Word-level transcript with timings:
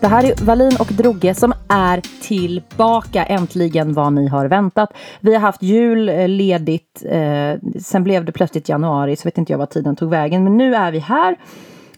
Det 0.00 0.06
här 0.06 0.24
är 0.24 0.44
Valin 0.44 0.76
och 0.80 0.86
Drogge 0.86 1.34
som 1.34 1.52
är 1.68 2.00
tillbaka. 2.22 3.24
Äntligen 3.24 3.94
vad 3.94 4.12
ni 4.12 4.28
har 4.28 4.46
väntat. 4.46 4.92
Vi 5.20 5.34
har 5.34 5.40
haft 5.40 5.62
jul 5.62 6.08
eh, 6.08 6.28
ledigt. 6.28 7.04
Eh, 7.04 7.54
sen 7.80 8.04
blev 8.04 8.24
det 8.24 8.32
plötsligt 8.32 8.68
januari, 8.68 9.16
så 9.16 9.24
vet 9.24 9.38
inte 9.38 9.52
jag 9.52 9.58
vad 9.58 9.70
tiden 9.70 9.96
tog 9.96 10.10
vägen. 10.10 10.44
Men 10.44 10.56
nu 10.56 10.74
är 10.74 10.92
vi 10.92 10.98
här 10.98 11.36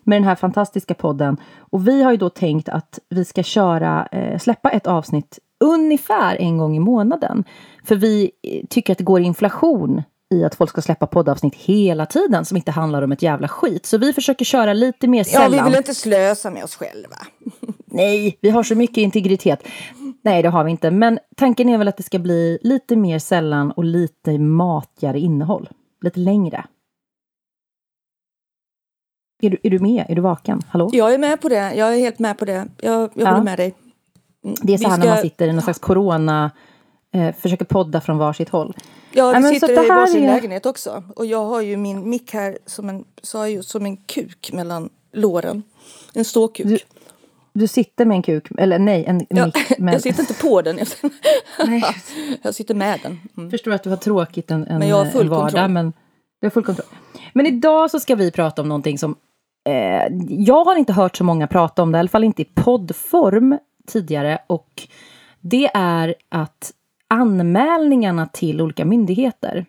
med 0.04 0.16
den 0.16 0.24
här 0.24 0.34
fantastiska 0.34 0.94
podden. 0.94 1.36
Och 1.58 1.88
vi 1.88 2.02
har 2.02 2.10
ju 2.10 2.16
då 2.16 2.28
tänkt 2.30 2.68
att 2.68 2.98
vi 3.08 3.24
ska 3.24 3.42
köra, 3.42 4.08
eh, 4.12 4.38
släppa 4.38 4.70
ett 4.70 4.86
avsnitt 4.86 5.38
ungefär 5.64 6.36
en 6.36 6.58
gång 6.58 6.76
i 6.76 6.80
månaden. 6.80 7.44
För 7.84 7.96
vi 7.96 8.30
eh, 8.42 8.66
tycker 8.68 8.92
att 8.92 8.98
det 8.98 9.04
går 9.04 9.20
inflation 9.20 10.02
i 10.34 10.44
att 10.44 10.54
folk 10.54 10.70
ska 10.70 10.82
släppa 10.82 11.06
poddavsnitt 11.06 11.54
hela 11.54 12.06
tiden 12.06 12.44
som 12.44 12.56
inte 12.56 12.70
handlar 12.70 13.02
om 13.02 13.12
ett 13.12 13.22
jävla 13.22 13.48
skit. 13.48 13.86
Så 13.86 13.98
vi 13.98 14.12
försöker 14.12 14.44
köra 14.44 14.72
lite 14.72 15.08
mer 15.08 15.24
sällan. 15.24 15.52
Ja, 15.52 15.64
vi 15.64 15.70
vill 15.70 15.78
inte 15.78 15.94
slösa 15.94 16.50
med 16.50 16.64
oss 16.64 16.74
själva. 16.76 17.16
Nej, 17.90 18.38
vi 18.40 18.50
har 18.50 18.62
så 18.62 18.74
mycket 18.74 18.96
integritet. 18.96 19.62
Nej, 20.22 20.42
det 20.42 20.48
har 20.48 20.64
vi 20.64 20.70
inte. 20.70 20.90
Men 20.90 21.18
tanken 21.36 21.68
är 21.68 21.78
väl 21.78 21.88
att 21.88 21.96
det 21.96 22.02
ska 22.02 22.18
bli 22.18 22.58
lite 22.62 22.96
mer 22.96 23.18
sällan 23.18 23.70
och 23.70 23.84
lite 23.84 24.38
matigare 24.38 25.20
innehåll. 25.20 25.68
Lite 26.02 26.20
längre. 26.20 26.64
Är 29.42 29.50
du, 29.50 29.56
är 29.62 29.70
du 29.70 29.78
med? 29.78 30.04
Är 30.08 30.14
du 30.14 30.20
vaken? 30.20 30.62
Hallå? 30.68 30.90
Jag 30.92 31.14
är 31.14 31.18
med 31.18 31.40
på 31.40 31.48
det. 31.48 31.74
Jag 31.74 31.94
är 31.94 31.98
helt 31.98 32.18
med 32.18 32.38
på 32.38 32.44
det. 32.44 32.68
Jag, 32.80 33.00
jag 33.00 33.10
ja. 33.14 33.28
håller 33.30 33.44
med 33.44 33.58
dig. 33.58 33.74
Det 34.62 34.74
är 34.74 34.78
så 34.78 34.88
här 34.88 34.96
ska... 34.96 35.04
när 35.04 35.14
man 35.14 35.22
sitter 35.22 35.48
i 35.48 35.52
någon 35.52 35.62
slags 35.62 35.78
corona... 35.78 36.50
Eh, 37.12 37.34
försöker 37.34 37.64
podda 37.64 38.00
från 38.00 38.18
varsitt 38.18 38.48
håll. 38.48 38.76
Ja, 39.12 39.32
vi 39.32 39.60
sitter 39.60 39.84
i 39.84 39.88
varsin 39.88 40.24
är... 40.24 40.34
lägenhet 40.34 40.66
också. 40.66 41.02
Och 41.16 41.26
jag 41.26 41.44
har 41.44 41.60
ju 41.60 41.76
min 41.76 42.10
mick 42.10 42.34
här 42.34 42.58
som 42.66 42.88
en, 42.88 43.04
sa 43.22 43.48
jag 43.48 43.64
som 43.64 43.86
en 43.86 43.96
kuk 43.96 44.50
mellan 44.52 44.88
låren. 45.12 45.62
En 46.14 46.24
ståkuk. 46.24 46.66
Du, 46.66 46.78
du 47.52 47.66
sitter 47.66 48.04
med 48.04 48.14
en 48.14 48.22
kuk, 48.22 48.48
eller 48.58 48.78
nej, 48.78 49.04
en 49.06 49.26
ja, 49.28 49.46
mick. 49.46 49.54
Med... 49.78 49.94
Jag 49.94 50.02
sitter 50.02 50.20
inte 50.20 50.34
på 50.34 50.62
den. 50.62 50.78
nej. 51.66 51.84
jag 52.42 52.54
sitter 52.54 52.74
med 52.74 53.00
den. 53.02 53.20
Mm. 53.36 53.50
Förstår 53.50 53.72
att 53.72 53.82
du 53.82 53.90
har 53.90 53.96
tråkigt 53.96 54.50
en, 54.50 54.66
en, 54.66 54.78
men 54.78 54.88
jag 54.88 54.96
har 54.96 55.06
full 55.06 55.22
en 55.22 55.28
vardag. 55.28 55.50
Kontroll. 55.50 55.70
Men 55.70 55.92
du 56.40 56.46
har 56.46 56.50
full 56.50 56.64
kontroll. 56.64 56.86
Men 57.32 57.46
idag 57.46 57.90
så 57.90 58.00
ska 58.00 58.14
vi 58.14 58.30
prata 58.30 58.62
om 58.62 58.68
någonting 58.68 58.98
som 58.98 59.16
eh, 59.68 60.02
jag 60.28 60.64
har 60.64 60.76
inte 60.76 60.92
hört 60.92 61.16
så 61.16 61.24
många 61.24 61.46
prata 61.46 61.82
om 61.82 61.92
det, 61.92 61.96
i 61.96 62.00
alla 62.00 62.08
fall 62.08 62.24
inte 62.24 62.42
i 62.42 62.44
poddform 62.44 63.58
tidigare. 63.86 64.38
Och 64.46 64.82
det 65.40 65.70
är 65.74 66.14
att 66.28 66.72
anmälningarna 67.08 68.26
till 68.26 68.60
olika 68.60 68.84
myndigheter 68.84 69.66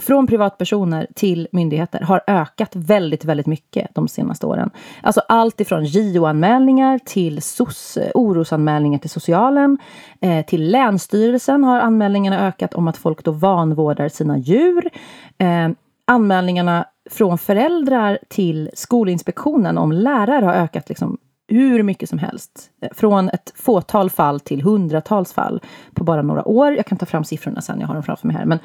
från 0.00 0.26
privatpersoner 0.26 1.06
till 1.14 1.48
myndigheter 1.52 2.00
har 2.00 2.22
ökat 2.26 2.76
väldigt, 2.76 3.24
väldigt 3.24 3.46
mycket 3.46 3.94
de 3.94 4.08
senaste 4.08 4.46
åren. 4.46 4.70
Alltså 5.02 5.22
allt 5.28 5.60
ifrån 5.60 5.84
JO-anmälningar 5.84 6.98
till 7.04 7.42
SOS, 7.42 7.96
eh, 7.96 8.10
orosanmälningar 8.14 8.98
till 8.98 9.10
socialen. 9.10 9.78
Eh, 10.20 10.46
till 10.46 10.70
Länsstyrelsen 10.70 11.64
har 11.64 11.80
anmälningarna 11.80 12.46
ökat 12.46 12.74
om 12.74 12.88
att 12.88 12.96
folk 12.96 13.24
då 13.24 13.30
vanvårdar 13.30 14.08
sina 14.08 14.38
djur. 14.38 14.90
Eh, 15.38 15.68
anmälningarna 16.06 16.84
från 17.10 17.38
föräldrar 17.38 18.18
till 18.28 18.70
Skolinspektionen 18.74 19.78
om 19.78 19.92
lärare 19.92 20.44
har 20.44 20.54
ökat 20.54 20.88
liksom 20.88 21.18
hur 21.54 21.82
mycket 21.82 22.08
som 22.08 22.18
helst. 22.18 22.70
Från 22.92 23.28
ett 23.28 23.52
fåtal 23.56 24.10
fall 24.10 24.40
till 24.40 24.62
hundratals 24.62 25.32
fall 25.32 25.60
på 25.94 26.04
bara 26.04 26.22
några 26.22 26.48
år. 26.48 26.74
Jag 26.74 26.86
kan 26.86 26.98
ta 26.98 27.06
fram 27.06 27.24
siffrorna 27.24 27.60
sen, 27.60 27.80
jag 27.80 27.86
har 27.86 27.94
dem 27.94 28.02
framför 28.02 28.26
mig 28.26 28.36
här. 28.36 28.44
Men 28.44 28.58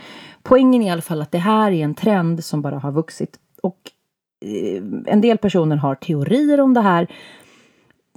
poängen 0.44 0.82
är 0.82 0.88
i 0.88 0.90
alla 0.90 1.02
fall 1.02 1.22
att 1.22 1.32
det 1.32 1.38
här 1.38 1.72
är 1.72 1.84
en 1.84 1.96
trend 1.96 2.44
som 2.44 2.62
bara 2.62 2.80
har 2.80 2.92
vuxit. 2.92 3.38
Och 3.64 3.78
eh, 4.46 4.84
en 5.06 5.22
del 5.22 5.38
personer 5.38 5.76
har 5.76 5.96
teorier 5.96 6.60
om 6.60 6.74
det 6.74 6.82
här. 6.82 7.08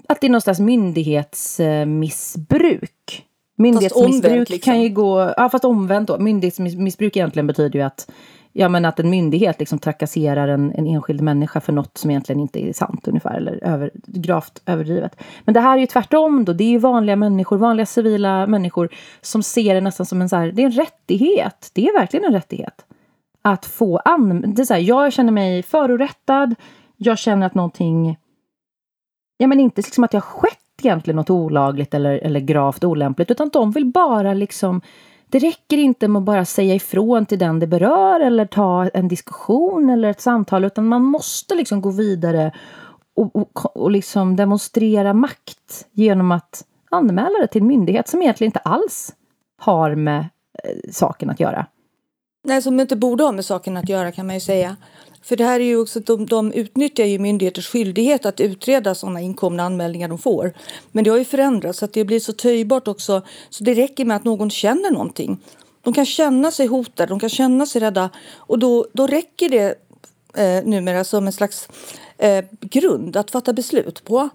Att 0.08 0.20
det 0.20 0.26
är 0.26 0.30
någon 0.30 0.40
slags 0.40 0.60
myndighetsmissbruk. 0.60 3.26
Myndighetsmissbruk 3.56 4.48
liksom. 4.48 4.72
kan 4.72 4.82
ju 4.82 4.88
gå... 4.88 5.34
Ja, 5.36 5.48
fast 5.48 5.64
omvänt 5.64 6.08
då. 6.08 6.18
Myndighetsmissbruk 6.18 7.16
egentligen 7.16 7.46
betyder 7.46 7.78
ju 7.78 7.84
att 7.84 8.10
ja, 8.52 8.68
men 8.68 8.84
att 8.84 9.00
en 9.00 9.10
myndighet 9.10 9.58
liksom 9.58 9.78
trakasserar 9.78 10.48
en, 10.48 10.72
en 10.72 10.86
enskild 10.86 11.20
människa 11.20 11.60
för 11.60 11.72
något 11.72 11.98
som 11.98 12.10
egentligen 12.10 12.40
inte 12.40 12.68
är 12.68 12.72
sant 12.72 13.08
ungefär, 13.08 13.34
eller 13.34 13.64
över, 13.64 13.90
gravt 14.06 14.62
överdrivet. 14.66 15.22
Men 15.44 15.54
det 15.54 15.60
här 15.60 15.76
är 15.76 15.80
ju 15.80 15.86
tvärtom 15.86 16.44
då, 16.44 16.52
det 16.52 16.64
är 16.64 16.68
ju 16.68 16.78
vanliga 16.78 17.16
människor, 17.16 17.58
vanliga 17.58 17.86
civila 17.86 18.46
människor 18.46 18.88
som 19.20 19.42
ser 19.42 19.74
det 19.74 19.80
nästan 19.80 20.06
som 20.06 20.22
en 20.22 20.28
så 20.28 20.36
här, 20.36 20.52
det 20.52 20.62
är 20.62 20.66
en 20.66 20.72
rättighet, 20.72 21.70
det 21.72 21.86
är 21.86 21.98
verkligen 21.98 22.26
en 22.26 22.32
rättighet. 22.32 22.84
Att 23.42 23.66
få 23.66 23.98
an... 23.98 24.54
Det 24.54 24.62
är 24.62 24.66
så 24.66 24.74
här, 24.74 24.80
jag 24.80 25.12
känner 25.12 25.32
mig 25.32 25.62
förorättad, 25.62 26.54
jag 26.96 27.18
känner 27.18 27.46
att 27.46 27.54
någonting, 27.54 28.18
ja 29.36 29.46
men 29.46 29.60
inte 29.60 29.80
liksom 29.80 30.04
att 30.04 30.10
det 30.10 30.16
har 30.16 30.22
skett 30.22 30.58
egentligen 30.82 31.16
något 31.16 31.30
olagligt 31.30 31.94
eller, 31.94 32.18
eller 32.18 32.40
gravt 32.40 32.84
olämpligt, 32.84 33.30
utan 33.30 33.48
de 33.48 33.70
vill 33.70 33.86
bara 33.86 34.34
liksom 34.34 34.80
det 35.32 35.38
räcker 35.38 35.78
inte 35.78 36.08
med 36.08 36.20
att 36.20 36.24
bara 36.24 36.44
säga 36.44 36.74
ifrån 36.74 37.26
till 37.26 37.38
den 37.38 37.58
det 37.58 37.66
berör 37.66 38.20
eller 38.20 38.46
ta 38.46 38.88
en 38.88 39.08
diskussion 39.08 39.90
eller 39.90 40.08
ett 40.08 40.20
samtal 40.20 40.64
utan 40.64 40.88
man 40.88 41.02
måste 41.02 41.54
liksom 41.54 41.80
gå 41.80 41.90
vidare 41.90 42.52
och, 43.16 43.36
och, 43.36 43.76
och 43.76 43.90
liksom 43.90 44.36
demonstrera 44.36 45.14
makt 45.14 45.86
genom 45.92 46.32
att 46.32 46.64
anmäla 46.90 47.38
det 47.40 47.46
till 47.46 47.60
en 47.60 47.66
myndighet 47.66 48.08
som 48.08 48.22
egentligen 48.22 48.48
inte 48.48 48.58
alls 48.58 49.14
har 49.58 49.94
med 49.94 50.18
eh, 50.64 50.90
saken 50.90 51.30
att 51.30 51.40
göra. 51.40 51.66
Nej, 52.44 52.62
som 52.62 52.80
inte 52.80 52.96
borde 52.96 53.24
ha 53.24 53.32
med 53.32 53.44
saken 53.44 53.76
att 53.76 53.88
göra 53.88 54.12
kan 54.12 54.26
man 54.26 54.34
ju 54.34 54.40
säga. 54.40 54.76
För 55.22 55.36
det 55.36 55.44
här 55.44 55.60
är 55.60 55.64
ju 55.64 55.80
också 55.80 56.00
de, 56.00 56.26
de 56.26 56.52
utnyttjar 56.52 57.04
ju 57.04 57.18
myndigheters 57.18 57.68
skyldighet 57.68 58.26
att 58.26 58.40
utreda 58.40 58.94
sådana 58.94 59.20
inkomna 59.20 59.62
anmälningar 59.62 60.08
de 60.08 60.18
får. 60.18 60.52
Men 60.92 61.04
det 61.04 61.10
har 61.10 61.18
ju 61.18 61.24
förändrats 61.24 61.78
så 61.78 61.84
att 61.84 61.92
det 61.92 62.04
blir 62.04 62.20
så 62.20 62.32
töjbart 62.32 62.88
också 62.88 63.22
så 63.50 63.64
det 63.64 63.74
räcker 63.74 64.04
med 64.04 64.16
att 64.16 64.24
någon 64.24 64.50
känner 64.50 64.90
någonting. 64.90 65.38
De 65.82 65.94
kan 65.94 66.06
känna 66.06 66.50
sig 66.50 66.66
hotade, 66.66 67.12
de 67.12 67.20
kan 67.20 67.30
känna 67.30 67.66
sig 67.66 67.80
rädda 67.80 68.10
och 68.34 68.58
då, 68.58 68.86
då 68.92 69.06
räcker 69.06 69.48
det 69.48 69.74
eh, 70.34 70.64
numera 70.64 71.04
som 71.04 71.26
en 71.26 71.32
slags 71.32 71.68
eh, 72.18 72.44
grund 72.60 73.16
att 73.16 73.30
fatta 73.30 73.52
beslut 73.52 74.04
på. 74.04 74.28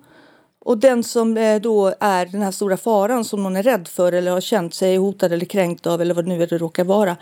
Och 0.67 0.77
den 0.77 1.03
som 1.03 1.37
eh, 1.37 1.61
då 1.61 1.93
är 1.99 2.25
den 2.25 2.41
här 2.41 2.51
stora 2.51 2.77
faran 2.77 3.25
som 3.25 3.43
någon 3.43 3.55
är 3.55 3.63
rädd 3.63 3.87
för 3.87 4.11
eller 4.11 4.31
har 4.31 4.41
känt 4.41 4.73
sig 4.73 4.95
hotad 4.95 5.33
eller 5.33 5.45
kränkt 5.45 5.87
av 5.87 6.01
eller 6.01 6.13
vad 6.13 6.27
nu 6.27 6.45
det 6.45 6.57
råkar 6.57 6.83
vara. 6.83 7.17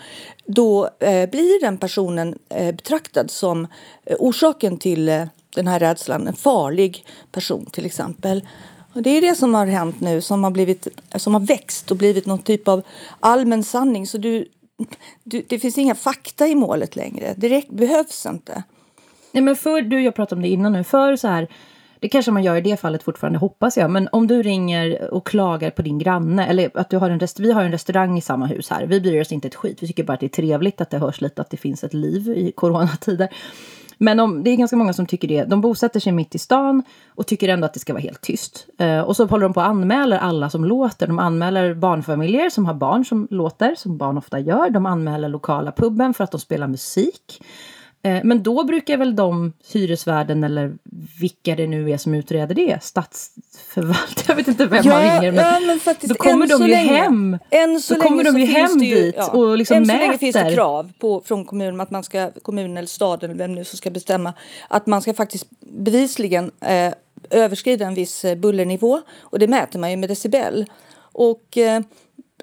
Då 0.46 0.90
eh, 1.00 1.30
blir 1.30 1.62
den 1.62 1.78
personen 1.78 2.38
eh, 2.50 2.76
betraktad 2.76 3.32
som 3.32 3.68
orsaken 4.20 4.78
till 4.78 5.06
den 5.56 5.68
här 5.68 5.80
rädslan. 5.80 6.28
En 6.28 6.34
farlig 6.34 7.06
person 7.32 7.66
till 7.66 7.86
exempel. 7.86 8.48
Och 8.94 9.02
det 9.02 9.10
är 9.10 9.22
det 9.22 9.36
som 9.36 9.54
har 9.54 9.66
hänt 9.66 10.02
nu 10.02 10.22
som 10.22 10.44
har, 10.44 10.52
blivit, 10.52 10.88
som 11.16 11.34
har 11.34 11.42
växt 11.42 11.92
och 11.92 11.98
blivit 11.98 12.26
någon 12.26 12.40
typ 12.40 12.68
av 12.68 12.82
allmän 13.20 13.64
sanning. 13.64 14.08
Så 14.08 14.18
du, 14.18 14.48
du 15.24 15.46
det 15.48 15.60
finns 15.60 15.78
inga 15.78 15.96
fakta 15.96 16.48
i 16.48 16.56
målet 16.56 16.96
längre. 16.96 17.34
Det 17.38 17.70
behövs 17.70 18.26
inte. 18.26 18.64
Nej, 19.32 19.44
men 19.44 19.56
för, 19.56 19.82
du 19.82 20.02
jag 20.02 20.16
pratade 20.16 20.40
om 20.40 20.42
det 20.42 20.50
innan 20.50 20.74
nu. 20.74 20.84
För 20.84 21.16
så 21.16 21.28
här 21.28 21.48
det 22.00 22.10
kanske 22.10 22.32
man 22.32 22.44
gör 22.44 22.56
i 22.56 22.62
det 22.62 22.78
fallet 22.80 23.04
fortfarande, 23.04 23.40
hoppas 23.40 23.78
jag. 23.78 23.92
Men 23.92 24.10
om 24.12 24.28
du 24.28 24.44
ringer 24.44 25.14
och 25.14 25.28
klagar 25.28 25.70
på 25.70 25.82
din 25.82 26.00
granne, 26.00 26.48
eller 26.48 26.72
att 26.74 26.90
du 26.90 26.98
har 26.98 27.10
en 27.10 27.20
vi 27.40 27.52
har 27.52 27.64
en 27.64 27.72
restaurang 27.72 28.18
i 28.18 28.22
samma 28.22 28.46
hus 28.46 28.70
här. 28.70 28.86
Vi 28.86 29.02
bryr 29.02 29.22
oss 29.22 29.32
inte 29.32 29.48
ett 29.48 29.56
skit. 29.56 29.84
Vi 29.84 29.88
tycker 29.88 30.04
bara 30.04 30.14
att 30.14 30.20
det 30.20 30.26
är 30.26 30.42
trevligt 30.44 30.82
att 30.82 30.90
det 30.90 30.98
hörs 30.98 31.22
lite 31.22 31.42
att 31.42 31.50
det 31.50 31.58
finns 31.58 31.84
ett 31.84 31.94
liv 31.94 32.30
i 32.30 32.52
coronatider. 32.56 33.30
Men 33.98 34.20
om, 34.20 34.44
det 34.44 34.50
är 34.50 34.56
ganska 34.56 34.78
många 34.78 34.94
som 34.94 35.06
tycker 35.06 35.28
det. 35.28 35.44
De 35.44 35.62
bosätter 35.62 36.00
sig 36.00 36.12
mitt 36.12 36.36
i 36.36 36.38
stan 36.38 36.84
och 37.16 37.28
tycker 37.28 37.50
ändå 37.50 37.66
att 37.66 37.74
det 37.74 37.80
ska 37.80 37.94
vara 37.94 38.02
helt 38.02 38.22
tyst. 38.22 38.68
Eh, 38.78 39.00
och 39.00 39.16
så 39.16 39.26
håller 39.26 39.44
de 39.44 39.54
på 39.54 39.60
och 39.60 39.66
anmäler 39.66 40.18
alla 40.18 40.50
som 40.50 40.66
låter. 40.66 41.08
De 41.08 41.20
anmäler 41.20 41.74
barnfamiljer 41.74 42.50
som 42.50 42.66
har 42.66 42.74
barn 42.74 43.06
som 43.06 43.28
låter, 43.32 43.76
som 43.76 43.98
barn 43.98 44.18
ofta 44.18 44.40
gör. 44.40 44.70
De 44.70 44.86
anmäler 44.86 45.30
lokala 45.30 45.72
puben 45.72 46.14
för 46.14 46.24
att 46.24 46.32
de 46.32 46.40
spelar 46.40 46.68
musik. 46.68 47.42
Eh, 48.06 48.22
men 48.24 48.44
då 48.44 48.64
brukar 48.64 48.98
väl 48.98 49.16
de, 49.16 49.54
hyresvärden 49.74 50.44
eller 50.44 50.74
vilka 51.20 51.56
det 51.56 51.68
nu 51.68 51.92
är 51.92 51.98
som 51.98 52.16
utreder 52.16 52.56
det, 52.56 52.84
stadsförvaltare, 52.84 54.26
jag 54.28 54.36
vet 54.36 54.48
inte 54.48 54.66
vem 54.66 54.82
ja, 54.86 54.92
man 54.94 55.02
ringer. 55.02 55.32
Men, 55.32 55.46
ja, 55.46 55.60
men 55.60 55.80
faktiskt, 55.80 56.14
då 56.14 56.16
kommer 56.16 56.48
de 56.48 56.62
ju 56.62 56.68
länge, 56.68 56.94
hem. 56.94 57.38
Än 57.50 57.82
så 57.82 57.94
då 57.94 58.02
kommer 58.02 58.24
de 58.24 58.40
ju 58.40 58.46
hem 58.46 58.80
ju, 58.80 58.96
dit 58.96 59.16
ja, 59.18 59.28
och 59.28 59.58
liksom 59.58 59.78
än 59.78 59.88
mäter. 59.88 60.00
Så 60.00 60.06
länge 60.06 60.18
finns 60.18 60.36
det 60.36 60.54
krav 60.54 60.92
på, 61.00 61.22
från 61.26 61.46
kommunen 61.46 61.82
att 61.82 61.92
man 61.92 62.04
ska, 62.04 62.32
kommunen 62.42 62.78
eller 62.78 62.88
staden 62.88 63.30
eller 63.30 63.40
vem 63.40 63.56
nu 63.56 63.64
som 63.64 63.78
ska 63.78 63.90
bestämma, 63.90 64.34
att 64.68 64.86
man 64.86 65.02
ska 65.02 65.14
faktiskt 65.14 65.48
bevisligen 65.60 66.52
eh, 66.62 66.94
överskrida 67.30 67.86
en 67.86 67.94
viss 67.94 68.26
eh, 68.26 68.36
bullernivå 68.36 69.02
och 69.20 69.40
det 69.40 69.48
mäter 69.48 69.80
man 69.80 69.92
ju 69.92 69.98
med 69.98 70.10
decibel. 70.10 70.66
Och 70.98 71.58
eh, 71.58 71.82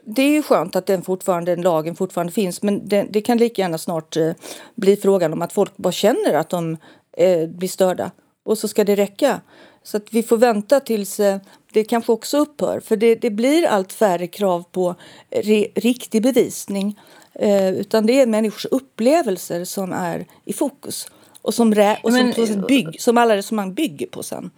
det 0.04 0.22
är 0.22 0.30
ju 0.30 0.42
skönt 0.42 0.76
att 0.76 0.86
den 0.86 1.02
fortfarande, 1.02 1.56
lagen 1.56 1.96
fortfarande 1.96 2.32
finns 2.32 2.62
men 2.62 2.88
det, 2.88 3.06
det 3.10 3.20
kan 3.20 3.38
lika 3.38 3.62
gärna 3.62 3.78
snart 3.78 4.16
eh, 4.16 4.32
bli 4.74 4.96
frågan 4.96 5.32
om 5.32 5.42
att 5.42 5.52
folk 5.52 5.76
bara 5.76 5.92
känner 5.92 6.34
att 6.34 6.48
de 6.48 6.76
eh, 7.16 7.48
blir 7.48 7.68
störda 7.68 8.10
och 8.44 8.58
så 8.58 8.68
ska 8.68 8.84
det 8.84 8.96
räcka. 8.96 9.40
Så 9.82 9.96
att 9.96 10.06
vi 10.10 10.22
får 10.22 10.36
vänta 10.36 10.80
tills 10.80 11.20
eh, 11.20 11.38
det 11.72 11.84
kanske 11.84 12.12
också 12.12 12.38
upphör 12.38 12.80
för 12.80 12.96
det, 12.96 13.14
det 13.14 13.30
blir 13.30 13.66
allt 13.66 13.92
färre 13.92 14.26
krav 14.26 14.64
på 14.72 14.94
re, 15.30 15.66
riktig 15.74 16.22
bevisning 16.22 17.00
eh, 17.34 17.70
utan 17.70 18.06
det 18.06 18.20
är 18.20 18.26
människors 18.26 18.66
upplevelser 18.66 19.64
som 19.64 19.92
är 19.92 20.26
i 20.44 20.52
fokus 20.52 21.06
och 21.42 21.54
som, 21.54 21.74
rä, 21.74 21.98
och 22.02 22.12
som, 22.12 22.32
men, 22.36 22.64
bygg, 22.68 23.00
som 23.00 23.18
alla 23.18 23.36
resonemang 23.36 23.74
bygger 23.74 24.06
på 24.06 24.22
sen. 24.22 24.50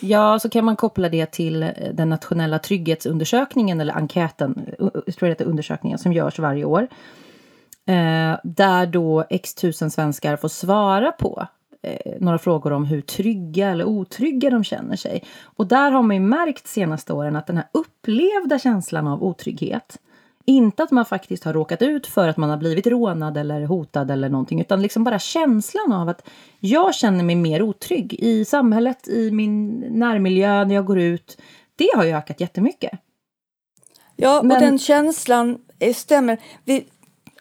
Ja, 0.00 0.38
så 0.38 0.48
kan 0.48 0.64
man 0.64 0.76
koppla 0.76 1.08
det 1.08 1.26
till 1.26 1.62
eh, 1.62 1.70
den 1.92 2.08
nationella 2.08 2.58
trygghetsundersökningen 2.58 3.80
eller 3.80 3.94
enkäten, 3.94 4.66
eh, 4.78 4.88
jag 5.06 5.14
tror 5.14 5.28
det 5.28 5.44
undersökningen 5.44 5.98
som 5.98 6.12
görs 6.12 6.38
varje 6.38 6.64
år. 6.64 6.88
Eh, 7.86 8.38
där 8.44 8.86
då 8.86 9.24
x 9.30 9.54
tusen 9.54 9.90
svenskar 9.90 10.36
får 10.36 10.48
svara 10.48 11.12
på 11.12 11.46
eh, 11.82 12.12
några 12.20 12.38
frågor 12.38 12.72
om 12.72 12.84
hur 12.84 13.00
trygga 13.00 13.70
eller 13.70 13.84
otrygga 13.84 14.50
de 14.50 14.64
känner 14.64 14.96
sig. 14.96 15.24
Och 15.42 15.66
där 15.66 15.90
har 15.90 16.02
man 16.02 16.16
ju 16.16 16.22
märkt 16.22 16.66
senaste 16.66 17.12
åren 17.12 17.36
att 17.36 17.46
den 17.46 17.56
här 17.56 17.66
upplevda 17.72 18.58
känslan 18.58 19.06
av 19.06 19.22
otrygghet 19.22 19.98
inte 20.44 20.82
att 20.82 20.90
man 20.90 21.04
faktiskt 21.04 21.44
har 21.44 21.52
råkat 21.52 21.82
ut 21.82 22.06
för 22.06 22.28
att 22.28 22.36
man 22.36 22.50
har 22.50 22.56
blivit 22.56 22.86
rånad 22.86 23.36
eller 23.36 23.64
hotad 23.64 24.10
eller 24.10 24.28
någonting, 24.28 24.60
utan 24.60 24.82
liksom 24.82 25.04
bara 25.04 25.18
känslan 25.18 25.92
av 25.92 26.08
att 26.08 26.28
jag 26.60 26.94
känner 26.94 27.24
mig 27.24 27.36
mer 27.36 27.62
otrygg 27.62 28.14
i 28.14 28.44
samhället, 28.44 29.08
i 29.08 29.30
min 29.30 29.78
närmiljö, 29.78 30.64
när 30.64 30.74
jag 30.74 30.84
går 30.84 30.98
ut. 30.98 31.40
Det 31.76 31.90
har 31.96 32.04
ju 32.04 32.10
ökat 32.16 32.40
jättemycket. 32.40 32.90
Ja, 34.16 34.40
Men... 34.42 34.56
och 34.56 34.62
den 34.62 34.78
känslan 34.78 35.58
stämmer. 35.94 36.38
Vi 36.64 36.84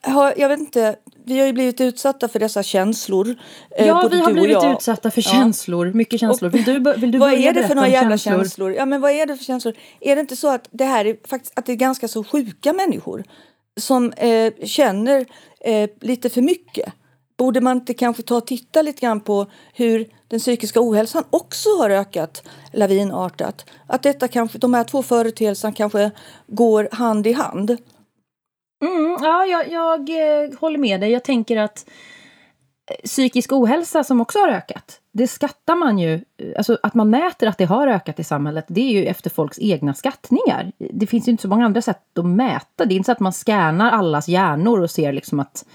har, 0.02 0.34
jag 0.38 0.50
vet 0.50 0.60
inte, 0.60 0.96
vi 1.26 1.40
har 1.40 1.48
ju 1.48 1.54
blivit 1.54 1.82
utsatta 1.82 2.28
för 2.28 2.40
dessa 2.40 2.64
känslor. 2.64 3.36
Eh, 3.78 3.88
ja, 3.88 4.08
vi 4.12 4.20
har 4.20 4.34
blivit 4.34 4.64
utsatta 4.64 5.12
för 5.12 5.22
känslor. 5.22 5.88
Ja. 5.88 5.94
Mycket 5.94 6.20
känslor. 6.20 6.50
Vill 6.50 6.64
du, 6.64 6.94
vill 6.98 7.12
du 7.12 7.18
vad 7.18 7.34
är 7.34 7.54
det 7.54 7.68
för 7.68 7.76
några 7.76 7.88
jävla 7.88 8.18
känslor? 8.18 8.44
känslor? 8.44 8.74
Ja, 8.74 8.86
men 8.86 9.02
vad 9.02 9.12
är 9.12 9.26
det 9.26 9.38
för 9.38 9.44
känslor? 9.44 9.74
Är 10.00 10.16
det 10.16 10.22
inte 10.22 10.36
så 10.36 10.50
att 10.50 10.68
det 10.72 10.86
här 10.86 11.06
är 11.06 11.18
faktiskt 11.28 11.60
att 11.60 11.66
det 11.66 11.72
är 11.72 11.76
ganska 11.76 12.08
så 12.08 12.24
sjuka 12.24 12.74
människor 12.74 13.24
som 13.78 14.12
eh, 14.12 14.54
känner 14.66 15.26
eh, 15.60 15.90
lite 16.02 16.30
för 16.30 16.42
mycket? 16.42 16.94
Borde 17.38 17.62
man 17.62 17.78
inte 17.78 17.94
kanske 17.94 18.24
ta 18.24 18.36
och 18.38 18.48
titta 18.48 18.82
lite 18.82 19.02
grann 19.02 19.20
på 19.20 19.46
hur 19.74 20.10
den 20.28 20.40
psykiska 20.40 20.80
ohälsan 20.82 21.24
också 21.30 21.70
har 21.70 21.90
ökat 21.90 22.44
lavinartat? 22.74 23.66
Att 23.88 24.04
detta 24.04 24.28
kanske, 24.28 24.58
de 24.58 24.74
här 24.74 24.84
två 24.84 25.04
företeelserna 25.04 25.74
kanske 25.74 26.12
går 26.48 26.90
hand 26.92 27.28
i 27.28 27.34
hand. 27.34 27.78
Mm, 28.82 29.18
ja, 29.22 29.46
jag, 29.46 29.72
jag 29.72 30.10
eh, 30.10 30.60
håller 30.60 30.78
med 30.78 31.02
dig. 31.02 31.12
Jag 31.12 31.24
tänker 31.24 31.58
att 31.58 31.90
eh, 32.92 33.06
psykisk 33.06 33.52
ohälsa 33.52 34.04
som 34.04 34.22
också 34.22 34.40
har 34.40 34.50
ökat, 34.50 35.02
det 35.12 35.28
skattar 35.28 35.76
man 35.76 36.00
ju, 36.00 36.14
eh, 36.14 36.54
alltså 36.58 36.78
att 36.84 36.94
man 36.94 37.10
mäter 37.10 37.48
att 37.48 37.58
det 37.58 37.66
har 37.66 37.88
ökat 37.88 38.20
i 38.20 38.24
samhället, 38.24 38.66
det 38.68 38.82
är 38.82 39.02
ju 39.02 39.06
efter 39.06 39.30
folks 39.30 39.60
egna 39.60 39.94
skattningar. 39.94 40.72
Det 40.78 41.08
finns 41.08 41.28
ju 41.28 41.32
inte 41.32 41.42
så 41.42 41.48
många 41.48 41.66
andra 41.66 41.82
sätt 41.82 42.18
att 42.18 42.26
mäta. 42.26 42.86
Det 42.86 42.94
är 42.94 42.98
inte 42.98 43.06
så 43.06 43.12
att 43.12 43.20
man 43.20 43.34
scannar 43.34 43.92
allas 43.92 44.28
hjärnor 44.28 44.82
och 44.82 44.92
ser 44.92 45.14
liksom 45.14 45.40
att, 45.40 45.66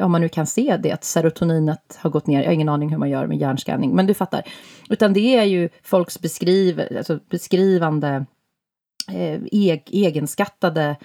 om 0.00 0.12
man 0.12 0.20
nu 0.20 0.28
kan 0.28 0.46
se 0.46 0.76
det, 0.76 0.92
att 0.92 1.04
serotoninet 1.04 1.98
har 2.00 2.10
gått 2.10 2.26
ner. 2.26 2.40
Jag 2.40 2.46
har 2.46 2.52
ingen 2.52 2.68
aning 2.68 2.88
hur 2.90 2.98
man 2.98 3.10
gör 3.10 3.26
med 3.26 3.38
hjärnscanning, 3.38 3.94
men 3.94 4.06
du 4.06 4.14
fattar. 4.14 4.42
Utan 4.90 5.12
det 5.12 5.36
är 5.36 5.44
ju 5.44 5.68
folks 5.82 6.20
beskriv, 6.20 6.82
alltså 6.96 7.18
beskrivande, 7.30 8.26
eh, 9.08 9.40
e-, 9.52 9.82
egenskattade 9.86 10.96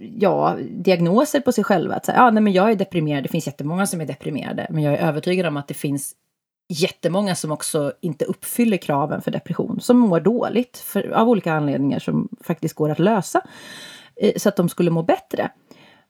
ja, 0.00 0.56
diagnoser 0.70 1.40
på 1.40 1.52
sig 1.52 1.64
själva. 1.64 1.94
Att 1.94 2.06
säga, 2.06 2.18
ja, 2.18 2.30
nej, 2.30 2.42
men 2.42 2.52
jag 2.52 2.70
är 2.70 2.76
deprimerad. 2.76 3.24
Det 3.24 3.28
finns 3.28 3.46
jättemånga 3.46 3.86
som 3.86 4.00
är 4.00 4.06
deprimerade. 4.06 4.66
Men 4.70 4.82
jag 4.82 4.94
är 4.94 5.08
övertygad 5.08 5.46
om 5.46 5.56
att 5.56 5.68
det 5.68 5.74
finns 5.74 6.14
jättemånga 6.68 7.34
som 7.34 7.52
också 7.52 7.92
inte 8.00 8.24
uppfyller 8.24 8.76
kraven 8.76 9.22
för 9.22 9.30
depression. 9.30 9.80
Som 9.80 9.98
mår 9.98 10.20
dåligt 10.20 10.78
för, 10.78 11.10
av 11.10 11.28
olika 11.28 11.52
anledningar 11.52 11.98
som 11.98 12.28
faktiskt 12.40 12.74
går 12.74 12.90
att 12.90 12.98
lösa. 12.98 13.40
Eh, 14.16 14.32
så 14.36 14.48
att 14.48 14.56
de 14.56 14.68
skulle 14.68 14.90
må 14.90 15.02
bättre. 15.02 15.50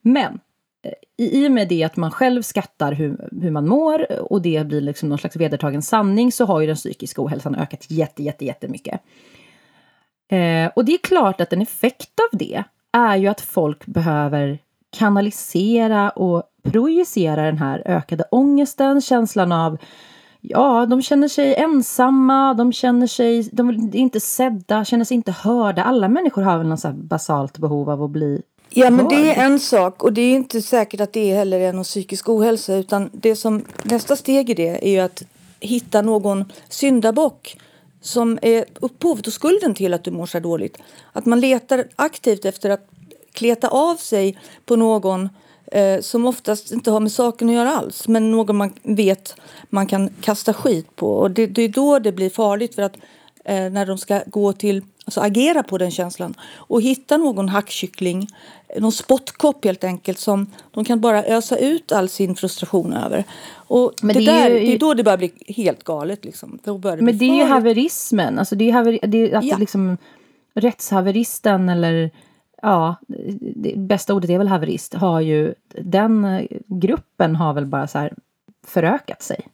Men 0.00 0.40
eh, 0.84 0.92
i 1.16 1.48
och 1.48 1.52
med 1.52 1.68
det 1.68 1.84
att 1.84 1.96
man 1.96 2.10
själv 2.10 2.42
skattar 2.42 2.92
hur, 2.92 3.28
hur 3.42 3.50
man 3.50 3.68
mår 3.68 4.32
och 4.32 4.42
det 4.42 4.66
blir 4.66 4.80
liksom 4.80 5.08
någon 5.08 5.18
slags 5.18 5.36
vedertagen 5.36 5.82
sanning 5.82 6.32
så 6.32 6.44
har 6.44 6.60
ju 6.60 6.66
den 6.66 6.76
psykiska 6.76 7.22
ohälsan 7.22 7.54
ökat 7.54 7.90
jätte, 7.90 8.22
jätte, 8.22 8.44
jättemycket. 8.44 9.00
Eh, 10.32 10.70
och 10.76 10.84
det 10.84 10.92
är 10.94 10.98
klart 10.98 11.40
att 11.40 11.52
en 11.52 11.62
effekt 11.62 12.20
av 12.20 12.38
det 12.38 12.64
är 12.92 13.16
ju 13.16 13.26
att 13.26 13.40
folk 13.40 13.86
behöver 13.86 14.58
kanalisera 14.90 16.10
och 16.10 16.42
projicera 16.62 17.42
den 17.42 17.58
här 17.58 17.82
ökade 17.86 18.24
ångesten, 18.30 19.00
känslan 19.00 19.52
av 19.52 19.78
Ja, 20.44 20.86
de 20.86 21.02
känner 21.02 21.28
sig 21.28 21.54
ensamma, 21.54 22.54
de 22.54 22.72
känner 22.72 23.06
sig 23.06 23.48
de 23.52 23.68
är 23.68 23.96
inte 23.96 24.20
sedda, 24.20 24.84
känner 24.84 25.04
sig 25.04 25.14
inte 25.14 25.32
hörda. 25.32 25.84
Alla 25.84 26.08
människor 26.08 26.42
har 26.42 26.58
väl 26.58 26.66
något 26.66 26.94
basalt 26.94 27.58
behov 27.58 27.90
av 27.90 28.02
att 28.02 28.10
bli 28.10 28.42
Ja, 28.74 28.90
men 28.90 29.08
det 29.08 29.30
är 29.30 29.44
en 29.44 29.60
sak 29.60 30.02
och 30.02 30.12
det 30.12 30.20
är 30.20 30.32
inte 30.32 30.62
säkert 30.62 31.00
att 31.00 31.12
det 31.12 31.34
heller 31.34 31.60
är 31.60 31.72
någon 31.72 31.84
psykisk 31.84 32.28
ohälsa 32.28 32.74
utan 32.74 33.10
det 33.12 33.36
som 33.36 33.64
nästa 33.82 34.16
steg 34.16 34.50
i 34.50 34.54
det 34.54 34.88
är 34.88 34.90
ju 34.90 34.98
att 34.98 35.22
hitta 35.60 36.02
någon 36.02 36.44
syndabock 36.68 37.56
som 38.02 38.38
är 38.42 38.64
upphovet 38.80 39.26
och 39.26 39.32
skulden 39.32 39.74
till 39.74 39.94
att 39.94 40.04
du 40.04 40.10
mår 40.10 40.26
så 40.26 40.40
dåligt. 40.40 40.78
Att 41.12 41.26
man 41.26 41.40
letar 41.40 41.84
aktivt 41.96 42.44
efter 42.44 42.70
att 42.70 42.88
kleta 43.32 43.68
av 43.68 43.96
sig 43.96 44.38
på 44.66 44.76
någon 44.76 45.28
eh, 45.66 46.00
som 46.00 46.26
oftast 46.26 46.72
inte 46.72 46.90
har 46.90 47.00
med 47.00 47.12
saken 47.12 47.48
att 47.48 47.54
göra 47.54 47.72
alls 47.72 48.08
men 48.08 48.30
någon 48.30 48.56
man 48.56 48.72
vet 48.82 49.34
man 49.70 49.86
kan 49.86 50.08
kasta 50.20 50.52
skit 50.52 50.96
på. 50.96 51.16
Och 51.16 51.30
det, 51.30 51.46
det 51.46 51.62
är 51.62 51.68
då 51.68 51.98
det 51.98 52.12
blir 52.12 52.30
farligt 52.30 52.74
för 52.74 52.82
att 52.82 52.96
eh, 53.44 53.70
när 53.70 53.86
de 53.86 53.98
ska 53.98 54.20
gå 54.26 54.52
till, 54.52 54.82
alltså 55.04 55.20
agera 55.20 55.62
på 55.62 55.78
den 55.78 55.90
känslan 55.90 56.34
och 56.54 56.82
hitta 56.82 57.16
någon 57.16 57.48
hackkyckling, 57.48 58.28
någon 58.78 58.92
spottkopp 58.92 59.64
helt 59.64 59.84
enkelt 59.84 60.18
som 60.18 60.46
de 60.70 60.84
kan 60.84 61.00
bara 61.00 61.24
ösa 61.24 61.56
ut 61.56 61.92
all 61.92 62.08
sin 62.08 62.34
frustration 62.34 62.92
över. 62.92 63.24
Och 63.52 63.92
Men 64.02 64.16
det, 64.16 64.20
det, 64.20 64.26
där, 64.26 64.50
ju, 64.50 64.60
det 64.60 64.74
är 64.74 64.78
då 64.78 64.94
det 64.94 65.04
börjar 65.04 65.18
bli 65.18 65.32
helt 65.46 65.84
galet. 65.84 66.24
Liksom. 66.24 66.58
Då 66.64 66.78
börjar 66.78 66.96
det 66.96 67.02
men 67.02 67.18
det 67.18 67.24
är 67.24 67.36
ju 67.36 67.44
haverismen, 67.44 68.38
alltså 68.38 68.54
det 68.54 68.68
är, 68.68 68.72
haveri, 68.72 68.98
det 69.02 69.18
är 69.18 69.36
att 69.36 69.44
ja. 69.44 69.56
liksom 69.56 69.96
rättshaveristen 70.54 71.68
eller 71.68 72.10
ja, 72.62 72.96
det 73.38 73.76
bästa 73.76 74.14
ordet 74.14 74.30
är 74.30 74.38
väl 74.38 74.48
haverist, 74.48 74.94
har 74.94 75.20
ju, 75.20 75.54
den 75.68 76.48
gruppen 76.66 77.36
har 77.36 77.54
väl 77.54 77.66
bara 77.66 77.86
så 77.86 77.98
här 77.98 78.14
förökat 78.66 79.22
sig. 79.22 79.48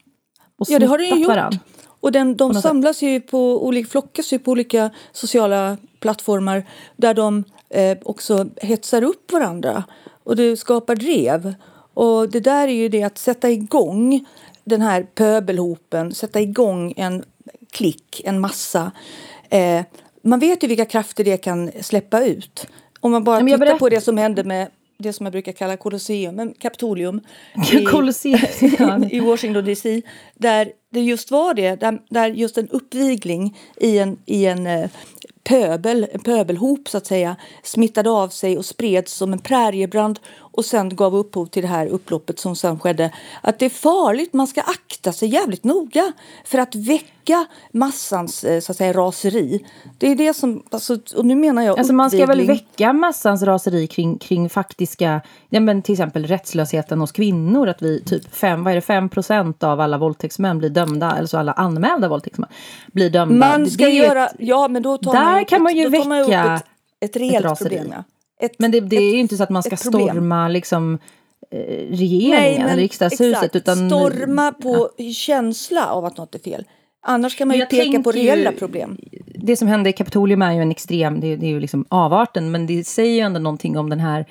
Och 0.56 0.66
ja, 0.70 0.78
det 0.78 0.87
har 0.87 0.99
den 0.99 1.06
ju 1.06 1.25
gjort. 1.25 1.54
Och 2.00 2.12
den, 2.12 2.37
de 2.37 2.55
samlas 2.55 3.02
ju 3.02 3.21
på 3.21 3.67
olika, 3.67 3.88
flockas 3.88 4.33
ju 4.33 4.38
på 4.38 4.50
olika 4.50 4.90
sociala 5.12 5.76
plattformar 6.00 6.64
där 6.97 7.14
de 7.14 7.45
eh, 7.71 7.99
också 8.02 8.47
hetsar 8.57 9.02
upp 9.02 9.33
varandra 9.33 9.85
och 10.25 10.37
det 10.37 10.57
skapar 10.57 10.97
drev. 10.97 11.55
Och 11.95 12.31
det 12.31 12.40
där 12.40 12.69
är 12.69 12.73
ju 12.73 12.88
det 12.88 13.02
att 13.02 13.19
sätta 13.19 13.50
igång 13.50 14.26
den 14.64 14.81
här 14.81 15.02
pöbelhopen, 15.14 16.14
sätta 16.14 16.40
igång 16.40 16.95
en 16.97 17.25
klick, 17.71 18.23
en 18.25 18.40
massa. 18.40 18.93
Eh, 19.50 19.85
man 20.23 20.38
vet 20.38 20.64
ju 20.64 20.69
vilka 20.69 20.85
krafter 20.85 21.25
det 21.25 21.37
kan 21.37 21.71
släppa 21.81 22.25
ut. 22.25 22.67
Om 23.00 23.12
man 23.12 23.25
bara 23.25 23.40
tittar 23.40 23.78
på 23.78 23.88
det 23.88 24.00
som 24.00 24.19
hände 24.19 24.45
med 24.45 24.69
det 24.99 25.12
som 25.12 25.26
jag 25.26 25.33
brukar 25.33 25.52
kalla 25.52 25.76
Colosseum, 25.76 26.35
men 26.35 26.55
Kapitolium 26.55 27.21
i, 27.73 28.37
i 29.17 29.21
Washington 29.21 29.64
DC. 29.64 30.02
Där 30.35 30.73
det 30.90 31.00
just 31.00 31.31
var 31.31 31.55
det, 31.55 31.81
där, 31.81 32.00
där 32.11 32.31
just 32.31 32.59
en 32.59 32.69
uppvigling 32.69 33.59
i 33.76 33.99
en, 33.99 34.19
i 34.26 34.47
en 34.47 34.67
eh, 34.67 34.90
pöbel, 35.45 36.07
en 36.12 36.21
pöbelhop 36.21 36.88
så 36.88 36.99
att 36.99 37.07
säga, 37.07 37.37
smittade 37.62 38.11
av 38.11 38.28
sig 38.28 38.59
och 38.59 38.64
spreds 38.64 39.12
som 39.12 39.33
en 39.33 39.38
präriebrand 39.38 40.21
och 40.58 40.64
sen 40.64 40.96
gav 40.96 41.16
upphov 41.16 41.46
till 41.46 41.62
det 41.62 41.68
här 41.68 41.86
upploppet 41.86 42.38
som 42.38 42.56
sen 42.56 42.78
skedde. 42.78 43.10
Att 43.40 43.58
det 43.58 43.64
är 43.64 43.70
farligt, 43.70 44.32
man 44.32 44.46
ska 44.46 44.60
akta 44.60 45.12
sig 45.12 45.28
jävligt 45.28 45.64
noga 45.64 46.12
för 46.44 46.58
att 46.58 46.74
väcka 46.74 47.46
massans 47.72 48.44
eh, 48.44 48.60
så 48.60 48.72
att 48.72 48.78
säga, 48.78 48.92
raseri. 48.92 49.66
Det 49.98 50.06
är 50.06 50.16
det 50.16 50.34
som, 50.34 50.62
alltså, 50.70 50.98
och 51.16 51.24
nu 51.24 51.34
menar 51.34 51.62
jag 51.62 51.78
alltså 51.78 51.92
Man 51.92 52.10
ska 52.10 52.26
väl 52.26 52.46
väcka 52.46 52.92
massans 52.92 53.42
raseri 53.42 53.86
kring, 53.86 54.18
kring 54.18 54.50
faktiska, 54.50 55.20
ja 55.48 55.60
men 55.60 55.82
till 55.82 55.92
exempel 55.92 56.26
rättslösheten 56.26 57.00
hos 57.00 57.12
kvinnor, 57.12 57.68
att 57.68 57.82
vi 57.82 58.02
typ 58.04 58.34
fem, 58.34 58.64
vad 58.64 58.70
är 58.70 58.74
det, 58.74 58.80
fem 58.80 59.08
procent 59.08 59.62
av 59.62 59.80
alla 59.80 59.98
våldtäktsmän 59.98 60.58
blir 60.58 60.70
dömda, 60.70 61.16
eller 61.16 61.26
så 61.26 61.38
alla 61.38 61.52
anmälda 61.52 62.08
våldtäktsmän 62.08 62.48
blir 62.86 63.10
dömda. 63.10 63.48
Man 63.48 63.70
ska 63.70 63.88
göra, 63.88 64.26
ett, 64.26 64.36
ja 64.38 64.68
men 64.68 64.82
då 64.82 64.98
tar 64.98 65.12
där 65.12 65.32
man, 65.32 65.44
kan 65.44 65.62
man 65.62 65.76
ju 65.76 65.88
väcka 65.88 66.54
ett, 66.54 66.64
ett 67.00 67.16
reellt 67.16 67.46
ett 67.46 67.58
problem. 67.58 67.92
Ja. 67.96 68.04
Ett, 68.38 68.59
men 68.59 68.71
det, 68.71 68.80
det 68.80 68.97
är 68.97 69.12
ju 69.12 69.18
inte 69.18 69.37
så 69.37 69.42
att 69.42 69.50
man 69.50 69.62
ska 69.62 69.76
storma 69.76 70.49
liksom, 70.49 70.99
eh, 71.50 71.59
regeringen 71.90 72.68
eller 72.68 72.83
riksdagshuset. 72.83 73.42
Exakt. 73.42 73.57
Utan, 73.57 73.90
storma 73.90 74.52
på 74.52 74.90
ja. 74.97 75.12
känsla 75.12 75.87
av 75.87 76.04
att 76.04 76.16
något 76.16 76.35
är 76.35 76.38
fel. 76.38 76.64
Annars 77.00 77.37
kan 77.37 77.49
man 77.49 77.57
ju 77.57 77.66
peka 77.66 78.02
på 78.02 78.12
reella 78.12 78.52
problem. 78.52 78.99
Det 79.35 79.57
som 79.57 79.68
hände 79.68 79.90
i 79.90 79.92
Kapitolium 79.92 80.42
är 80.42 80.52
ju 80.52 80.62
en 80.62 80.71
extrem, 80.71 81.21
det, 81.21 81.37
det 81.37 81.47
är 81.47 81.50
ju 81.50 81.61
liksom 81.61 81.85
avarten, 81.88 82.50
men 82.50 82.66
det 82.66 82.85
säger 82.85 83.14
ju 83.14 83.21
ändå 83.21 83.40
någonting 83.40 83.78
om 83.78 83.90
den 83.90 84.00
här, 84.00 84.26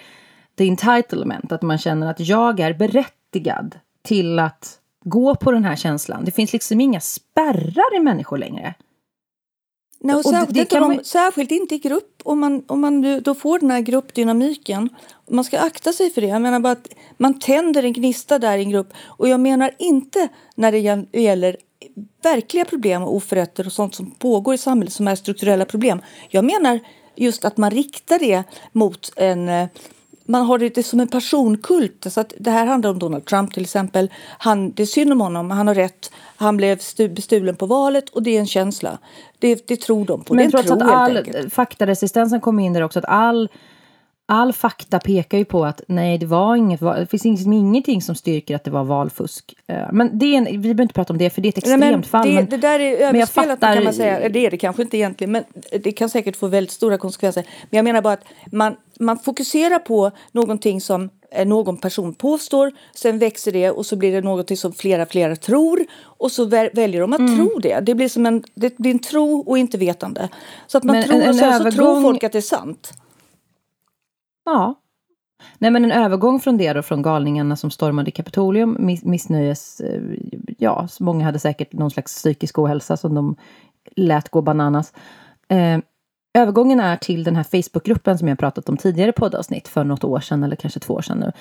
the 0.58 0.68
entitlement, 0.68 1.52
att 1.52 1.62
man 1.62 1.78
känner 1.78 2.08
att 2.10 2.20
jag 2.20 2.60
är 2.60 2.74
berättigad 2.74 3.76
till 4.02 4.40
att 4.40 4.80
gå 5.04 5.36
på 5.36 5.52
den 5.52 5.64
här 5.64 5.76
känslan. 5.76 6.26
Det 6.26 6.32
finns 6.32 6.54
liksom 6.54 6.82
inga 6.82 7.00
spärrar 7.00 7.96
i 7.96 8.00
människor 8.00 8.38
längre. 8.38 8.74
Nej, 10.00 10.16
och 10.16 10.24
särskilt, 10.24 10.54
det, 10.54 10.70
det 10.70 10.80
man... 10.80 10.98
de, 10.98 11.04
särskilt 11.04 11.51
inte 11.51 11.75
i 11.75 11.77
grupp, 11.77 12.22
om 12.24 12.39
man, 12.39 12.63
om 12.68 12.82
man 12.82 13.22
då 13.24 13.36
får 13.36 13.60
den 13.60 13.72
här 13.72 13.82
gruppdynamiken. 13.82 14.89
Man 15.30 15.44
ska 15.44 15.60
akta 15.60 15.94
sig 15.94 16.10
för 16.10 16.22
det. 16.22 16.27
Jag 16.27 16.42
menar 16.42 16.60
bara 16.60 16.74
att 16.74 16.88
man 17.18 17.39
tänder 17.39 17.84
en 17.84 17.94
gnista 17.94 18.39
där 18.39 18.58
i 18.58 18.62
en 18.62 18.70
grupp. 18.70 18.94
Och 19.06 19.30
jag 19.30 19.39
menar 19.39 19.72
inte 19.80 20.27
när 20.56 20.72
det 20.72 20.80
gäller 21.20 21.58
verkliga 22.24 22.66
problem 22.66 23.04
och 23.04 23.16
oförrätter 23.16 23.66
och 23.66 23.74
sånt 23.74 23.96
som 23.96 24.12
pågår 24.12 24.54
i 24.54 24.58
samhället 24.58 24.94
som 24.94 25.08
är 25.08 25.16
strukturella 25.16 25.66
problem. 25.66 26.01
Jag 26.30 26.46
menar 26.46 26.80
just 27.16 27.46
att 27.46 27.58
man 27.58 27.72
riktar 27.72 28.20
det 28.20 28.44
mot 28.72 29.13
en 29.16 29.50
eh, 29.50 29.68
man 30.27 30.46
har 30.46 30.57
det 30.57 30.86
som 30.86 31.00
en 31.00 31.07
personkult. 31.07 32.05
Så 32.10 32.19
att 32.19 32.34
det 32.38 32.51
här 32.51 32.65
handlar 32.65 32.89
om 32.89 33.00
Donald 33.00 33.25
Trump 33.25 33.53
till 33.53 33.63
exempel. 33.63 34.12
Han, 34.38 34.72
det 34.72 34.84
är 34.84 34.88
synd 34.88 35.12
om 35.12 35.22
honom, 35.22 35.51
han 35.51 35.67
har 35.67 35.75
rätt. 35.75 36.12
Han 36.36 36.57
blev 36.57 36.79
bestulen 37.10 37.55
på 37.55 37.65
valet 37.65 38.10
och 38.10 38.24
det 38.24 38.36
är 38.36 38.39
en 38.39 38.48
känsla. 38.48 38.98
Det, 39.39 39.67
det 39.67 39.81
tror 39.81 40.05
de 40.05 40.24
på. 40.24 40.34
Men 40.34 40.51
trots 40.51 40.72
att 40.72 40.81
all 40.81 41.50
faktaresistensen 41.50 42.41
kommer 42.41 42.63
in 42.63 42.74
där 42.74 42.81
också, 42.81 43.00
att 43.00 43.05
all 43.05 43.50
all 44.29 44.53
fakta 44.53 45.00
pekar 45.00 45.38
ju 45.38 45.46
på 45.46 45.65
att 45.65 45.81
nej, 45.88 46.17
det 46.17 46.25
var 46.25 46.55
inget, 46.55 46.79
det 46.79 47.07
finns 47.22 47.46
ingenting 47.46 48.01
som 48.01 48.15
styrker 48.15 48.55
att 48.55 48.63
det 48.63 48.72
var 48.72 48.84
valfusk. 48.84 49.55
Eh, 49.67 49.91
men 49.91 50.19
det 50.19 50.25
är 50.25 50.38
en, 50.38 50.46
vi 50.46 50.57
behöver 50.57 50.81
inte 50.81 50.93
prata 50.93 51.13
om 51.13 51.17
det, 51.19 51.29
för 51.29 51.41
det 51.41 51.48
är 51.48 51.50
ett 51.50 51.57
extremt 51.57 51.81
nej, 51.81 52.03
fall. 52.03 52.27
Det, 52.27 52.34
men, 52.34 52.46
det 52.46 52.57
där 52.57 52.79
är 52.79 52.98
överspelat 52.98 53.60
fattar... 53.60 53.75
kan 53.75 53.84
man 53.84 53.93
säga. 53.93 54.29
Det 54.29 54.46
är 54.46 54.51
det 54.51 54.57
kanske 54.57 54.81
inte 54.81 54.98
egentligen, 54.98 55.31
men 55.31 55.43
det 55.84 55.91
kan 55.91 56.10
säkert 56.10 56.36
få 56.36 56.48
väldigt 56.48 56.72
stora 56.72 56.98
konsekvenser. 56.98 57.43
Men 57.69 57.77
jag 57.77 57.84
menar 57.84 58.01
bara 58.01 58.13
att 58.13 58.24
man, 58.51 58.75
man 59.00 59.19
fokuserar 59.19 59.79
på 59.79 60.12
någonting 60.31 60.81
som 60.81 61.10
någon 61.46 61.77
person 61.77 62.13
påstår, 62.13 62.72
sen 62.96 63.19
växer 63.19 63.51
det 63.51 63.72
och 63.72 63.86
så 63.86 63.96
blir 63.96 64.12
det 64.12 64.22
något 64.22 64.60
som 64.60 64.74
flera, 64.74 65.05
flera 65.05 65.36
tror 65.36 65.86
och 66.01 66.31
så 66.31 66.46
väljer 66.46 67.01
de 67.01 67.13
att 67.13 67.19
mm. 67.19 67.36
tro 67.36 67.60
det. 67.60 67.79
Det 67.79 67.96
blir 67.96 68.10
som 68.10 68.25
en, 68.25 68.43
det 68.55 68.77
blir 68.77 68.91
en 68.91 69.00
tro 69.00 69.39
och 69.39 69.57
inte 69.57 69.77
vetande. 69.77 70.29
Så 70.67 70.77
att 70.77 70.84
man 70.84 70.96
men 70.96 71.05
tror 71.05 71.15
en, 71.15 71.22
en 71.24 71.29
och 71.29 71.36
sen 71.36 71.53
övergång... 71.53 71.72
så 71.72 71.77
tror 71.77 72.01
folk 72.01 72.24
att 72.24 72.31
det 72.31 72.39
är 72.39 72.41
sant. 72.41 72.93
Ja. 74.48 74.75
Nej 75.58 75.72
men 75.72 75.86
en 75.86 75.92
övergång 75.92 76.39
från 76.39 76.58
det 76.58 76.74
då, 76.74 76.82
från 76.82 77.01
galningarna 77.01 77.56
som 77.56 77.72
stormade 77.72 78.12
Kapitolium, 78.12 78.77
miss, 78.80 79.04
missnöjes... 79.04 79.82
Eh, 79.82 80.01
ja, 80.58 80.88
många 81.00 81.25
hade 81.25 81.39
säkert 81.39 81.74
någon 81.74 81.92
slags 81.92 82.16
psykisk 82.16 82.60
ohälsa 82.60 82.98
som 82.98 83.16
de 83.16 83.36
lät 83.96 84.30
gå 84.30 84.42
bananas. 84.42 84.94
Eh, 85.48 85.80
övergången 86.38 86.80
är 86.80 86.96
till 86.96 87.24
den 87.24 87.36
här 87.36 87.44
Facebookgruppen 87.44 88.18
som 88.18 88.27
jag 88.27 88.39
pratat 88.39 88.70
om 88.70 88.77
tidigare 88.77 89.12
poddavsnitt 89.12 89.68
för 89.68 89.84
något 89.84 90.04
år 90.04 90.20
sedan 90.20 90.44
eller 90.44 90.56
kanske 90.56 90.80
två 90.80 90.94
år 90.94 91.01
sedan 91.01 91.20
nu. 91.20 91.32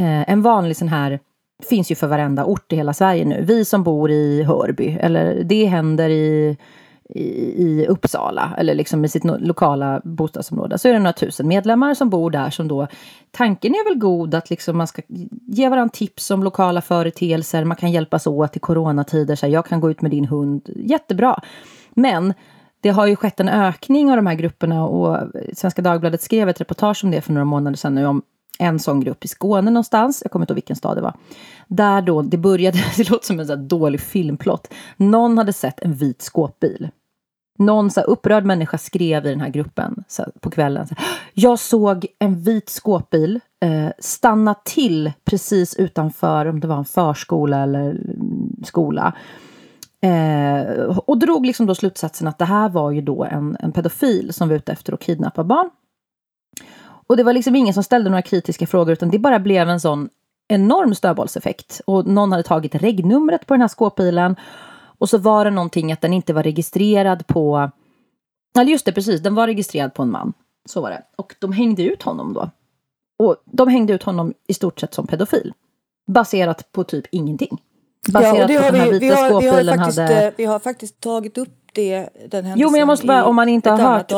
Eh, 0.00 0.30
en 0.30 0.42
vanlig 0.42 0.76
sån 0.76 0.88
här 0.88 1.20
finns 1.68 1.90
ju 1.90 1.94
för 1.94 2.06
varenda 2.06 2.44
ort 2.44 2.72
i 2.72 2.76
hela 2.76 2.94
Sverige 2.94 3.24
nu. 3.24 3.44
Vi 3.44 3.64
som 3.64 3.82
bor 3.82 4.10
i 4.10 4.42
Hörby, 4.42 4.98
eller 5.00 5.44
det 5.44 5.64
händer 5.64 6.08
i 6.08 6.56
i, 7.14 7.86
Uppsala 7.88 8.54
eller 8.58 8.74
liksom 8.74 9.04
i 9.04 9.08
sitt 9.08 9.24
lokala 9.24 10.00
bostadsområde 10.04 10.78
så 10.78 10.88
är 10.88 10.92
det 10.92 10.98
några 10.98 11.12
tusen 11.12 11.48
medlemmar 11.48 11.94
som 11.94 12.10
bor 12.10 12.30
där 12.30 12.50
som 12.50 12.68
då 12.68 12.86
tanken 13.30 13.74
är 13.74 13.88
väl 13.88 13.98
god 13.98 14.34
att 14.34 14.50
liksom 14.50 14.76
man 14.76 14.86
ska 14.86 15.02
ge 15.46 15.68
varandra 15.68 15.92
tips 15.92 16.30
om 16.30 16.44
lokala 16.44 16.80
företeelser, 16.80 17.64
man 17.64 17.76
kan 17.76 17.92
hjälpas 17.92 18.26
åt 18.26 18.56
i 18.56 18.60
coronatider, 18.60 19.36
så 19.36 19.46
här, 19.46 19.52
jag 19.52 19.66
kan 19.66 19.80
gå 19.80 19.90
ut 19.90 20.00
med 20.00 20.10
din 20.10 20.24
hund, 20.24 20.70
jättebra. 20.76 21.40
Men 21.94 22.34
det 22.80 22.90
har 22.90 23.06
ju 23.06 23.16
skett 23.16 23.40
en 23.40 23.48
ökning 23.48 24.10
av 24.10 24.16
de 24.16 24.26
här 24.26 24.34
grupperna 24.34 24.86
och 24.86 25.18
Svenska 25.52 25.82
Dagbladet 25.82 26.22
skrev 26.22 26.48
ett 26.48 26.60
reportage 26.60 27.04
om 27.04 27.10
det 27.10 27.20
för 27.20 27.32
några 27.32 27.44
månader 27.44 27.76
sedan 27.76 27.94
nu 27.94 28.06
om 28.06 28.22
en 28.58 28.78
sån 28.78 29.00
grupp 29.00 29.24
i 29.24 29.28
Skåne 29.28 29.70
någonstans, 29.70 30.20
jag 30.24 30.32
kommer 30.32 30.42
inte 30.42 30.52
ihåg 30.52 30.56
vilken 30.56 30.76
stad 30.76 30.96
det 30.96 31.00
var. 31.00 31.14
Där 31.68 32.02
då 32.02 32.22
det 32.22 32.36
började, 32.36 32.78
det 32.96 33.10
låter 33.10 33.26
som 33.26 33.40
en 33.40 33.46
så 33.46 33.56
dålig 33.56 34.00
filmplott. 34.00 34.72
Någon 34.96 35.38
hade 35.38 35.52
sett 35.52 35.80
en 35.80 35.94
vit 35.94 36.22
skåpbil. 36.22 36.88
Någon 37.58 37.90
så 37.90 38.00
upprörd 38.00 38.44
människa 38.44 38.78
skrev 38.78 39.26
i 39.26 39.30
den 39.30 39.40
här 39.40 39.48
gruppen 39.48 40.04
så 40.08 40.24
på 40.40 40.50
kvällen. 40.50 40.86
Så 40.86 40.94
jag 41.34 41.58
såg 41.58 42.06
en 42.18 42.40
vit 42.40 42.68
skåpbil 42.68 43.40
eh, 43.60 43.88
stanna 43.98 44.54
till 44.54 45.12
precis 45.24 45.74
utanför 45.74 46.46
om 46.46 46.60
det 46.60 46.66
var 46.66 46.76
en 46.76 46.84
förskola 46.84 47.62
eller 47.62 47.90
mm, 47.90 48.56
skola. 48.64 49.14
Eh, 50.00 50.98
och 50.98 51.18
drog 51.18 51.46
liksom 51.46 51.66
då 51.66 51.74
slutsatsen 51.74 52.28
att 52.28 52.38
det 52.38 52.44
här 52.44 52.68
var 52.68 52.90
ju 52.90 53.00
då 53.00 53.24
en, 53.24 53.56
en 53.60 53.72
pedofil 53.72 54.32
som 54.32 54.48
var 54.48 54.56
ute 54.56 54.72
efter 54.72 54.92
att 54.92 55.00
kidnappa 55.00 55.44
barn. 55.44 55.70
Och 57.06 57.16
det 57.16 57.22
var 57.22 57.32
liksom 57.32 57.56
ingen 57.56 57.74
som 57.74 57.82
ställde 57.82 58.10
några 58.10 58.22
kritiska 58.22 58.66
frågor 58.66 58.92
utan 58.92 59.10
det 59.10 59.18
bara 59.18 59.38
blev 59.38 59.68
en 59.68 59.80
sån 59.80 60.08
enorm 60.48 60.94
snöbollseffekt. 60.94 61.80
Och 61.86 62.06
någon 62.06 62.32
hade 62.32 62.42
tagit 62.42 62.74
regnumret 62.74 63.46
på 63.46 63.54
den 63.54 63.60
här 63.60 63.68
skåpbilen 63.68 64.36
och 64.98 65.08
så 65.08 65.18
var 65.18 65.44
det 65.44 65.50
någonting 65.50 65.92
att 65.92 66.00
den 66.00 66.12
inte 66.12 66.32
var 66.32 66.42
registrerad 66.42 67.26
på... 67.26 67.70
Eller 68.58 68.70
just 68.70 68.84
det, 68.84 68.92
precis. 68.92 69.20
Den 69.20 69.34
var 69.34 69.46
registrerad 69.46 69.94
på 69.94 70.02
en 70.02 70.10
man. 70.10 70.32
Så 70.64 70.80
var 70.80 70.90
det. 70.90 71.02
Och 71.16 71.34
de 71.38 71.52
hängde 71.52 71.82
ut 71.82 72.02
honom 72.02 72.32
då. 72.32 72.50
Och 73.18 73.36
de 73.44 73.68
hängde 73.68 73.92
ut 73.92 74.02
honom 74.02 74.34
i 74.48 74.54
stort 74.54 74.80
sett 74.80 74.94
som 74.94 75.06
pedofil. 75.06 75.52
Baserat 76.06 76.72
på 76.72 76.84
typ 76.84 77.04
ingenting. 77.10 77.62
Baserat 78.12 78.50
ja, 78.50 78.60
på 78.60 78.66
att 78.66 78.72
den 78.72 78.80
här 78.80 78.90
vita 78.90 78.98
vi 78.98 79.10
har, 79.10 79.28
skåpbilen 79.28 79.64
vi 79.64 79.70
har 79.70 79.76
faktiskt, 79.76 79.98
hade... 79.98 80.26
Eh, 80.26 80.32
vi 80.36 80.44
har 80.44 80.58
faktiskt 80.58 81.00
tagit 81.00 81.38
upp 81.38 81.64
det, 81.74 82.08
den 82.28 82.52
Jo, 82.56 82.70
men 82.70 82.78
jag 82.78 82.86
måste 82.86 83.06
bara, 83.06 83.24
om 83.24 83.36
man 83.36 83.48
inte 83.48 83.70
har 83.70 83.78
hört. 83.78 84.08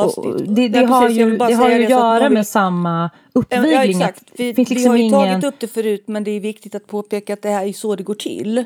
Det, 0.46 0.68
det, 0.68 0.84
har 0.84 1.08
ju, 1.08 1.36
det 1.36 1.54
har 1.54 1.68
ju 1.68 1.84
att 1.84 1.90
göra 1.90 2.30
med 2.30 2.46
samma 2.46 3.10
uppvigling. 3.32 3.72
Ja, 3.72 3.84
exakt. 3.84 4.22
Vi, 4.36 4.52
liksom 4.52 4.76
vi 4.76 4.86
har 4.86 4.96
ju 4.96 5.02
ingen... 5.02 5.40
tagit 5.40 5.44
upp 5.44 5.60
det 5.60 5.66
förut, 5.66 6.04
men 6.06 6.24
det 6.24 6.30
är 6.30 6.40
viktigt 6.40 6.74
att 6.74 6.86
påpeka 6.86 7.32
att 7.32 7.42
det 7.42 7.48
här 7.48 7.66
är 7.66 7.72
så 7.72 7.96
det 7.96 8.02
går 8.02 8.14
till. 8.14 8.64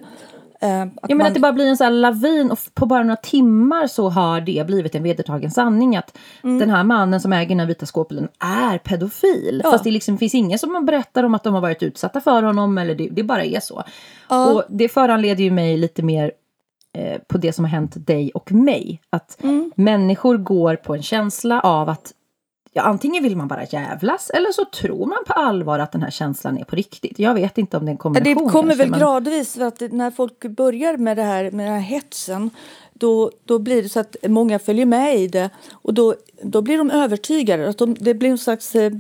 Eh, 0.63 0.83
att 0.83 1.11
ja, 1.11 1.15
men 1.17 1.27
att 1.27 1.35
det 1.35 1.41
bara 1.41 1.53
blir 1.53 1.67
en 1.67 1.77
sån 1.77 1.85
här 1.85 1.93
lavin 1.93 2.51
och 2.51 2.59
på 2.75 2.87
bara 2.87 3.03
några 3.03 3.17
timmar 3.17 3.87
så 3.87 4.09
har 4.09 4.41
det 4.41 4.67
blivit 4.67 4.95
en 4.95 5.03
vedertagen 5.03 5.51
sanning 5.51 5.97
att 5.97 6.19
mm. 6.45 6.59
den 6.59 6.71
här 6.71 6.85
mannen 6.85 7.21
som 7.21 7.33
äger 7.33 7.49
den 7.49 7.61
här 7.61 7.67
vita 7.67 7.87
skåpbilen 7.87 8.29
är 8.39 8.79
pedofil. 8.79 9.61
Ja. 9.65 9.71
Fast 9.71 9.85
det 9.85 9.91
liksom 9.91 10.19
finns 10.19 10.35
ingen 10.35 10.59
som 10.59 10.87
berättar 10.87 11.25
om 11.25 11.35
att 11.35 11.45
de 11.45 11.55
har 11.55 11.61
varit 11.61 11.83
utsatta 11.83 12.21
för 12.21 12.43
honom 12.43 12.79
eller 12.79 12.95
det, 12.95 13.09
det 13.09 13.23
bara 13.23 13.45
är 13.45 13.61
så. 13.61 13.83
Ja. 14.29 14.53
Och 14.53 14.65
det 14.69 14.89
föranleder 14.89 15.45
ju 15.45 15.51
mig 15.51 15.77
lite 15.77 16.03
mer 16.03 16.33
eh, 16.95 17.21
på 17.29 17.39
det 17.39 17.53
som 17.53 17.65
har 17.65 17.71
hänt 17.73 18.07
dig 18.07 18.31
och 18.35 18.53
mig. 18.53 19.01
Att 19.11 19.43
mm. 19.43 19.73
människor 19.75 20.37
går 20.37 20.77
på 20.77 20.95
en 20.95 21.03
känsla 21.03 21.61
av 21.61 21.89
att 21.89 22.13
ja, 22.73 22.83
antingen 22.83 23.23
vill 23.23 23.37
man 23.37 23.49
bara 23.49 23.65
jävlas 23.65 24.31
eller 24.31 24.53
så 24.53 24.65
tror 24.65 25.07
man 25.07 25.19
på 25.27 25.33
allvar 25.33 25.79
att 25.79 25.93
den 25.93 26.03
här 26.03 26.11
känslan 26.11 26.59
är 26.59 26.65
på 26.65 26.77
riktigt. 26.77 27.19
Jag 27.19 27.35
vet 27.35 27.59
inte 27.59 27.77
om 27.77 27.85
det 27.85 27.89
är 27.89 27.93
en 27.93 27.99
kombination. 27.99 28.45
Det 28.45 28.53
kommer 28.53 28.69
kanske, 28.69 28.85
väl 28.85 28.91
men... 28.91 29.01
gradvis 29.01 29.55
för 29.55 29.65
att 29.65 29.81
när 29.81 30.11
folk 30.11 30.41
börjar 30.45 30.97
med 30.97 31.17
det 31.17 31.23
här 31.23 31.51
med 31.51 31.67
den 31.67 31.75
här 31.75 31.81
hetsen 31.81 32.51
då, 32.93 33.31
då 33.45 33.59
blir 33.59 33.83
det 33.83 33.89
så 33.89 34.01
att 34.01 34.17
många 34.29 34.59
följer 34.59 34.87
med 34.87 35.17
i 35.17 35.29
det 35.29 35.51
och 35.73 35.95
då, 35.95 36.15
då 36.43 36.63
blir 36.63 36.79
de 36.79 36.91
övertygade. 36.91 37.69
Att 37.69 37.79
de, 37.79 37.95
det 37.95 38.15
blir 38.15 38.31
en 38.31 38.39
slags, 38.39 38.75
eh, 38.75 38.93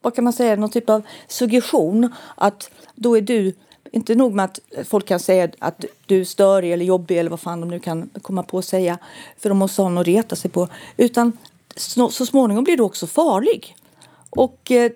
vad 0.00 0.14
kan 0.14 0.24
man 0.24 0.32
säga, 0.32 0.56
någon 0.56 0.70
typ 0.70 0.90
av 0.90 1.02
suggestion 1.28 2.12
att 2.34 2.70
då 2.94 3.16
är 3.16 3.20
du 3.20 3.52
inte 3.92 4.14
nog 4.14 4.34
med 4.34 4.44
att 4.44 4.60
folk 4.84 5.06
kan 5.06 5.20
säga 5.20 5.48
att 5.58 5.84
du 6.06 6.20
är 6.20 6.24
störig 6.24 6.72
eller 6.72 6.84
jobbig 6.84 7.18
eller 7.18 7.30
vad 7.30 7.40
fan 7.40 7.60
de 7.60 7.68
nu 7.70 7.78
kan 7.78 8.10
komma 8.22 8.42
på 8.42 8.58
att 8.58 8.64
säga 8.64 8.98
för 9.38 9.48
de 9.48 9.58
måste 9.58 9.82
ha 9.82 9.88
något 9.88 10.00
att 10.00 10.06
reta 10.06 10.36
sig 10.36 10.50
på. 10.50 10.68
Utan 10.96 11.32
så 11.76 12.26
småningom 12.26 12.64
blir 12.64 12.76
du 12.76 12.82
också 12.82 13.06
farlig. 13.06 13.76
Och 14.30 14.70
eh, 14.70 14.90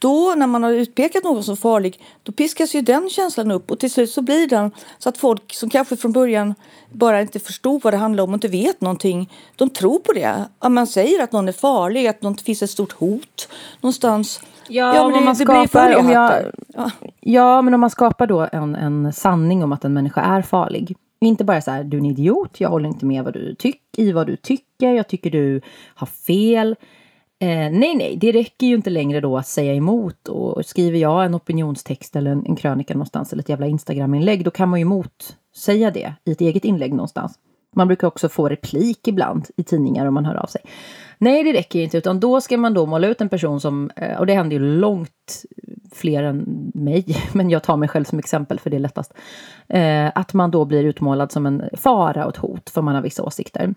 då 0.00 0.34
när 0.36 0.46
man 0.46 0.62
har 0.62 0.72
utpekat 0.72 1.24
någon 1.24 1.44
som 1.44 1.56
farlig 1.56 2.00
då 2.22 2.32
piskas 2.32 2.74
ju 2.74 2.80
den 2.80 3.10
känslan 3.10 3.50
upp 3.50 3.70
och 3.70 3.78
till 3.78 3.90
slut 3.90 4.10
så 4.10 4.22
blir 4.22 4.48
den 4.48 4.70
så 4.98 5.08
att 5.08 5.18
folk 5.18 5.54
som 5.54 5.70
kanske 5.70 5.96
från 5.96 6.12
början 6.12 6.54
bara 6.92 7.20
inte 7.20 7.40
förstod 7.40 7.82
vad 7.82 7.92
det 7.92 7.96
handlar 7.96 8.24
om 8.24 8.30
och 8.30 8.34
inte 8.34 8.48
vet 8.48 8.80
någonting 8.80 9.32
de 9.56 9.70
tror 9.70 9.98
på 9.98 10.12
det. 10.12 10.44
Att 10.58 10.72
man 10.72 10.86
säger 10.86 11.22
att 11.22 11.32
någon 11.32 11.48
är 11.48 11.52
farlig, 11.52 12.06
att 12.06 12.20
det 12.20 12.42
finns 12.44 12.62
ett 12.62 12.70
stort 12.70 12.92
hot 12.92 13.48
någonstans. 13.80 14.40
Ja, 14.68 14.96
ja 14.96 15.08
men 15.08 15.18
det, 15.18 15.24
man 15.24 15.36
skapar, 15.36 15.96
om 15.96 16.10
jag, 16.10 16.32
ja. 16.74 16.90
ja, 17.20 17.62
men 17.62 17.74
om 17.74 17.80
man 17.80 17.90
skapar 17.90 18.26
då 18.26 18.48
en, 18.52 18.74
en 18.74 19.12
sanning 19.12 19.64
om 19.64 19.72
att 19.72 19.84
en 19.84 19.92
människa 19.92 20.20
är 20.20 20.42
farlig 20.42 20.96
inte 21.26 21.44
bara 21.44 21.60
så 21.60 21.70
här, 21.70 21.84
du 21.84 21.96
är 21.96 22.00
en 22.00 22.06
idiot, 22.06 22.60
jag 22.60 22.68
håller 22.68 22.88
inte 22.88 23.06
med 23.06 23.24
vad 23.24 23.32
du 23.34 23.54
tyck, 23.54 23.80
i 23.96 24.12
vad 24.12 24.26
du 24.26 24.36
tycker, 24.36 24.64
jag 24.92 25.08
tycker 25.08 25.30
du 25.30 25.60
har 25.94 26.06
fel. 26.06 26.76
Eh, 27.38 27.70
nej, 27.70 27.94
nej, 27.94 28.16
det 28.16 28.32
räcker 28.32 28.66
ju 28.66 28.74
inte 28.74 28.90
längre 28.90 29.20
då 29.20 29.38
att 29.38 29.46
säga 29.46 29.74
emot 29.74 30.28
och 30.28 30.66
skriver 30.66 30.98
jag 30.98 31.24
en 31.24 31.34
opinionstext 31.34 32.16
eller 32.16 32.30
en, 32.30 32.46
en 32.46 32.56
krönika 32.56 32.94
någonstans 32.94 33.32
eller 33.32 33.42
ett 33.42 33.48
jävla 33.48 33.66
Instagram-inlägg, 33.66 34.44
då 34.44 34.50
kan 34.50 34.68
man 34.68 34.78
ju 34.78 34.84
motsäga 34.84 35.90
det 35.90 36.14
i 36.24 36.32
ett 36.32 36.40
eget 36.40 36.64
inlägg 36.64 36.92
någonstans. 36.92 37.38
Man 37.76 37.86
brukar 37.86 38.06
också 38.06 38.28
få 38.28 38.48
replik 38.48 39.08
ibland 39.08 39.46
i 39.56 39.62
tidningar 39.62 40.06
om 40.06 40.14
man 40.14 40.24
hör 40.24 40.34
av 40.34 40.46
sig. 40.46 40.60
Nej, 41.18 41.44
det 41.44 41.52
räcker 41.52 41.80
inte, 41.80 41.98
utan 41.98 42.20
då 42.20 42.40
ska 42.40 42.58
man 42.58 42.74
då 42.74 42.86
måla 42.86 43.06
ut 43.06 43.20
en 43.20 43.28
person 43.28 43.60
som, 43.60 43.90
eh, 43.96 44.18
och 44.18 44.26
det 44.26 44.34
händer 44.34 44.56
ju 44.56 44.76
långt 44.76 45.44
fler 45.92 46.22
än 46.22 46.70
mig, 46.74 47.04
men 47.32 47.50
jag 47.50 47.62
tar 47.62 47.76
mig 47.76 47.88
själv 47.88 48.04
som 48.04 48.18
exempel 48.18 48.60
för 48.60 48.70
det 48.70 48.76
är 48.76 48.80
lättast. 48.80 49.14
Eh, 49.68 50.10
att 50.14 50.34
man 50.34 50.50
då 50.50 50.64
blir 50.64 50.84
utmålad 50.84 51.32
som 51.32 51.46
en 51.46 51.62
fara 51.72 52.24
och 52.24 52.30
ett 52.30 52.36
hot 52.36 52.70
för 52.70 52.82
man 52.82 52.94
har 52.94 53.02
vissa 53.02 53.22
åsikter. 53.22 53.74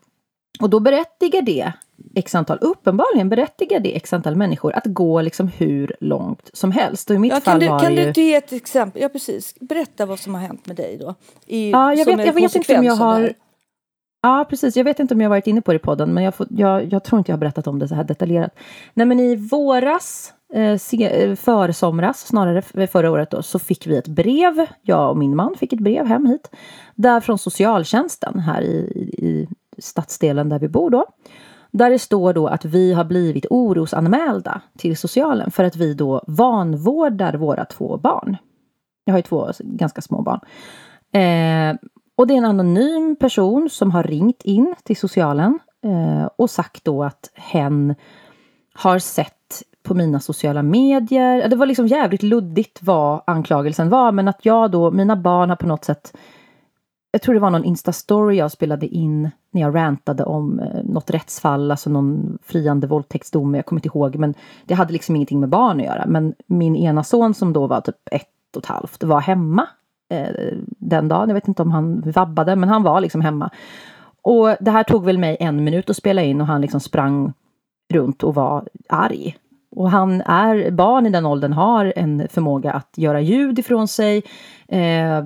Och 0.62 0.70
då 0.70 0.80
berättigar 0.80 1.42
det 1.42 1.74
x 2.16 2.36
antal, 2.36 2.58
uppenbarligen 2.62 3.30
berättigar 3.30 3.80
det 3.80 3.96
x 3.96 4.14
antal 4.14 4.36
människor 4.36 4.76
att 4.76 4.86
gå 4.86 5.22
liksom 5.22 5.48
hur 5.48 5.96
långt 6.00 6.50
som 6.54 6.72
helst. 6.72 7.10
Och 7.10 7.16
i 7.16 7.20
mitt 7.20 7.34
ja, 7.34 7.40
fall 7.40 7.62
kan 7.62 7.70
var 7.70 7.80
du, 7.80 7.86
kan 7.86 7.96
ju... 7.96 8.12
du 8.12 8.22
ge 8.22 8.36
ett 8.36 8.52
exempel? 8.52 9.02
Ja, 9.02 9.10
precis. 9.10 9.56
Berätta 9.60 10.06
vad 10.06 10.20
som 10.20 10.34
har 10.34 10.42
hänt 10.42 10.68
med 10.68 10.76
dig 10.76 10.98
då. 10.98 11.16
I, 11.46 11.72
ja, 11.72 11.94
jag 11.94 12.06
vet, 12.06 12.26
jag 12.26 12.34
vet 12.34 12.56
inte 12.56 12.78
om 12.78 12.84
jag 12.84 12.96
har... 12.96 13.34
Ja, 14.22 14.46
precis. 14.50 14.76
Jag 14.76 14.84
vet 14.84 15.00
inte 15.00 15.14
om 15.14 15.22
jag 15.22 15.30
varit 15.30 15.48
inne 15.48 15.62
på 15.62 15.72
det 15.72 15.76
i 15.76 15.80
podden, 15.80 16.14
men 16.14 16.24
jag, 16.24 16.36
får, 16.36 16.48
jag, 16.50 16.94
jag, 16.94 17.04
tror 17.04 17.20
inte 17.20 17.32
jag 17.32 17.36
har 17.36 17.40
berättat 17.40 17.68
om 17.68 17.80
det 17.80 17.88
så 17.88 17.96
här 17.96 18.04
detaljerat. 18.04 18.56
Nej, 18.94 19.06
men 19.06 19.20
i 19.20 19.36
våras 19.36 20.34
eh, 20.54 21.36
försomras, 21.36 22.28
snarare 22.28 22.88
förra 22.88 23.12
året 23.12 23.32
då, 23.32 23.42
så 23.42 23.60
fick 23.60 23.88
vi 23.88 23.98
ett 23.98 24.08
brev, 24.08 24.66
jag 24.82 25.10
och 25.10 25.18
min 25.18 25.36
man 25.36 25.56
fick 25.56 25.74
ett 25.74 25.80
brev 25.80 26.06
hem 26.06 26.26
hit, 26.26 26.52
där 26.96 27.20
från 27.20 27.38
socialtjänsten 27.38 28.40
här 28.40 28.62
i, 28.62 28.78
i 29.18 29.48
stadsdelen 29.80 30.50
där 30.50 30.60
vi 30.60 30.68
bor 30.68 30.90
då. 30.90 31.06
Där 31.72 31.90
det 31.90 32.00
står 32.00 32.34
då 32.34 32.48
att 32.48 32.66
vi 32.66 32.94
har 32.94 33.04
blivit 33.04 33.46
orosanmälda 33.50 34.62
till 34.78 34.98
socialen 34.98 35.52
för 35.52 35.64
att 35.64 35.76
vi 35.76 35.94
då 35.94 36.24
vanvårdar 36.28 37.34
våra 37.34 37.66
två 37.66 37.98
barn. 37.98 38.38
Jag 39.06 39.14
har 39.14 39.18
ju 39.18 39.24
två 39.24 39.52
ganska 39.60 40.02
små 40.02 40.22
barn. 40.22 40.40
Eh, 41.12 41.76
och 42.16 42.28
det 42.28 42.34
är 42.34 42.38
en 42.38 42.46
anonym 42.46 43.16
person 43.16 43.70
som 43.70 43.92
har 43.92 44.04
ringt 44.04 44.42
in 44.42 44.76
till 44.84 44.98
socialen 44.98 45.60
eh, 45.84 46.30
och 46.36 46.50
sagt 46.50 46.84
då 46.84 47.04
att 47.04 47.32
hen 47.34 47.96
har 48.74 49.00
sett 49.00 49.64
på 49.84 49.94
mina 49.94 50.20
sociala 50.20 50.64
medier. 50.64 51.48
Det 51.48 51.56
var 51.56 51.66
liksom 51.66 51.88
jävligt 51.88 52.24
luddigt 52.24 52.80
vad 52.84 53.22
anklagelsen 53.28 53.90
var 53.90 54.12
men 54.12 54.28
att 54.28 54.46
jag 54.46 54.72
då, 54.72 54.92
mina 54.92 55.16
barn 55.16 55.50
har 55.50 55.56
på 55.56 55.68
något 55.68 55.86
sätt 55.86 56.18
jag 57.12 57.22
tror 57.22 57.34
det 57.34 57.40
var 57.40 57.50
någon 57.50 57.64
Insta-story 57.64 58.34
jag 58.34 58.52
spelade 58.52 58.88
in 58.88 59.30
när 59.52 59.62
jag 59.62 59.76
rantade 59.76 60.24
om 60.24 60.60
eh, 60.60 60.84
något 60.84 61.10
rättsfall, 61.10 61.72
alltså 61.72 61.90
någon 61.90 62.38
friande 62.44 62.88
våldtäktsdom, 62.88 63.56
jag 63.56 63.66
kommer 63.66 63.80
inte 63.80 63.98
ihåg, 63.98 64.16
men 64.16 64.34
det 64.66 64.74
hade 64.74 64.94
liksom 64.94 65.16
ingenting 65.16 65.40
med 65.40 65.50
barn 65.50 65.80
att 65.80 65.86
göra. 65.86 66.06
Men 66.08 66.34
min 66.48 66.76
ena 66.76 67.04
son 67.04 67.34
som 67.34 67.54
då 67.54 67.68
var 67.68 67.82
typ 67.82 67.96
ett 68.12 68.56
och 68.56 68.64
ett 68.64 68.70
halvt 68.70 69.04
var 69.04 69.20
hemma 69.20 69.68
eh, 70.10 70.58
den 70.68 71.08
dagen. 71.08 71.30
Jag 71.30 71.34
vet 71.34 71.48
inte 71.48 71.62
om 71.62 71.72
han 71.72 72.02
vabbade, 72.02 72.56
men 72.56 72.70
han 72.70 72.84
var 72.84 73.02
liksom 73.02 73.22
hemma. 73.22 73.50
Och 74.22 74.56
det 74.60 74.72
här 74.72 74.84
tog 74.84 75.06
väl 75.06 75.18
mig 75.18 75.38
en 75.40 75.64
minut 75.64 75.90
att 75.90 75.98
spela 75.98 76.24
in 76.24 76.42
och 76.42 76.48
han 76.48 76.62
liksom 76.62 76.80
sprang 76.80 77.34
runt 77.94 78.24
och 78.24 78.36
var 78.36 78.68
arg. 78.90 79.38
Och 79.72 79.92
han 79.92 80.22
är, 80.22 80.72
barn 80.72 81.06
i 81.06 81.10
den 81.10 81.26
åldern 81.26 81.54
har 81.54 81.94
en 81.96 82.28
förmåga 82.30 82.72
att 82.72 82.94
göra 82.96 83.22
ljud 83.22 83.60
ifrån 83.60 83.88
sig. 83.88 84.18
Eh, 84.68 85.24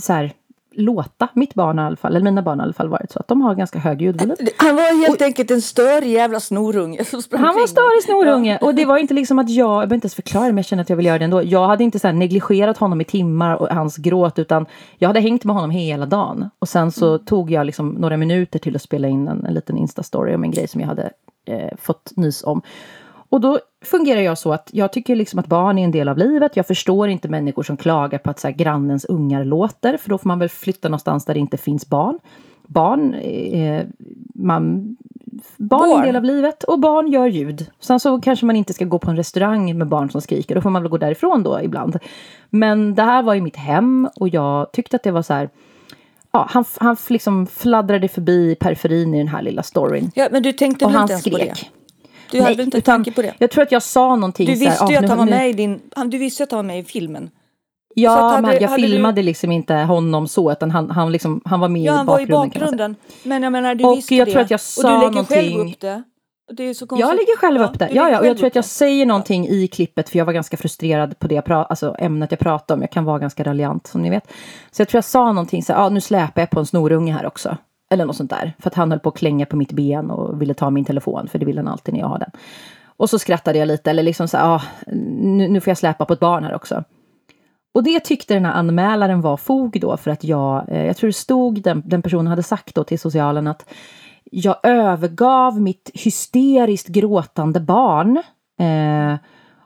så 0.00 0.12
här, 0.12 0.32
låta. 0.78 1.28
Mitt 1.34 1.54
barn 1.54 1.78
i 1.78 1.82
alla 1.82 1.96
fall, 1.96 2.16
eller 2.16 2.24
mina 2.24 2.42
barn 2.42 2.60
i 2.60 2.62
alla 2.62 2.72
fall 2.72 2.88
varit 2.88 3.12
så 3.12 3.18
att 3.18 3.28
de 3.28 3.40
har 3.40 3.54
ganska 3.54 3.78
hög 3.78 4.02
ljudvolym. 4.02 4.36
Han 4.56 4.76
var 4.76 5.06
helt 5.06 5.20
och, 5.20 5.26
enkelt 5.26 5.50
en 5.50 5.62
störig 5.62 6.10
jävla 6.10 6.40
snorunge. 6.40 7.04
Han 7.32 7.54
var 7.54 7.62
en 7.62 7.68
störig 7.68 8.02
snorunge 8.02 8.58
ja. 8.60 8.66
och 8.66 8.74
det 8.74 8.84
var 8.84 8.98
inte 8.98 9.14
liksom 9.14 9.38
att 9.38 9.50
jag, 9.50 9.68
jag 9.68 9.76
behöver 9.76 9.94
inte 9.94 10.04
ens 10.04 10.14
förklara 10.14 10.46
men 10.46 10.56
jag 10.56 10.64
känner 10.64 10.82
att 10.82 10.90
jag 10.90 10.96
vill 10.96 11.06
göra 11.06 11.18
det 11.18 11.24
ändå. 11.24 11.42
Jag 11.42 11.66
hade 11.66 11.84
inte 11.84 11.98
så 11.98 12.12
negligerat 12.12 12.78
honom 12.78 13.00
i 13.00 13.04
timmar 13.04 13.56
och 13.56 13.68
hans 13.68 13.96
gråt 13.96 14.38
utan 14.38 14.66
jag 14.98 15.08
hade 15.08 15.20
hängt 15.20 15.44
med 15.44 15.54
honom 15.54 15.70
hela 15.70 16.06
dagen. 16.06 16.50
Och 16.58 16.68
sen 16.68 16.92
så 16.92 17.08
mm. 17.08 17.24
tog 17.24 17.50
jag 17.50 17.66
liksom 17.66 17.88
några 17.88 18.16
minuter 18.16 18.58
till 18.58 18.76
att 18.76 18.82
spela 18.82 19.08
in 19.08 19.28
en, 19.28 19.44
en 19.44 19.54
liten 19.54 19.76
instastory 19.76 20.34
om 20.34 20.44
en 20.44 20.50
grej 20.50 20.68
som 20.68 20.80
jag 20.80 20.88
hade 20.88 21.10
eh, 21.46 21.76
fått 21.76 22.12
nys 22.16 22.44
om. 22.44 22.62
Och 23.28 23.40
då 23.40 23.58
fungerar 23.80 24.20
jag 24.20 24.38
så 24.38 24.52
att 24.52 24.70
jag 24.72 24.92
tycker 24.92 25.16
liksom 25.16 25.38
att 25.38 25.46
barn 25.46 25.78
är 25.78 25.84
en 25.84 25.90
del 25.90 26.08
av 26.08 26.18
livet. 26.18 26.56
Jag 26.56 26.66
förstår 26.66 27.08
inte 27.08 27.28
människor 27.28 27.62
som 27.62 27.76
klagar 27.76 28.18
på 28.18 28.30
att 28.30 28.40
så 28.40 28.48
här, 28.48 28.54
grannens 28.54 29.04
ungar 29.04 29.44
låter, 29.44 29.96
för 29.96 30.10
då 30.10 30.18
får 30.18 30.28
man 30.28 30.38
väl 30.38 30.48
flytta 30.48 30.88
någonstans 30.88 31.24
där 31.24 31.34
det 31.34 31.40
inte 31.40 31.56
finns 31.56 31.88
barn. 31.88 32.18
Barn, 32.66 33.14
eh, 33.14 33.84
man, 34.34 34.96
barn 35.56 35.90
är 35.90 35.96
en 35.96 36.02
del 36.02 36.16
av 36.16 36.24
livet 36.24 36.64
och 36.64 36.78
barn 36.78 37.08
gör 37.08 37.26
ljud. 37.26 37.66
Sen 37.80 38.00
så 38.00 38.20
kanske 38.20 38.46
man 38.46 38.56
inte 38.56 38.72
ska 38.72 38.84
gå 38.84 38.98
på 38.98 39.10
en 39.10 39.16
restaurang 39.16 39.78
med 39.78 39.88
barn 39.88 40.10
som 40.10 40.20
skriker, 40.20 40.54
då 40.54 40.60
får 40.60 40.70
man 40.70 40.82
väl 40.82 40.90
gå 40.90 40.98
därifrån 40.98 41.42
då 41.42 41.60
ibland. 41.62 41.98
Men 42.50 42.94
det 42.94 43.02
här 43.02 43.22
var 43.22 43.34
i 43.34 43.40
mitt 43.40 43.56
hem 43.56 44.08
och 44.16 44.28
jag 44.28 44.72
tyckte 44.72 44.96
att 44.96 45.02
det 45.02 45.10
var 45.10 45.22
så 45.22 45.34
här 45.34 45.50
Ja, 46.32 46.46
han, 46.50 46.64
han 46.76 46.96
liksom 47.08 47.46
fladdrade 47.46 48.08
förbi 48.08 48.54
periferin 48.54 49.14
i 49.14 49.18
den 49.18 49.28
här 49.28 49.42
lilla 49.42 49.62
storyn. 49.62 50.10
Ja, 50.14 50.28
men 50.30 50.42
du 50.42 50.52
tänkte 50.52 50.84
och 50.84 50.94
väl 50.94 51.00
inte 51.00 51.12
ens 51.12 51.24
skrek. 51.24 51.38
på 51.38 51.44
det? 51.44 51.77
Du 52.30 52.42
hade 52.42 52.54
väl 52.54 52.64
inte 52.64 52.80
tanke 52.80 53.12
på 53.12 53.22
det? 53.22 53.34
Jag 53.38 53.50
tror 53.50 53.62
att 53.62 53.72
jag 53.72 53.82
sa 53.82 54.16
någonting 54.16 54.46
Du 54.46 54.52
visste 54.52 54.86
ju 54.92 54.96
att 54.96 55.08
han 55.08 55.18
var 55.18 55.26
med 55.26 55.50
i 55.50 55.52
din, 55.52 55.80
du 56.06 56.18
visste 56.18 56.42
att 56.44 56.50
han 56.50 56.58
var 56.58 56.62
med 56.62 56.78
i 56.78 56.84
filmen. 56.84 57.30
Ja, 57.94 58.10
hade, 58.10 58.42
men 58.42 58.56
jag 58.60 58.74
filmade 58.74 59.20
du... 59.20 59.22
liksom 59.22 59.52
inte 59.52 59.74
honom 59.74 60.28
så, 60.28 60.52
utan 60.52 60.70
han, 60.70 60.90
han, 60.90 61.12
liksom, 61.12 61.40
han 61.44 61.60
var 61.60 61.68
med 61.68 61.82
ja, 61.82 62.02
i 62.02 62.04
bakgrunden. 62.04 62.28
Ja, 62.28 62.36
han 62.36 62.46
var 62.46 62.46
i 62.46 62.50
bakgrunden. 62.50 62.96
Men 63.22 63.42
jag 63.42 63.52
menar, 63.52 63.74
du 63.74 63.84
och 63.84 63.96
visste 63.96 64.14
jag 64.14 64.28
det. 64.28 64.32
Tror 64.32 64.42
att 64.42 64.50
jag 64.50 64.60
sa 64.60 64.88
och 64.88 64.94
du 64.94 64.98
lägger 64.98 65.10
någonting... 65.10 65.56
själv 65.56 65.68
upp 65.68 65.80
det. 65.80 66.02
Det 66.52 66.62
är 66.62 66.74
så 66.74 66.86
jag 66.90 67.16
lägger 67.16 67.36
själv 67.36 67.62
upp 67.62 67.78
det. 67.78 67.88
Ja, 67.92 68.10
ja, 68.10 68.20
och 68.20 68.26
jag 68.26 68.38
tror 68.38 68.46
att 68.46 68.54
jag 68.54 68.64
säger 68.64 69.06
någonting 69.06 69.48
i 69.48 69.68
klippet 69.68 70.08
för 70.08 70.18
jag 70.18 70.24
var 70.24 70.32
ganska 70.32 70.56
frustrerad 70.56 71.18
på 71.18 71.28
det 71.28 71.34
jag 71.34 71.50
alltså 71.50 71.96
ämnet 71.98 72.30
jag 72.30 72.40
pratade 72.40 72.74
om. 72.76 72.80
Jag 72.80 72.90
kan 72.90 73.04
vara 73.04 73.18
ganska 73.18 73.44
raljant 73.44 73.86
som 73.86 74.02
ni 74.02 74.10
vet. 74.10 74.32
Så 74.70 74.80
jag 74.80 74.88
tror 74.88 74.96
jag 74.96 75.04
sa 75.04 75.32
någonting 75.32 75.62
så 75.62 75.72
här, 75.72 75.80
ja 75.80 75.88
nu 75.88 76.00
släpar 76.00 76.42
jag 76.42 76.50
på 76.50 76.60
en 76.60 76.66
snorunge 76.66 77.12
här 77.12 77.26
också. 77.26 77.56
Eller 77.90 78.04
något 78.04 78.16
sånt 78.16 78.30
där. 78.30 78.52
För 78.58 78.70
att 78.70 78.74
han 78.74 78.90
höll 78.90 79.00
på 79.00 79.08
att 79.08 79.16
klänga 79.16 79.46
på 79.46 79.56
mitt 79.56 79.72
ben 79.72 80.10
och 80.10 80.42
ville 80.42 80.54
ta 80.54 80.70
min 80.70 80.84
telefon, 80.84 81.28
för 81.28 81.38
det 81.38 81.46
vill 81.46 81.58
han 81.58 81.68
alltid 81.68 81.94
när 81.94 82.00
jag 82.00 82.08
har 82.08 82.18
den. 82.18 82.30
Och 82.86 83.10
så 83.10 83.18
skrattade 83.18 83.58
jag 83.58 83.68
lite, 83.68 83.90
eller 83.90 84.02
liksom 84.02 84.28
så 84.28 84.36
här, 84.36 84.54
ah, 84.54 84.62
nu, 84.86 85.48
nu 85.48 85.60
får 85.60 85.70
jag 85.70 85.78
släpa 85.78 86.04
på 86.04 86.12
ett 86.12 86.20
barn 86.20 86.44
här 86.44 86.54
också. 86.54 86.84
Och 87.74 87.82
det 87.82 88.00
tyckte 88.00 88.34
den 88.34 88.44
här 88.44 88.52
anmälaren 88.52 89.20
var 89.20 89.36
fog 89.36 89.80
då 89.80 89.96
för 89.96 90.10
att 90.10 90.24
jag, 90.24 90.68
eh, 90.68 90.86
jag 90.86 90.96
tror 90.96 91.08
det 91.08 91.14
stod, 91.14 91.62
den, 91.62 91.82
den 91.86 92.02
personen 92.02 92.26
hade 92.26 92.42
sagt 92.42 92.74
då 92.74 92.84
till 92.84 92.98
socialen 92.98 93.46
att 93.46 93.64
jag 94.30 94.56
övergav 94.62 95.60
mitt 95.60 95.90
hysteriskt 95.94 96.88
gråtande 96.88 97.60
barn. 97.60 98.16
Eh, 98.60 99.16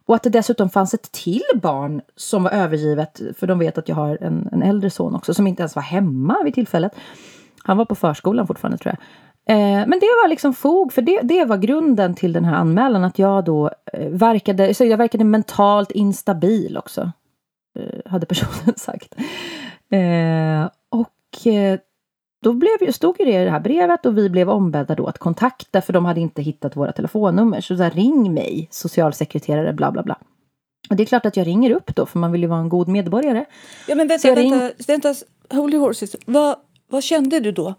och 0.06 0.14
att 0.14 0.22
det 0.22 0.30
dessutom 0.30 0.70
fanns 0.70 0.94
ett 0.94 1.12
till 1.12 1.42
barn 1.62 2.00
som 2.16 2.42
var 2.42 2.50
övergivet, 2.50 3.20
för 3.36 3.46
de 3.46 3.58
vet 3.58 3.78
att 3.78 3.88
jag 3.88 3.96
har 3.96 4.18
en, 4.20 4.48
en 4.52 4.62
äldre 4.62 4.90
son 4.90 5.14
också, 5.14 5.34
som 5.34 5.46
inte 5.46 5.62
ens 5.62 5.76
var 5.76 5.82
hemma 5.82 6.36
vid 6.44 6.54
tillfället. 6.54 6.92
Han 7.64 7.76
var 7.76 7.84
på 7.84 7.94
förskolan 7.94 8.46
fortfarande 8.46 8.78
tror 8.78 8.94
jag. 8.94 9.06
Eh, 9.46 9.86
men 9.86 10.00
det 10.00 10.06
var 10.22 10.28
liksom 10.28 10.54
fog, 10.54 10.92
för 10.92 11.02
det, 11.02 11.20
det 11.22 11.44
var 11.44 11.56
grunden 11.56 12.14
till 12.14 12.32
den 12.32 12.44
här 12.44 12.54
anmälan, 12.54 13.04
att 13.04 13.18
jag 13.18 13.44
då 13.44 13.70
eh, 13.92 14.08
verkade, 14.08 14.74
så 14.74 14.84
jag 14.84 14.98
verkade 14.98 15.24
mentalt 15.24 15.90
instabil 15.90 16.76
också. 16.76 17.12
Eh, 17.78 18.10
hade 18.10 18.26
personen 18.26 18.74
sagt. 18.76 19.14
Och 20.88 21.46
då 22.42 22.52
blev, 22.52 22.92
stod 22.92 23.16
ju 23.18 23.24
det 23.24 23.42
i 23.42 23.44
det 23.44 23.50
här 23.50 23.60
brevet 23.60 24.06
och 24.06 24.18
vi 24.18 24.30
blev 24.30 24.50
ombedda 24.50 24.94
då 24.94 25.06
att 25.06 25.18
kontakta, 25.18 25.80
för 25.80 25.92
de 25.92 26.04
hade 26.04 26.20
inte 26.20 26.42
hittat 26.42 26.76
våra 26.76 26.92
telefonnummer. 26.92 27.60
Så 27.60 27.74
där, 27.74 27.90
ring 27.90 28.34
mig, 28.34 28.68
socialsekreterare, 28.70 29.72
bla 29.72 29.92
bla 29.92 30.02
bla. 30.02 30.18
Och 30.90 30.96
det 30.96 31.02
är 31.02 31.04
klart 31.04 31.26
att 31.26 31.36
jag 31.36 31.46
ringer 31.46 31.70
upp 31.70 31.94
då, 31.94 32.06
för 32.06 32.18
man 32.18 32.32
vill 32.32 32.42
ju 32.42 32.46
vara 32.46 32.60
en 32.60 32.68
god 32.68 32.88
medborgare. 32.88 33.44
Ja 33.88 33.94
men 33.94 34.08
vänta, 34.08 34.34
vänta, 34.34 34.40
ring... 34.40 34.70
vänta, 34.86 35.14
holy 35.50 35.76
horses. 35.76 36.16
Vad, 36.26 36.56
vad 36.92 37.02
kände 37.02 37.40
du 37.40 37.52
då? 37.52 37.74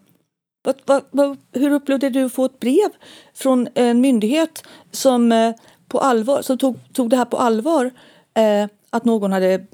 Vad, 0.63 0.76
vad, 0.86 1.04
vad, 1.12 1.38
hur 1.52 1.71
upplevde 1.71 2.10
du 2.10 2.23
att 2.23 2.34
få 2.34 2.45
ett 2.45 2.60
brev 2.60 2.89
från 3.34 3.67
en 3.73 4.02
myndighet 4.02 4.63
som, 4.91 5.32
eh, 5.32 5.56
på 5.88 5.99
allvar, 5.99 6.41
som 6.41 6.58
tog, 6.58 6.80
tog 6.93 7.10
det 7.10 7.17
här 7.17 7.26
på 7.26 7.38
allvar? 7.38 7.91
Eh, 8.34 8.69
att 8.89 9.06
någon 9.06 9.32
hade 9.32 9.65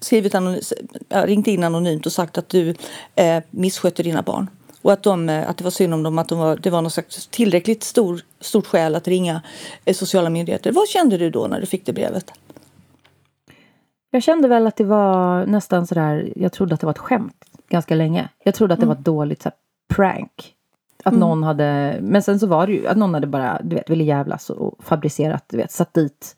skrivit 0.00 0.34
anonymt, 0.34 0.72
ringt 1.10 1.46
in 1.46 1.64
anonymt 1.64 2.06
och 2.06 2.12
sagt 2.12 2.38
att 2.38 2.48
du 2.48 2.74
eh, 3.14 3.42
misskötte 3.50 4.02
dina 4.02 4.22
barn. 4.22 4.50
Och 4.82 4.92
att, 4.92 5.02
de, 5.02 5.28
eh, 5.28 5.50
att 5.50 5.56
det 5.56 5.64
var 5.64 5.70
synd 5.70 5.94
om 5.94 6.02
dem, 6.02 6.18
att 6.18 6.28
de 6.28 6.38
var, 6.38 6.56
det 6.56 6.70
var 6.70 6.82
något 6.82 6.92
slags 6.92 7.26
tillräckligt 7.26 7.84
stor, 7.84 8.20
stort 8.40 8.66
skäl 8.66 8.94
att 8.94 9.08
ringa 9.08 9.42
eh, 9.84 9.94
sociala 9.94 10.30
myndigheter. 10.30 10.72
Vad 10.72 10.88
kände 10.88 11.18
du 11.18 11.30
då 11.30 11.46
när 11.46 11.60
du 11.60 11.66
fick 11.66 11.86
det 11.86 11.92
brevet? 11.92 12.32
Jag 14.10 14.22
kände 14.22 14.48
väl 14.48 14.66
att 14.66 14.76
det 14.76 14.84
var 14.84 15.46
nästan 15.46 15.86
sådär, 15.86 16.32
jag 16.36 16.52
trodde 16.52 16.74
att 16.74 16.80
det 16.80 16.86
var 16.86 16.92
ett 16.92 16.98
skämt 16.98 17.44
ganska 17.68 17.94
länge. 17.94 18.28
Jag 18.44 18.54
trodde 18.54 18.74
att 18.74 18.80
det 18.80 18.84
mm. 18.84 18.94
var 18.94 19.00
ett 19.00 19.04
dåligt 19.04 19.42
så 19.42 19.50
prank. 19.88 20.54
Att 21.04 21.12
mm. 21.12 21.20
någon 21.20 21.42
hade, 21.42 21.98
men 22.00 22.22
sen 22.22 22.38
så 22.38 22.46
var 22.46 22.66
det 22.66 22.72
ju 22.72 22.86
att 22.86 22.96
någon 22.96 23.14
hade 23.14 23.26
bara, 23.26 23.60
du 23.62 23.76
vet, 23.76 23.90
ville 23.90 24.04
jävlas 24.04 24.50
och 24.50 24.74
fabricerat, 24.84 25.44
du 25.48 25.56
vet, 25.56 25.72
satt 25.72 25.94
dit 25.94 26.36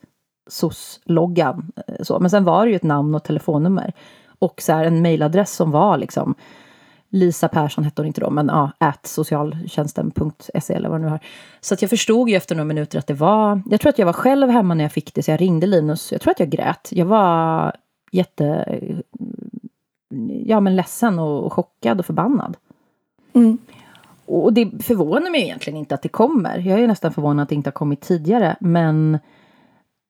SOS-loggan. 0.49 1.73
Eh, 1.87 1.95
så. 2.03 2.19
Men 2.21 2.31
sen 2.31 2.45
var 2.45 2.65
det 2.65 2.71
ju 2.71 2.77
ett 2.77 2.83
namn 2.83 3.15
och 3.15 3.25
telefonnummer. 3.25 3.93
Och 4.39 4.63
så 4.63 4.73
här, 4.73 4.85
en 4.85 5.03
mejladress 5.03 5.53
som 5.53 5.71
var 5.71 5.99
liksom 5.99 6.35
Lisa 7.11 7.49
Persson 7.49 7.85
hette 7.85 8.03
hon 8.03 8.07
inte 8.07 8.21
då, 8.21 8.31
men 8.31 8.47
ja, 8.47 8.71
at 8.79 9.07
socialtjänsten.se 9.07 10.75
eller 10.75 10.89
vad 10.89 11.01
det 11.01 11.05
nu 11.05 11.11
har. 11.11 11.21
Så 11.61 11.75
att 11.75 11.83
jag 11.83 11.91
förstod 11.91 12.29
ju 12.29 12.37
efter 12.37 12.55
några 12.55 12.65
minuter 12.65 12.99
att 12.99 13.07
det 13.07 13.15
var, 13.15 13.63
jag 13.71 13.81
tror 13.81 13.91
att 13.91 13.99
jag 13.99 14.07
var 14.07 14.13
själv 14.13 14.49
hemma 14.49 14.75
när 14.75 14.85
jag 14.85 14.93
fick 14.93 15.15
det, 15.15 15.23
så 15.23 15.31
jag 15.31 15.41
ringde 15.41 15.67
Linus. 15.67 16.13
Jag 16.13 16.21
tror 16.21 16.31
att 16.31 16.41
jag 16.41 16.51
grät. 16.51 16.89
Jag 16.91 17.07
var 17.07 17.73
jätte, 18.13 18.79
ja 20.45 20.61
men 20.61 20.77
ledsen 20.77 21.19
och, 21.19 21.45
och 21.45 21.53
chockad 21.53 21.99
och 21.99 22.07
förbannad. 22.07 22.57
Mm. 23.33 23.59
Och 24.27 24.53
det 24.53 24.85
förvånar 24.85 25.31
mig 25.31 25.43
egentligen 25.43 25.77
inte 25.77 25.95
att 25.95 26.03
det 26.03 26.09
kommer. 26.09 26.59
Jag 26.59 26.81
är 26.81 26.87
nästan 26.87 27.13
förvånad 27.13 27.43
att 27.43 27.49
det 27.49 27.55
inte 27.55 27.69
har 27.69 27.73
kommit 27.73 28.01
tidigare. 28.01 28.57
Men 28.61 29.19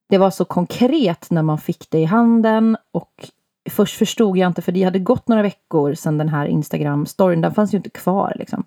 det 0.09 0.19
var 0.19 0.31
så 0.31 0.45
konkret 0.45 1.31
när 1.31 1.43
man 1.43 1.59
fick 1.59 1.91
det 1.91 1.99
i 1.99 2.05
handen. 2.05 2.77
Och 2.93 3.31
först 3.71 3.99
förstod 3.99 4.37
jag 4.39 4.47
inte, 4.47 4.63
för 4.63 4.73
det 4.73 4.83
hade 4.83 4.99
gått 4.99 5.29
några 5.29 5.43
veckor 5.43 5.95
sedan 5.95 6.19
den 6.19 6.29
här 6.29 6.47
Instagram-storyn. 6.47 7.41
Den 7.41 7.55
fanns 7.55 7.75
ju 7.75 7.77
inte 7.77 7.91
kvar 7.91 8.33
liksom. 8.37 8.65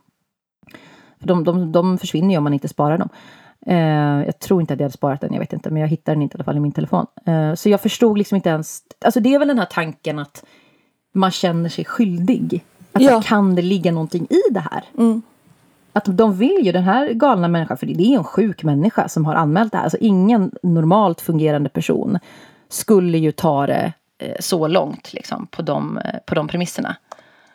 För 1.19 1.27
de, 1.27 1.43
de, 1.43 1.71
de 1.71 1.97
försvinner 1.97 2.31
ju 2.31 2.37
om 2.37 2.43
man 2.43 2.53
inte 2.53 2.67
sparar 2.67 2.97
dem. 2.97 3.09
Uh, 3.67 4.25
jag 4.25 4.39
tror 4.39 4.61
inte 4.61 4.73
att 4.73 4.79
jag 4.79 4.85
hade 4.85 4.93
sparat 4.93 5.21
den, 5.21 5.33
jag 5.33 5.39
vet 5.39 5.53
inte, 5.53 5.69
men 5.69 5.81
jag 5.81 5.89
hittade 5.89 6.15
den 6.15 6.21
inte 6.21 6.35
i 6.35 6.37
alla 6.37 6.43
fall 6.43 6.57
i 6.57 6.59
min 6.59 6.71
telefon. 6.71 7.05
Uh, 7.27 7.53
så 7.53 7.69
jag 7.69 7.81
förstod 7.81 8.17
liksom 8.17 8.35
inte 8.35 8.49
ens, 8.49 8.81
alltså 9.05 9.19
det 9.19 9.33
är 9.33 9.39
väl 9.39 9.47
den 9.47 9.59
här 9.59 9.65
tanken 9.65 10.19
att 10.19 10.45
man 11.11 11.31
känner 11.31 11.69
sig 11.69 11.85
skyldig. 11.85 12.63
Att 12.91 13.01
ja. 13.01 13.21
kan 13.21 13.55
det 13.55 13.61
ligga 13.61 13.91
någonting 13.91 14.27
i 14.29 14.53
det 14.53 14.59
här? 14.71 14.83
Mm. 14.97 15.21
att 15.93 16.05
de 16.05 16.37
vill 16.37 16.59
ju, 16.61 16.71
den 16.71 16.83
här 16.83 17.13
galna 17.13 17.47
människan, 17.47 17.77
för 17.77 17.85
det 17.85 18.03
är 18.03 18.17
en 18.17 18.23
sjuk 18.23 18.63
människa 18.63 19.07
som 19.09 19.25
har 19.25 19.35
anmält 19.35 19.71
det 19.71 19.77
här. 19.77 19.83
Alltså 19.83 19.97
ingen 19.97 20.51
normalt 20.63 21.21
fungerande 21.21 21.69
person 21.69 22.19
skulle 22.69 23.17
ju 23.17 23.31
ta 23.31 23.67
det 23.67 23.93
eh, 24.17 24.35
så 24.39 24.67
långt 24.67 25.13
liksom, 25.13 25.47
på, 25.47 25.61
de, 25.61 25.97
eh, 25.97 26.19
på 26.25 26.35
de 26.35 26.47
premisserna. 26.47 26.95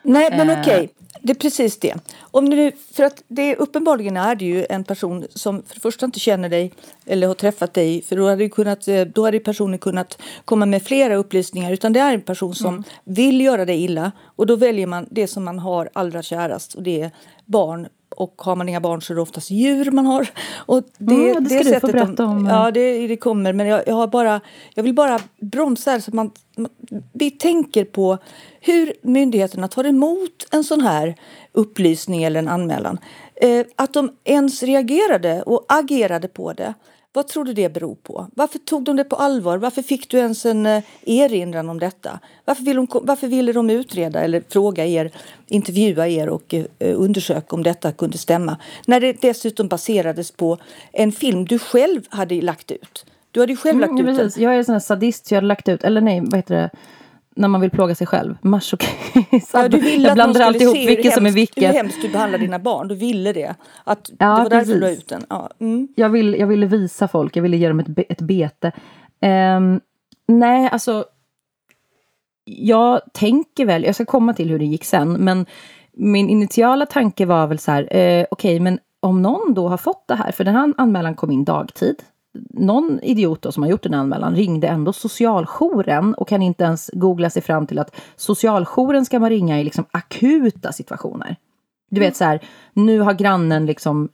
Nej, 0.07 0.29
men 0.31 0.49
okej. 0.49 0.75
Okay. 0.75 0.87
Det 1.21 1.31
är 1.31 1.35
precis 1.35 1.79
det. 1.79 1.95
Om 2.19 2.49
du, 2.49 2.71
för 2.93 3.03
att 3.03 3.23
det 3.27 3.55
uppenbarligen 3.55 4.17
är 4.17 4.35
det 4.35 4.45
ju 4.45 4.65
en 4.69 4.83
person 4.83 5.27
som 5.33 5.63
för 5.63 5.75
det 5.75 5.81
första 5.81 6.05
inte 6.05 6.19
känner 6.19 6.49
dig 6.49 6.73
eller 7.05 7.27
har 7.27 7.33
träffat 7.33 7.73
dig. 7.73 8.01
För 8.01 8.15
då 8.15 8.29
hade, 8.29 8.49
kunnat, 8.49 8.87
eh, 8.87 9.01
då 9.01 9.25
hade 9.25 9.39
personen 9.39 9.79
kunnat 9.79 10.21
komma 10.45 10.65
med 10.65 10.83
flera 10.83 11.15
upplysningar. 11.15 11.71
Utan 11.71 11.93
det 11.93 11.99
är 11.99 12.13
en 12.13 12.21
person 12.21 12.55
som 12.55 12.73
mm. 12.73 12.83
vill 13.03 13.41
göra 13.41 13.65
dig 13.65 13.83
illa. 13.83 14.11
Och 14.21 14.45
då 14.45 14.55
väljer 14.55 14.87
man 14.87 15.07
det 15.11 15.27
som 15.27 15.43
man 15.43 15.59
har 15.59 15.89
allra 15.93 16.21
kärast. 16.21 16.73
Och 16.73 16.83
det 16.83 17.01
är 17.01 17.11
barn 17.45 17.87
och 18.17 18.41
har 18.41 18.55
man 18.55 18.69
inga 18.69 18.81
barn 18.81 19.01
så 19.01 19.13
är 19.13 19.15
det 19.15 19.21
oftast 19.21 19.51
djur 19.51 19.91
man 19.91 20.05
har. 20.05 20.29
Och 20.55 20.83
det, 20.97 21.31
mm, 21.31 21.43
det 21.43 21.49
ska 21.49 21.63
det 21.63 21.75
du 21.75 21.79
få 21.79 21.87
berätta 21.87 22.25
om. 22.25 22.45
Ja, 22.45 22.71
det, 22.71 23.07
det 23.07 23.17
kommer. 23.17 23.53
Men 23.53 23.67
jag, 23.67 23.83
jag, 23.87 23.95
har 23.95 24.07
bara, 24.07 24.41
jag 24.73 24.83
vill 24.83 24.93
bara 24.93 25.19
bromsa 25.41 26.01
så 26.01 26.09
att 26.09 26.13
man, 26.13 26.31
man, 26.57 26.71
vi 27.13 27.31
tänker 27.31 27.85
på 27.85 28.17
hur 28.59 28.93
myndigheterna 29.01 29.67
tar 29.67 29.83
emot 29.83 30.47
en 30.51 30.63
sån 30.63 30.81
här 30.81 31.15
upplysning 31.51 32.23
eller 32.23 32.39
en 32.39 32.47
anmälan. 32.47 32.97
Eh, 33.35 33.65
att 33.75 33.93
de 33.93 34.11
ens 34.23 34.63
reagerade 34.63 35.41
och 35.41 35.65
agerade 35.67 36.27
på 36.27 36.53
det. 36.53 36.73
Vad 37.17 37.27
tror 37.27 37.45
du 37.45 37.53
det 37.53 37.69
beror 37.69 37.95
på? 37.95 38.27
Varför 38.35 38.59
tog 38.59 38.83
de 38.83 38.95
det 38.95 39.03
på 39.03 39.15
allvar? 39.15 39.57
Varför 39.57 39.81
fick 39.81 40.09
du 40.09 40.17
ens 40.17 40.45
en 40.45 40.65
eh, 40.65 40.83
erinran 41.05 41.69
om 41.69 41.79
detta? 41.79 42.19
Varför, 42.45 42.63
vill 42.63 42.75
de, 42.75 42.87
varför 42.91 43.27
ville 43.27 43.53
de 43.53 43.69
utreda 43.69 44.19
eller 44.19 44.43
fråga 44.49 44.85
er, 44.85 45.11
intervjua 45.47 46.07
er 46.07 46.29
och 46.29 46.53
eh, 46.53 46.65
undersöka 46.79 47.55
om 47.55 47.63
detta 47.63 47.91
kunde 47.91 48.17
stämma? 48.17 48.57
När 48.87 48.99
det 48.99 49.21
dessutom 49.21 49.67
baserades 49.67 50.31
på 50.31 50.57
en 50.91 51.11
film 51.11 51.45
du 51.45 51.59
själv 51.59 52.01
hade 52.09 52.41
lagt 52.41 52.71
ut. 52.71 53.05
Du 53.31 53.39
hade 53.39 53.53
ju 53.53 53.57
själv 53.57 53.83
mm, 53.83 53.89
lagt 53.89 54.01
ut 54.01 54.17
precis. 54.17 54.33
den. 54.33 54.43
Jag 54.43 54.53
är 54.53 54.57
en 54.57 54.65
sån 54.65 54.73
här 54.73 54.79
sadist, 54.79 55.27
så 55.27 55.33
jag 55.33 55.37
hade 55.37 55.47
lagt 55.47 55.69
ut, 55.69 55.83
eller 55.83 56.01
nej, 56.01 56.21
vad 56.21 56.35
heter 56.35 56.55
det? 56.55 56.69
När 57.37 57.47
man 57.47 57.61
vill 57.61 57.69
plåga 57.69 57.95
sig 57.95 58.07
själv. 58.07 58.37
Masochism. 58.41 59.57
Ja, 59.57 59.67
du 59.67 59.79
ville 59.79 60.07
jag 60.07 60.15
blandar 60.15 60.41
alltid 60.41 60.61
ihop 60.61 60.75
vilket 60.75 61.13
som 61.13 61.25
är 61.25 61.31
vilket. 61.31 61.69
Hur 61.69 61.73
hemskt 61.73 62.01
du 62.01 62.09
behandlar 62.09 62.39
dina 62.39 62.59
barn. 62.59 62.87
Du 62.87 62.95
ville 62.95 63.33
det. 63.33 63.55
Att 63.83 64.09
ja, 64.19 64.25
det 64.25 64.43
var 64.43 64.49
precis. 64.49 64.67
därför 64.67 64.87
du 64.87 64.93
ut 64.93 65.07
den. 65.07 65.25
Ja. 65.29 65.49
Mm. 65.59 65.87
Jag, 65.95 66.09
vill, 66.09 66.33
jag 66.33 66.47
ville 66.47 66.65
visa 66.65 67.07
folk, 67.07 67.35
jag 67.35 67.43
ville 67.43 67.57
ge 67.57 67.67
dem 67.67 67.79
ett, 67.79 67.87
ett 68.09 68.21
bete. 68.21 68.71
Um, 69.21 69.81
nej, 70.27 70.69
alltså. 70.71 71.05
Jag 72.49 73.01
tänker 73.13 73.65
väl, 73.65 73.83
jag 73.83 73.95
ska 73.95 74.05
komma 74.05 74.33
till 74.33 74.49
hur 74.49 74.59
det 74.59 74.65
gick 74.65 74.85
sen, 74.85 75.13
men 75.13 75.45
min 75.93 76.29
initiala 76.29 76.85
tanke 76.85 77.25
var 77.25 77.47
väl 77.47 77.59
så 77.59 77.71
här, 77.71 77.81
eh, 77.81 77.87
okej, 77.89 78.25
okay, 78.31 78.59
men 78.59 78.79
om 78.99 79.21
någon 79.21 79.53
då 79.53 79.67
har 79.67 79.77
fått 79.77 80.07
det 80.07 80.15
här, 80.15 80.31
för 80.31 80.43
den 80.43 80.55
här 80.55 80.73
anmälan 80.77 81.15
kom 81.15 81.31
in 81.31 81.45
dagtid, 81.45 81.95
någon 82.49 82.99
idiot 83.03 83.41
då 83.41 83.51
som 83.51 83.63
har 83.63 83.69
gjort 83.69 83.85
en 83.85 83.93
anmälan 83.93 84.35
ringde 84.35 84.67
ändå 84.67 84.93
socialjouren 84.93 86.13
och 86.13 86.27
kan 86.27 86.41
inte 86.41 86.63
ens 86.63 86.89
googla 86.93 87.29
sig 87.29 87.41
fram 87.41 87.67
till 87.67 87.79
att 87.79 87.95
socialjouren 88.15 89.05
ska 89.05 89.19
man 89.19 89.29
ringa 89.29 89.59
i 89.59 89.63
liksom 89.63 89.85
akuta 89.91 90.71
situationer. 90.71 91.35
Du 91.89 91.99
vet 91.99 92.15
så 92.15 92.23
här, 92.23 92.39
nu 92.73 92.99
har 92.99 93.13
grannen 93.13 93.65
liksom, 93.65 94.09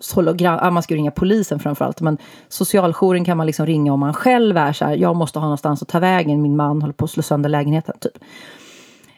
man 0.72 0.84
ska 0.84 0.96
ringa 0.96 1.12
polisen 1.12 1.60
framförallt, 1.60 2.02
men 2.02 2.18
socialjouren 2.48 3.26
kan 3.26 3.38
man 3.38 3.46
liksom 3.46 3.66
ringa 3.66 3.94
om 3.94 4.00
man 4.00 4.14
själv 4.14 4.58
är 4.58 4.74
så 4.74 4.86
här, 4.86 4.96
jag 4.96 5.16
måste 5.16 5.40
ha 5.40 5.46
någonstans 5.46 5.82
att 5.82 5.88
ta 5.88 6.00
vägen, 6.00 6.42
min 6.42 6.56
man 6.56 6.82
håller 6.82 6.94
på 6.94 7.06
att 7.06 7.12
slå 7.12 7.24
sönder 7.24 7.50
lägenheten, 7.50 7.96
typ. 8.00 8.18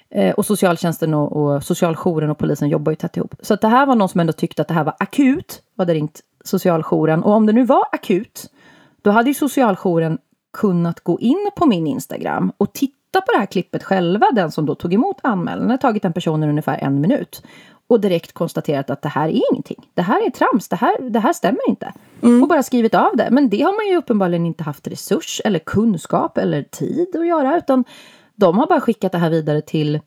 Eh, 0.10 0.34
och 0.34 0.46
socialtjänsten 0.46 1.14
och, 1.14 1.32
och 1.32 1.64
socialjouren 1.64 2.30
och 2.30 2.38
polisen 2.38 2.70
jobbar 2.70 2.92
ju 2.92 2.96
tätt 2.96 3.18
ihop. 3.18 3.36
Så 3.42 3.54
att 3.54 3.62
det 3.62 3.68
här 3.68 3.86
var 3.86 3.96
någon 3.96 4.10
som 4.10 4.20
ändå 4.22 4.34
tyckte 4.34 4.62
att 4.62 4.68
det 4.68 4.74
här 4.74 4.84
var 4.84 4.96
akut, 5.00 5.62
hade 5.78 5.94
ringt 5.94 6.22
socialjouren. 6.44 7.24
Och 7.24 7.34
om 7.34 7.46
det 7.46 7.54
nu 7.54 7.66
var 7.66 7.84
akut, 7.92 8.50
då 9.06 9.12
hade 9.12 9.30
ju 9.30 9.34
socialjouren 9.34 10.18
kunnat 10.58 11.00
gå 11.00 11.20
in 11.20 11.50
på 11.56 11.66
min 11.66 11.88
Instagram 11.88 12.52
och 12.58 12.74
titta 12.74 13.22
på 13.22 13.32
det 13.32 13.38
här 13.38 13.46
klippet 13.46 13.84
själva, 13.84 14.26
den 14.32 14.52
som 14.52 14.66
då 14.66 14.76
tog 14.76 14.94
emot 14.94 15.18
anmälan. 15.24 15.68
Det 15.68 15.74
har 15.74 15.78
tagit 15.78 16.04
den 16.04 16.14
personen 16.14 16.50
ungefär 16.50 16.78
en 16.78 17.02
minut 17.02 17.44
och 17.88 18.00
direkt 18.00 18.34
konstaterat 18.34 18.90
att 18.90 19.02
det 19.02 19.10
här 19.10 19.28
är 19.30 19.42
ingenting. 19.52 19.90
Det 19.94 20.02
här 20.02 20.26
är 20.26 20.30
trams, 20.30 20.68
det 20.68 20.76
här, 20.76 21.10
det 21.10 21.20
här 21.20 21.34
stämmer 21.34 21.70
inte. 21.70 21.94
Mm. 22.22 22.44
Och 22.44 22.50
bara 22.50 22.64
skrivit 22.64 22.94
av 22.94 23.16
det. 23.18 23.28
Men 23.32 23.50
det 23.50 23.62
har 23.62 23.74
man 23.74 23.92
ju 23.92 23.98
uppenbarligen 23.98 24.46
inte 24.46 24.64
haft 24.64 24.88
resurs 24.88 25.42
eller 25.46 25.60
kunskap 25.60 26.38
eller 26.38 26.64
tid 26.64 27.16
att 27.16 27.28
göra, 27.28 27.58
utan 27.58 27.84
de 28.36 28.58
har 28.58 28.68
bara 28.68 28.82
skickat 28.82 29.12
det 29.12 29.18
här 29.18 29.30
vidare 29.30 29.62
till 29.62 30.00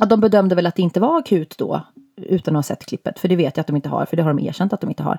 Ja, 0.00 0.06
de 0.06 0.20
bedömde 0.20 0.54
väl 0.54 0.66
att 0.66 0.76
det 0.76 0.82
inte 0.82 1.00
var 1.00 1.18
akut 1.18 1.54
då, 1.58 1.80
utan 2.16 2.56
att 2.56 2.58
ha 2.58 2.62
sett 2.62 2.86
klippet. 2.86 3.18
För 3.18 3.28
det 3.28 3.36
vet 3.36 3.56
jag 3.56 3.60
att 3.60 3.66
de 3.66 3.76
inte 3.76 3.88
har, 3.88 4.06
för 4.06 4.16
det 4.16 4.22
har 4.22 4.34
de 4.34 4.46
erkänt 4.46 4.72
att 4.72 4.80
de 4.80 4.90
inte 4.90 5.02
har. 5.02 5.18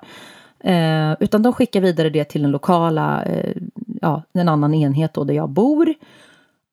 Eh, 0.64 1.16
utan 1.20 1.42
de 1.42 1.52
skickar 1.52 1.80
vidare 1.80 2.10
det 2.10 2.24
till 2.24 2.42
den 2.42 2.50
lokala, 2.50 3.24
eh, 3.24 3.56
ja, 4.00 4.22
en 4.32 4.48
annan 4.48 4.74
enhet 4.74 5.14
då 5.14 5.24
där 5.24 5.34
jag 5.34 5.50
bor. 5.50 5.94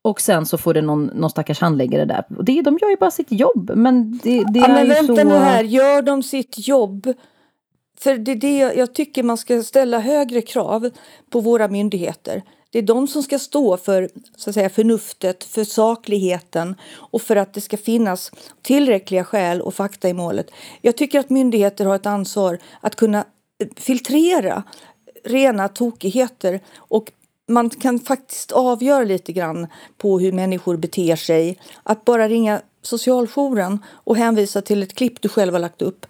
Och 0.01 0.21
sen 0.21 0.45
så 0.45 0.58
får 0.58 0.73
det 0.73 0.82
någon, 0.82 1.06
någon 1.06 1.30
stackars 1.30 1.62
handläggare 1.62 2.06
där. 2.06 2.23
Och 2.38 2.45
det, 2.45 2.62
de 2.62 2.77
gör 2.82 2.89
ju 2.89 2.95
bara 2.95 3.12
sitt 3.12 3.32
jobb. 3.32 3.71
Men 3.75 4.19
det, 4.23 4.43
det 4.54 4.60
ja, 4.60 4.65
är 4.65 4.73
men 4.73 4.86
ju 4.86 4.93
vänta 4.93 5.15
så... 5.15 5.23
nu 5.23 5.36
här, 5.36 5.63
gör 5.63 6.01
de 6.01 6.23
sitt 6.23 6.67
jobb? 6.67 7.13
För 7.99 8.17
det 8.17 8.32
är 8.32 8.36
det 8.36 8.58
jag 8.58 8.93
tycker 8.93 9.23
man 9.23 9.38
ska 9.38 9.63
ställa 9.63 9.99
högre 9.99 10.41
krav 10.41 10.89
på 11.30 11.39
våra 11.39 11.67
myndigheter. 11.67 12.43
Det 12.71 12.77
är 12.77 12.84
de 12.84 13.08
som 13.08 13.23
ska 13.23 13.39
stå 13.39 13.77
för 13.77 14.10
så 14.38 14.49
att 14.49 14.54
säga, 14.54 14.69
förnuftet, 14.69 15.43
för 15.43 15.63
sakligheten 15.63 16.75
och 16.93 17.21
för 17.21 17.36
att 17.36 17.54
det 17.54 17.62
ska 17.62 17.77
finnas 17.77 18.32
tillräckliga 18.62 19.23
skäl 19.23 19.62
och 19.62 19.73
fakta 19.73 20.10
i 20.10 20.13
målet. 20.13 20.51
Jag 20.82 20.97
tycker 20.97 21.19
att 21.19 21.30
myndigheter 21.30 21.86
har 21.86 21.95
ett 21.95 22.06
ansvar 22.06 22.58
att 22.82 22.95
kunna 22.95 23.25
filtrera 23.76 24.63
rena 25.24 25.67
tokigheter 25.67 26.60
och 26.78 27.12
man 27.47 27.69
kan 27.69 28.00
faktiskt 28.00 28.52
avgöra 28.52 29.04
lite 29.04 29.34
grann 29.34 29.67
på 29.97 30.19
hur 30.19 30.32
människor 30.32 30.78
beter 30.78 31.15
sig. 31.15 31.60
Att 31.84 32.06
bara 32.06 32.28
ringa 32.28 32.62
socialjouren 32.82 33.80
och 33.91 34.17
hänvisa 34.17 34.62
till 34.62 34.84
ett 34.84 34.95
klipp 34.95 35.21
du 35.21 35.30
själv 35.30 35.54
har 35.54 35.60
lagt 35.60 35.82
upp. 35.82 36.06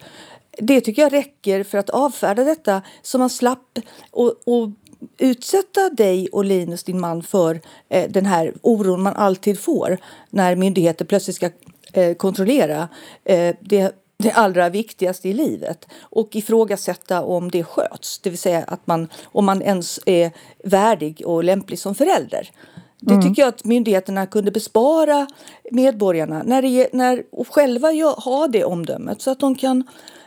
Det 0.58 0.80
tycker 0.80 1.02
jag 1.02 1.12
räcker 1.12 1.64
för 1.64 1.78
att 1.78 1.90
avfärda 1.90 2.44
detta 2.44 2.82
så 3.02 3.18
man 3.18 3.30
slapp 3.30 3.78
och, 4.10 4.34
och 4.44 4.70
utsätta 5.18 5.90
dig 5.90 6.28
och 6.32 6.44
Linus, 6.44 6.84
din 6.84 7.00
man, 7.00 7.22
för 7.22 7.60
eh, 7.88 8.10
den 8.10 8.26
här 8.26 8.54
oron 8.62 9.02
man 9.02 9.16
alltid 9.16 9.60
får 9.60 9.98
när 10.30 10.56
myndigheter 10.56 11.04
plötsligt 11.04 11.36
ska 11.36 11.50
eh, 11.92 12.14
kontrollera 12.14 12.88
eh, 13.24 13.56
det 13.60 14.01
det 14.22 14.32
allra 14.32 14.68
viktigaste 14.68 15.28
i 15.28 15.32
livet 15.32 15.88
och 16.00 16.36
ifrågasätta 16.36 17.22
om 17.22 17.50
det 17.50 17.64
sköts, 17.64 18.18
det 18.18 18.30
vill 18.30 18.38
säga 18.38 18.64
att 18.66 18.86
man, 18.86 19.08
om 19.24 19.44
man 19.44 19.62
ens 19.62 20.00
är 20.06 20.30
värdig 20.64 21.22
och 21.26 21.44
lämplig 21.44 21.78
som 21.78 21.94
förälder. 21.94 22.50
Det 23.00 23.14
mm. 23.14 23.22
tycker 23.22 23.42
jag 23.42 23.48
att 23.48 23.64
myndigheterna 23.64 24.26
kunde 24.26 24.50
bespara 24.50 25.26
medborgarna 25.70 26.42
när, 26.44 26.62
det, 26.62 26.92
när 26.92 27.22
och 27.32 27.48
själva 27.48 27.88
ha 28.24 28.48
det 28.48 28.64
omdömet 28.64 29.20
så 29.20 29.30
att 29.30 29.40
de 29.40 29.54
kan 29.54 29.84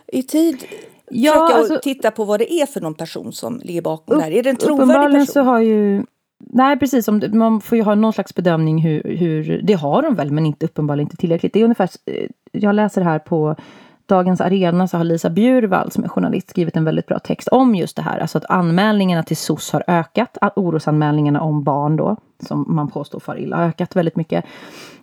i 0.08 0.24
tid 0.24 0.64
ja, 1.10 1.34
försöka 1.34 1.60
alltså, 1.60 1.80
titta 1.84 2.12
på 2.12 2.24
vad 2.24 2.40
det 2.40 2.54
är 2.54 2.66
för 2.66 2.82
någon 2.82 2.94
person 2.94 3.34
som 3.34 3.62
ligger 3.64 3.82
bakom 3.82 4.16
upp, 4.16 4.20
det 4.20 4.24
här. 4.24 4.32
Är 4.32 4.44
det 4.44 4.50
en 4.50 4.56
trovärdig 4.56 5.20
person? 5.20 5.26
så 5.28 5.42
har 5.42 5.60
ju 5.60 6.04
Nej, 6.40 6.80
precis. 6.80 7.08
Man 7.34 7.62
får 7.62 7.78
ju 7.78 7.84
ha 7.84 7.96
någon 7.96 8.14
slags 8.14 8.36
bedömning 8.36 8.82
hur, 8.82 9.04
hur... 9.04 9.62
Det 9.64 9.74
har 9.74 10.02
de 10.02 10.16
väl, 10.16 10.32
men 10.32 10.46
inte 10.46 10.66
uppenbarligen 10.66 11.06
inte 11.06 11.18
tillräckligt. 11.18 11.54
Det 11.54 11.60
är 11.60 11.64
ungefär... 11.64 11.90
Eh, 12.06 12.28
jag 12.52 12.76
läser 12.76 13.02
här 13.02 13.20
på 13.20 13.56
Dagens 14.08 14.42
Arena 14.42 14.88
så 14.88 14.98
har 14.98 15.04
Lisa 15.04 15.30
Bjurvall 15.30 15.92
som 15.92 16.04
är 16.04 16.08
journalist 16.08 16.50
skrivit 16.50 16.76
en 16.76 16.86
väldigt 16.86 17.06
bra 17.06 17.20
text 17.20 17.48
om 17.48 17.76
just 17.76 17.96
det 17.96 18.02
här. 18.02 18.20
Alltså 18.20 18.38
att 18.38 18.46
anmälningarna 18.50 19.24
till 19.24 19.38
SOS 19.38 19.72
har 19.72 19.84
ökat. 19.88 20.38
Orosanmälningarna 20.56 21.42
om 21.42 21.64
barn 21.64 21.96
då, 21.96 22.16
som 22.48 22.66
man 22.68 22.88
påstår 22.88 23.20
far 23.20 23.40
illa, 23.40 23.58
har 23.58 23.64
ökat 23.64 23.96
väldigt 23.96 24.16
mycket. 24.16 24.46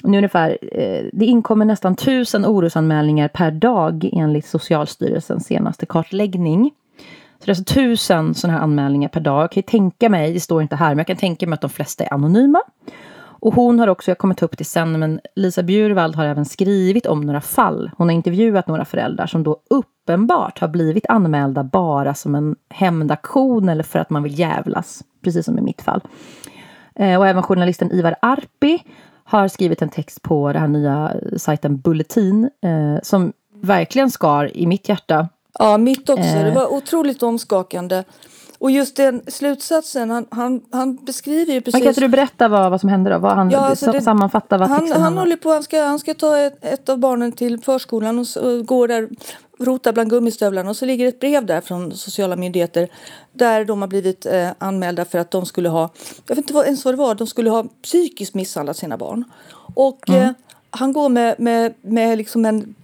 Nu 0.03 0.17
ungefär, 0.17 0.59
eh, 0.73 1.05
det 1.12 1.25
inkommer 1.25 1.65
nästan 1.65 1.97
tusen 1.97 2.47
orosanmälningar 2.47 3.29
per 3.29 3.51
dag 3.51 4.11
enligt 4.12 4.47
Socialstyrelsens 4.47 5.47
senaste 5.47 5.87
kartläggning. 5.87 6.71
Så 7.38 7.47
det 7.47 7.51
är 7.51 7.51
alltså 7.51 7.75
tusen 7.75 8.35
sådana 8.35 8.59
här 8.59 8.65
anmälningar 8.65 9.09
per 9.09 9.21
dag. 9.21 9.43
Jag 9.43 9.53
kan 9.53 9.62
tänka 9.62 10.09
mig, 10.09 10.33
det 10.33 10.41
står 10.41 10.62
inte 10.62 10.77
här, 10.77 10.88
men 10.88 10.99
jag 10.99 11.07
kan 11.07 11.17
tänka 11.17 11.47
mig 11.47 11.55
att 11.55 11.61
de 11.61 11.71
flesta 11.71 12.05
är 12.05 12.15
anonyma. 12.15 12.61
Och 13.42 13.55
hon 13.55 13.78
har 13.78 13.88
också, 13.88 14.11
jag 14.11 14.18
kommer 14.18 14.35
ta 14.35 14.44
upp 14.44 14.59
det 14.59 14.64
sen, 14.64 14.98
men 14.98 15.20
Lisa 15.37 15.62
Bjurvald 15.62 16.16
har 16.16 16.24
även 16.24 16.44
skrivit 16.44 17.07
om 17.07 17.20
några 17.20 17.40
fall. 17.40 17.90
Hon 17.98 18.09
har 18.09 18.14
intervjuat 18.14 18.66
några 18.66 18.85
föräldrar 18.85 19.26
som 19.26 19.42
då 19.42 19.61
uppenbart 19.70 20.59
har 20.59 20.68
blivit 20.68 21.07
anmälda 21.09 21.64
bara 21.64 22.14
som 22.14 22.35
en 22.35 22.57
hämndaktion 22.68 23.68
eller 23.68 23.83
för 23.83 23.98
att 23.98 24.11
man 24.11 24.22
vill 24.22 24.38
jävlas. 24.38 25.02
Precis 25.24 25.44
som 25.44 25.59
i 25.59 25.62
mitt 25.62 25.83
fall. 25.83 26.00
Eh, 26.94 27.18
och 27.18 27.26
även 27.26 27.42
journalisten 27.42 27.92
Ivar 27.92 28.14
Arpi 28.22 28.83
har 29.24 29.48
skrivit 29.48 29.83
en 29.83 29.88
text 29.88 30.22
på 30.22 30.52
den 30.52 30.61
här 30.61 30.68
nya 30.68 31.12
sajten 31.37 31.81
Bulletin 31.81 32.44
eh, 32.44 33.02
som 33.02 33.33
verkligen 33.61 34.11
skar 34.11 34.57
i 34.57 34.66
mitt 34.66 34.88
hjärta. 34.88 35.28
Ja, 35.59 35.78
mitt 35.78 36.09
också. 36.09 36.22
Det 36.22 36.48
eh. 36.48 36.55
var 36.55 36.72
otroligt 36.72 37.22
omskakande. 37.22 38.05
Och 38.62 38.70
just 38.70 38.96
den 38.96 39.22
slutsatsen, 39.27 40.11
han, 40.11 40.27
han, 40.31 40.61
han 40.70 40.96
beskriver 40.96 41.53
ju 41.53 41.61
precis... 41.61 41.85
Men 41.85 41.94
kan 41.94 42.03
du 42.03 42.09
berätta 42.09 42.48
vad, 42.48 42.70
vad 42.70 42.81
som 42.81 42.88
hände 42.88 43.11
då? 43.11 43.18
Vad 43.18 43.33
han, 43.33 43.51
ja, 43.51 43.59
alltså 43.59 43.92
det, 43.92 44.01
sammanfatta 44.01 44.59
vad 44.59 44.68
han, 44.68 44.92
han 44.92 45.18
håller 45.18 45.37
på, 45.37 45.53
han 45.53 45.62
ska, 45.62 45.83
han 45.85 45.98
ska 45.98 46.14
ta 46.14 46.38
ett, 46.38 46.64
ett 46.64 46.88
av 46.88 46.98
barnen 46.98 47.33
till 47.33 47.61
förskolan 47.61 48.18
och, 48.18 48.27
och 48.37 48.66
går 48.66 48.88
där 48.88 49.09
rotar 49.59 49.92
bland 49.92 50.11
gummistövlarna 50.11 50.70
och 50.70 50.77
så 50.77 50.85
ligger 50.85 51.09
ett 51.09 51.20
brev 51.20 51.46
där 51.46 51.61
från 51.61 51.92
sociala 51.92 52.37
myndigheter 52.37 52.88
där 53.33 53.64
de 53.64 53.81
har 53.81 53.88
blivit 53.88 54.27
eh, 54.27 54.48
anmälda 54.59 55.05
för 55.05 55.18
att 55.18 55.31
de 55.31 55.46
skulle 55.46 55.68
ha, 55.68 55.90
jag 56.27 56.37
vet 56.37 56.38
inte 56.38 56.53
vad, 56.53 56.64
ens 56.64 56.85
vad 56.85 56.94
det 56.94 56.98
var, 56.98 57.14
de 57.14 57.27
skulle 57.27 57.51
ha 57.51 57.64
psykiskt 57.83 58.35
misshandlat 58.35 58.77
sina 58.77 58.96
barn. 58.96 59.25
Och 59.75 60.09
mm. 60.09 60.22
eh, 60.22 60.31
han 60.70 60.92
går 60.92 61.09
med, 61.09 61.40
med, 61.40 61.75
med 61.81 62.18
liksom 62.18 62.44
en 62.44 62.75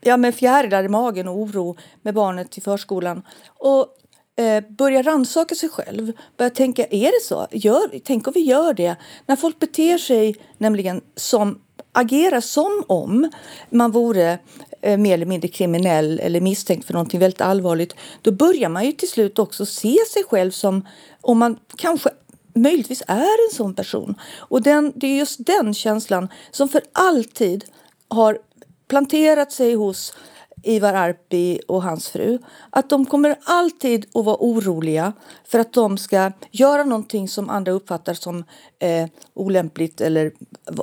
ja, 0.00 0.16
med 0.16 0.34
fjärilar 0.34 0.84
i 0.84 0.88
magen 0.88 1.28
och 1.28 1.36
oro 1.36 1.76
med 2.02 2.14
barnet 2.14 2.50
till 2.50 2.62
förskolan. 2.62 3.22
Och 3.58 3.98
eh, 4.36 5.02
rannsaka 5.02 5.54
sig 5.54 5.68
själv. 5.68 6.12
Börja 6.36 6.50
tänka, 6.50 6.86
är 6.90 7.20
det 7.20 7.24
så? 7.24 7.46
Gör, 7.50 8.00
tänk 8.04 8.26
om 8.26 8.32
vi 8.32 8.40
gör 8.40 8.74
det? 8.74 8.96
När 9.26 9.36
folk 9.36 9.58
beter 9.58 9.98
sig 9.98 10.36
nämligen 10.58 11.00
som 11.16 11.58
agerar 11.92 12.40
som 12.40 12.84
om 12.86 13.30
man 13.70 13.90
vore 13.90 14.38
eh, 14.80 14.98
mer 14.98 15.14
eller 15.14 15.26
mindre 15.26 15.48
kriminell 15.48 16.20
eller 16.20 16.40
misstänkt 16.40 16.86
för 16.86 16.92
någonting 16.92 17.20
väldigt 17.20 17.40
allvarligt, 17.40 17.94
då 18.22 18.32
börjar 18.32 18.68
man 18.68 18.86
ju 18.86 18.92
till 18.92 19.08
slut 19.08 19.38
också 19.38 19.66
se 19.66 19.96
sig 20.12 20.24
själv 20.24 20.50
som 20.50 20.86
om 21.20 21.38
man 21.38 21.58
kanske 21.76 22.10
möjligtvis 22.54 23.02
är 23.06 23.48
en 23.48 23.54
sån 23.56 23.74
person. 23.74 24.14
Och 24.36 24.62
den, 24.62 24.92
det 24.94 25.06
är 25.06 25.18
just 25.18 25.46
den 25.46 25.74
känslan 25.74 26.28
som 26.50 26.68
för 26.68 26.82
alltid 26.92 27.64
har 28.08 28.38
planterat 28.88 29.52
sig 29.52 29.74
hos 29.74 30.14
Ivar 30.62 30.94
Arpi 30.94 31.60
och 31.68 31.82
hans 31.82 32.08
fru. 32.08 32.38
Att 32.70 32.90
de 32.90 33.06
kommer 33.06 33.36
alltid 33.44 34.06
att 34.14 34.24
vara 34.24 34.36
oroliga 34.40 35.12
för 35.44 35.58
att 35.58 35.72
de 35.72 35.98
ska 35.98 36.32
göra 36.50 36.84
någonting 36.84 37.28
som 37.28 37.50
andra 37.50 37.72
uppfattar 37.72 38.14
som 38.14 38.44
eh, 38.78 39.06
olämpligt 39.34 40.00
eller, 40.00 40.32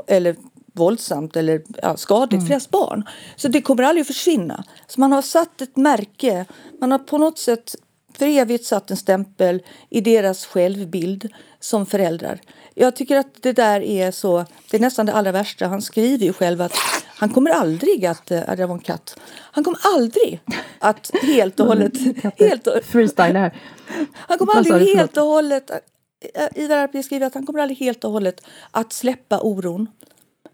eller 0.07 0.35
våldsamt 0.73 1.35
eller 1.35 1.61
ja, 1.81 1.97
skadligt 1.97 2.33
mm. 2.33 2.45
för 2.45 2.49
deras 2.49 2.69
barn. 2.69 3.03
Så 3.35 3.47
det 3.47 3.61
kommer 3.61 3.83
aldrig 3.83 4.01
att 4.01 4.07
försvinna. 4.07 4.63
Så 4.87 4.99
man 4.99 5.11
har 5.11 5.21
satt 5.21 5.61
ett 5.61 5.77
märke. 5.77 6.45
Man 6.81 6.91
har 6.91 6.99
på 6.99 7.17
något 7.17 7.39
sätt 7.39 7.75
för 8.17 8.25
evigt 8.25 8.65
satt 8.65 8.91
en 8.91 8.97
stämpel 8.97 9.61
i 9.89 10.01
deras 10.01 10.45
självbild 10.45 11.29
som 11.59 11.85
föräldrar. 11.85 12.41
Jag 12.73 12.95
tycker 12.95 13.17
att 13.17 13.41
det 13.41 13.53
där 13.53 13.81
är 13.81 14.11
så, 14.11 14.45
det 14.71 14.77
är 14.77 14.81
nästan 14.81 15.05
det 15.05 15.13
allra 15.13 15.31
värsta. 15.31 15.67
Han 15.67 15.81
skriver 15.81 16.25
ju 16.25 16.33
själv 16.33 16.61
att 16.61 16.73
han 17.19 17.29
kommer 17.29 17.51
aldrig 17.51 18.05
att, 18.05 18.31
äh, 18.31 18.55
det 18.57 18.65
var 18.65 18.75
en 18.75 18.81
katt, 18.81 19.19
han 19.51 19.63
kommer 19.63 19.79
aldrig 19.95 20.41
att 20.79 21.11
helt 21.21 21.59
och 21.59 21.65
hållet... 21.65 21.93
helt 22.37 22.67
och, 22.67 22.83
Freestyle 22.83 23.35
här. 23.35 23.59
Han 24.13 24.37
kommer 24.37 24.55
aldrig 24.55 24.97
helt 24.97 25.17
och 25.17 25.23
hållet, 25.23 25.71
äh, 25.71 26.63
Ivar 26.63 26.77
Arpi 26.77 27.03
skriver 27.03 27.27
att 27.27 27.33
han 27.33 27.45
kommer 27.45 27.59
aldrig 27.59 27.77
helt 27.77 28.03
och 28.03 28.11
hållet 28.11 28.41
att 28.71 28.93
släppa 28.93 29.39
oron 29.39 29.87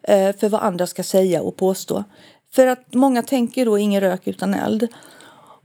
äh, 0.02 0.36
för 0.36 0.50
vad 0.50 0.62
andra 0.62 0.88
ska 0.88 1.04
säga 1.04 1.42
och 1.42 1.56
påstå. 1.56 2.04
För 2.52 2.68
att 2.68 2.94
många 2.94 3.22
tänker 3.22 3.66
då 3.66 3.78
ingen 3.78 4.02
rök 4.02 4.28
utan 4.28 4.54
eld. 4.54 4.88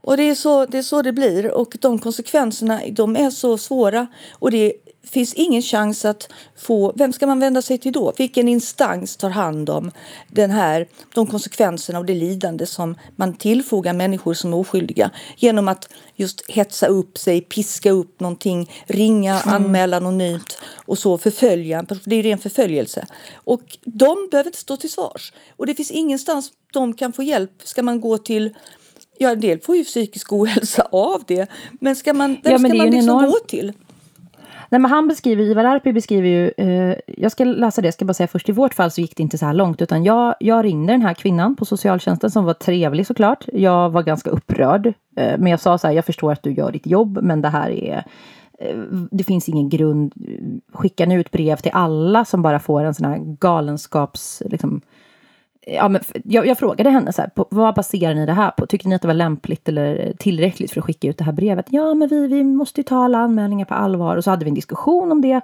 Och 0.02 0.16
det 0.16 0.22
är, 0.22 0.34
så, 0.34 0.66
det 0.66 0.78
är 0.78 0.82
så 0.82 1.02
det 1.02 1.12
blir 1.12 1.50
och 1.50 1.76
de 1.80 1.98
konsekvenserna 1.98 2.80
de 2.90 3.16
är 3.16 3.30
så 3.30 3.58
svåra 3.58 4.06
och 4.32 4.50
det 4.50 4.72
finns 5.02 5.34
ingen 5.34 5.62
chans 5.62 6.04
att 6.04 6.28
få... 6.56 6.92
Vem 6.96 7.12
ska 7.12 7.26
man 7.26 7.40
vända 7.40 7.62
sig 7.62 7.78
till 7.78 7.92
då? 7.92 8.12
Vilken 8.18 8.48
instans 8.48 9.16
tar 9.16 9.30
hand 9.30 9.70
om 9.70 9.90
den 10.28 10.50
här, 10.50 10.88
de 11.14 11.26
konsekvenserna 11.26 11.98
och 11.98 12.04
det 12.04 12.14
lidande 12.14 12.66
som 12.66 12.94
man 13.16 13.34
tillfogar 13.34 13.92
människor 13.92 14.34
som 14.34 14.52
är 14.52 14.56
oskyldiga 14.56 15.10
genom 15.36 15.68
att 15.68 15.88
just 16.16 16.50
hetsa 16.50 16.86
upp 16.86 17.18
sig, 17.18 17.40
piska 17.40 17.90
upp 17.90 18.20
någonting, 18.20 18.70
ringa, 18.86 19.40
mm. 19.40 19.54
anmäla 19.54 19.96
anonymt 19.96 20.58
och 20.74 20.98
så 20.98 21.18
förfölja. 21.18 21.86
Det 22.04 22.16
är 22.16 22.22
ren 22.22 22.38
förföljelse. 22.38 23.06
Och 23.34 23.78
de 23.84 24.28
behöver 24.30 24.48
inte 24.48 24.58
stå 24.58 24.76
till 24.76 24.90
svars. 24.90 25.32
Och 25.56 25.66
det 25.66 25.74
finns 25.74 25.90
ingenstans 25.90 26.52
de 26.72 26.94
kan 26.94 27.12
få 27.12 27.22
hjälp. 27.22 27.52
Ska 27.64 27.82
man 27.82 28.00
gå 28.00 28.18
till 28.18 28.54
Ja, 29.22 29.30
en 29.30 29.40
del 29.40 29.60
får 29.60 29.76
ju 29.76 29.84
psykisk 29.84 30.32
ohälsa 30.32 30.88
av 30.92 31.22
det. 31.26 31.46
Men 31.80 31.96
ska 31.96 32.12
man, 32.14 32.36
vem 32.42 32.52
ja, 32.52 32.58
ska 32.58 32.68
man 32.68 32.90
liksom 32.90 33.10
enorm... 33.10 33.30
gå 33.30 33.38
till? 33.46 33.72
Nej, 34.72 34.80
men 34.80 34.90
han 34.90 35.09
beskriver, 35.09 35.42
Ivar 35.42 35.64
Arpi 35.64 35.92
beskriver 35.92 36.28
ju, 36.28 36.50
eh, 36.56 36.96
jag 37.06 37.33
ska 37.33 37.44
läsa 37.44 37.80
det, 37.80 37.87
jag 37.87 37.94
ska 37.94 38.04
bara 38.04 38.14
säga 38.14 38.26
först, 38.26 38.48
i 38.48 38.52
vårt 38.52 38.74
fall 38.74 38.90
så 38.90 39.00
gick 39.00 39.16
det 39.16 39.22
inte 39.22 39.38
så 39.38 39.46
här 39.46 39.54
långt, 39.54 39.83
utan 39.83 40.04
jag, 40.04 40.35
jag 40.40 40.64
ringde 40.64 40.92
den 40.92 41.02
här 41.02 41.14
kvinnan 41.14 41.56
på 41.56 41.64
socialtjänsten 41.64 42.30
som 42.30 42.44
var 42.44 42.54
trevlig 42.54 43.06
såklart. 43.06 43.44
Jag 43.52 43.90
var 43.90 44.02
ganska 44.02 44.30
upprörd, 44.30 44.87
eh, 44.87 45.38
men 45.38 45.46
jag 45.46 45.61
sa 45.61 45.78
så 45.78 45.87
här, 45.87 45.94
jag 45.94 46.04
förstår 46.04 46.33
att 46.33 46.42
du 46.42 46.52
gör 46.52 46.72
ditt 46.72 46.87
jobb, 46.87 47.18
men 47.22 47.42
det 47.42 47.48
här 47.48 47.70
är 47.70 48.04
eh, 48.59 48.76
det 49.11 49.24
finns 49.24 49.48
ingen 49.48 49.68
grund. 49.68 50.12
skickar 50.72 51.06
ni 51.06 51.14
ut 51.14 51.30
brev 51.30 51.56
till 51.56 51.72
alla 51.74 52.24
som 52.24 52.42
bara 52.42 52.59
får 52.59 52.85
en 52.85 52.94
sån 52.94 53.06
här 53.06 53.18
galenskaps... 53.18 54.42
Liksom, 54.46 54.80
ja, 55.74 55.88
men 55.88 56.00
jag, 56.24 56.46
jag, 56.46 56.59
frågade 56.59 56.90
henne 56.90 57.12
så 57.12 57.22
här, 57.22 57.28
på, 57.28 57.46
vad 57.50 57.74
baserar 57.74 58.14
ni 58.14 58.26
det 58.26 58.33
här 58.33 58.50
på? 58.50 58.66
Tyckte 58.66 58.88
ni 58.88 58.94
att 58.94 59.02
det 59.02 59.09
var 59.09 59.14
lämpligt 59.14 59.68
eller 59.68 60.14
tillräckligt 60.18 60.70
för 60.70 60.80
att 60.80 60.87
skicka 60.87 61.09
ut 61.09 61.18
det 61.18 61.24
här 61.24 61.33
brevet? 61.33 61.66
Ja, 61.68 61.94
men 61.94 62.09
vi, 62.09 62.26
vi 62.26 62.44
måste 62.44 62.80
ju 62.80 62.85
ta 62.85 63.04
alla 63.04 63.18
anmälningar 63.18 63.64
på 63.64 63.74
allvar. 63.74 64.16
Och 64.16 64.24
så 64.24 64.30
hade 64.30 64.44
vi 64.44 64.48
en 64.48 64.54
diskussion 64.54 65.12
om 65.12 65.20
det. 65.20 65.40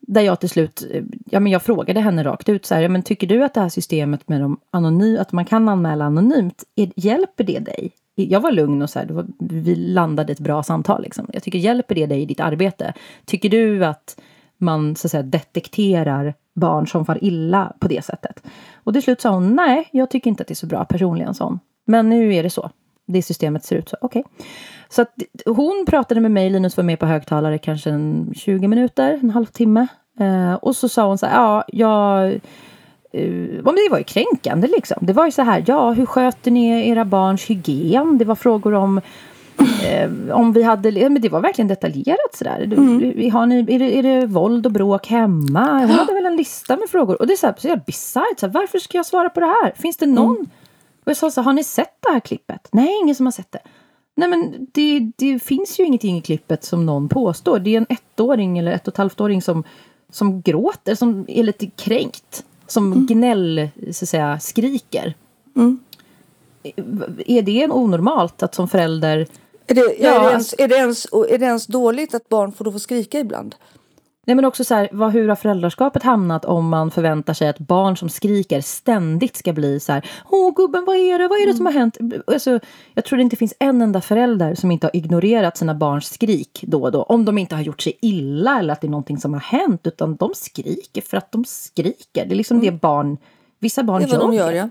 Där 0.00 0.20
jag 0.20 0.40
till 0.40 0.48
slut, 0.48 0.86
eh, 0.90 1.04
ja 1.24 1.40
men 1.40 1.52
jag 1.52 1.62
frågade 1.62 2.00
henne 2.00 2.24
rakt 2.24 2.48
ut 2.48 2.66
så 2.66 2.74
här, 2.74 2.82
ja, 2.82 2.88
men 2.88 3.02
tycker 3.02 3.26
du 3.26 3.44
att 3.44 3.54
det 3.54 3.60
här 3.60 3.68
systemet 3.68 4.28
med 4.28 4.40
de 4.40 4.60
anony, 4.70 5.16
att 5.16 5.32
man 5.32 5.44
kan 5.44 5.68
anmäla 5.68 6.04
anonymt, 6.04 6.64
är, 6.76 6.90
hjälper 6.96 7.44
det 7.44 7.58
dig? 7.58 7.92
Jag 8.14 8.40
var 8.40 8.52
lugn 8.52 8.82
och 8.82 8.90
så 8.90 8.98
här, 8.98 9.06
var, 9.06 9.26
vi 9.38 9.74
landade 9.74 10.32
ett 10.32 10.40
bra 10.40 10.62
samtal 10.62 11.02
liksom. 11.02 11.26
Jag 11.32 11.42
tycker, 11.42 11.58
hjälper 11.58 11.94
det 11.94 12.06
dig 12.06 12.22
i 12.22 12.26
ditt 12.26 12.40
arbete? 12.40 12.92
Tycker 13.24 13.48
du 13.48 13.84
att 13.84 14.20
man 14.58 14.96
så 14.96 15.06
att 15.06 15.10
säga 15.10 15.22
detekterar 15.22 16.34
barn 16.56 16.86
som 16.86 17.06
far 17.06 17.24
illa 17.24 17.72
på 17.78 17.88
det 17.88 18.04
sättet. 18.04 18.42
Och 18.74 18.92
till 18.92 19.02
slut 19.02 19.20
sa 19.20 19.30
hon 19.30 19.56
nej, 19.56 19.88
jag 19.92 20.10
tycker 20.10 20.30
inte 20.30 20.42
att 20.42 20.48
det 20.48 20.52
är 20.52 20.56
så 20.56 20.66
bra 20.66 20.84
personligen, 20.84 21.34
sa 21.34 21.58
Men 21.84 22.08
nu 22.08 22.34
är 22.34 22.42
det 22.42 22.50
så. 22.50 22.70
Det 23.06 23.22
systemet 23.22 23.64
ser 23.64 23.76
ut 23.76 23.88
så. 23.88 23.96
Okej. 24.00 24.24
Okay. 24.26 24.46
Så 24.88 25.02
att 25.02 25.14
hon 25.46 25.84
pratade 25.88 26.20
med 26.20 26.30
mig, 26.30 26.50
Linus 26.50 26.76
var 26.76 26.84
med 26.84 26.98
på 26.98 27.06
högtalare 27.06 27.58
kanske 27.58 27.90
en 27.90 28.32
20 28.36 28.68
minuter, 28.68 29.18
en 29.22 29.30
halvtimme. 29.30 29.86
Eh, 30.20 30.54
och 30.54 30.76
så 30.76 30.88
sa 30.88 31.06
hon 31.06 31.18
så 31.18 31.26
här, 31.26 31.34
ja, 31.34 31.64
jag 31.68 32.40
Uh, 33.14 33.64
det 33.64 33.90
var 33.90 33.98
ju 33.98 34.04
kränkande 34.04 34.66
liksom. 34.66 34.96
Det 35.00 35.12
var 35.12 35.24
ju 35.24 35.32
så 35.32 35.42
här, 35.42 35.64
ja 35.66 35.92
hur 35.92 36.06
sköter 36.06 36.50
ni 36.50 36.88
era 36.88 37.04
barns 37.04 37.44
hygien? 37.44 38.18
Det 38.18 38.24
var 38.24 38.34
frågor 38.34 38.74
om 38.74 39.00
eh, 39.84 40.36
om 40.36 40.52
vi 40.52 40.62
hade, 40.62 41.10
men 41.10 41.22
det 41.22 41.28
var 41.28 41.40
verkligen 41.40 41.68
detaljerat 41.68 42.34
sådär. 42.34 42.60
Mm. 42.60 43.30
Har 43.30 43.46
ni, 43.46 43.58
är, 43.58 43.78
det, 43.78 43.98
är 43.98 44.02
det 44.02 44.26
våld 44.26 44.66
och 44.66 44.72
bråk 44.72 45.06
hemma? 45.06 45.80
Hon 45.80 45.90
hade 45.90 46.14
väl 46.14 46.26
en 46.26 46.36
lista 46.36 46.76
med 46.76 46.88
frågor. 46.88 47.20
Och 47.20 47.26
det 47.26 47.32
är 47.32 47.36
så, 47.36 47.46
här, 47.46 47.54
så 47.58 47.80
bisarrt. 47.86 48.40
Så 48.40 48.46
här, 48.46 48.52
varför 48.52 48.78
ska 48.78 48.98
jag 48.98 49.06
svara 49.06 49.30
på 49.30 49.40
det 49.40 49.46
här? 49.46 49.72
Finns 49.76 49.96
det 49.96 50.06
någon? 50.06 50.36
Mm. 50.36 50.48
Och 51.04 51.10
jag 51.10 51.16
sa 51.16 51.30
så 51.30 51.42
har 51.42 51.52
ni 51.52 51.64
sett 51.64 51.96
det 52.00 52.12
här 52.12 52.20
klippet? 52.20 52.68
Nej, 52.72 52.98
ingen 53.02 53.14
som 53.14 53.26
har 53.26 53.32
sett 53.32 53.52
det. 53.52 53.60
Nej 54.16 54.28
men 54.28 54.68
det, 54.72 55.12
det 55.16 55.38
finns 55.38 55.80
ju 55.80 55.84
ingenting 55.84 56.16
i 56.16 56.20
klippet 56.20 56.64
som 56.64 56.86
någon 56.86 57.08
påstår. 57.08 57.58
Det 57.58 57.74
är 57.74 57.76
en 57.76 57.86
ettåring 57.88 58.58
eller 58.58 58.72
ett 58.72 58.88
och 58.88 58.94
ett 58.94 58.98
halvt-åring 58.98 59.42
som, 59.42 59.64
som 60.10 60.40
gråter, 60.40 60.94
som 60.94 61.24
är 61.28 61.42
lite 61.42 61.66
kränkt. 61.66 62.44
Som 62.66 62.92
mm. 62.92 63.06
gnäll, 63.06 63.68
så 63.92 64.04
att 64.04 64.08
säga, 64.08 64.40
skriker. 64.40 65.14
Mm. 65.56 65.78
Är 67.26 67.42
det 67.42 67.68
onormalt 67.68 68.42
att 68.42 68.54
som 68.54 68.68
förälder 68.68 69.26
är 69.66 69.74
det, 69.74 69.96
ja, 69.98 70.14
är, 70.14 70.20
det 70.20 70.30
ens, 70.30 70.54
är, 70.58 70.68
det 70.68 70.76
ens, 70.76 71.06
är 71.28 71.38
det 71.38 71.46
ens 71.46 71.66
dåligt 71.66 72.14
att 72.14 72.28
barn 72.28 72.52
får 72.52 72.72
få 72.72 72.78
skrika 72.78 73.20
ibland? 73.20 73.54
Nej 74.26 74.36
men 74.36 74.44
också 74.44 74.64
så 74.64 74.74
här, 74.74 74.88
vad, 74.92 75.12
hur 75.12 75.28
har 75.28 75.36
föräldraskapet 75.36 76.02
hamnat 76.02 76.44
om 76.44 76.68
man 76.68 76.90
förväntar 76.90 77.34
sig 77.34 77.48
att 77.48 77.58
barn 77.58 77.96
som 77.96 78.08
skriker 78.08 78.60
ständigt 78.60 79.36
ska 79.36 79.52
bli 79.52 79.80
så 79.80 79.92
här 79.92 80.10
Åh 80.30 80.54
gubben 80.54 80.84
vad 80.84 80.96
är 80.96 81.18
det, 81.18 81.28
vad 81.28 81.38
är 81.38 81.46
det 81.46 81.54
som 81.54 81.66
har 81.66 81.72
hänt? 81.72 81.98
Alltså, 82.26 82.60
jag 82.94 83.04
tror 83.04 83.16
det 83.16 83.22
inte 83.22 83.36
finns 83.36 83.54
en 83.58 83.82
enda 83.82 84.00
förälder 84.00 84.54
som 84.54 84.70
inte 84.70 84.86
har 84.86 84.96
ignorerat 84.96 85.56
sina 85.56 85.74
barns 85.74 86.06
skrik 86.06 86.64
då 86.66 86.82
och 86.82 86.92
då. 86.92 87.02
Om 87.02 87.24
de 87.24 87.38
inte 87.38 87.54
har 87.54 87.62
gjort 87.62 87.82
sig 87.82 87.98
illa 88.00 88.58
eller 88.58 88.72
att 88.72 88.80
det 88.80 88.86
är 88.86 88.90
någonting 88.90 89.18
som 89.18 89.32
har 89.32 89.40
hänt 89.40 89.86
utan 89.86 90.16
de 90.16 90.34
skriker 90.34 91.02
för 91.02 91.16
att 91.16 91.32
de 91.32 91.44
skriker. 91.44 92.26
Det 92.26 92.34
är 92.34 92.36
liksom 92.36 92.56
mm. 92.56 92.66
det 92.66 92.80
barn, 92.80 93.18
vissa 93.58 93.82
barn 93.82 94.02
det 94.02 94.14
är 94.14 94.18
vad 94.18 94.34
gör. 94.34 94.46
De 94.46 94.52
gör 94.52 94.52
ja. 94.52 94.68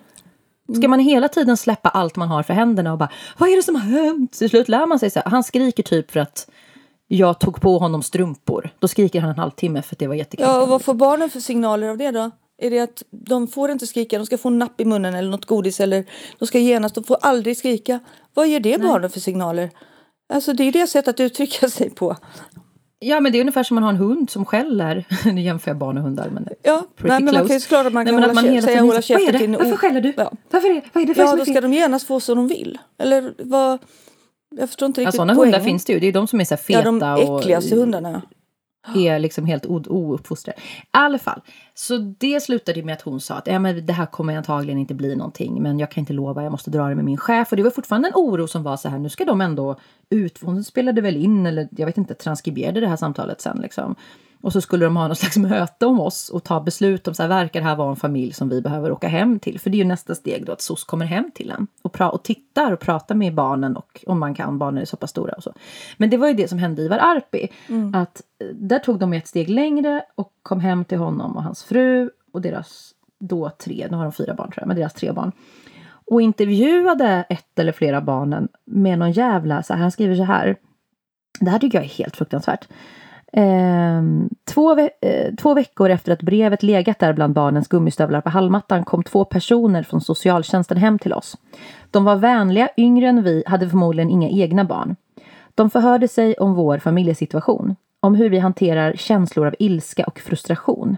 Ska 0.73 0.87
man 0.87 0.99
hela 0.99 1.27
tiden 1.27 1.57
släppa 1.57 1.89
allt 1.89 2.15
man 2.15 2.29
har 2.29 2.43
för 2.43 2.53
händerna 2.53 2.91
och 2.91 2.97
bara 2.97 3.09
Vad 3.37 3.49
är 3.49 3.55
det 3.55 3.63
som 3.63 3.75
har 3.75 3.81
hänt? 3.81 4.31
Till 4.31 4.49
slut 4.49 4.69
lär 4.69 4.85
man 4.85 4.99
sig 4.99 5.09
så 5.09 5.19
här. 5.19 5.31
Han 5.31 5.43
skriker 5.43 5.83
typ 5.83 6.11
för 6.11 6.19
att 6.19 6.49
jag 7.07 7.39
tog 7.39 7.61
på 7.61 7.77
honom 7.77 8.03
strumpor. 8.03 8.69
Då 8.79 8.87
skriker 8.87 9.21
han 9.21 9.29
en 9.29 9.37
halvtimme 9.37 9.81
för 9.81 9.95
att 9.95 9.99
det 9.99 10.07
var 10.07 10.15
jättekul. 10.15 10.45
Ja, 10.45 10.61
och 10.61 10.67
vad 10.67 10.81
får 10.81 10.93
barnen 10.93 11.29
för 11.29 11.39
signaler 11.39 11.87
av 11.87 11.97
det 11.97 12.11
då? 12.11 12.31
Är 12.57 12.69
det 12.69 12.79
att 12.79 13.03
de 13.11 13.47
får 13.47 13.71
inte 13.71 13.87
skrika, 13.87 14.17
de 14.17 14.25
ska 14.25 14.37
få 14.37 14.47
en 14.47 14.59
napp 14.59 14.81
i 14.81 14.85
munnen 14.85 15.15
eller 15.15 15.29
något 15.29 15.45
godis 15.45 15.79
eller 15.79 16.05
de 16.39 16.47
ska 16.47 16.59
genast, 16.59 16.95
de 16.95 17.03
får 17.03 17.17
aldrig 17.21 17.57
skrika. 17.57 17.99
Vad 18.33 18.47
ger 18.47 18.59
det 18.59 18.77
Nej. 18.77 18.87
barnen 18.87 19.09
för 19.09 19.19
signaler? 19.19 19.71
Alltså 20.33 20.53
det 20.53 20.63
är 20.63 20.71
det 20.71 20.87
sättet 20.87 21.07
att 21.07 21.19
uttrycka 21.19 21.69
sig 21.69 21.89
på. 21.89 22.15
Ja, 22.99 23.19
men 23.19 23.31
det 23.31 23.37
är 23.37 23.39
ungefär 23.39 23.63
som 23.63 23.75
man 23.75 23.83
har 23.83 23.89
en 23.89 23.97
hund 23.97 24.29
som 24.29 24.45
skäller. 24.45 25.05
Nu 25.33 25.41
jämför 25.41 25.71
jag 25.71 25.77
barn 25.77 25.97
och 25.97 26.03
hundar. 26.03 26.29
Men 26.29 26.47
ja, 26.63 26.85
nej, 26.97 27.21
men 27.21 27.25
man 27.25 27.47
kan 27.47 27.55
ju 27.55 27.59
såklart 27.59 27.85
att 27.85 27.93
man 27.93 28.05
kan 28.05 28.15
Nej, 28.15 28.23
hålla, 28.27 28.41
man 28.41 28.61
säga 28.61 28.81
hålla 28.81 29.01
käften 29.01 29.39
till 29.39 29.55
Varför 29.57 29.77
skäller 29.77 30.01
du? 30.01 30.13
Ja. 30.17 30.31
Varför 30.51 30.69
är, 30.69 30.81
vad 30.93 31.03
är 31.03 31.07
det 31.07 31.13
för 31.13 31.21
Ja, 31.21 31.35
då 31.35 31.45
ska 31.45 31.61
de 31.61 31.73
genast 31.73 32.07
få 32.07 32.19
som 32.19 32.37
de 32.37 32.47
vill. 32.47 32.77
Eller 32.99 33.33
vad... 33.37 33.79
Jag 34.57 34.69
förstår 34.69 34.85
inte 34.85 35.01
riktigt 35.01 35.13
ja, 35.13 35.17
sådana 35.17 35.33
hundar 35.33 35.59
finns 35.59 35.85
det 35.85 35.93
ju. 35.93 35.99
Det 35.99 36.07
är 36.07 36.11
de 36.11 36.27
som 36.27 36.41
är 36.41 36.45
så 36.45 36.57
feta. 36.57 36.79
Ja, 36.79 36.91
de 36.91 37.37
äckligaste 37.37 37.75
och, 37.75 37.81
hundarna. 37.81 38.21
Är 38.95 39.19
liksom 39.19 39.45
helt 39.45 39.65
ouppfostrade. 39.65 40.59
I 40.59 40.61
alla 40.91 41.19
fall. 41.19 41.41
Så 41.73 41.97
det 41.97 42.43
slutade 42.43 42.83
med 42.83 42.93
att 42.93 43.01
hon 43.01 43.21
sa 43.21 43.35
att 43.35 43.47
ja, 43.47 43.59
men 43.59 43.85
det 43.85 43.93
här 43.93 44.05
kommer 44.05 44.37
antagligen 44.37 44.79
inte 44.79 44.93
bli 44.93 45.15
någonting. 45.15 45.61
Men 45.61 45.79
jag 45.79 45.91
kan 45.91 46.01
inte 46.01 46.13
lova, 46.13 46.43
jag 46.43 46.51
måste 46.51 46.71
dra 46.71 46.89
det 46.89 46.95
med 46.95 47.05
min 47.05 47.17
chef. 47.17 47.51
Och 47.51 47.57
det 47.57 47.63
var 47.63 47.71
fortfarande 47.71 48.07
en 48.07 48.13
oro 48.15 48.47
som 48.47 48.63
var 48.63 48.77
så 48.77 48.89
här, 48.89 48.99
nu 48.99 49.09
ska 49.09 49.25
de 49.25 49.41
ändå 49.41 49.75
ut. 50.09 50.39
Hon 50.41 50.63
spelade 50.63 51.01
väl 51.01 51.17
in, 51.17 51.45
eller 51.45 51.67
jag 51.71 51.85
vet 51.85 51.97
inte, 51.97 52.13
transkriberade 52.13 52.79
det 52.79 52.87
här 52.87 52.95
samtalet 52.95 53.41
sen 53.41 53.57
liksom. 53.61 53.95
Och 54.45 54.53
så 54.53 54.61
skulle 54.61 54.85
de 54.85 54.97
ha 54.97 55.07
något 55.07 55.17
slags 55.19 55.37
möte 55.37 55.85
om 55.85 55.99
oss 55.99 56.29
och 56.29 56.43
ta 56.43 56.59
beslut 56.59 57.07
om 57.07 57.13
så 57.13 57.23
här, 57.23 57.29
verkar 57.29 57.59
det 57.59 57.67
här 57.67 57.75
vara 57.75 57.89
en 57.89 57.95
familj 57.95 58.33
som 58.33 58.49
vi 58.49 58.61
behöver 58.61 58.91
åka 58.91 59.07
hem 59.07 59.39
till? 59.39 59.59
För 59.59 59.69
det 59.69 59.75
är 59.75 59.79
ju 59.79 59.85
nästa 59.85 60.15
steg 60.15 60.45
då 60.45 60.51
att 60.51 60.61
SOS 60.61 60.83
kommer 60.83 61.05
hem 61.05 61.31
till 61.35 61.51
en 61.51 61.67
och, 61.81 62.01
och 62.01 62.23
tittar 62.23 62.71
och 62.71 62.79
pratar 62.79 63.15
med 63.15 63.35
barnen 63.35 63.77
och 63.77 64.03
om 64.07 64.19
man 64.19 64.35
kan, 64.35 64.57
barnen 64.57 64.81
är 64.81 64.85
så 64.85 64.97
pass 64.97 65.09
stora 65.09 65.33
och 65.33 65.43
så. 65.43 65.53
Men 65.97 66.09
det 66.09 66.17
var 66.17 66.27
ju 66.27 66.33
det 66.33 66.47
som 66.47 66.57
hände 66.57 66.81
Ivar 66.81 66.97
Arpi. 66.97 67.47
Mm. 67.67 67.95
Att 67.95 68.21
eh, 68.39 68.47
där 68.47 68.79
tog 68.79 68.99
de 68.99 69.13
ett 69.13 69.27
steg 69.27 69.49
längre 69.49 70.03
och 70.15 70.31
kom 70.43 70.59
hem 70.59 70.85
till 70.85 70.97
honom 70.97 71.37
och 71.37 71.43
hans 71.43 71.63
fru 71.63 72.09
och 72.33 72.41
deras 72.41 72.91
då 73.19 73.49
tre, 73.49 73.87
nu 73.91 73.97
har 73.97 74.03
de 74.03 74.11
fyra 74.11 74.33
barn 74.33 74.51
tror 74.51 74.61
jag, 74.61 74.67
men 74.67 74.77
deras 74.77 74.93
tre 74.93 75.11
barn. 75.11 75.31
Och 76.11 76.21
intervjuade 76.21 77.25
ett 77.29 77.59
eller 77.59 77.71
flera 77.71 78.01
barnen 78.01 78.47
med 78.65 78.99
någon 78.99 79.11
jävla, 79.11 79.63
så 79.63 79.73
här, 79.73 79.81
han 79.81 79.91
skriver 79.91 80.15
så 80.15 80.23
här. 80.23 80.55
Det 81.39 81.49
här 81.49 81.59
tycker 81.59 81.77
jag 81.77 81.85
är 81.85 81.89
helt 81.89 82.15
fruktansvärt. 82.15 82.67
Eh, 83.37 84.01
två, 84.45 84.75
ve 84.75 84.89
eh, 85.01 85.35
två 85.35 85.53
veckor 85.53 85.89
efter 85.89 86.11
att 86.11 86.21
brevet 86.21 86.63
legat 86.63 86.99
där 86.99 87.13
bland 87.13 87.33
barnens 87.33 87.67
gummistövlar 87.67 88.21
på 88.21 88.29
hallmattan 88.29 88.83
kom 88.83 89.03
två 89.03 89.25
personer 89.25 89.83
från 89.83 90.01
socialtjänsten 90.01 90.77
hem 90.77 90.99
till 90.99 91.13
oss. 91.13 91.37
De 91.91 92.05
var 92.05 92.15
vänliga, 92.15 92.69
yngre 92.77 93.07
än 93.07 93.23
vi, 93.23 93.43
hade 93.45 93.69
förmodligen 93.69 94.09
inga 94.09 94.29
egna 94.29 94.63
barn. 94.63 94.95
De 95.55 95.69
förhörde 95.69 96.07
sig 96.07 96.33
om 96.33 96.53
vår 96.53 96.77
familjesituation, 96.77 97.75
om 97.99 98.15
hur 98.15 98.29
vi 98.29 98.39
hanterar 98.39 98.93
känslor 98.93 99.47
av 99.47 99.55
ilska 99.59 100.03
och 100.03 100.19
frustration. 100.19 100.97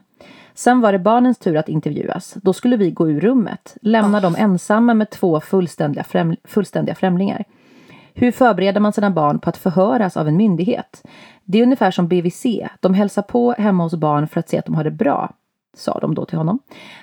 Sen 0.54 0.82
var 0.82 0.91
det 0.91 1.00
barnens 1.00 1.38
tur 1.38 1.58
att 1.58 1.69
intervjuas. 1.69 2.34
Då 2.34 2.54
skulle 2.54 2.78
vi 2.78 2.91
gå 2.91 3.10
ur 3.10 3.19
rummet, 3.19 3.78
lämna 3.82 4.17
oh. 4.17 4.21
dem 4.21 4.36
ensamma 4.38 4.93
med 4.93 5.10
två 5.10 5.39
fullständiga, 5.39 6.04
främ 6.04 6.36
fullständiga 6.43 6.95
främlingar. 6.95 7.43
Hur 8.19 8.32
förbereder 8.32 8.80
man 8.80 8.93
sina 8.93 9.12
barn 9.12 9.39
på 9.39 9.49
att 9.49 9.58
förhöras 9.58 10.17
av 10.17 10.27
en 10.27 10.38
myndighet? 10.38 11.08
Det 11.43 11.60
är 11.60 11.63
ungefär 11.63 11.91
som 11.91 12.08
BVC. 12.08 12.45
De 12.80 12.93
hälsar 12.93 13.21
på 13.21 13.51
hemma 13.51 13.84
hos 13.84 13.95
barn 13.95 14.27
för 14.27 14.39
att 14.39 14.49
se 14.49 14.58
att 14.58 14.65
de 14.65 14.75
har 14.75 14.84
det 14.84 14.91
bra, 14.91 15.34
sa 15.73 15.99
de 15.99 16.15
då 16.15 16.25
till 16.25 16.38
honom. 16.38 16.60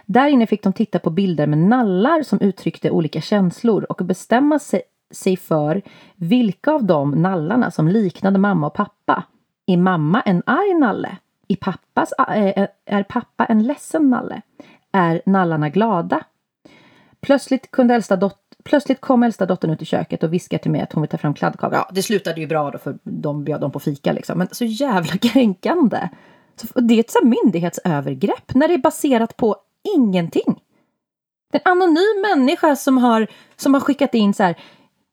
Där 0.07 0.29
inne 0.29 0.47
fick 0.47 0.63
de 0.63 0.73
titta 0.73 0.99
på 0.99 1.11
bilder 1.11 1.47
med 1.47 1.59
nallar 1.59 2.23
som 2.23 2.41
uttryckte 2.41 2.91
olika 2.91 3.21
känslor 3.21 3.87
och 3.89 4.05
bestämma 4.05 4.59
sig, 4.59 5.37
för 5.37 5.83
vilka 6.15 6.73
av 6.73 6.85
de 6.85 7.11
nallarna 7.11 7.71
som 7.71 7.89
liknade 7.89 8.39
mamma 8.39 8.67
och 8.67 8.75
pappa. 8.75 9.25
Är 9.67 9.77
mamma 9.77 10.21
en 10.21 10.43
arg 10.47 10.75
nalle? 10.75 11.17
Är, 11.49 11.57
pappas, 11.57 12.13
eh, 12.13 12.47
eh, 12.47 12.69
är 12.87 13.03
pappa 13.03 13.45
en 13.45 13.63
ledsen 13.63 14.11
nalle? 14.11 14.43
Är 14.93 15.23
nallarna 15.27 15.69
glada? 15.69 16.25
Plötsligt 17.21 17.71
kunde 17.71 17.95
äldsta 17.95 18.17
dot 18.17 18.44
Plötsligt 18.65 19.01
kom 19.01 19.23
äldsta 19.23 19.47
dottern 19.47 19.71
ut 19.71 19.83
i 19.83 19.85
köket 19.85 20.23
och 20.23 20.33
viskade 20.33 20.63
till 20.63 20.71
mig 20.71 20.81
att 20.81 20.93
hon 20.93 21.03
vill 21.03 21.11
ta 21.11 21.19
fram 21.19 21.35
kladdkaka. 21.35 21.77
Ja, 21.77 21.91
det 21.93 22.03
slutade 22.03 22.41
ju 22.41 22.47
bra 22.47 22.71
då 22.71 22.79
för 22.79 22.99
de 23.03 23.45
bjöd 23.45 23.61
dem 23.61 23.73
på 23.73 23.81
fika 23.81 24.13
liksom. 24.13 24.39
Men 24.39 24.49
så 24.53 24.65
jävla 24.65 25.13
kränkande. 25.23 26.09
Så 26.57 26.81
det 26.81 26.95
är 26.95 27.01
ett 27.01 27.11
så 27.11 27.25
myndighetsövergrepp 27.25 28.55
när 28.55 28.69
det 28.69 28.75
är 28.75 28.79
baserat 28.79 29.37
på 29.37 29.57
ingenting. 29.97 30.61
En 31.53 31.61
anonym 31.65 32.23
människa 32.23 32.77
som 32.77 32.99
har, 32.99 33.27
som 33.57 33.75
har 33.75 33.81
skickat 33.81 34.15
in 34.15 34.35
så 34.35 34.43
här 34.43 34.57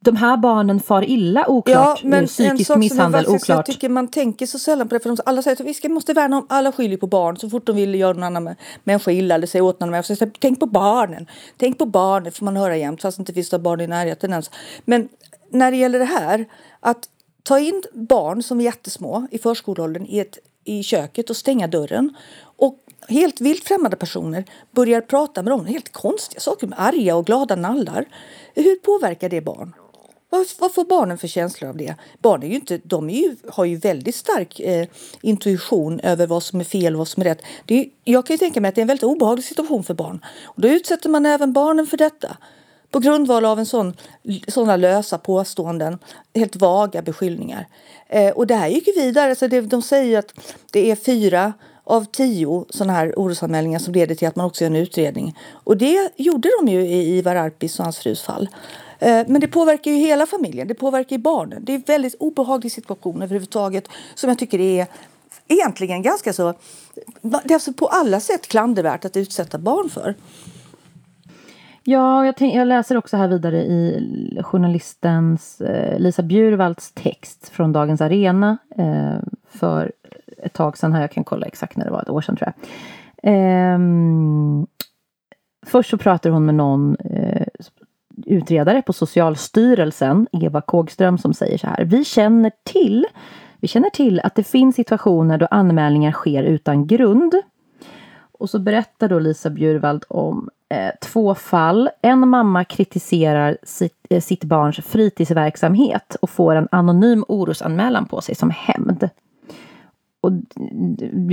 de 0.03 0.15
här 0.15 0.37
barnen 0.37 0.79
far 0.79 1.09
illa, 1.09 1.47
oklart. 1.47 1.99
Ja, 2.03 2.09
men 2.09 2.27
Psykisk 2.27 2.75
misshandel, 2.75 3.27
oklart. 3.27 3.47
Jag 3.47 3.65
tycker 3.65 3.89
man 3.89 4.07
tänker 4.07 4.45
så 4.45 4.59
sällan 4.59 4.89
på 4.89 4.95
det. 4.95 4.99
För 4.99 5.09
de, 5.09 5.17
alla 5.25 5.41
säger 5.41 5.69
att 5.69 5.83
vi 5.83 5.89
måste 5.89 6.13
värna 6.13 6.37
om, 6.37 6.45
alla 6.49 6.71
skyller 6.71 6.97
på 6.97 7.07
barn 7.07 7.37
så 7.37 7.49
fort 7.49 7.65
de 7.65 7.75
vill 7.75 7.95
göra 7.95 8.13
någon 8.13 8.23
annan 8.23 8.55
människa 8.83 9.11
illa 9.11 9.35
eller 9.35 9.47
säga 9.47 9.63
åt 9.63 9.79
någon 9.79 9.89
människa. 9.89 10.15
Så, 10.15 10.27
tänk 10.39 10.59
på 10.59 10.65
barnen, 10.65 11.27
tänk 11.57 11.77
på 11.77 11.85
barnen 11.85 12.31
får 12.31 12.45
man 12.45 12.57
höra 12.57 12.77
jämt 12.77 13.01
fast 13.01 13.17
det 13.17 13.21
inte 13.21 13.33
finns 13.33 13.51
några 13.51 13.63
barn 13.63 13.81
i 13.81 13.87
närheten 13.87 14.31
ens. 14.31 14.51
Men 14.85 15.09
när 15.49 15.71
det 15.71 15.77
gäller 15.77 15.99
det 15.99 16.05
här, 16.05 16.45
att 16.79 17.09
ta 17.43 17.59
in 17.59 17.83
barn 17.93 18.43
som 18.43 18.59
är 18.59 18.63
jättesmå 18.63 19.27
i 19.31 19.37
förskoleåldern 19.37 20.05
i, 20.05 20.19
ett, 20.19 20.37
i 20.63 20.83
köket 20.83 21.29
och 21.29 21.37
stänga 21.37 21.67
dörren 21.67 22.15
och 22.57 22.77
helt 23.07 23.41
vilt 23.41 23.63
främmande 23.63 23.97
personer 23.97 24.45
börjar 24.71 25.01
prata 25.01 25.43
med 25.43 25.51
dem 25.51 25.65
helt 25.65 25.91
konstiga 25.91 26.39
saker, 26.39 26.67
med 26.67 26.79
arga 26.81 27.15
och 27.15 27.25
glada 27.25 27.55
nallar. 27.55 28.05
Hur 28.55 28.75
påverkar 28.75 29.29
det 29.29 29.41
barn? 29.41 29.73
Vad, 30.31 30.47
vad 30.59 30.73
får 30.73 30.85
barnen 30.85 31.17
för 31.17 31.27
känslor 31.27 31.69
av 31.69 31.77
det? 31.77 31.95
Barnen 32.21 32.43
är 32.43 32.49
ju 32.49 32.55
inte, 32.55 32.79
de 32.83 33.09
är 33.09 33.13
ju, 33.13 33.35
har 33.47 33.65
ju 33.65 33.75
väldigt 33.75 34.15
stark 34.15 34.59
eh, 34.59 34.87
intuition 35.21 35.99
över 35.99 36.27
vad 36.27 36.43
som 36.43 36.59
är 36.59 36.63
fel 36.63 36.93
och 36.93 36.97
vad 36.97 37.07
som 37.07 37.21
är 37.21 37.25
rätt. 37.25 37.41
Det 37.65 37.79
är, 37.79 37.85
jag 38.03 38.25
kan 38.25 38.33
ju 38.33 38.37
tänka 38.37 38.61
mig 38.61 38.69
att 38.69 38.75
det 38.75 38.79
är 38.79 38.83
en 38.83 38.87
väldigt 38.87 39.03
obehaglig 39.03 39.45
situation 39.45 39.83
för 39.83 39.93
barn. 39.93 40.25
Och 40.43 40.61
då 40.61 40.67
utsätter 40.67 41.09
man 41.09 41.25
även 41.25 41.53
barnen 41.53 41.87
för 41.87 41.97
detta. 41.97 42.37
På 42.91 42.99
grundval 42.99 43.45
av 43.45 43.59
en 43.59 43.65
sån, 43.65 43.93
såna 44.47 44.75
lösa 44.75 45.17
påståenden, 45.17 45.99
helt 46.35 46.55
vaga 46.55 47.01
beskyllningar. 47.01 47.67
Eh, 48.07 48.29
och 48.29 48.47
det 48.47 48.55
här 48.55 48.67
gick 48.67 48.87
ju 48.87 48.93
vidare. 48.93 49.35
Så 49.35 49.47
det, 49.47 49.61
de 49.61 49.81
säger 49.81 50.19
att 50.19 50.33
det 50.71 50.91
är 50.91 50.95
fyra 50.95 51.53
av 51.83 52.05
tio 52.05 52.65
sådana 52.69 52.93
här 52.93 53.13
orosanmälningar 53.17 53.79
som 53.79 53.93
leder 53.93 54.15
till 54.15 54.27
att 54.27 54.35
man 54.35 54.45
också 54.45 54.63
gör 54.63 54.71
en 54.71 54.75
utredning. 54.75 55.37
Och 55.51 55.77
det 55.77 56.11
gjorde 56.15 56.49
de 56.59 56.71
ju 56.71 56.81
i 56.81 57.17
Ivar 57.17 57.35
Arpis 57.35 57.79
och 57.79 57.85
hans 57.85 57.97
frus 57.97 58.21
fall. 58.21 58.49
Eh, 59.01 59.23
men 59.27 59.41
det 59.41 59.47
påverkar 59.47 59.91
ju 59.91 59.97
hela 59.97 60.25
familjen, 60.25 60.67
det 60.67 60.73
påverkar 60.73 61.15
ju 61.15 61.21
barnen. 61.21 61.65
Det 61.65 61.71
är 61.71 61.75
en 61.75 61.83
väldigt 61.87 62.15
obehaglig 62.19 62.71
situation 62.71 63.21
överhuvudtaget 63.21 63.87
som 64.15 64.29
jag 64.29 64.39
tycker 64.39 64.59
är 64.59 64.87
egentligen 65.47 66.01
ganska 66.01 66.33
så... 66.33 66.53
Det 67.21 67.51
är 67.51 67.53
alltså 67.53 67.73
på 67.73 67.87
alla 67.87 68.19
sätt 68.19 68.47
klandervärt 68.47 69.05
att 69.05 69.17
utsätta 69.17 69.57
barn 69.57 69.89
för. 69.89 70.15
Ja, 71.83 72.25
jag, 72.25 72.37
tänk, 72.37 72.55
jag 72.55 72.67
läser 72.67 72.97
också 72.97 73.17
här 73.17 73.27
vidare 73.27 73.57
i 73.57 74.39
journalistens 74.43 75.61
eh, 75.61 75.99
Lisa 75.99 76.23
Bjurvalds 76.23 76.91
text 76.91 77.49
från 77.49 77.73
Dagens 77.73 78.01
Arena 78.01 78.57
eh, 78.77 79.19
för 79.49 79.91
ett 80.37 80.53
tag 80.53 80.77
sedan. 80.77 80.93
Här, 80.93 81.01
jag 81.01 81.11
kan 81.11 81.23
kolla 81.23 81.45
exakt 81.45 81.77
när 81.77 81.85
det 81.85 81.91
var, 81.91 82.01
ett 82.01 82.09
år 82.09 82.21
sedan 82.21 82.35
tror 82.35 82.53
jag. 82.53 83.33
Eh, 83.33 83.79
först 85.65 85.89
så 85.89 85.97
pratar 85.97 86.29
hon 86.29 86.45
med 86.45 86.55
någon 86.55 86.97
utredare 88.25 88.81
på 88.81 88.93
Socialstyrelsen, 88.93 90.27
Eva 90.31 90.61
Kågström, 90.61 91.17
som 91.17 91.33
säger 91.33 91.57
så 91.57 91.67
här. 91.67 91.85
Vi 91.85 92.05
känner 92.05 92.51
till 92.63 93.05
vi 93.61 93.67
känner 93.67 93.89
till 93.89 94.19
att 94.19 94.35
det 94.35 94.43
finns 94.43 94.75
situationer 94.75 95.37
då 95.37 95.45
anmälningar 95.45 96.11
sker 96.11 96.43
utan 96.43 96.87
grund. 96.87 97.33
Och 98.31 98.49
så 98.49 98.59
berättar 98.59 99.09
då 99.09 99.19
Lisa 99.19 99.49
Bjurvald 99.49 100.03
om 100.09 100.49
eh, 100.69 100.91
två 101.01 101.35
fall. 101.35 101.89
En 102.01 102.27
mamma 102.27 102.63
kritiserar 102.63 103.57
sitt, 103.63 104.05
eh, 104.09 104.21
sitt 104.21 104.43
barns 104.43 104.75
fritidsverksamhet 104.75 106.15
och 106.21 106.29
får 106.29 106.55
en 106.55 106.67
anonym 106.71 107.25
orosanmälan 107.27 108.05
på 108.05 108.21
sig 108.21 108.35
som 108.35 108.49
hämnd 108.49 109.09
och 110.21 110.31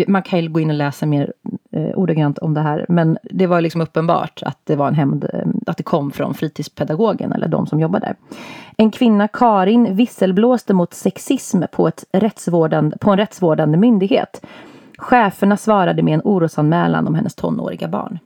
man 0.07 0.23
kan 0.23 0.43
ju 0.43 0.49
gå 0.49 0.61
in 0.61 0.71
och 0.71 0.77
läsa 0.77 1.07
mer 1.07 1.33
eh, 1.79 1.99
ordagrant 1.99 2.39
om 2.39 2.55
det 2.55 2.61
här, 2.61 2.87
men 2.89 3.19
det 3.23 3.47
var 3.47 3.61
liksom 3.61 3.81
uppenbart 3.81 4.43
att 4.47 4.59
det 4.65 4.77
var 4.77 4.89
en 4.89 4.95
hämnd, 4.95 5.25
eh, 5.33 5.47
att 5.67 5.77
det 5.77 5.83
kom 5.83 6.11
från 6.11 6.35
fritidspedagogen 6.35 7.33
eller 7.33 7.49
de 7.49 7.67
som 7.67 7.81
jobbar 7.81 8.01
där. 8.01 8.17
En 8.77 8.91
kvinna, 8.91 9.29
Karin, 9.29 9.97
visselblåste 9.97 10.75
mot 10.75 10.95
sexism 10.95 11.63
på, 11.73 11.89
ett 11.89 12.05
rättsvårdande, 12.13 12.99
på 12.99 13.11
en 13.11 13.17
rättsvårdande 13.17 13.79
myndighet. 13.79 14.47
Cheferna 14.99 15.57
svarade 15.57 16.03
med 16.03 16.15
en 16.15 16.23
orosanmälan 16.25 17.07
om 17.09 17.15
hennes 17.15 17.35
tonåriga 17.35 17.89
barn. 17.89 18.19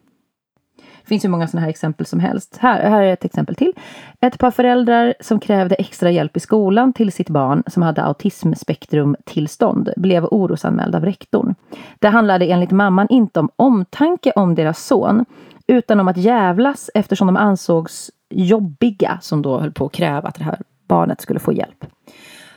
Det 1.02 1.08
finns 1.08 1.24
ju 1.24 1.28
många 1.28 1.48
sådana 1.48 1.64
här 1.64 1.70
exempel 1.70 2.06
som 2.06 2.20
helst. 2.20 2.56
Här, 2.60 2.90
här 2.90 3.02
är 3.02 3.12
ett 3.12 3.24
exempel 3.24 3.54
till. 3.54 3.72
Ett 4.20 4.38
par 4.38 4.50
föräldrar 4.50 5.14
som 5.20 5.40
krävde 5.40 5.74
extra 5.74 6.10
hjälp 6.10 6.36
i 6.36 6.40
skolan 6.40 6.92
till 6.92 7.12
sitt 7.12 7.30
barn 7.30 7.62
som 7.66 7.82
hade 7.82 8.02
autismspektrumtillstånd 8.02 9.92
blev 9.96 10.24
orosanmälda 10.24 10.98
av 10.98 11.04
rektorn. 11.04 11.54
Det 11.98 12.08
handlade 12.08 12.46
enligt 12.46 12.70
mamman 12.70 13.06
inte 13.10 13.40
om 13.40 13.50
omtanke 13.56 14.32
om 14.36 14.54
deras 14.54 14.86
son 14.86 15.24
utan 15.66 16.00
om 16.00 16.08
att 16.08 16.16
jävlas 16.16 16.90
eftersom 16.94 17.26
de 17.26 17.36
ansågs 17.36 18.10
jobbiga 18.30 19.18
som 19.22 19.42
då 19.42 19.58
höll 19.60 19.72
på 19.72 19.86
att 19.86 19.92
kräva 19.92 20.28
att 20.28 20.34
det 20.34 20.44
här 20.44 20.58
barnet 20.88 21.20
skulle 21.20 21.40
få 21.40 21.52
hjälp. 21.52 21.84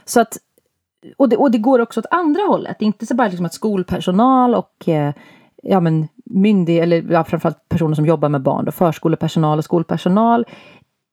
Så 0.05 0.22
att 0.22 0.38
och 1.17 1.30
det, 1.30 1.38
och 1.38 1.51
det 1.51 1.57
går 1.57 1.80
också 1.80 1.99
åt 1.99 2.05
andra 2.11 2.41
hållet. 2.41 2.76
Det 2.80 2.86
är 2.86 2.88
inte 2.88 3.05
så 3.05 3.15
bara 3.15 3.28
liksom 3.28 3.45
att 3.45 3.53
skolpersonal 3.53 4.55
och 4.55 4.89
eh, 4.89 5.13
ja, 5.63 5.80
men 5.80 6.07
myndig, 6.26 6.78
eller 6.78 7.05
ja, 7.09 7.23
framförallt 7.23 7.69
personer 7.69 7.95
som 7.95 8.05
jobbar 8.05 8.30
med 8.30 8.41
barn, 8.41 8.65
då, 8.65 8.71
förskolepersonal 8.71 9.57
och 9.57 9.65
skolpersonal, 9.65 10.45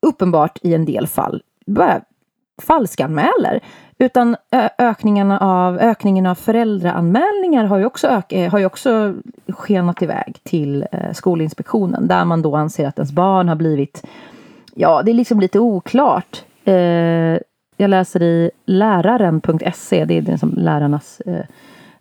uppenbart 0.07 0.59
i 0.61 0.73
en 0.73 0.85
del 0.85 1.07
fall 1.07 1.43
bara 1.65 2.01
falskanmäler. 2.61 3.59
Utan 3.97 4.35
ökningen 4.77 5.31
av, 5.31 5.77
ökningen 5.77 6.25
av 6.25 6.35
föräldraanmälningar 6.35 7.65
har 7.65 7.77
ju 7.77 7.85
också, 7.85 8.07
ök, 8.07 8.33
har 8.51 8.59
ju 8.59 8.65
också 8.65 9.13
skenat 9.47 10.01
iväg 10.01 10.37
till 10.43 10.85
eh, 10.91 11.13
Skolinspektionen 11.13 12.07
där 12.07 12.25
man 12.25 12.41
då 12.41 12.55
anser 12.55 12.87
att 12.87 12.97
ens 12.99 13.11
barn 13.11 13.49
har 13.49 13.55
blivit, 13.55 14.03
ja 14.75 15.01
det 15.03 15.11
är 15.11 15.15
liksom 15.15 15.39
lite 15.39 15.59
oklart. 15.59 16.43
Eh, 16.65 16.73
jag 17.77 17.89
läser 17.89 18.23
i 18.23 18.51
läraren.se, 18.65 20.05
det 20.05 20.17
är 20.17 20.21
liksom 20.21 20.53
lärarnas, 20.57 21.21
eh, 21.25 21.45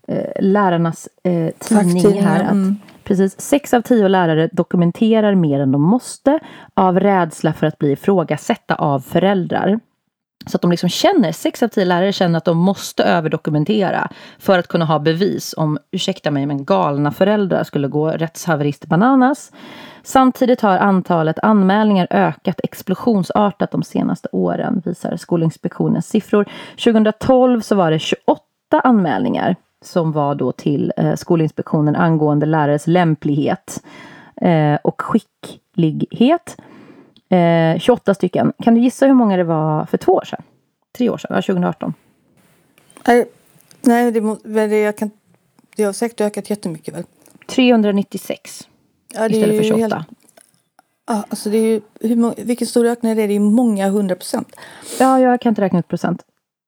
eh, 0.09 0.31
lärarnas 0.41 1.09
eh, 1.23 1.51
tidning 1.61 2.23
här. 2.23 2.45
Att, 2.45 2.53
mm. 2.53 2.77
Precis, 3.05 3.41
sex 3.41 3.75
av 3.75 3.81
tio 3.81 4.09
lärare 4.09 4.49
dokumenterar 4.53 5.35
mer 5.35 5.61
än 5.61 5.73
de 5.73 5.83
måste 5.83 6.39
av 6.75 7.01
rädsla 7.01 7.53
för 7.53 7.67
att 7.67 7.79
bli 7.79 7.93
ifrågasatta 7.93 8.75
av 8.75 9.01
föräldrar. 9.01 9.81
Så 10.47 10.57
att 10.57 10.63
de 10.63 10.71
liksom 10.71 10.89
känner, 10.89 11.33
sex 11.33 11.63
av 11.63 11.69
tio 11.69 11.85
lärare 11.85 12.13
känner 12.13 12.39
att 12.39 12.45
de 12.45 12.59
måste 12.59 13.03
överdokumentera 13.05 14.11
för 14.39 14.59
att 14.59 14.69
kunna 14.69 14.85
ha 14.85 14.99
bevis 14.99 15.55
om, 15.57 15.79
ursäkta 15.91 16.31
mig, 16.31 16.47
men 16.47 16.65
galna 16.65 17.13
föräldrar 17.13 17.65
skulle 17.65 17.89
gå 17.89 18.11
rättshaverist 18.11 18.87
bananas. 18.87 19.53
Samtidigt 20.03 20.61
har 20.61 20.79
antalet 20.79 21.39
anmälningar 21.39 22.07
ökat 22.11 22.61
explosionsartat 22.63 23.71
de 23.71 23.83
senaste 23.83 24.29
åren, 24.33 24.83
visar 24.85 25.17
Skolinspektionens 25.17 26.09
siffror. 26.09 26.47
2012 26.85 27.61
så 27.61 27.75
var 27.75 27.91
det 27.91 27.99
28 27.99 28.41
anmälningar 28.83 29.57
som 29.83 30.13
var 30.13 30.35
då 30.35 30.53
till 30.53 30.93
eh, 30.97 31.15
Skolinspektionen 31.15 31.97
angående 31.97 32.47
lärares 32.47 32.87
lämplighet 32.87 33.83
eh, 34.37 34.75
och 34.75 35.03
skicklighet. 35.03 36.57
Eh, 37.29 37.79
28 37.79 38.15
stycken. 38.15 38.53
Kan 38.59 38.75
du 38.75 38.81
gissa 38.81 39.07
hur 39.07 39.15
många 39.15 39.37
det 39.37 39.45
var 39.45 39.87
för 39.87 39.99
två 39.99 40.13
år 40.13 40.25
sedan? 40.25 40.43
Tre 40.93 41.11
år 41.11 41.19
sedan, 41.19 41.31
ja, 41.35 41.43
2018. 41.43 41.95
Nej, 43.07 43.27
nej 43.81 44.13
det, 44.13 44.21
det, 44.67 44.81
jag 44.81 44.97
kan, 44.97 45.11
det 45.77 45.85
har 45.85 45.93
säkert 45.93 46.21
ökat 46.21 46.51
jättemycket 46.51 46.95
väl? 46.95 47.05
396 47.47 48.69
ja, 49.15 49.29
istället 49.29 49.57
för 49.57 49.65
28. 49.65 49.97
Helt, 49.97 50.09
ja, 51.07 51.25
alltså 51.29 51.51
det 51.51 51.57
är 51.57 51.67
ju, 51.67 51.81
hur, 52.01 52.45
vilken 52.45 52.67
stor 52.67 52.87
ökning 52.87 53.13
är 53.13 53.17
det? 53.17 53.27
Det 53.27 53.35
är 53.35 53.41
många 53.41 53.89
hundra 53.89 54.15
procent. 54.15 54.57
Ja, 54.99 55.21
jag 55.21 55.41
kan 55.41 55.51
inte 55.51 55.63
räkna 55.63 55.79
ut 55.79 55.89
procent. 55.89 56.23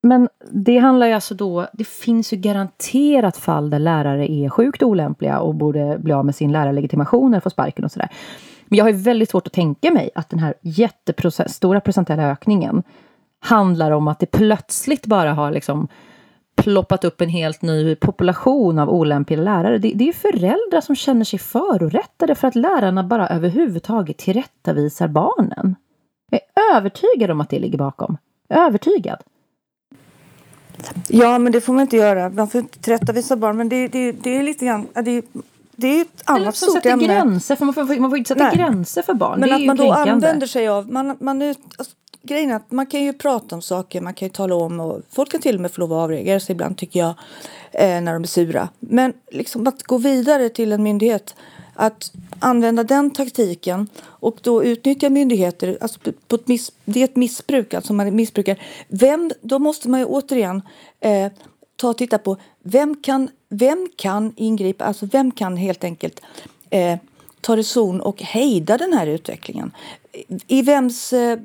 Men 0.04 0.28
det 0.50 0.78
handlar 0.78 1.06
ju 1.06 1.12
alltså 1.12 1.34
då, 1.34 1.66
det 1.72 1.86
finns 1.86 2.32
ju 2.32 2.36
garanterat 2.36 3.36
fall 3.36 3.70
där 3.70 3.78
lärare 3.78 4.32
är 4.32 4.48
sjukt 4.48 4.82
olämpliga 4.82 5.40
och 5.40 5.54
borde 5.54 5.98
bli 5.98 6.12
av 6.12 6.24
med 6.24 6.34
sin 6.34 6.52
lärarlegitimation 6.52 7.34
eller 7.34 7.40
få 7.40 7.50
sparken 7.50 7.84
och 7.84 7.92
sådär. 7.92 8.08
Men 8.66 8.76
jag 8.76 8.84
har 8.84 8.90
ju 8.90 8.96
väldigt 8.96 9.30
svårt 9.30 9.46
att 9.46 9.52
tänka 9.52 9.90
mig 9.90 10.10
att 10.14 10.30
den 10.30 10.38
här 10.38 10.54
jättestora 10.60 11.80
procentuella 11.80 12.30
ökningen 12.30 12.82
handlar 13.40 13.90
om 13.90 14.08
att 14.08 14.18
det 14.18 14.26
plötsligt 14.26 15.06
bara 15.06 15.32
har 15.32 15.50
liksom 15.50 15.88
ploppat 16.56 17.04
upp 17.04 17.20
en 17.20 17.28
helt 17.28 17.62
ny 17.62 17.96
population 17.96 18.78
av 18.78 18.90
olämpliga 18.90 19.40
lärare. 19.40 19.78
Det, 19.78 19.92
det 19.94 20.08
är 20.08 20.12
föräldrar 20.12 20.80
som 20.80 20.96
känner 20.96 21.24
sig 21.24 21.38
förorättade 21.38 22.34
för 22.34 22.48
att 22.48 22.54
lärarna 22.54 23.04
bara 23.04 23.28
överhuvudtaget 23.28 24.18
tillrättavisar 24.18 25.08
barnen. 25.08 25.76
Jag 26.30 26.40
är 26.40 26.76
övertygad 26.76 27.30
om 27.30 27.40
att 27.40 27.50
det 27.50 27.58
ligger 27.58 27.78
bakom. 27.78 28.16
Övertygad. 28.48 29.18
Ja, 31.08 31.38
men 31.38 31.52
det 31.52 31.60
får 31.60 31.72
man 31.72 31.82
inte 31.82 31.96
göra. 31.96 32.30
Man 32.30 32.48
får 32.48 32.60
inte 32.60 32.78
tillrättavisa 32.78 33.36
barn. 33.36 33.56
Men 33.56 33.68
det, 33.68 33.88
det, 33.88 34.12
det 34.12 34.36
är 34.36 34.42
lite 34.42 34.66
grann... 34.66 34.86
Det, 34.94 35.24
det 35.76 35.88
är 35.88 36.02
ett 36.02 36.22
annat 36.24 36.56
stort 36.56 36.86
ämne. 36.86 37.06
Gränser, 37.06 37.56
för 37.56 37.64
man, 37.64 37.74
får, 37.74 38.00
man 38.00 38.10
får 38.10 38.18
inte 38.18 38.28
sätta 38.28 38.44
Nej. 38.44 38.56
gränser 38.56 39.02
för 39.02 39.14
barn. 39.14 39.40
Men 39.40 39.52
att 39.52 39.62
man 39.62 39.76
då 39.76 39.92
använder 39.92 40.46
sig 40.46 40.68
av... 40.68 40.92
Man, 40.92 41.16
man, 41.20 41.42
alltså, 41.42 41.94
grejen 42.22 42.50
är 42.50 42.56
att 42.56 42.70
man 42.70 42.86
kan 42.86 43.02
ju 43.04 43.12
prata 43.12 43.54
om 43.54 43.62
saker, 43.62 44.00
man 44.00 44.14
kan 44.14 44.28
ju 44.28 44.32
tala 44.32 44.54
om 44.54 44.80
och 44.80 45.00
folk 45.10 45.30
kan 45.30 45.40
till 45.40 45.54
och 45.54 45.60
med 45.60 45.72
få 45.72 45.80
lov 45.80 45.92
att 45.92 45.96
avreagera 46.04 46.40
sig 46.40 46.52
ibland 46.52 46.78
tycker 46.78 47.00
jag 47.00 47.14
eh, 47.72 48.00
när 48.00 48.12
de 48.12 48.22
är 48.22 48.26
sura. 48.26 48.68
Men 48.78 49.12
liksom 49.30 49.66
att 49.66 49.82
gå 49.82 49.98
vidare 49.98 50.48
till 50.48 50.72
en 50.72 50.82
myndighet 50.82 51.34
att 51.74 52.12
använda 52.38 52.84
den 52.84 53.10
taktiken 53.10 53.88
och 54.24 54.38
då 54.42 54.64
utnyttjar 54.64 55.10
myndigheter, 55.10 55.78
alltså 55.80 56.00
på 56.28 56.36
ett 56.36 56.48
miss, 56.48 56.72
det 56.84 57.00
är 57.00 57.04
ett 57.04 57.16
missbruk, 57.16 57.74
alltså 57.74 57.92
man 57.92 58.16
missbrukar. 58.16 58.62
Vem, 58.88 59.30
då 59.40 59.58
måste 59.58 59.88
man 59.88 60.00
ju 60.00 60.06
återigen 60.06 60.62
eh, 61.00 61.32
ta 61.76 61.88
och 61.88 61.98
titta 61.98 62.18
på 62.18 62.36
vem 62.62 62.96
kan, 62.96 63.28
vem 63.48 63.88
kan 63.96 64.32
ingripa, 64.36 64.84
alltså 64.84 65.06
vem 65.06 65.30
kan 65.30 65.56
helt 65.56 65.84
enkelt 65.84 66.20
eh, 66.70 66.98
ta 67.40 67.56
reson 67.56 68.00
och 68.00 68.22
hejda 68.22 68.78
den 68.78 68.92
här 68.92 69.06
utvecklingen? 69.06 69.72
I 70.46 70.62
vems, 70.62 71.12
eh, 71.12 71.38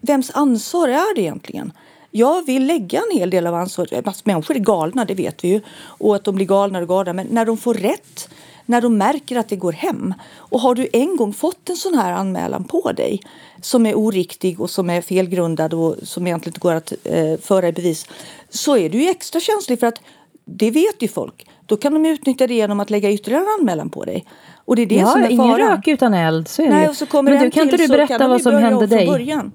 vems 0.00 0.30
ansvar 0.34 0.88
är 0.88 1.14
det 1.14 1.20
egentligen? 1.20 1.72
Jag 2.10 2.46
vill 2.46 2.66
lägga 2.66 2.98
en 2.98 3.18
hel 3.18 3.30
del 3.30 3.46
av 3.46 3.54
ansvaret. 3.54 4.24
Människor 4.26 4.56
är 4.56 4.60
galna, 4.60 5.04
det 5.04 5.14
vet 5.14 5.44
vi 5.44 5.48
ju. 5.48 5.60
Och 5.76 6.16
att 6.16 6.24
de 6.24 6.34
blir 6.34 6.46
galna 6.46 6.78
och 6.78 6.88
galna. 6.88 7.12
Men 7.12 7.26
när 7.26 7.44
de 7.44 7.56
får 7.56 7.74
rätt, 7.74 8.28
när 8.66 8.80
de 8.80 8.98
märker 8.98 9.36
att 9.36 9.48
det 9.48 9.56
går 9.56 9.72
hem. 9.72 10.14
Och 10.36 10.60
har 10.60 10.74
du 10.74 10.88
en 10.92 11.16
gång 11.16 11.32
fått 11.32 11.70
en 11.70 11.76
sån 11.76 11.94
här 11.94 12.12
anmälan 12.12 12.64
på 12.64 12.92
dig 12.92 13.20
som 13.60 13.86
är 13.86 13.94
oriktig 13.94 14.60
och 14.60 14.70
som 14.70 14.90
är 14.90 15.00
felgrundad 15.00 15.74
och 15.74 15.96
som 16.02 16.26
egentligen 16.26 16.50
inte 16.50 16.60
går 16.60 16.74
att 16.74 16.92
eh, 17.04 17.36
föra 17.40 17.68
i 17.68 17.72
bevis 17.72 18.06
så 18.48 18.76
är 18.76 18.88
du 18.88 19.08
extra 19.08 19.40
känslig 19.40 19.80
för 19.80 19.86
att 19.86 20.00
det 20.44 20.70
vet 20.70 21.02
ju 21.02 21.08
folk. 21.08 21.46
Då 21.66 21.76
kan 21.76 21.94
de 21.94 22.06
utnyttja 22.06 22.46
det 22.46 22.54
genom 22.54 22.80
att 22.80 22.90
lägga 22.90 23.10
ytterligare 23.10 23.44
en 23.44 23.60
anmälan 23.60 23.90
på 23.90 24.04
dig. 24.04 24.24
Och 24.64 24.76
det 24.76 24.82
är 24.82 24.86
det 24.86 24.94
ja, 24.94 25.06
som 25.06 25.22
är 25.22 25.28
ingen 25.28 25.56
rök 25.56 25.88
utan 25.88 26.14
eld. 26.14 26.48
Så 26.48 26.62
är 26.62 26.70
Nej, 26.70 26.88
och 26.88 26.96
så 26.96 27.06
kommer 27.06 27.30
Men 27.30 27.42
du, 27.42 27.50
kan 27.50 27.62
inte 27.62 27.76
du 27.76 27.88
berätta 27.88 28.28
vad 28.28 28.42
som 28.42 28.54
hände 28.54 28.86
dig? 28.86 29.06
Början. 29.06 29.40
Kan 29.40 29.52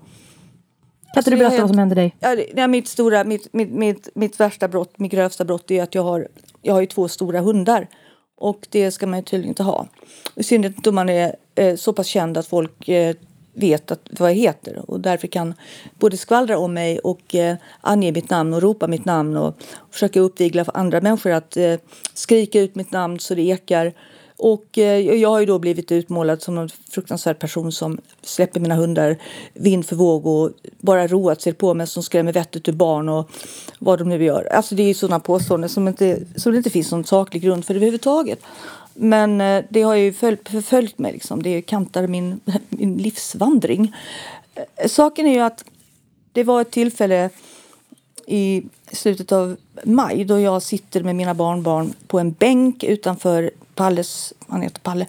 alltså, 1.16 1.32
inte 1.32 1.44
du 1.44 1.50
berätta 1.50 1.62
vad 1.62 1.70
som 1.70 1.78
hände 1.78 1.96
dig? 1.96 2.16
Ja, 2.56 2.68
mitt, 2.68 2.88
stora, 2.88 3.24
mitt, 3.24 3.54
mitt, 3.54 3.72
mitt, 3.72 4.10
mitt 4.16 4.40
värsta 4.40 4.68
brott, 4.68 5.00
mitt 5.00 5.12
grövsta 5.12 5.46
brott 5.46 5.72
är 5.72 5.84
att 5.84 5.96
jag 5.96 6.04
har, 6.04 6.28
jag 6.62 6.74
har 6.74 6.86
två 6.86 7.08
stora 7.08 7.40
hundar. 7.40 7.88
Och 8.40 8.68
det 8.70 8.92
ska 8.92 9.08
man 9.08 9.20
ju 9.20 9.24
tydligen 9.24 9.50
inte 9.50 9.64
ha. 9.64 9.88
I 10.36 10.44
synnerhet 10.44 10.88
om 10.88 10.96
man 10.96 11.10
är 11.10 11.36
eh, 11.56 11.76
så 11.76 11.94
pass 11.94 12.08
känd 12.08 12.38
att 12.38 12.48
folk 12.48 12.90
eh, 12.90 13.16
vet 13.54 13.92
att, 13.92 14.10
vad 14.20 14.30
jag 14.30 14.36
heter 14.36 14.92
och 14.92 15.00
därför 15.00 15.28
kan 15.28 15.54
både 16.00 16.18
skvallra 16.18 16.58
om 16.58 16.74
mig 16.74 17.00
och 17.00 17.36
eh, 17.36 17.56
ange 17.82 18.12
mitt 18.12 18.30
namn 18.30 18.54
och 18.54 18.62
ropa 18.62 18.88
mitt 18.88 19.06
namn 19.06 19.38
och, 19.38 19.48
och 19.48 19.94
försöka 19.94 20.20
uppvigla 20.20 20.66
för 20.66 20.78
andra 20.78 21.02
människor 21.02 21.32
att 21.32 21.58
eh, 21.58 21.76
skrika 22.14 22.60
ut 22.60 22.76
mitt 22.76 22.92
namn 22.92 23.20
så 23.20 23.36
det 23.36 23.42
ekar 23.42 23.94
och 24.40 24.78
eh, 24.78 25.00
jag 25.00 25.30
har 25.30 25.40
ju 25.40 25.46
då 25.46 25.60
blivit 25.60 25.92
utmålad 25.92 26.42
som 26.42 26.58
en 26.58 26.70
fruktansvärd 26.90 27.40
person 27.40 27.72
som 27.72 27.98
släpper 28.22 28.60
mina 28.60 28.76
hundar 28.76 29.18
vind 29.54 29.86
för 29.86 29.96
våg 29.96 30.26
och 30.26 30.52
bara 30.78 31.08
roat 31.08 31.42
sig 31.42 31.54
på 31.54 31.74
mig 31.74 31.88
som 31.88 32.04
skrämmer 32.04 32.34
vettet 32.34 32.68
ur 32.68 32.74
barn 32.74 33.10
och 33.10 33.30
vad 33.80 34.00
de 34.00 34.10
nu 34.10 34.24
gör. 34.24 34.48
Alltså 34.52 34.76
det 34.76 34.84
är 34.84 34.94
sådana 34.94 35.20
påståenden 35.20 35.70
som, 35.70 35.88
inte, 35.88 36.20
som 36.36 36.52
det 36.52 36.58
inte 36.58 36.70
finns 36.70 36.92
någon 36.92 37.06
saklig 37.06 37.44
grund 37.44 37.66
för 37.66 37.76
överhuvudtaget. 37.76 38.40
Men 38.94 39.42
eh, 39.42 39.64
det 39.70 39.82
har 39.82 39.96
ju 39.96 40.14
förföljt 40.14 41.00
mig 41.00 41.12
liksom. 41.12 41.44
Det 41.44 41.62
kantar 41.62 42.08
min, 42.08 42.40
min 42.70 42.98
livsvandring. 42.98 43.96
Eh, 44.56 44.88
saken 44.88 45.28
är 45.28 45.34
ju 45.34 45.40
att 45.40 45.66
det 46.32 46.44
var 46.44 46.62
ett 46.62 46.72
tillfälle 46.72 47.30
i 48.28 48.64
slutet 48.92 49.32
av 49.32 49.56
maj 49.84 50.26
då 50.26 50.40
jag 50.40 50.62
sitter 50.62 51.04
med 51.04 51.16
mina 51.16 51.34
barnbarn 51.34 51.94
på 52.08 52.20
en 52.20 52.32
bänk 52.32 52.84
utanför 52.84 53.52
Palles, 53.80 54.34
han 54.48 54.62
heter 54.62 54.80
Palle, 54.80 55.06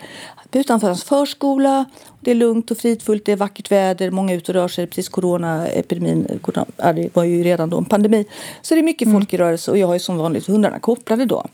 utanför 0.53 0.87
hans 0.87 1.05
förskola. 1.05 1.85
Det 2.21 2.31
är 2.31 2.35
lugnt 2.35 2.71
och 2.71 2.79
fridfullt, 2.79 3.25
det 3.25 3.33
är 3.33 3.37
vackert 3.37 3.71
väder, 3.71 4.11
många 4.11 4.33
är 4.33 4.37
ute 4.37 4.53
och 4.53 4.55
rör 4.55 4.69
sig. 4.69 4.87
Precis 4.87 5.09
coronaepidemin, 5.09 6.39
corona, 6.43 6.67
det 6.93 7.17
var 7.17 7.25
ju 7.25 7.43
redan 7.43 7.71
då 7.71 7.79
en 7.79 7.85
pandemi. 7.85 8.25
Så 8.63 8.75
det 8.75 8.81
är 8.81 8.83
mycket 8.83 9.07
mm. 9.07 9.21
folk 9.21 9.33
i 9.33 9.37
rörelse 9.37 9.71
och 9.71 9.79
jag 9.79 9.87
har 9.87 9.95
ju 9.95 10.01
som 10.01 10.17
vanligt 10.19 10.47
hundarna 10.47 10.79
kopplade 10.79 11.25
då. 11.25 11.47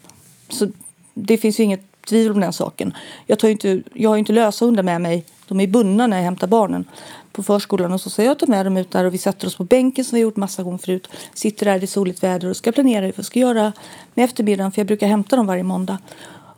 Så 0.48 0.68
det 1.14 1.38
finns 1.38 1.60
ju 1.60 1.64
inget 1.64 1.80
tvivel 2.08 2.32
om 2.32 2.40
den 2.40 2.52
saken. 2.52 2.94
Jag, 3.26 3.38
tar 3.38 3.48
inte, 3.48 3.82
jag 3.94 4.10
har 4.10 4.16
ju 4.16 4.18
inte 4.18 4.32
lösa 4.32 4.64
hundar 4.64 4.82
med 4.82 5.00
mig, 5.00 5.24
de 5.48 5.60
är 5.60 5.66
bundna 5.66 6.06
när 6.06 6.16
jag 6.16 6.24
hämtar 6.24 6.46
barnen 6.46 6.84
på 7.32 7.42
förskolan 7.42 7.92
och 7.92 8.00
så 8.00 8.10
säger 8.10 8.30
jag 8.30 8.38
ta 8.38 8.46
med 8.46 8.66
dem 8.66 8.76
ut 8.76 8.90
där 8.90 9.04
och 9.04 9.14
vi 9.14 9.18
sätter 9.18 9.46
oss 9.46 9.56
på 9.56 9.64
bänken 9.64 10.04
som 10.04 10.16
vi 10.16 10.22
gjort 10.22 10.36
massa 10.36 10.62
gånger 10.62 10.78
förut. 10.78 11.08
Sitter 11.34 11.66
där 11.66 11.84
i 11.84 11.86
soligt 11.86 12.22
väder 12.22 12.48
och 12.48 12.56
ska 12.56 12.72
planera 12.72 13.06
vad 13.06 13.16
vi 13.16 13.22
ska 13.22 13.38
göra 13.38 13.72
med 14.14 14.24
eftermiddagen 14.24 14.72
för 14.72 14.80
jag 14.80 14.86
brukar 14.86 15.06
hämta 15.06 15.36
dem 15.36 15.46
varje 15.46 15.62
måndag. 15.62 15.98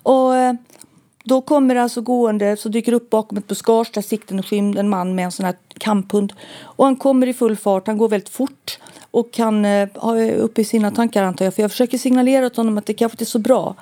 Och 0.09 0.37
eh, 0.37 0.55
då 1.25 1.41
kommer 1.41 1.75
det 1.75 1.83
alltså 1.83 2.01
gående, 2.01 2.57
så 2.57 2.69
dyker 2.69 2.93
upp 2.93 3.11
bakom 3.11 3.39
ett 3.39 3.47
buskage 3.47 3.91
där 3.95 4.03
sikten 4.03 4.39
är 4.39 4.43
skymd 4.43 4.79
en 4.79 4.89
man 4.89 5.15
med 5.15 5.25
en 5.25 5.33
sån 5.33 5.47
här 5.47 5.55
kamphund. 5.79 6.33
Och 6.63 6.85
han 6.85 6.97
kommer 6.97 7.27
i 7.27 7.35
full 7.35 7.57
fart, 7.57 7.87
han 7.87 7.99
går 7.99 8.09
väldigt 8.09 8.29
fort 8.29 8.79
och 9.11 9.39
han 9.39 9.65
eh, 9.65 9.89
har 9.95 10.31
uppe 10.33 10.61
i 10.61 10.65
sina 10.65 10.91
tankar 10.91 11.23
antar 11.23 11.45
jag. 11.45 11.55
För 11.55 11.63
jag 11.63 11.71
försöker 11.71 11.99
signalera 11.99 12.47
åt 12.47 12.57
honom 12.57 12.79
att 12.79 12.87
det 12.87 12.95
kanske 12.95 13.15
inte 13.15 13.25
är 13.25 13.27
så 13.27 13.39
bra. 13.39 13.75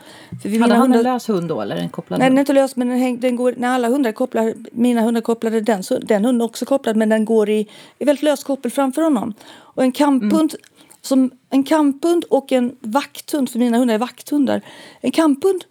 För 0.43 0.61
Hade 0.61 0.75
han 0.75 0.83
hundar... 0.83 0.99
en 0.99 1.05
lös 1.05 1.29
hund 1.29 1.49
då 1.49 1.61
eller 1.61 1.77
en 1.77 1.89
kopplad 1.89 2.19
Nej 2.19 2.29
den 2.29 2.39
är 2.39 2.43
inte 2.43 2.53
lös 2.53 2.77
men 2.77 2.89
den, 2.89 2.99
häng, 2.99 3.21
den 3.21 3.37
går, 3.37 3.55
när 3.57 3.69
alla 3.69 3.89
hundar 3.89 4.11
är 4.11 4.15
kopplade, 4.15 4.55
mina 4.73 5.01
hundar 5.01 5.21
kopplade 5.21 5.61
den, 5.61 5.83
så 5.83 5.99
den 5.99 6.25
hunden 6.25 6.41
är 6.41 6.45
också 6.45 6.65
kopplad 6.65 6.97
men 6.97 7.09
den 7.09 7.25
går 7.25 7.51
i, 7.51 7.69
i 7.99 8.05
väldigt 8.05 8.23
lös 8.23 8.45
koppel 8.45 8.71
framför 8.71 9.03
honom. 9.03 9.35
Och 9.59 9.83
en 9.83 9.93
kamphund 9.93 10.53
mm. 10.53 10.63
Som 11.01 11.31
en 11.51 11.63
kamphund 11.63 12.25
och 12.25 12.53
en 12.53 12.77
vakthund, 12.81 13.51
för 13.51 13.59
mina 13.59 13.79
hundar 13.79 13.95
är 13.95 13.99
vakthundar. 13.99 14.63
En 15.01 15.11
kamphund 15.11 15.65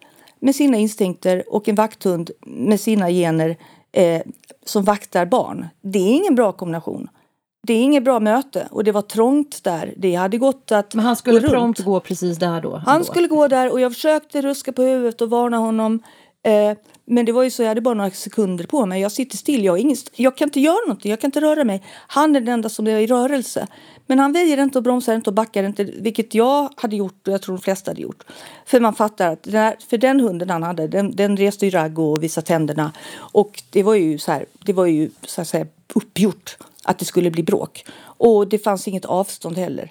med 0.46 0.56
sina 0.56 0.76
instinkter 0.76 1.44
och 1.54 1.68
en 1.68 1.74
vakthund 1.74 2.30
med 2.46 2.80
sina 2.80 3.10
gener 3.10 3.56
eh, 3.92 4.22
som 4.64 4.84
vaktar 4.84 5.26
barn. 5.26 5.66
Det 5.82 5.98
är 5.98 6.14
ingen 6.14 6.34
bra 6.34 6.52
kombination. 6.52 7.08
Det 7.66 7.72
är 7.72 7.82
inget 7.82 8.04
bra 8.04 8.20
möte 8.20 8.68
och 8.70 8.84
det 8.84 8.92
var 8.92 9.02
trångt 9.02 9.64
där. 9.64 9.94
Det 9.96 10.14
hade 10.14 10.38
gått 10.38 10.72
att 10.72 10.94
Men 10.94 11.04
han 11.04 11.16
skulle 11.16 11.40
gå 11.40 11.48
prompt 11.48 11.80
gå 11.80 12.00
precis 12.00 12.38
där 12.38 12.60
då? 12.60 12.76
Han 12.86 13.04
skulle 13.04 13.28
gå 13.28 13.48
där 13.48 13.72
och 13.72 13.80
jag 13.80 13.94
försökte 13.94 14.42
ruska 14.42 14.72
på 14.72 14.82
huvudet 14.82 15.20
och 15.20 15.30
varna 15.30 15.56
honom. 15.56 16.02
Eh, 16.46 16.78
men 17.06 17.24
det 17.24 17.32
var 17.32 17.42
ju 17.42 17.50
så, 17.50 17.62
jag 17.62 17.68
hade 17.68 17.80
bara 17.80 17.94
några 17.94 18.10
sekunder 18.10 18.66
på 18.66 18.86
mig. 18.86 19.00
Jag 19.00 19.12
sitter 19.12 19.36
still, 19.36 19.64
jag, 19.64 19.78
ingen, 19.78 19.96
jag 20.14 20.36
kan 20.36 20.48
inte 20.48 20.60
göra 20.60 20.86
någonting, 20.86 21.10
jag 21.10 21.20
kan 21.20 21.28
inte 21.28 21.40
röra 21.40 21.64
mig. 21.64 21.82
Han 22.08 22.36
är 22.36 22.40
den 22.40 22.48
enda 22.48 22.68
som 22.68 22.86
är 22.86 22.98
i 22.98 23.06
rörelse. 23.06 23.66
Men 24.06 24.18
han 24.18 24.32
väjer 24.32 24.58
inte 24.58 24.78
och 24.78 24.84
bromsar 24.84 25.14
inte 25.14 25.30
och 25.30 25.34
backar 25.34 25.64
inte, 25.64 25.84
vilket 25.84 26.34
jag 26.34 26.70
hade 26.76 26.96
gjort 26.96 27.28
och 27.28 27.34
jag 27.34 27.42
tror 27.42 27.56
de 27.56 27.62
flesta 27.62 27.90
hade 27.90 28.00
gjort. 28.02 28.24
För 28.66 28.80
man 28.80 28.94
fattar 28.94 29.32
att 29.32 29.42
den 29.42 29.54
här, 29.54 29.76
för 29.88 29.98
den 29.98 30.20
hunden 30.20 30.50
han 30.50 30.62
hade, 30.62 30.88
den, 30.88 31.16
den 31.16 31.36
reste 31.36 31.66
ju 31.66 31.70
ragg 31.70 31.98
och 31.98 32.22
visade 32.22 32.46
tänderna. 32.46 32.92
Och 33.16 33.62
det 33.70 33.82
var 33.82 33.94
ju 33.94 34.18
så 34.18 34.32
här, 34.32 34.46
det 34.64 34.72
var 34.72 34.86
ju 34.86 35.10
så 35.26 35.40
att 35.40 35.48
säga 35.48 35.66
uppgjort 35.94 36.56
att 36.84 36.98
det 36.98 37.04
skulle 37.04 37.30
bli 37.30 37.42
bråk. 37.42 37.84
Och 37.98 38.48
det 38.48 38.58
fanns 38.58 38.88
inget 38.88 39.04
avstånd 39.04 39.58
heller. 39.58 39.90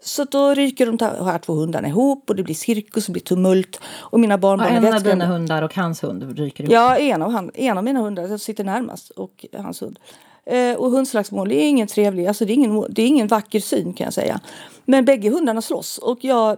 Så 0.00 0.24
då 0.24 0.54
ryker 0.54 0.86
de 0.86 1.24
här 1.24 1.38
två 1.38 1.52
hundarna 1.52 1.88
ihop 1.88 2.30
och 2.30 2.36
det 2.36 2.42
blir 2.42 2.54
cirkus 2.54 3.08
och 3.08 3.12
blir 3.12 3.22
tumult. 3.22 3.80
Och 3.86 4.20
mina 4.20 4.38
barnbarn 4.38 4.74
ja, 4.74 4.88
en 4.88 4.94
av 4.94 5.02
dina 5.02 5.26
hundar 5.26 5.62
och 5.62 5.74
hans 5.74 6.02
hund 6.02 6.38
ryker 6.38 6.64
ihop? 6.64 6.72
Ja, 6.72 6.96
en 6.96 7.22
av, 7.22 7.32
han, 7.32 7.50
en 7.54 7.78
av 7.78 7.84
mina 7.84 8.00
hundar 8.00 8.28
jag 8.28 8.40
sitter 8.40 8.64
närmast 8.64 9.10
och 9.10 9.46
hans 9.52 9.82
hund. 9.82 9.98
Eh, 10.46 10.76
och 10.76 10.90
hundslagsmål 10.90 11.52
är 11.52 11.68
ingen 11.68 11.86
trevlig, 11.86 12.26
alltså 12.26 12.44
det 12.44 12.52
är 12.52 12.54
ingen, 12.54 12.84
det 12.88 13.02
är 13.02 13.06
ingen 13.06 13.26
vacker 13.26 13.60
syn 13.60 13.92
kan 13.92 14.04
jag 14.04 14.14
säga. 14.14 14.40
Men 14.84 15.04
bägge 15.04 15.30
hundarna 15.30 15.62
slåss 15.62 15.98
och 15.98 16.18
jag, 16.24 16.56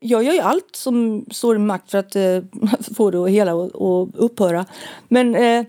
jag 0.00 0.24
gör 0.24 0.32
ju 0.32 0.40
allt 0.40 0.76
som 0.76 1.24
står 1.30 1.56
i 1.56 1.58
makt 1.58 1.90
för 1.90 1.98
att 1.98 2.16
eh, 2.16 2.42
få 2.96 3.10
det 3.10 3.24
att 3.24 3.30
hela 3.30 3.54
och, 3.54 3.70
och 3.74 4.08
upphöra. 4.14 4.66
Men 5.08 5.34
eh, 5.34 5.64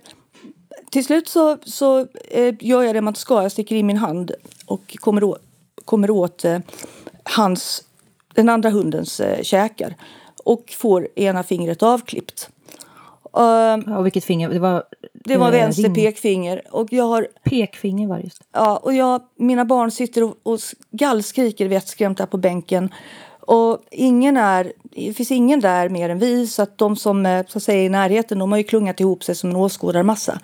till 0.89 1.05
slut 1.05 1.27
så, 1.27 1.57
så 1.63 2.07
eh, 2.31 2.55
gör 2.59 2.83
jag 2.83 2.95
det 2.95 3.01
man 3.01 3.15
ska. 3.15 3.41
Jag 3.41 3.51
sticker 3.51 3.75
in 3.75 3.87
min 3.87 3.97
hand 3.97 4.31
och 4.65 4.97
kommer 4.99 5.23
åt, 5.23 5.41
kommer 5.85 6.09
åt 6.09 6.45
eh, 6.45 6.59
hans, 7.23 7.83
den 8.33 8.49
andra 8.49 8.69
hundens 8.69 9.19
eh, 9.19 9.41
käkar 9.43 9.95
och 10.43 10.73
får 10.77 11.07
ena 11.15 11.43
fingret 11.43 11.83
avklippt. 11.83 12.49
Uh, 13.37 13.97
och 13.97 14.05
vilket 14.05 14.23
finger? 14.23 14.49
Det 14.49 14.59
var, 14.59 14.83
det 15.13 15.37
var 15.37 15.51
vänster 15.51 15.83
ring. 15.83 15.93
pekfinger. 15.93 16.61
Och 16.71 16.93
jag 16.93 17.03
har, 17.03 17.27
pekfinger 17.43 18.07
var 18.07 18.19
just 18.19 18.41
Ja, 18.53 18.77
och 18.77 18.93
jag, 18.93 19.21
mina 19.35 19.65
barn 19.65 19.91
sitter 19.91 20.23
och, 20.23 20.35
och 20.43 20.59
gallskriker 20.91 21.69
där 22.15 22.25
på 22.25 22.37
bänken. 22.37 22.89
Och 23.39 23.79
ingen 23.91 24.37
är, 24.37 24.73
det 24.83 25.13
finns 25.13 25.31
ingen 25.31 25.59
där 25.59 25.89
mer 25.89 26.09
än 26.09 26.19
vi, 26.19 26.47
så 26.47 26.61
att 26.61 26.77
de 26.77 26.95
som 26.95 27.25
eh, 27.25 27.45
så 27.47 27.57
att 27.57 27.63
säga, 27.63 27.81
är 27.81 27.85
i 27.85 27.89
närheten 27.89 28.39
de 28.39 28.51
har 28.51 28.57
ju 28.57 28.63
klungat 28.63 28.99
ihop 28.99 29.23
sig 29.23 29.35
som 29.35 29.49
en 29.49 29.55
åskådarmassa. 29.55 30.39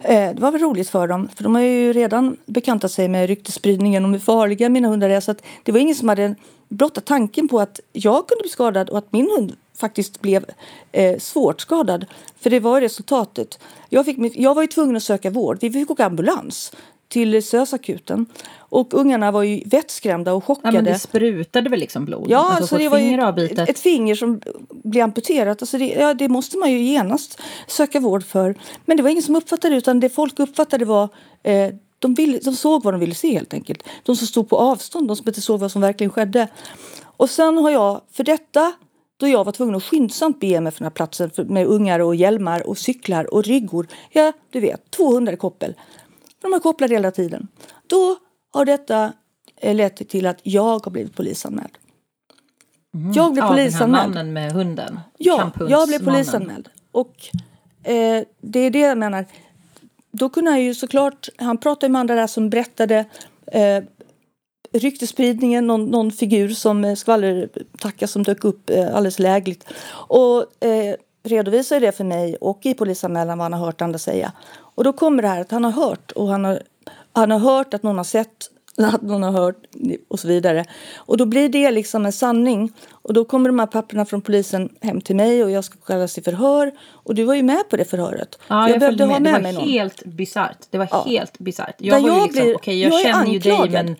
Eh, 0.00 0.34
det 0.34 0.40
var 0.40 0.52
väl 0.52 0.60
roligt 0.60 0.88
för 0.88 1.06
dem, 1.06 1.28
för 1.36 1.44
de 1.44 1.54
har 1.54 1.62
ju 1.62 1.92
redan 1.92 2.36
bekantat 2.46 2.92
sig 2.92 3.08
med 3.08 3.26
ryktesspridningen 3.26 4.04
om 4.04 4.12
hur 4.12 4.20
farliga 4.20 4.68
mina 4.68 4.88
hundar 4.88 5.10
är. 5.10 5.20
Så 5.20 5.30
att 5.30 5.42
det 5.62 5.72
var 5.72 5.78
ingen 5.78 5.94
som 5.94 6.08
hade 6.08 6.34
blotta 6.68 7.00
tanken 7.00 7.48
på 7.48 7.60
att 7.60 7.80
jag 7.92 8.28
kunde 8.28 8.42
bli 8.42 8.50
skadad 8.50 8.90
och 8.90 8.98
att 8.98 9.12
min 9.12 9.30
hund 9.36 9.56
faktiskt 9.78 10.20
blev 10.20 10.44
eh, 10.92 11.18
svårt 11.18 11.60
skadad. 11.60 12.06
För 12.40 12.50
det 12.50 12.60
var 12.60 12.80
resultatet. 12.80 13.58
Jag, 13.88 14.04
fick, 14.04 14.36
jag 14.36 14.54
var 14.54 14.62
ju 14.62 14.68
tvungen 14.68 14.96
att 14.96 15.02
söka 15.02 15.30
vård. 15.30 15.58
Vi 15.60 15.70
fick 15.70 15.90
åka 15.90 16.06
ambulans 16.06 16.72
till 17.08 17.42
SÖS-akuten. 17.42 18.26
Och 18.70 18.94
ungarna 18.94 19.30
var 19.30 19.42
ju 19.42 19.62
vettskrämda 19.66 20.32
och 20.32 20.44
chockade. 20.44 20.76
Ja, 20.76 20.82
men 20.82 20.92
det 20.92 20.98
sprutade 20.98 21.70
väl 21.70 21.80
liksom 21.80 22.04
blod? 22.04 22.26
Ja, 22.28 22.56
alltså, 22.56 22.78
det 22.78 22.88
var 22.88 22.98
ju 22.98 23.44
ett, 23.44 23.58
ett, 23.58 23.78
finger 23.78 24.14
som 24.14 24.40
blev 24.70 25.04
amputerat. 25.04 25.62
Alltså 25.62 25.78
det, 25.78 25.86
ja, 25.86 26.14
det 26.14 26.28
måste 26.28 26.58
man 26.58 26.72
ju 26.72 26.78
genast 26.78 27.40
söka 27.66 28.00
vård 28.00 28.24
för. 28.24 28.54
Men 28.84 28.96
det 28.96 29.02
var 29.02 29.10
ingen 29.10 29.22
som 29.22 29.36
uppfattade 29.36 29.74
det, 29.74 29.78
utan 29.78 30.00
det 30.00 30.08
folk 30.08 30.38
uppfattade 30.40 30.84
var 30.84 31.08
eh, 31.42 31.74
de, 31.98 32.14
ville, 32.14 32.38
de 32.38 32.54
såg 32.54 32.84
vad 32.84 32.94
de 32.94 33.00
ville 33.00 33.14
se 33.14 33.32
helt 33.32 33.54
enkelt. 33.54 33.82
De 34.02 34.16
som 34.16 34.26
stod 34.26 34.48
på 34.48 34.56
avstånd, 34.56 35.08
de 35.08 35.16
som 35.16 35.28
inte 35.28 35.40
såg 35.40 35.60
vad 35.60 35.72
som 35.72 35.82
verkligen 35.82 36.10
skedde. 36.10 36.48
Och 37.04 37.30
sen 37.30 37.58
har 37.58 37.70
jag, 37.70 38.00
för 38.12 38.24
detta, 38.24 38.72
då 39.18 39.28
jag 39.28 39.44
var 39.44 39.52
tvungen 39.52 39.74
att 39.74 39.82
skyndsamt 39.82 40.40
bege 40.40 40.60
mig 40.60 40.72
från 40.72 40.84
den 40.84 40.92
här 40.92 40.96
platsen 40.96 41.30
med 41.36 41.66
ungar 41.66 42.00
och 42.00 42.14
hjälmar 42.14 42.66
och 42.66 42.78
cyklar 42.78 43.34
och 43.34 43.44
ryggor. 43.44 43.86
Ja, 44.10 44.32
du 44.50 44.60
vet, 44.60 44.90
200 44.90 45.32
i 45.32 45.36
koppel. 45.36 45.74
De 46.42 46.52
är 46.52 46.58
kopplade 46.58 46.94
hela 46.94 47.10
tiden. 47.10 47.48
Då 47.86 48.16
har 48.52 48.64
detta 48.64 49.12
eh, 49.56 49.74
lett 49.74 50.08
till 50.08 50.26
att 50.26 50.38
jag 50.42 50.84
har 50.84 50.90
blivit 50.90 51.16
polisanmäld. 51.16 51.78
Mm. 52.94 53.12
Jag 53.12 53.32
blev 53.32 53.44
ja, 53.44 53.48
polisanmäld. 53.48 54.08
mannen 54.08 54.32
med 54.32 54.52
hunden? 54.52 55.00
Ja, 55.18 55.50
jag 55.68 55.88
blev 55.88 56.04
polisanmäld. 56.04 56.68
Och 56.92 57.14
eh, 57.82 58.24
det 58.40 58.60
är 58.60 58.70
det 58.70 58.78
jag 58.78 58.98
menar. 58.98 59.26
Då 60.10 60.28
kunde 60.28 60.50
han 60.50 60.64
ju 60.64 60.74
såklart, 60.74 61.28
han 61.36 61.58
pratade 61.58 61.92
med 61.92 62.00
andra 62.00 62.14
där 62.14 62.26
som 62.26 62.50
berättade 62.50 63.04
eh, 63.46 63.84
ryktespridningen, 64.72 65.66
någon, 65.66 65.84
någon 65.84 66.12
figur 66.12 66.48
som 66.48 66.84
eh, 66.84 66.94
skvallertacka 66.94 68.06
som 68.06 68.22
dök 68.22 68.44
upp 68.44 68.70
eh, 68.70 68.86
alldeles 68.86 69.18
lägligt. 69.18 69.64
Och 69.90 70.64
eh, 70.64 70.94
redovisade 71.22 71.86
det 71.86 71.92
för 71.92 72.04
mig 72.04 72.36
och 72.36 72.66
i 72.66 72.74
polisanmälan 72.74 73.38
vad 73.38 73.44
han 73.44 73.52
har 73.52 73.66
hört 73.66 73.80
andra 73.80 73.98
säga. 73.98 74.32
Och 74.58 74.84
då 74.84 74.92
kommer 74.92 75.22
det 75.22 75.28
här 75.28 75.40
att 75.40 75.50
han 75.50 75.64
har 75.64 75.70
hört 75.70 76.12
och 76.12 76.28
han 76.28 76.44
har, 76.44 76.62
han 77.12 77.30
har 77.30 77.38
hört 77.38 77.74
att 77.74 77.82
någon 77.82 77.96
har 77.96 78.04
sett 78.04 78.50
att 78.78 79.02
någon 79.02 79.22
har 79.22 79.32
hört 79.32 79.56
och 80.08 80.20
så 80.20 80.28
vidare. 80.28 80.64
Och 80.96 81.16
då 81.16 81.26
blir 81.26 81.48
det 81.48 81.70
liksom 81.70 82.06
en 82.06 82.12
sanning. 82.12 82.72
Och 82.90 83.14
då 83.14 83.24
kommer 83.24 83.48
de 83.48 83.58
här 83.58 83.66
papperna 83.66 84.04
från 84.04 84.20
polisen 84.20 84.68
hem 84.80 85.00
till 85.00 85.16
mig 85.16 85.44
och 85.44 85.50
jag 85.50 85.64
ska 85.64 85.78
kallas 85.78 86.14
till 86.14 86.24
förhör. 86.24 86.72
Och 86.90 87.14
du 87.14 87.24
var 87.24 87.34
ju 87.34 87.42
med 87.42 87.68
på 87.70 87.76
det 87.76 87.84
förhöret. 87.84 88.38
Ja, 88.48 88.62
jag, 88.62 88.70
jag 88.70 88.80
behövde 88.80 89.06
med. 89.06 89.14
ha 89.14 89.20
med 89.20 89.42
mig 89.42 89.52
någon. 89.52 89.62
Det 89.64 89.68
var 89.68 89.78
helt 89.78 90.04
bisarrt. 90.04 90.58
Det 90.70 90.78
var 90.78 90.88
ja. 90.90 91.04
helt 91.06 91.38
bisarrt. 91.38 91.74
Jag 91.78 92.00
var 92.00 92.08
ju 92.08 92.24
liksom, 92.24 92.42
okej 92.42 92.54
okay, 92.54 92.74
jag, 92.74 92.92
jag 92.92 93.02
känner 93.02 93.32
ju 93.32 93.38
dig 93.38 93.70
men 93.70 93.96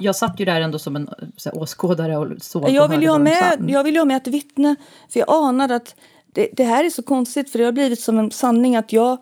jag 0.00 0.16
satt 0.16 0.40
ju 0.40 0.44
där 0.44 0.60
ändå 0.60 0.78
som 0.78 0.96
en 0.96 1.08
här, 1.44 1.58
åskådare 1.58 2.16
och 2.16 2.42
såg 2.42 2.68
jag 2.70 2.88
vill, 2.88 3.08
ha 3.08 3.18
med, 3.18 3.64
jag 3.68 3.84
vill 3.84 3.94
ju 3.94 4.00
ha 4.00 4.04
med 4.04 4.16
ett 4.16 4.26
vittne. 4.26 4.76
För 5.12 5.20
jag 5.20 5.28
anade 5.28 5.74
att 5.74 5.94
det, 6.32 6.48
det, 6.52 6.64
här 6.64 6.84
är 6.84 6.90
så 6.90 7.02
konstigt 7.02 7.50
för 7.50 7.58
det 7.58 7.64
har 7.64 7.72
blivit 7.72 8.00
som 8.00 8.18
en 8.18 8.30
sanning 8.30 8.76
att 8.76 8.92
jag, 8.92 9.18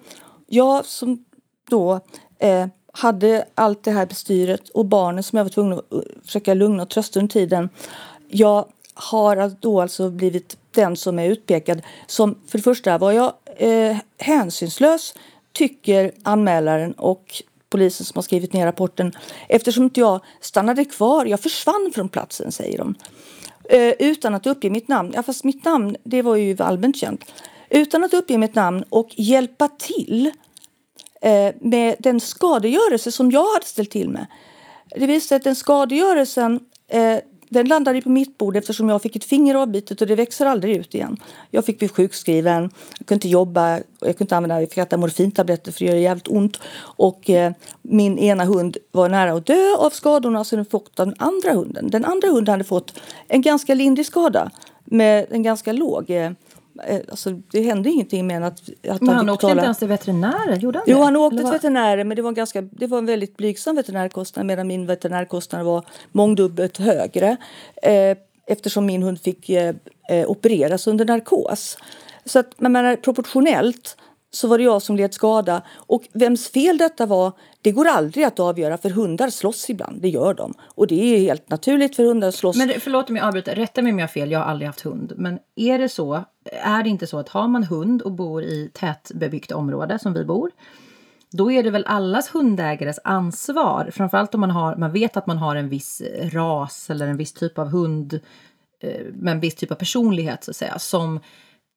jag 0.46 0.86
som 0.86 1.24
då 1.70 2.00
eh, 2.38 2.66
hade 2.92 3.44
allt 3.54 3.84
det 3.84 3.90
här 3.90 4.06
bestyret 4.06 4.68
och 4.68 4.86
barnen 4.86 5.22
som 5.22 5.36
jag 5.36 5.44
var 5.44 5.50
tvungen 5.50 5.78
att 5.78 5.92
uh, 5.94 6.00
försöka 6.24 6.54
lugna 6.54 6.82
och 6.82 6.88
trösta 6.88 7.20
under 7.20 7.32
tiden. 7.32 7.68
Jag 8.28 8.64
har 8.94 9.52
då 9.61 9.80
alltså 9.80 10.11
blivit 10.11 10.56
den 10.70 10.96
som 10.96 11.18
är 11.18 11.28
utpekad 11.28 11.82
som 12.06 12.38
för 12.46 12.58
det 12.58 12.62
första 12.62 12.98
var 12.98 13.12
jag 13.12 13.32
eh, 13.56 13.96
hänsynslös 14.18 15.14
tycker 15.52 16.12
anmälaren 16.22 16.92
och 16.92 17.42
polisen 17.71 18.07
som 18.07 18.16
har 18.16 18.23
skrivit 18.23 18.53
ner 18.53 18.66
rapporten 18.66 19.12
eftersom 19.49 19.85
inte 19.85 20.01
jag 20.01 20.21
stannade 20.41 20.85
kvar. 20.85 21.27
Jag 21.27 21.41
försvann 21.41 21.91
från 21.95 22.09
platsen, 22.09 22.53
säger 22.53 22.79
de. 22.79 22.95
Eh, 23.71 23.95
utan 23.99 24.35
att 24.35 24.47
uppge 24.47 24.71
mitt 24.71 24.89
namn. 24.89 25.12
Ja, 25.14 25.23
fast 25.23 25.45
mitt 25.45 25.64
namn, 25.64 25.97
det 26.05 26.23
var 26.23 26.37
ju 26.37 26.57
allmänt 26.59 26.97
känt. 26.97 27.25
Utan 27.71 28.05
att 28.05 28.14
uppge 28.14 28.39
mitt 28.39 28.55
namn 28.55 28.85
och 28.89 29.09
hjälpa 29.16 29.68
till 29.68 30.31
eh, 31.23 31.55
med 31.61 31.97
den 31.99 32.21
skadegörelse 32.21 33.12
som 33.12 33.31
jag 33.31 33.53
hade 33.53 33.66
ställt 33.66 33.91
till 33.91 34.09
med. 34.09 34.27
Det 34.97 35.07
visade 35.07 35.21
sig 35.21 35.37
att 35.37 35.45
den 35.45 35.57
skadegörelsen 35.57 36.61
eh, 36.89 37.18
den 37.51 37.68
landade 37.68 38.03
på 38.03 38.09
mitt 38.09 38.38
bord 38.38 38.57
eftersom 38.57 38.88
jag 38.88 39.03
fick 39.03 39.16
ett 39.16 39.24
finger 39.24 39.55
avbitet 39.55 40.01
och 40.01 40.07
det 40.07 40.14
växer 40.14 40.46
aldrig 40.46 40.76
ut 40.76 40.94
igen. 40.94 41.16
Jag 41.51 41.64
fick 41.64 41.78
bli 41.78 41.88
sjukskriven, 41.88 42.70
jag 42.98 43.07
kunde 43.07 43.14
inte 43.14 43.28
jobba, 43.28 43.70
jag 43.76 43.84
kunde 44.01 44.22
inte 44.22 44.36
använda, 44.36 44.61
jag 44.61 44.68
fick 44.68 44.78
äta 44.78 44.96
morfintabletter 44.96 45.72
för 45.72 45.78
det 45.78 45.90
gör 45.90 45.96
jävligt 45.96 46.28
ont. 46.28 46.61
Och 46.80 47.30
eh, 47.30 47.53
min 47.82 48.18
ena 48.18 48.44
hund 48.44 48.76
var 48.92 49.09
nära 49.09 49.32
att 49.32 49.46
dö 49.46 49.74
av 49.78 49.90
skadorna 49.90 50.44
som 50.44 50.57
den 50.57 50.66
fått 50.66 51.01
av 51.01 51.07
den 51.07 51.16
andra 51.18 51.53
hunden. 51.53 51.90
Den 51.90 52.05
andra 52.05 52.28
hunden 52.28 52.53
hade 52.53 52.64
fått 52.64 53.01
en 53.28 53.42
ganska 53.42 53.74
lindrig 53.74 54.07
skada 54.07 54.51
med 54.84 55.26
en 55.30 55.42
ganska 55.42 55.72
låg 55.72 56.11
eh, 56.11 56.30
alltså, 57.11 57.31
det 57.31 57.62
hände 57.62 57.91
ingenting 57.91 58.27
med 58.27 58.47
att, 58.47 58.61
att 58.89 59.01
Men 59.01 59.09
han, 59.09 59.16
han 59.16 59.31
åkte 59.31 59.47
betala. 59.47 59.53
inte 59.53 59.64
ens 59.64 59.79
till 59.79 59.89
veterinären? 59.89 60.61
Gjorde 60.61 60.79
han 60.79 60.85
jo, 60.89 61.03
han 61.03 61.16
åkte 61.16 61.37
till 61.39 61.47
veterinären 61.47 62.09
men 62.09 62.16
det 62.16 62.23
var, 62.23 62.29
en 62.29 62.35
ganska, 62.35 62.62
det 62.62 62.87
var 62.87 62.99
en 62.99 63.07
väldigt 63.07 63.37
blygsam 63.37 63.77
veterinärkostnad 63.77 64.47
medan 64.47 64.66
min 64.66 64.87
veterinärkostnad 64.87 65.64
var 65.64 65.85
mångdubbelt 66.12 66.79
högre 66.79 67.37
eh, 67.83 68.16
eftersom 68.47 68.87
min 68.87 69.03
hund 69.03 69.21
fick 69.21 69.51
eh, 69.51 69.75
eh 70.11 70.31
opereras 70.31 70.87
under 70.87 71.05
narkos. 71.05 71.79
Så 72.25 72.39
att, 72.39 72.61
man 72.61 72.73
menar, 72.73 72.97
proportionellt 72.97 73.97
så 74.31 74.49
var 74.49 74.59
det 74.59 74.64
jag 74.64 74.83
som 74.83 74.97
led 74.97 75.14
skada. 75.14 75.62
Och 75.74 76.09
vems 76.12 76.49
fel 76.49 76.78
detta 76.78 77.07
var, 77.07 77.33
det 77.62 77.72
går 77.72 77.89
aldrig 77.89 78.24
att 78.24 78.41
avgöra 78.41 78.78
för 78.78 78.91
hundar 78.91 79.31
slåss 79.31 79.70
ibland, 79.70 80.03
det 80.03 80.09
gör 80.09 80.35
de. 80.35 80.55
Och 80.74 80.87
det 80.87 80.95
är 80.95 81.18
helt 81.18 81.51
naturligt 81.51 81.97
för 81.97 82.05
hundar 82.05 82.28
att 82.28 82.35
slåss. 82.35 82.57
Men 82.57 82.72
förlåt 82.81 83.11
om 83.11 83.16
jag 83.16 83.26
avbryter, 83.26 83.55
rätta 83.55 83.83
mig 83.83 83.93
om 83.93 83.99
jag 83.99 84.07
har 84.07 84.12
fel, 84.12 84.31
jag 84.31 84.39
har 84.39 84.47
aldrig 84.47 84.66
haft 84.66 84.81
hund. 84.81 85.12
Men 85.16 85.39
är 85.57 85.78
det 85.78 85.89
så, 85.89 86.24
är 86.51 86.83
det 86.83 86.89
inte 86.89 87.07
så 87.07 87.18
att 87.18 87.28
har 87.28 87.49
man 87.49 87.64
hund 87.64 88.03
och 88.03 88.12
bor 88.12 88.43
i 88.43 88.70
tätbebyggt 88.74 89.53
område 89.53 89.99
som 89.99 90.12
vi 90.12 90.24
bor, 90.24 90.51
då 91.33 91.53
är 91.53 91.62
det 91.62 91.70
väl 91.70 91.85
allas 91.87 92.35
hundägares 92.35 92.99
ansvar, 93.05 93.91
framförallt 93.93 94.35
om 94.35 94.41
man, 94.41 94.51
har, 94.51 94.76
man 94.76 94.93
vet 94.93 95.16
att 95.16 95.26
man 95.26 95.39
har 95.39 95.57
en 95.57 95.68
viss 95.68 96.03
ras 96.33 96.91
eller 96.91 97.07
en 97.07 97.16
viss 97.16 97.33
typ 97.33 97.59
av 97.59 97.68
hund 97.68 98.20
eh, 98.83 99.07
med 99.12 99.33
en 99.33 99.41
viss 99.41 99.55
typ 99.55 99.70
av 99.70 99.74
personlighet 99.74 100.45
så 100.45 100.51
att 100.51 100.57
säga, 100.57 100.78
som 100.78 101.20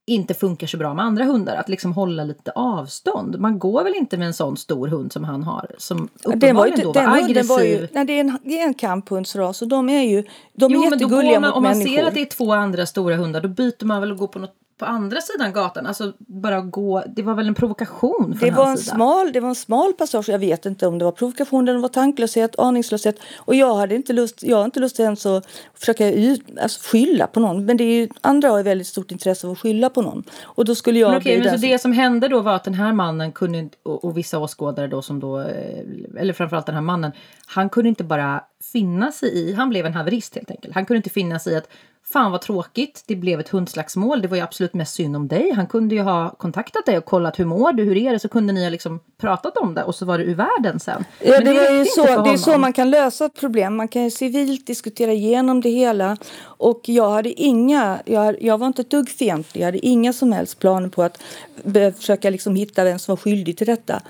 inte 0.05 0.33
funkar 0.33 0.67
så 0.67 0.77
bra 0.77 0.93
med 0.93 1.05
andra 1.05 1.23
hundar. 1.23 1.55
Att 1.55 1.69
liksom 1.69 1.93
hålla 1.93 2.23
lite 2.23 2.51
avstånd. 2.51 3.39
Man 3.39 3.59
går 3.59 3.83
väl 3.83 3.95
inte 3.95 4.17
med 4.17 4.27
en 4.27 4.33
sån 4.33 4.57
stor 4.57 4.87
hund 4.87 5.13
som 5.13 5.23
han 5.23 5.43
har? 5.43 5.71
Som 5.77 6.09
den 6.23 6.55
var 6.55 6.65
ju, 6.65 6.75
då 6.75 6.91
var 6.91 7.01
den 7.01 7.09
aggressiv. 7.09 7.49
Var 7.49 7.61
ju, 7.61 7.87
nej, 7.91 8.05
det, 8.05 8.13
är 8.13 8.19
en, 8.19 8.39
det 8.43 8.59
är 8.59 8.63
en 8.63 8.73
kamphundsras 8.73 9.61
och 9.61 9.67
de 9.67 9.89
är 9.89 10.03
ju 10.03 10.23
de 10.53 10.71
är 10.71 10.75
jo, 10.75 10.83
jättegulliga 10.83 11.39
men 11.39 11.49
mot 11.49 11.57
Om 11.57 11.63
man 11.63 11.77
människor. 11.77 11.95
ser 11.95 12.07
att 12.07 12.13
det 12.13 12.21
är 12.21 12.25
två 12.25 12.53
andra 12.53 12.85
stora 12.85 13.15
hundar 13.15 13.41
då 13.41 13.47
byter 13.47 13.85
man 13.85 14.01
väl 14.01 14.11
och 14.11 14.17
går 14.17 14.27
på 14.27 14.39
något 14.39 14.55
på 14.83 14.89
andra 14.89 15.21
sidan 15.21 15.53
gatan. 15.53 15.87
Alltså 15.87 16.13
bara 16.17 16.61
gå. 16.61 17.03
Det 17.15 17.21
var 17.21 17.35
väl 17.35 17.47
en 17.47 17.55
provokation 17.55 18.35
från 18.39 18.49
det 18.49 18.55
var 18.55 18.69
en 18.69 18.77
sida. 18.77 18.95
smal, 18.95 19.31
Det 19.33 19.39
var 19.39 19.49
en 19.49 19.55
smal 19.55 19.93
passage. 19.93 20.29
Jag 20.29 20.39
vet 20.39 20.65
inte 20.65 20.87
om 20.87 20.99
det 20.99 21.05
var 21.05 21.11
provokation 21.11 21.67
eller 21.67 21.73
det 21.73 21.81
var 21.81 21.89
tanklöshet, 21.89 22.59
aningslöshet. 22.59 23.19
Och 23.37 23.55
jag 23.55 23.75
hade 23.75 23.95
inte 23.95 24.13
lust, 24.13 24.43
jag 24.43 24.57
har 24.57 24.65
inte 24.65 24.79
lust 24.79 24.99
ens 24.99 25.25
att 25.25 25.47
försöka 25.75 26.11
ut, 26.11 26.41
alltså 26.61 26.91
skylla 26.91 27.27
på 27.27 27.39
någon. 27.39 27.65
Men 27.65 27.77
det 27.77 27.83
är 27.83 28.01
ju, 28.01 28.09
andra 28.21 28.49
har 28.49 28.57
ju 28.57 28.63
väldigt 28.63 28.87
stort 28.87 29.11
intresse 29.11 29.47
av 29.47 29.53
att 29.53 29.59
skylla 29.59 29.89
på 29.89 30.01
någon. 30.01 30.23
Och 30.43 30.65
då 30.65 30.75
skulle 30.75 30.99
jag 30.99 31.09
men 31.09 31.19
okej, 31.19 31.37
men 31.39 31.43
så 31.43 31.59
som... 31.59 31.69
det 31.69 31.79
som 31.79 31.91
hände 31.91 32.27
då 32.27 32.39
var 32.39 32.55
att 32.55 32.63
den 32.63 32.73
här 32.73 32.93
mannen 32.93 33.31
kunde, 33.31 33.69
och, 33.83 34.05
och 34.05 34.17
vissa 34.17 34.39
åskådare 34.39 34.87
då 34.87 35.01
som 35.01 35.19
då, 35.19 35.39
eh, 35.39 35.83
eller 36.17 36.33
framförallt 36.33 36.65
den 36.65 36.75
här 36.75 36.81
mannen, 36.81 37.11
han 37.45 37.69
kunde 37.69 37.89
inte 37.89 38.03
bara 38.03 38.43
finna 38.71 39.11
sig 39.11 39.29
i, 39.29 39.53
han 39.53 39.69
blev 39.69 39.85
en 39.85 39.93
haverist 39.93 40.35
helt 40.35 40.51
enkelt. 40.51 40.73
Han 40.73 40.85
kunde 40.85 40.97
inte 40.97 41.09
finna 41.09 41.39
sig 41.39 41.53
i 41.53 41.55
att 41.55 41.67
Fan 42.13 42.31
vad 42.31 42.41
tråkigt, 42.41 43.03
det 43.07 43.15
blev 43.15 43.39
ett 43.39 43.49
hundslagsmål. 43.49 44.21
Det 44.21 44.27
var 44.27 44.37
ju 44.37 44.43
absolut 44.43 44.73
mest 44.73 44.95
synd 44.95 45.15
om 45.15 45.27
dig. 45.27 45.51
Han 45.51 45.67
kunde 45.67 45.95
ju 45.95 46.01
ha 46.01 46.29
kontaktat 46.29 46.85
dig 46.85 46.97
och 46.97 47.05
kollat 47.05 47.39
hur 47.39 47.45
mår 47.45 47.73
du, 47.73 47.83
hur 47.83 47.97
är 47.97 48.11
det? 48.11 48.19
Så 48.19 48.29
kunde 48.29 48.53
ni 48.53 48.63
ha 48.63 48.69
liksom 48.69 48.99
pratat 49.17 49.57
om 49.57 49.73
det 49.73 49.83
och 49.83 49.95
så 49.95 50.05
var 50.05 50.17
det 50.17 50.23
ur 50.23 50.35
världen 50.35 50.79
sen. 50.79 51.05
Ja, 51.19 51.39
det, 51.39 51.43
det 51.43 51.67
är 51.67 51.85
så, 51.85 52.23
det 52.23 52.29
är 52.29 52.37
så 52.37 52.57
man 52.57 52.73
kan 52.73 52.89
lösa 52.89 53.25
ett 53.25 53.39
problem. 53.39 53.75
Man 53.75 53.87
kan 53.87 54.03
ju 54.03 54.11
civilt 54.11 54.67
diskutera 54.67 55.11
igenom 55.11 55.61
det 55.61 55.69
hela. 55.69 56.17
Och 56.43 56.81
jag 56.85 57.09
hade 57.09 57.41
inga, 57.41 57.99
jag, 58.05 58.41
jag 58.41 58.57
var 58.57 58.67
inte 58.67 58.81
ett 58.81 58.89
dugg 58.89 59.09
fientlig. 59.09 59.61
Jag 59.61 59.67
hade 59.67 59.85
inga 59.85 60.13
som 60.13 60.31
helst 60.31 60.59
planer 60.59 60.89
på 60.89 61.03
att 61.03 61.23
försöka 61.97 62.29
liksom 62.29 62.55
hitta 62.55 62.83
vem 62.83 62.99
som 62.99 63.11
var 63.11 63.17
skyldig 63.17 63.57
till 63.57 63.67
detta. 63.67 64.01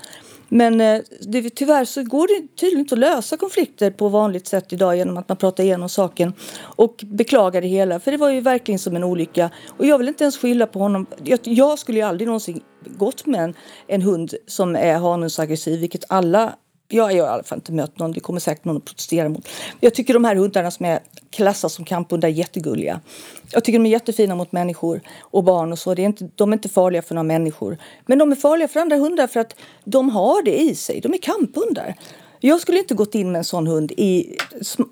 Men 0.48 0.80
eh, 0.80 1.00
det, 1.20 1.50
tyvärr 1.50 1.84
så 1.84 2.02
går 2.02 2.28
det 2.28 2.56
tydligen 2.56 2.80
inte 2.80 2.94
att 2.94 2.98
lösa 2.98 3.36
konflikter 3.36 3.90
på 3.90 4.08
vanligt 4.08 4.46
sätt 4.46 4.72
idag 4.72 4.96
genom 4.96 5.16
att 5.16 5.28
man 5.28 5.36
pratar 5.36 5.64
igenom 5.64 5.88
saken 5.88 6.32
och 6.60 7.04
beklagar 7.06 7.60
det 7.60 7.68
hela. 7.68 8.00
För 8.00 8.10
det 8.10 8.16
var 8.16 8.30
ju 8.30 8.40
verkligen 8.40 8.78
som 8.78 8.96
en 8.96 9.04
olycka. 9.04 9.50
Och 9.78 9.86
jag 9.86 9.98
vill 9.98 10.08
inte 10.08 10.24
ens 10.24 10.38
skylla 10.38 10.66
på 10.66 10.78
honom. 10.78 11.06
Jag, 11.24 11.38
jag 11.42 11.78
skulle 11.78 11.98
ju 11.98 12.04
aldrig 12.04 12.26
någonsin 12.26 12.60
gått 12.86 13.26
med 13.26 13.44
en, 13.44 13.54
en 13.86 14.02
hund 14.02 14.34
som 14.46 14.76
är 14.76 14.94
hanhundsaggressiv, 14.94 15.80
vilket 15.80 16.04
alla 16.08 16.54
jag 16.94 17.04
har 17.04 17.10
i 17.10 17.20
alla 17.20 17.42
fall 17.42 17.58
inte 17.58 17.72
mött 17.72 17.98
någon, 17.98 18.12
det 18.12 18.20
kommer 18.20 18.40
säkert 18.40 18.64
någon 18.64 18.76
att 18.76 18.84
protestera 18.84 19.28
mot. 19.28 19.48
Jag 19.80 19.94
tycker 19.94 20.14
de 20.14 20.24
här 20.24 20.36
hundarna 20.36 20.70
som 20.70 20.86
är 20.86 21.00
klassas 21.30 21.74
som 21.74 21.84
kamphundar 21.84 22.28
är 22.28 22.32
jättegulliga. 22.32 23.00
Jag 23.50 23.64
tycker 23.64 23.78
de 23.78 23.86
är 23.86 23.90
jättefina 23.90 24.34
mot 24.34 24.52
människor 24.52 25.00
och 25.20 25.44
barn 25.44 25.72
och 25.72 25.78
så. 25.78 25.94
Det 25.94 26.02
är 26.02 26.06
inte, 26.06 26.28
de 26.34 26.52
är 26.52 26.56
inte 26.56 26.68
farliga 26.68 27.02
för 27.02 27.14
några 27.14 27.22
människor. 27.22 27.78
Men 28.06 28.18
de 28.18 28.32
är 28.32 28.36
farliga 28.36 28.68
för 28.68 28.80
andra 28.80 28.96
hundar 28.96 29.26
för 29.26 29.40
att 29.40 29.56
de 29.84 30.08
har 30.08 30.42
det 30.42 30.60
i 30.60 30.74
sig. 30.74 31.00
De 31.00 31.14
är 31.14 31.18
kamphundar. 31.18 31.94
Jag 32.40 32.60
skulle 32.60 32.78
inte 32.78 32.94
gått 32.94 33.14
in 33.14 33.32
med 33.32 33.38
en 33.38 33.44
sån 33.44 33.66
hund 33.66 33.92
i 33.96 34.36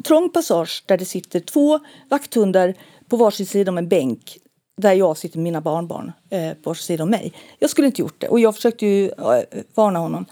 trång 0.05 0.31
passage 0.31 0.85
där 0.87 0.99
det 0.99 1.05
sitter 1.05 1.41
två 1.41 1.81
vakthundar 2.11 2.75
på 3.09 3.17
varsin 3.17 3.47
sida 3.47 3.71
om 3.71 3.79
en 3.79 3.89
bänk 3.89 4.39
där 4.77 4.93
jag 4.93 5.17
sitter 5.17 5.39
med 5.39 5.43
mina 5.43 5.61
barnbarn 5.61 6.13
eh, 6.31 6.53
på 6.53 6.71
varsin 6.71 6.83
sida 6.83 7.03
om 7.03 7.11
mig. 7.11 7.33
Jag 7.59 7.71
skulle 7.71 7.87
inte 7.87 8.01
gjort 8.01 8.21
det 8.21 8.29
och 8.29 8.41
jag 8.41 8.55
försökte 8.55 8.87
ju 8.87 9.09
eh, 9.09 9.43
varna 9.75 9.99
honom. 9.99 10.27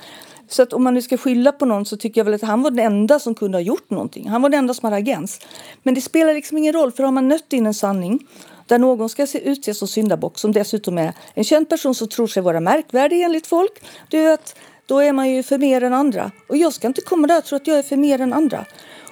Så 0.51 0.63
att 0.63 0.73
om 0.73 0.85
man 0.85 0.95
nu 0.95 1.03
ska 1.03 1.17
skylla 1.17 1.53
på 1.53 1.65
någon 1.65 1.87
så 1.87 1.97
tycker 1.97 2.21
jag 2.21 2.25
väl 2.25 2.35
att 2.35 2.43
han 2.43 2.63
var 2.63 2.71
den 2.71 2.87
enda 2.87 3.19
som 3.19 3.35
kunde 3.35 3.59
ha 3.59 3.63
gjort 3.63 3.91
någonting. 3.91 4.29
Han 4.29 4.43
var 4.43 4.49
den 4.49 4.59
enda 4.59 4.75
som 4.75 4.87
hade 4.87 4.97
agens. 4.97 5.41
Men 5.83 5.95
det 5.95 6.01
spelar 6.01 6.35
liksom 6.35 6.59
ingen 6.59 6.73
roll 6.73 6.93
för 6.93 7.03
har 7.03 7.13
man 7.13 7.29
nött 7.29 7.53
in 7.53 7.67
en 7.67 7.75
sanning 7.75 8.27
där 8.67 8.79
någon 8.79 9.09
ska 9.09 9.27
utses 9.35 9.79
som 9.79 9.89
syndabock 9.89 10.39
som 10.39 10.53
dessutom 10.53 10.99
är 10.99 11.13
en 11.35 11.45
känd 11.45 11.69
person 11.69 11.95
som 11.95 12.09
tror 12.09 12.27
sig 12.27 12.43
vara 12.43 12.61
märkvärdig 12.61 13.23
enligt 13.23 13.47
folk. 13.47 13.83
Du 14.09 14.25
vet, 14.25 14.57
då 14.87 14.99
är 14.99 15.13
man 15.13 15.31
ju 15.31 15.43
för 15.43 15.59
mer 15.59 15.83
än 15.83 15.93
andra. 15.93 16.31
Och 16.49 16.57
jag 16.57 16.73
ska 16.73 16.87
inte 16.87 17.01
komma 17.01 17.27
där 17.27 17.39
och 17.39 17.45
tro 17.45 17.57
att 17.57 17.67
jag 17.67 17.79
är 17.79 17.83
för 17.83 17.97
mer 17.97 18.21
än 18.21 18.33
andra. 18.33 18.65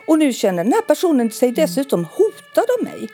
Och 0.07 0.18
nu 0.18 0.32
känner 0.32 0.64
den 0.64 0.72
här 0.72 0.82
personen 0.82 1.30
sig 1.30 1.53
dessutom 1.53 2.05
hotad 2.05 2.64
av 2.78 2.84
mig. 2.84 3.09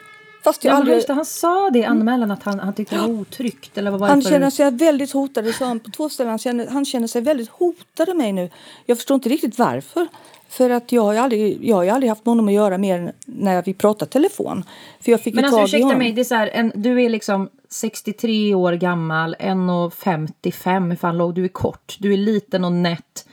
Fast 0.45 0.63
jag 0.63 0.71
ja, 0.71 0.77
aldrig... 0.77 0.95
just 0.95 1.07
det, 1.07 1.13
han 1.13 1.25
sa 1.25 1.69
det 1.69 1.79
i 1.79 1.83
anmälan 1.83 2.31
att 2.31 2.43
han, 2.43 2.59
han 2.59 2.73
tyckte 2.73 2.95
det 2.95 3.01
var 3.01 3.09
otryggt. 3.09 3.77
Eller 3.77 3.91
vad 3.91 3.99
var 3.99 4.07
han 4.07 4.21
känner 4.21 4.49
sig 4.49 4.71
väldigt 4.71 5.11
hotad. 5.11 5.43
Det 5.43 5.53
sa 5.53 5.65
han 5.65 5.79
på 5.79 5.91
två 5.91 6.09
ställen. 6.09 6.29
Han 6.29 6.39
känner, 6.39 6.67
han 6.67 6.85
känner 6.85 7.07
sig 7.07 7.21
väldigt 7.21 7.49
hotad 7.49 8.09
av 8.09 8.15
mig 8.15 8.31
nu. 8.31 8.49
Jag 8.85 8.97
förstår 8.97 9.15
inte 9.15 9.29
riktigt 9.29 9.59
varför. 9.59 10.07
För 10.49 10.69
att 10.69 10.91
jag 10.91 11.01
har 11.01 11.15
aldrig, 11.15 11.65
jag 11.65 11.75
har 11.75 11.87
aldrig 11.87 12.09
haft 12.09 12.25
med 12.25 12.31
honom 12.31 12.47
att 12.47 12.53
göra 12.53 12.77
mer 12.77 12.99
än 12.99 13.11
när 13.25 13.63
vi 13.63 13.73
pratar 13.73 14.05
telefon. 14.05 14.63
För 15.01 15.11
jag 15.11 15.21
fick 15.21 15.35
Men 15.35 15.45
alltså 15.45 15.61
ursäkta 15.61 15.97
mig, 15.97 16.11
det 16.11 16.21
är 16.21 16.25
så 16.25 16.35
här, 16.35 16.47
en, 16.47 16.71
du 16.75 17.03
är 17.03 17.09
liksom 17.09 17.49
63 17.69 18.55
år 18.55 18.73
gammal, 18.73 19.35
1,55, 19.39 20.89
hur 20.89 20.95
fan 20.95 21.17
låg 21.17 21.35
du 21.35 21.43
är 21.43 21.47
kort. 21.47 21.97
Du 21.99 22.13
är 22.13 22.17
liten 22.17 22.65
och 22.65 22.71
nätt 22.71 23.25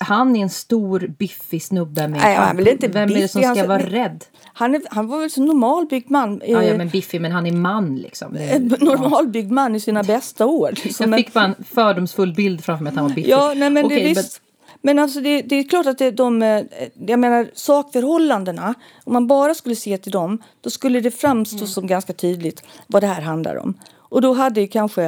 han 0.00 0.36
är 0.36 0.42
en 0.42 0.50
stor 0.50 1.00
biffig 1.18 1.62
snubbe 1.62 2.08
med 2.08 2.20
Nej, 2.20 2.36
han 2.36 2.58
är 2.58 2.68
inte 2.68 2.88
Vem 2.88 3.10
är 3.10 3.14
det 3.14 3.28
som 3.28 3.42
ska 3.42 3.66
vara 3.66 3.82
rädd? 3.82 4.24
Han, 4.44 4.74
är, 4.74 4.82
han 4.90 5.06
var 5.06 5.20
väl 5.20 5.30
så 5.30 5.42
normalbyggd 5.42 6.10
man. 6.10 6.42
Ja, 6.46 6.62
ja, 6.62 6.76
men 6.76 6.88
biffig, 6.88 7.20
men 7.20 7.32
han 7.32 7.46
är 7.46 7.52
man 7.52 7.96
liksom. 7.96 8.32
Normalbyggd 8.80 9.50
man 9.50 9.74
i 9.74 9.80
sina 9.80 10.02
bästa 10.02 10.46
år. 10.46 10.72
Liksom. 10.84 11.12
Jag 11.12 11.18
fick 11.20 11.32
bara 11.32 11.44
en 11.44 11.64
fördomsfull 11.64 12.34
bild 12.34 12.64
framför 12.64 12.84
mig 12.84 12.90
att 12.90 12.96
han 12.96 13.04
var 13.04 13.14
biffig. 13.14 13.30
Ja, 13.30 13.52
nej, 13.56 13.70
men 13.70 13.84
okay, 13.84 14.02
det, 14.02 14.08
visst, 14.08 14.42
men 14.82 14.98
alltså 14.98 15.20
det, 15.20 15.42
det, 15.42 15.56
är 15.56 15.64
klart 15.64 15.86
att 15.86 15.98
det, 15.98 16.10
de, 16.10 16.42
eh, 16.42 16.64
jag 17.06 17.18
menar 17.18 17.50
sakförhållandena, 17.54 18.74
om 19.04 19.12
man 19.12 19.26
bara 19.26 19.54
skulle 19.54 19.76
se 19.76 19.98
till 19.98 20.12
dem, 20.12 20.42
då 20.60 20.70
skulle 20.70 21.00
det 21.00 21.10
framstå 21.10 21.56
mm. 21.56 21.68
som 21.68 21.86
ganska 21.86 22.12
tydligt 22.12 22.62
vad 22.86 23.02
det 23.02 23.06
här 23.06 23.22
handlar 23.22 23.56
om. 23.56 23.74
Och 23.94 24.22
då 24.22 24.32
hade 24.32 24.60
ju 24.60 24.66
kanske 24.66 25.04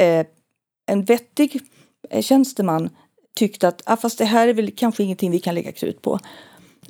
eh, 0.00 0.26
en 0.86 1.04
vettig 1.04 1.60
eh, 2.10 2.22
tjänsteman 2.22 2.90
tyckt 3.34 3.64
att 3.64 3.82
ah, 3.84 3.96
fast 3.96 4.18
det 4.18 4.24
här 4.24 4.48
är 4.48 4.54
väl 4.54 4.70
kanske 4.76 5.02
ingenting 5.02 5.30
vi 5.30 5.38
kan 5.38 5.54
lägga 5.54 5.72
krut 5.72 6.02
på. 6.02 6.18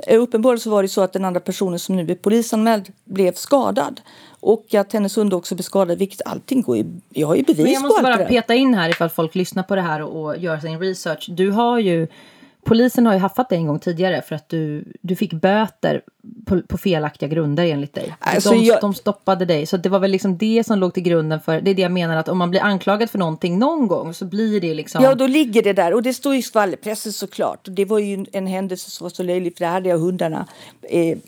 Eh, 0.07 0.23
uppenbarligen 0.23 0.61
så 0.61 0.71
var 0.71 0.83
det 0.83 0.89
så 0.89 1.01
att 1.01 1.13
den 1.13 1.25
andra 1.25 1.41
personen 1.41 1.79
som 1.79 1.97
nu 1.97 2.13
är 2.13 2.15
polisanmäld 2.15 2.93
blev 3.05 3.33
skadad 3.33 4.01
och 4.41 4.75
att 4.75 4.93
hennes 4.93 5.17
hund 5.17 5.35
också 5.35 5.55
blev 5.55 5.63
skadad, 5.63 5.99
vilket 5.99 6.21
allting 6.27 6.63
går 6.63 6.77
ju, 6.77 6.85
jag 7.09 7.27
har 7.27 7.35
ju 7.35 7.43
bevis 7.43 7.65
på 7.65 7.73
Jag 7.73 7.83
måste 7.83 8.03
bara 8.03 8.17
peta 8.17 8.55
in 8.55 8.75
här 8.75 8.91
ifall 8.91 9.11
folk 9.11 9.35
lyssnar 9.35 9.63
på 9.63 9.77
det 9.77 9.83
här 9.83 10.03
och, 10.03 10.25
och 10.25 10.39
gör 10.39 10.59
sin 10.59 10.79
research. 10.79 11.27
Du 11.31 11.51
har 11.51 11.79
ju 11.79 12.07
Polisen 12.65 13.07
har 13.07 13.13
ju 13.15 13.19
haffat 13.19 13.49
dig 13.49 13.59
en 13.59 13.67
gång 13.67 13.79
tidigare 13.79 14.23
för 14.23 14.35
att 14.35 14.49
du, 14.49 14.85
du 15.01 15.17
fick 15.17 15.33
böter 15.33 16.03
på, 16.47 16.63
på 16.63 16.79
felaktiga 16.79 17.29
grunder 17.29 17.65
enligt 17.65 17.95
dig. 17.95 18.15
Alltså 18.19 18.51
de, 18.51 18.65
jag... 18.65 18.81
de 18.81 18.95
stoppade 18.95 19.45
dig. 19.45 19.67
Så 19.67 19.77
det 19.77 19.89
var 19.89 19.99
väl 19.99 20.11
liksom 20.11 20.39
det 20.39 20.67
som 20.67 20.79
låg 20.79 20.95
till 20.95 21.03
grunden 21.03 21.41
för, 21.41 21.61
det 21.61 21.71
är 21.71 21.75
det 21.75 21.83
jag 21.83 21.93
menar 21.93 22.17
att 22.17 22.29
om 22.29 22.39
man 22.39 22.51
blir 22.51 22.61
anklagad 22.61 23.11
för 23.11 23.19
någonting 23.19 23.59
någon 23.59 23.87
gång 23.87 24.15
så 24.15 24.25
blir 24.25 24.61
det 24.61 24.75
liksom. 24.75 25.05
Ja, 25.05 25.15
då 25.15 25.27
ligger 25.27 25.63
det 25.63 25.73
där 25.73 25.95
och 25.95 26.03
det 26.03 26.15
står 26.15 26.35
i 26.35 26.43
skvallerpressen 26.43 27.13
såklart. 27.13 27.69
Det 27.71 27.85
var 27.85 27.99
ju 27.99 28.27
en 28.33 28.47
händelse 28.47 28.91
som 28.91 29.05
var 29.05 29.11
så 29.11 29.23
löjlig 29.23 29.57
för 29.57 29.65
det 29.65 29.71
hade 29.71 29.89
jag 29.89 29.99
hundarna. 29.99 30.47
Eh, 30.83 31.19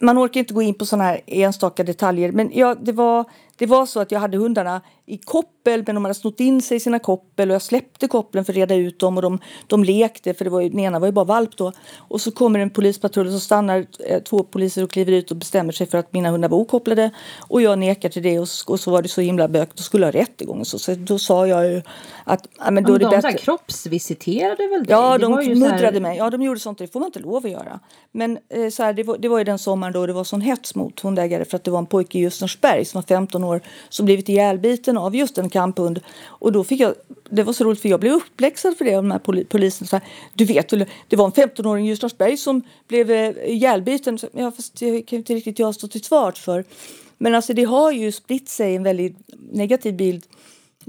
man 0.00 0.18
orkar 0.18 0.40
inte 0.40 0.54
gå 0.54 0.62
in 0.62 0.74
på 0.74 0.86
sådana 0.86 1.04
här 1.04 1.20
enstaka 1.26 1.84
detaljer 1.84 2.32
men 2.32 2.50
ja, 2.54 2.74
det 2.80 2.92
var 2.92 3.24
det 3.56 3.66
var 3.66 3.86
så 3.86 4.00
att 4.00 4.10
jag 4.10 4.20
hade 4.20 4.36
hundarna 4.36 4.80
i 5.06 5.18
koppel 5.18 5.82
men 5.86 5.94
de 5.94 6.04
hade 6.04 6.14
snott 6.14 6.40
in 6.40 6.62
sig 6.62 6.76
i 6.76 6.80
sina 6.80 6.98
koppel 6.98 7.50
och 7.50 7.54
jag 7.54 7.62
släppte 7.62 8.08
kopplen 8.08 8.44
för 8.44 8.52
att 8.52 8.56
reda 8.56 8.74
ut 8.74 8.98
dem 8.98 9.16
och 9.16 9.22
de, 9.22 9.38
de 9.66 9.84
lekte 9.84 10.34
för 10.34 10.44
det 10.44 10.50
var 10.50 10.60
ju, 10.60 10.68
den 10.68 10.80
ena 10.80 10.98
var 10.98 11.06
ju 11.06 11.12
bara 11.12 11.24
valp 11.24 11.56
då. 11.56 11.72
Och 11.96 12.20
så 12.20 12.30
kommer 12.30 12.58
en 12.58 12.70
polispatrull 12.70 13.26
och 13.26 13.32
så 13.32 13.40
stannar 13.40 13.86
eh, 14.06 14.22
två 14.22 14.42
poliser 14.42 14.84
och 14.84 14.90
kliver 14.90 15.12
ut 15.12 15.30
och 15.30 15.36
bestämmer 15.36 15.72
sig 15.72 15.86
för 15.86 15.98
att 15.98 16.12
mina 16.12 16.30
hundar 16.30 16.48
var 16.48 16.58
okopplade 16.58 17.10
och 17.48 17.62
jag 17.62 17.78
nekar 17.78 18.08
till 18.08 18.22
det 18.22 18.38
och, 18.38 18.48
och 18.66 18.80
så 18.80 18.90
var 18.90 19.02
det 19.02 19.08
så 19.08 19.20
himla 19.20 19.48
bök, 19.48 19.68
då 19.74 19.82
skulle 19.82 20.06
jag 20.06 20.12
ha 20.12 20.20
rättegång 20.20 20.60
och 20.60 20.66
så. 20.66 20.78
så 20.78 20.94
då 20.94 21.18
sa 21.18 21.46
jag 21.46 21.66
ju 21.72 21.82
att 22.24 22.46
ja, 22.58 22.70
men 22.70 22.84
då 22.84 22.92
men 22.92 23.02
är 23.02 23.10
det 23.10 23.16
de 23.16 23.22
bättre. 23.22 23.38
kroppsvisiterade 23.38 24.68
väl 24.68 24.84
dig? 24.84 24.86
Ja, 24.88 25.18
de 25.18 25.32
muddrade 25.32 25.82
här... 25.82 26.00
mig. 26.00 26.16
Ja, 26.16 26.30
de 26.30 26.42
gjorde 26.42 26.60
sånt, 26.60 26.78
det 26.78 26.92
får 26.92 27.00
man 27.00 27.06
inte 27.06 27.18
lov 27.18 27.46
att 27.46 27.50
göra. 27.50 27.80
Men 28.12 28.38
eh, 28.48 28.70
så 28.70 28.82
här, 28.82 28.92
det, 28.92 29.02
var, 29.02 29.18
det 29.18 29.28
var 29.28 29.38
ju 29.38 29.44
den 29.44 29.58
sommaren 29.58 29.92
då 29.92 30.06
det 30.06 30.12
var 30.12 30.24
sån 30.24 30.40
hets 30.40 30.74
mot 30.74 31.00
hundägare 31.00 31.44
för 31.44 31.56
att 31.56 31.64
det 31.64 31.70
var 31.70 31.78
en 31.78 31.86
pojke 31.86 32.18
i 32.18 32.20
Ljusnarsberg 32.20 32.84
som 32.84 32.98
var 32.98 33.06
15 33.06 33.44
år 33.44 33.60
som 33.88 34.06
blivit 34.06 34.28
ihjälbiten 34.28 34.95
av 34.96 35.16
just 35.16 35.38
en 35.38 35.50
kamphund. 35.50 36.00
Och 36.24 36.52
då 36.52 36.64
fick 36.64 36.80
jag, 36.80 36.94
det 37.30 37.42
var 37.42 37.52
så 37.52 37.64
roligt 37.64 37.80
för 37.80 37.88
jag 37.88 38.00
blev 38.00 38.12
uppläxad 38.12 38.76
för 38.76 38.84
det 38.84 38.94
av 38.94 39.02
de 39.02 39.10
här 39.10 39.44
polisen. 39.44 39.86
Så 39.86 39.96
här, 39.96 40.04
du 40.34 40.44
vet 40.44 40.72
väl, 40.72 40.84
det 41.08 41.16
var 41.16 41.24
en 41.24 41.32
15-åring 41.32 41.86
i 41.86 41.88
Ljusnarsberg 41.88 42.36
som 42.36 42.62
blev 42.88 43.10
eh, 43.10 43.30
ihjälbiten. 43.44 44.18
Ja, 44.32 44.50
fast 44.50 44.78
det 44.78 45.02
kan 45.02 45.16
inte 45.16 45.34
riktigt 45.34 45.58
jag 45.58 45.74
stå 45.74 45.88
till 45.88 46.04
svars 46.04 46.40
för. 46.40 46.64
Men 47.18 47.34
alltså 47.34 47.52
det 47.52 47.64
har 47.64 47.92
ju 47.92 48.12
spritt 48.12 48.48
sig 48.48 48.76
en 48.76 48.82
väldigt 48.82 49.16
negativ 49.52 49.96
bild 49.96 50.24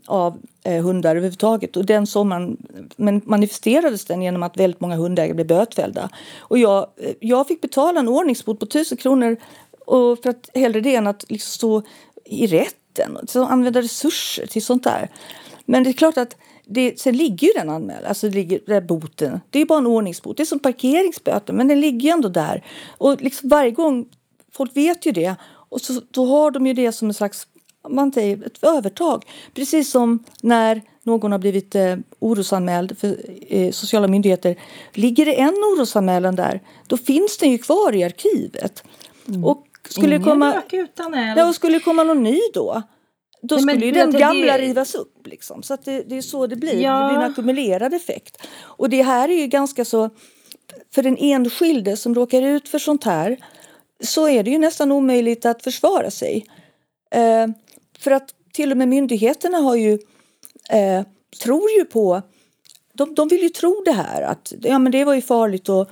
av 0.05 0.37
eh, 0.63 0.83
hundar 0.83 1.11
överhuvudtaget. 1.11 1.77
Och 1.77 1.85
den 1.85 2.07
sommaren 2.07 2.57
men 2.95 3.21
manifesterades 3.25 4.05
den 4.05 4.21
genom 4.21 4.43
att 4.43 4.57
väldigt 4.57 4.81
många 4.81 4.95
hundägare 4.95 5.33
blev 5.33 5.47
bötfällda. 5.47 6.09
Och 6.37 6.57
jag, 6.57 6.87
eh, 6.97 7.13
jag 7.19 7.47
fick 7.47 7.61
betala 7.61 7.99
en 7.99 8.07
ordningsbot 8.07 8.59
på 8.59 8.65
1000 8.65 8.97
kronor 8.97 9.37
och 9.85 10.19
för 10.23 10.29
att 10.29 10.49
hellre 10.53 10.81
det 10.81 10.95
än 10.95 11.07
att 11.07 11.25
liksom 11.31 11.51
stå 11.51 11.81
i 12.25 12.47
rätt 12.47 12.75
rätten. 12.97 13.27
Så 13.27 13.45
använda 13.45 13.81
resurser 13.81 14.45
till 14.45 14.65
sånt 14.65 14.83
där. 14.83 15.09
Men 15.65 15.83
det 15.83 15.89
är 15.89 15.93
klart 15.93 16.17
att 16.17 16.35
det, 16.65 16.99
sen 16.99 17.17
ligger 17.17 17.47
ju 17.47 17.53
den 17.53 17.69
anmälan, 17.69 18.05
alltså 18.05 18.29
ligger 18.29 18.59
där 18.65 18.81
boten. 18.81 19.39
Det 19.49 19.61
är 19.61 19.65
bara 19.65 19.79
en 19.79 19.87
ordningsbot. 19.87 20.37
Det 20.37 20.43
är 20.43 20.45
som 20.45 20.59
parkeringsböter, 20.59 21.53
men 21.53 21.67
den 21.67 21.81
ligger 21.81 21.99
ju 21.99 22.09
ändå 22.09 22.29
där. 22.29 22.65
Och 22.97 23.21
liksom 23.21 23.49
varje 23.49 23.71
gång, 23.71 24.05
folk 24.51 24.77
vet 24.77 25.05
ju 25.05 25.11
det. 25.11 25.35
Och 25.69 25.81
så, 25.81 26.01
då 26.11 26.25
har 26.25 26.51
de 26.51 26.67
ju 26.67 26.73
det 26.73 26.91
som 26.91 27.07
en 27.07 27.13
slags, 27.13 27.47
man 27.89 28.11
säger, 28.11 28.45
ett 28.45 28.63
övertag. 28.63 29.25
Precis 29.53 29.91
som 29.91 30.23
när 30.41 30.81
någon 31.03 31.31
har 31.31 31.39
blivit 31.39 31.75
eh, 31.75 31.95
orosanmäld 32.19 32.97
för 32.97 33.17
eh, 33.47 33.71
sociala 33.71 34.07
myndigheter. 34.07 34.55
Ligger 34.93 35.25
det 35.25 35.39
en 35.39 35.53
orosanmälan 35.53 36.35
där, 36.35 36.61
då 36.87 36.97
finns 36.97 37.37
den 37.37 37.51
ju 37.51 37.57
kvar 37.57 37.95
i 37.95 38.03
arkivet. 38.03 38.83
Mm. 39.27 39.45
Och 39.45 39.66
skulle 39.89 40.15
Ingen 40.15 40.27
komma, 40.27 40.55
rök 40.55 40.73
utan 40.73 41.13
eld. 41.13 41.39
Ja, 41.39 41.47
och 41.47 41.55
skulle 41.55 41.79
komma 41.79 42.03
någon 42.03 42.23
ny 42.23 42.39
då, 42.53 42.83
då 43.41 43.57
skulle 43.57 43.85
ju 43.85 43.91
den 43.91 44.11
gamla 44.11 44.57
det... 44.57 44.63
rivas 44.63 44.95
upp. 44.95 45.27
Liksom. 45.27 45.63
Så 45.63 45.73
att 45.73 45.85
det, 45.85 46.03
det 46.03 46.17
är 46.17 46.21
så 46.21 46.47
det 46.47 46.55
blir. 46.55 46.81
Ja. 46.81 46.99
Det 46.99 47.07
blir 47.07 47.23
en 47.23 47.31
ackumulerad 47.31 47.93
effekt. 47.93 48.47
Och 48.61 48.89
det 48.89 49.03
här 49.03 49.29
är 49.29 49.37
ju 49.39 49.47
ganska 49.47 49.85
så... 49.85 50.09
För 50.93 51.03
den 51.03 51.17
enskilde 51.17 51.97
som 51.97 52.15
råkar 52.15 52.41
ut 52.41 52.69
för 52.69 52.79
sånt 52.79 53.03
här 53.03 53.37
så 54.03 54.27
är 54.27 54.43
det 54.43 54.51
ju 54.51 54.57
nästan 54.57 54.91
omöjligt 54.91 55.45
att 55.45 55.63
försvara 55.63 56.11
sig. 56.11 56.45
Eh, 57.11 57.47
för 57.99 58.11
att 58.11 58.29
till 58.53 58.71
och 58.71 58.77
med 58.77 58.87
myndigheterna 58.87 59.57
har 59.57 59.75
ju, 59.75 59.93
eh, 60.69 61.03
tror 61.43 61.69
ju 61.77 61.85
på... 61.85 62.21
De, 62.93 63.15
de 63.15 63.27
vill 63.27 63.41
ju 63.41 63.49
tro 63.49 63.83
det 63.85 63.91
här 63.91 64.21
att 64.21 64.53
ja, 64.61 64.79
men 64.79 64.91
det 64.91 65.05
var 65.05 65.13
ju 65.13 65.21
farligt 65.21 65.69
och 65.69 65.89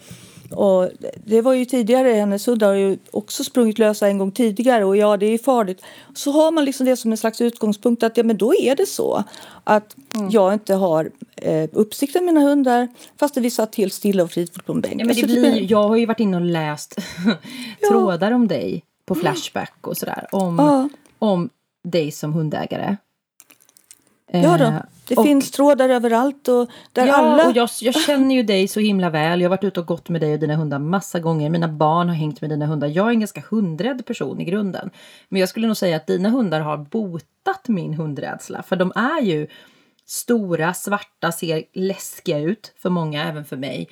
och 0.55 0.89
det 1.25 1.41
var 1.41 1.53
ju 1.53 1.65
tidigare, 1.65 2.09
hennes 2.09 2.47
hundar 2.47 2.67
har 2.67 2.75
ju 2.75 2.97
också 3.11 3.43
sprungit 3.43 3.79
lösa 3.79 4.07
en 4.07 4.17
gång 4.17 4.31
tidigare 4.31 4.85
och 4.85 4.97
ja, 4.97 5.17
det 5.17 5.25
är 5.25 5.37
farligt. 5.37 5.81
Så 6.13 6.31
har 6.31 6.51
man 6.51 6.65
liksom 6.65 6.85
det 6.85 6.97
som 6.97 7.11
en 7.11 7.17
slags 7.17 7.41
utgångspunkt 7.41 8.03
att 8.03 8.17
ja, 8.17 8.23
men 8.23 8.37
då 8.37 8.55
är 8.55 8.75
det 8.75 8.85
så 8.85 9.23
att 9.63 9.95
mm. 10.15 10.29
jag 10.29 10.53
inte 10.53 10.73
har 10.73 11.11
eh, 11.35 11.69
uppsikt 11.71 12.15
över 12.15 12.25
mina 12.25 12.39
hundar 12.39 12.87
fast 13.19 13.37
vi 13.37 13.49
satt 13.49 13.75
helt 13.75 13.93
stilla 13.93 14.23
och 14.23 14.31
fridfullt 14.31 14.65
på 14.65 14.73
en 14.73 14.81
bänk. 14.81 15.01
Ja, 15.01 15.05
men 15.05 15.15
det 15.15 15.23
alltså, 15.23 15.39
blir, 15.39 15.71
jag 15.71 15.87
har 15.87 15.95
ju 15.95 16.05
varit 16.05 16.19
inne 16.19 16.37
och 16.37 16.45
läst 16.45 16.95
trådar 17.89 18.31
om 18.31 18.47
dig 18.47 18.83
på 19.05 19.15
Flashback 19.15 19.87
och 19.87 19.97
sådär. 19.97 20.27
Om, 20.31 20.59
ja. 20.59 20.89
om 21.19 21.49
dig 21.83 22.11
som 22.11 22.33
hundägare. 22.33 22.97
Ja 24.43 24.57
då. 24.57 24.65
Eh, 24.65 24.81
det 25.07 25.15
och, 25.15 25.25
finns 25.25 25.51
trådar 25.51 25.89
överallt 25.89 26.47
och 26.47 26.69
där 26.91 27.07
ja, 27.07 27.13
alla... 27.13 27.47
och 27.47 27.55
jag, 27.55 27.69
jag 27.81 27.95
känner 27.95 28.35
ju 28.35 28.43
dig 28.43 28.67
så 28.67 28.79
himla 28.79 29.09
väl. 29.09 29.41
Jag 29.41 29.49
har 29.49 29.57
varit 29.57 29.63
ute 29.63 29.79
och 29.79 29.85
gått 29.85 30.09
med 30.09 30.21
dig 30.21 30.33
och 30.33 30.39
dina 30.39 30.55
hundar 30.55 30.79
massa 30.79 31.19
gånger. 31.19 31.49
Mina 31.49 31.67
barn 31.67 32.09
har 32.09 32.15
hängt 32.15 32.41
med 32.41 32.49
dina 32.49 32.65
hundar. 32.65 32.87
Jag 32.87 33.07
är 33.07 33.09
en 33.09 33.19
ganska 33.19 33.43
hundrädd 33.49 34.05
person 34.05 34.41
i 34.41 34.45
grunden. 34.45 34.89
Men 35.29 35.39
jag 35.39 35.49
skulle 35.49 35.67
nog 35.67 35.77
säga 35.77 35.95
att 35.95 36.07
dina 36.07 36.29
hundar 36.29 36.59
har 36.59 36.77
botat 36.77 37.67
min 37.67 37.93
hundrädsla. 37.93 38.63
För 38.63 38.75
de 38.75 38.91
är 38.95 39.21
ju 39.21 39.47
stora, 40.05 40.73
svarta, 40.73 41.31
ser 41.31 41.63
läskiga 41.73 42.39
ut 42.39 42.73
för 42.77 42.89
många, 42.89 43.29
även 43.29 43.45
för 43.45 43.57
mig. 43.57 43.89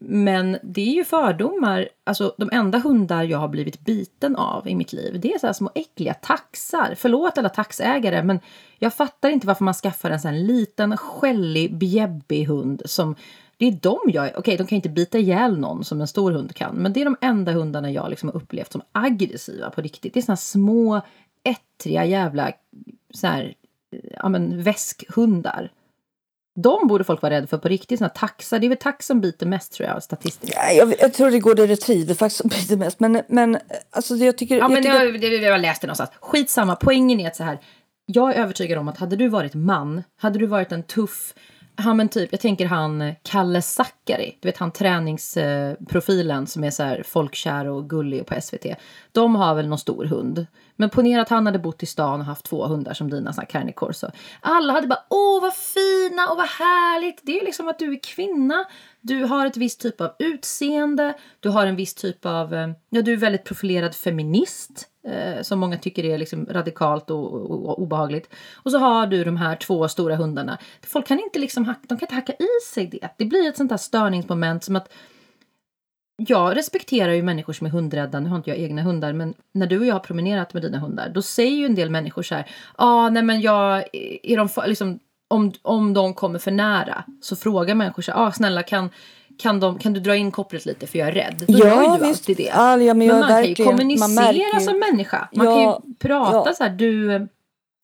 Men 0.00 0.58
det 0.62 0.80
är 0.80 0.94
ju 0.94 1.04
fördomar. 1.04 1.88
Alltså 2.04 2.34
de 2.38 2.50
enda 2.52 2.78
hundar 2.78 3.24
jag 3.24 3.38
har 3.38 3.48
blivit 3.48 3.80
biten 3.80 4.36
av 4.36 4.68
i 4.68 4.74
mitt 4.74 4.92
liv, 4.92 5.20
det 5.20 5.34
är 5.34 5.38
så 5.38 5.46
här 5.46 5.54
små 5.54 5.70
äckliga 5.74 6.14
taxar. 6.14 6.94
Förlåt 6.96 7.38
alla 7.38 7.48
taxägare, 7.48 8.22
men 8.22 8.40
jag 8.78 8.94
fattar 8.94 9.28
inte 9.28 9.46
varför 9.46 9.64
man 9.64 9.74
skaffar 9.74 10.10
en 10.10 10.20
sån 10.20 10.30
här 10.30 10.38
liten 10.40 10.96
skällig, 10.96 11.78
bjäbbig 11.78 12.44
hund 12.44 12.82
som 12.84 13.16
det 13.56 13.66
är 13.66 13.72
de 13.72 13.98
jag... 14.06 14.26
Okej, 14.26 14.38
okay, 14.38 14.56
de 14.56 14.66
kan 14.66 14.76
inte 14.76 14.88
bita 14.88 15.18
ihjäl 15.18 15.58
någon 15.58 15.84
som 15.84 16.00
en 16.00 16.06
stor 16.06 16.32
hund 16.32 16.54
kan, 16.54 16.74
men 16.74 16.92
det 16.92 17.00
är 17.00 17.04
de 17.04 17.16
enda 17.20 17.52
hundarna 17.52 17.90
jag 17.90 18.10
liksom 18.10 18.28
har 18.28 18.36
upplevt 18.36 18.72
som 18.72 18.82
aggressiva 18.92 19.70
på 19.70 19.80
riktigt. 19.80 20.14
Det 20.14 20.20
är 20.20 20.22
såna 20.22 20.36
små, 20.36 21.00
ettriga 21.44 22.04
jävla 22.04 22.52
så 23.10 23.26
här, 23.26 23.54
ja, 24.10 24.28
men, 24.28 24.62
väskhundar 24.62 25.70
de 26.56 26.86
borde 26.86 27.04
folk 27.04 27.22
vara 27.22 27.34
rädda 27.34 27.46
för 27.46 27.58
på 27.58 27.68
riktigt. 27.68 27.98
Såna 27.98 28.08
taxar. 28.08 28.58
Det 28.58 28.66
är 28.66 28.68
väl 28.68 28.78
tax 28.78 29.06
som 29.06 29.20
biter 29.20 29.46
mest 29.46 29.72
tror 29.72 29.88
jag 29.88 30.02
statistiskt. 30.02 30.54
Ja, 30.56 30.72
jag, 30.72 30.94
jag 31.00 31.14
tror 31.14 31.30
det 31.30 31.38
går 31.38 31.54
det 31.54 31.66
retriever 31.66 32.14
faktiskt 32.14 32.40
som 32.40 32.48
biter 32.48 32.76
mest. 32.76 33.00
Men, 33.00 33.22
men 33.28 33.58
alltså 33.90 34.14
jag 34.14 34.38
tycker... 34.38 34.54
Ja, 34.54 34.64
jag 34.64 34.70
men 34.70 34.82
tycker... 34.82 35.04
jag, 35.04 35.20
det, 35.20 35.26
jag 35.26 35.60
läste 35.60 35.86
någonstans. 35.86 36.10
Skitsamma. 36.20 36.76
Poängen 36.76 37.20
är 37.20 37.26
att 37.26 37.36
så 37.36 37.44
här. 37.44 37.58
Jag 38.06 38.34
är 38.34 38.42
övertygad 38.42 38.78
om 38.78 38.88
att 38.88 38.98
hade 38.98 39.16
du 39.16 39.28
varit 39.28 39.54
man, 39.54 40.02
hade 40.16 40.38
du 40.38 40.46
varit 40.46 40.72
en 40.72 40.82
tuff 40.82 41.34
Ja 41.84 41.94
men 41.94 42.08
typ, 42.08 42.28
jag 42.32 42.40
tänker 42.40 42.66
han 42.66 43.12
Kalle 43.22 43.62
Zackari, 43.62 44.38
du 44.40 44.48
vet 44.48 44.56
han 44.56 44.70
träningsprofilen 44.70 46.46
som 46.46 46.64
är 46.64 46.70
så 46.70 46.82
här 46.82 47.02
folkkär 47.06 47.66
och 47.66 47.90
gullig 47.90 48.26
på 48.26 48.40
SVT. 48.40 48.66
De 49.12 49.34
har 49.34 49.54
väl 49.54 49.68
någon 49.68 49.78
stor 49.78 50.04
hund. 50.04 50.46
Men 50.76 50.90
ponera 50.90 51.22
att 51.22 51.28
han 51.28 51.46
hade 51.46 51.58
bott 51.58 51.82
i 51.82 51.86
stan 51.86 52.20
och 52.20 52.26
haft 52.26 52.44
två 52.44 52.66
hundar 52.66 52.94
som 52.94 53.10
dina, 53.10 53.32
såna 53.32 53.72
Corso. 53.72 54.06
Alla 54.40 54.72
hade 54.72 54.86
bara 54.86 55.04
åh 55.10 55.42
vad 55.42 55.54
fina 55.54 56.30
och 56.30 56.36
vad 56.36 56.48
härligt. 56.48 57.20
Det 57.22 57.40
är 57.40 57.44
liksom 57.44 57.68
att 57.68 57.78
du 57.78 57.92
är 57.92 58.02
kvinna. 58.02 58.64
Du 59.00 59.24
har 59.24 59.46
ett 59.46 59.56
visst 59.56 59.80
typ 59.80 60.00
av 60.00 60.10
utseende. 60.18 61.14
Du 61.40 61.48
har 61.48 61.66
en 61.66 61.76
viss 61.76 61.94
typ 61.94 62.26
av, 62.26 62.54
eh, 62.54 62.68
ja 62.90 63.02
du 63.02 63.12
är 63.12 63.16
väldigt 63.16 63.44
profilerad 63.44 63.94
feminist 63.94 64.88
eh, 65.08 65.42
som 65.42 65.58
många 65.58 65.78
tycker 65.78 66.04
är 66.04 66.18
liksom 66.18 66.46
radikalt 66.46 67.10
och, 67.10 67.32
och, 67.32 67.50
och, 67.50 67.82
obehagligt. 67.82 68.34
Och 68.54 68.70
så 68.70 68.78
har 68.78 69.06
du 69.06 69.24
de 69.24 69.36
här 69.36 69.56
två 69.56 69.88
stora 69.88 70.16
hundarna. 70.16 70.58
Folk 70.86 71.06
kan 71.06 71.20
inte 71.20 71.38
liksom 71.38 71.64
hacka, 71.64 71.80
de 71.82 71.98
kan 71.98 72.06
inte 72.06 72.14
hacka 72.14 72.32
i 72.32 72.72
sig 72.72 72.86
det. 72.86 73.08
Det 73.18 73.24
blir 73.24 73.48
ett 73.48 73.56
sånt 73.56 73.70
här 73.70 73.78
störningsmoment 73.78 74.64
som 74.64 74.76
att 74.76 74.92
jag 76.16 76.56
respekterar 76.56 77.12
ju 77.12 77.22
människor 77.22 77.52
som 77.52 77.66
är 77.66 77.70
hundrädda. 77.70 78.20
Nu 78.20 78.28
har 78.28 78.36
inte 78.36 78.50
jag 78.50 78.58
egna 78.58 78.82
hundar, 78.82 79.12
men 79.12 79.34
när 79.54 79.66
du 79.66 79.78
och 79.78 79.86
jag 79.86 79.94
har 79.94 80.00
promenerat 80.00 80.54
med 80.54 80.62
dina 80.62 80.78
hundar, 80.78 81.08
då 81.08 81.22
säger 81.22 81.56
ju 81.56 81.66
en 81.66 81.74
del 81.74 81.90
människor 81.90 82.22
så 82.22 82.34
här. 82.34 82.46
Ja, 82.78 82.84
ah, 82.84 83.10
nej 83.10 83.22
men 83.22 83.40
jag, 83.40 83.84
är 84.22 84.36
de 84.36 84.48
liksom, 84.66 84.98
om, 85.28 85.52
om 85.62 85.94
de 85.94 86.14
kommer 86.14 86.38
för 86.38 86.50
nära 86.50 87.04
så 87.20 87.36
frågar 87.36 87.74
människor 87.74 88.02
så 88.02 88.12
här, 88.12 88.26
ah, 88.26 88.32
snälla 88.32 88.62
kan 88.62 88.90
kan, 89.38 89.60
de, 89.60 89.78
kan 89.78 89.92
du 89.92 90.00
dra 90.00 90.16
in 90.16 90.30
kopplet 90.30 90.66
lite 90.66 90.86
för 90.86 90.98
jag 90.98 91.08
är 91.08 91.12
rädd? 91.12 91.44
Då 91.48 91.58
ja, 91.58 91.66
gör 91.66 91.98
du 91.98 92.06
visst. 92.06 92.20
alltid 92.20 92.36
det. 92.36 92.42
Ja, 92.54 92.76
men, 92.76 92.98
men 92.98 93.08
man 93.08 93.28
kan 93.28 93.44
ju 93.44 93.54
kommunicera 93.54 94.60
som 94.60 94.78
människa. 94.78 95.28
Man 95.32 95.46
ja, 95.46 95.54
kan 95.54 95.62
ju 95.62 95.94
prata 95.94 96.48
ja. 96.50 96.54
så 96.54 96.62
här, 96.62 96.70
du 96.70 97.28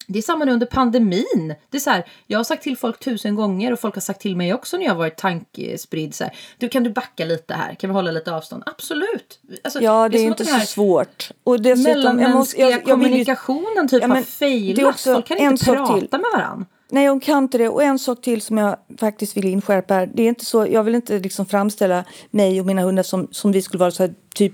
det 0.07 0.19
är 0.19 0.23
samma 0.23 0.45
under 0.45 0.65
pandemin. 0.65 1.55
Det 1.69 1.77
är 1.77 1.81
så 1.81 1.89
här, 1.89 2.05
jag 2.27 2.39
har 2.39 2.43
sagt 2.43 2.63
till 2.63 2.77
folk 2.77 2.99
tusen 2.99 3.35
gånger 3.35 3.73
och 3.73 3.79
folk 3.79 3.95
har 3.95 4.01
sagt 4.01 4.21
till 4.21 4.35
mig 4.35 4.53
också 4.53 4.77
när 4.77 4.85
jag 4.85 4.95
varit 4.95 5.17
tankespridd. 5.17 6.15
Så 6.15 6.23
här, 6.23 6.33
du, 6.57 6.69
kan 6.69 6.83
du 6.83 6.89
backa 6.89 7.25
lite 7.25 7.53
här? 7.53 7.75
Kan 7.75 7.89
vi 7.89 7.93
hålla 7.93 8.11
lite 8.11 8.33
avstånd? 8.33 8.63
Absolut! 8.65 9.39
Alltså, 9.63 9.81
ja, 9.81 10.09
det, 10.09 10.17
är, 10.17 10.23
är 10.23 10.27
inte 10.27 10.45
så 10.45 10.59
svårt. 10.59 11.31
Och 11.43 11.61
dessutom, 11.61 11.93
mellanmänskliga 11.93 12.27
jag 12.27 12.35
måste, 12.35 12.61
jag, 12.61 12.71
jag 12.71 12.83
kommunikationen 12.83 13.87
typ 13.87 14.01
ja, 14.01 14.07
men, 14.07 14.17
har 14.17 14.23
failat. 14.23 14.99
Folk 14.99 15.27
kan 15.27 15.37
inte 15.37 15.65
prata 15.65 15.99
till. 15.99 16.07
med 16.11 16.29
varandra. 16.33 16.65
Nej, 16.93 17.07
hon 17.07 17.19
kan 17.19 17.43
inte 17.43 17.57
det. 17.57 17.69
Och 17.69 17.83
en 17.83 17.99
sak 17.99 18.21
till 18.21 18.41
som 18.41 18.57
jag 18.57 18.77
faktiskt 18.97 19.37
vill 19.37 19.45
inskärpa 19.45 19.93
här. 19.93 20.09
Det 20.13 20.23
är 20.23 20.27
inte 20.27 20.45
så, 20.45 20.67
jag 20.67 20.83
vill 20.83 20.95
inte 20.95 21.19
liksom 21.19 21.45
framställa 21.45 22.03
mig 22.31 22.59
och 22.59 22.65
mina 22.65 22.81
hundar 22.81 23.03
som, 23.03 23.27
som 23.31 23.51
vi 23.51 23.61
skulle 23.61 23.79
vara 23.79 23.91
så 23.91 24.03
här, 24.03 24.13
typ 24.35 24.53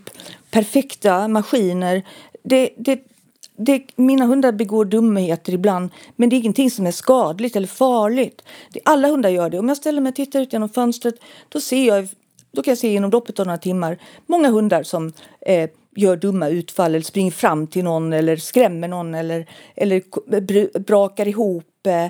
perfekta 0.51 1.27
maskiner. 1.27 2.03
Det, 2.43 2.69
det, 2.77 2.99
det, 3.60 3.84
mina 3.95 4.26
hundar 4.26 4.51
begår 4.51 4.86
dumheter 4.86 5.53
ibland, 5.53 5.89
men 6.16 6.30
det 6.30 6.36
är 6.36 6.38
ingenting 6.38 6.72
som 6.72 6.88
är 6.88 6.91
skadligt 6.91 7.55
eller 7.55 7.68
farligt. 7.68 8.41
Det, 8.74 8.80
alla 8.86 9.07
hundar 9.07 9.30
gör 9.30 9.49
det. 9.49 9.60
Om 9.60 9.68
jag 9.68 9.78
ställer 9.78 10.01
mig 10.01 10.10
och 10.10 10.16
tittar 10.16 10.39
ut 10.41 10.53
genom 10.53 10.70
fönstret, 10.70 11.16
då 11.49 11.62
ser 11.62 11.88
jag 11.88 12.07
då 12.51 12.64
kan 12.64 12.72
jag 12.72 12.78
se 12.78 12.93
inom 12.93 13.12
loppet 13.12 13.39
av 13.39 13.45
några 13.45 13.57
timmar 13.57 13.97
många 14.26 14.49
hundar 14.49 14.84
som 14.84 15.14
eh, 15.41 15.70
gör 15.95 16.18
dumma 16.18 16.49
utfall 16.49 16.95
eller 16.95 17.05
springer 17.05 17.32
fram 17.32 17.68
till 17.68 17.84
någon 17.84 18.14
eller 18.14 18.38
skrämmer 18.38 18.88
någon 18.88 19.16
eller, 19.16 19.49
eller 19.76 20.80
brakar 20.80 21.28
ihop. 21.28 21.88
Eh, 21.88 22.05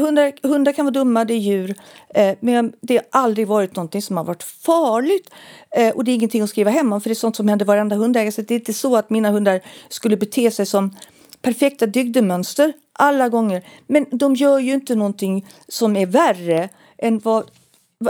hundar, 0.00 0.32
hundar 0.42 0.72
kan 0.72 0.84
vara 0.84 0.92
dumma, 0.92 1.24
det 1.24 1.34
är 1.34 1.38
djur. 1.38 1.74
Eh, 2.14 2.36
men 2.40 2.72
det 2.80 2.96
har 2.96 3.04
aldrig 3.10 3.46
varit 3.46 3.76
någonting 3.76 4.02
som 4.02 4.16
har 4.16 4.24
varit 4.24 4.42
farligt. 4.42 5.30
Eh, 5.70 5.94
och 5.94 6.04
det 6.04 6.10
är 6.10 6.14
ingenting 6.14 6.42
att 6.42 6.50
skriva 6.50 6.70
hem 6.70 6.92
om 6.92 7.00
för 7.00 7.10
det 7.10 7.12
är 7.12 7.14
sånt 7.14 7.36
som 7.36 7.48
händer 7.48 7.66
varenda 7.66 7.96
hundägare. 7.96 8.32
Så 8.32 8.42
det 8.42 8.54
är 8.54 8.58
inte 8.58 8.72
så 8.72 8.96
att 8.96 9.10
mina 9.10 9.30
hundar 9.30 9.60
skulle 9.88 10.16
bete 10.16 10.50
sig 10.50 10.66
som 10.66 10.96
perfekta 11.42 11.86
dygdemönster 11.86 12.72
alla 12.92 13.28
gånger. 13.28 13.62
Men 13.86 14.06
de 14.10 14.34
gör 14.34 14.58
ju 14.58 14.74
inte 14.74 14.94
någonting 14.94 15.46
som 15.68 15.96
är 15.96 16.06
värre 16.06 16.68
än 16.98 17.18
vad 17.18 17.50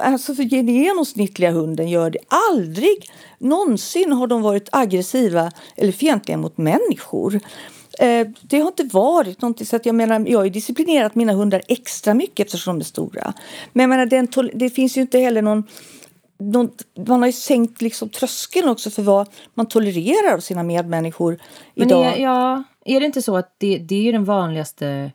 Alltså 0.02 0.34
för 0.34 0.44
den 0.44 0.68
genomsnittliga 0.68 1.50
hunden 1.50 1.88
gör 1.88 2.10
det 2.10 2.18
aldrig. 2.28 3.10
Någonsin 3.38 4.12
har 4.12 4.26
de 4.26 4.42
varit 4.42 4.68
aggressiva 4.72 5.52
eller 5.76 5.92
fientliga 5.92 6.36
mot 6.36 6.58
människor. 6.58 7.40
Eh, 7.98 8.26
det 8.42 8.60
har 8.60 8.66
inte 8.66 8.84
varit 8.84 9.42
någonting. 9.42 9.66
Så 9.66 9.76
att 9.76 9.86
jag, 9.86 9.94
menar, 9.94 10.26
jag 10.28 10.38
har 10.38 10.48
disciplinerat 10.48 11.14
mina 11.14 11.32
hundar 11.32 11.62
extra 11.68 12.14
mycket 12.14 12.46
eftersom 12.46 12.74
de 12.74 12.80
är 12.80 12.84
stora. 12.84 13.32
Men 13.72 13.80
jag 13.82 13.88
menar, 13.88 14.06
den, 14.06 14.50
det 14.54 14.70
finns 14.70 14.96
ju 14.96 15.00
inte 15.00 15.18
heller 15.18 15.42
någon, 15.42 15.64
någon 16.38 16.70
man 17.06 17.20
har 17.20 17.26
ju 17.26 17.32
sänkt 17.32 17.82
liksom 17.82 18.08
tröskeln 18.08 18.68
också 18.68 18.90
för 18.90 19.02
vad 19.02 19.28
man 19.54 19.66
tolererar 19.66 20.34
av 20.34 20.40
sina 20.40 20.62
medmänniskor 20.62 21.38
Men 21.74 21.86
idag. 21.86 22.06
Är, 22.06 22.16
ja, 22.16 22.62
är 22.84 23.00
det 23.00 23.06
inte 23.06 23.22
så 23.22 23.36
att 23.36 23.54
det, 23.58 23.78
det 23.78 23.94
är 23.94 24.02
ju 24.02 24.12
den 24.12 24.24
vanligaste... 24.24 25.12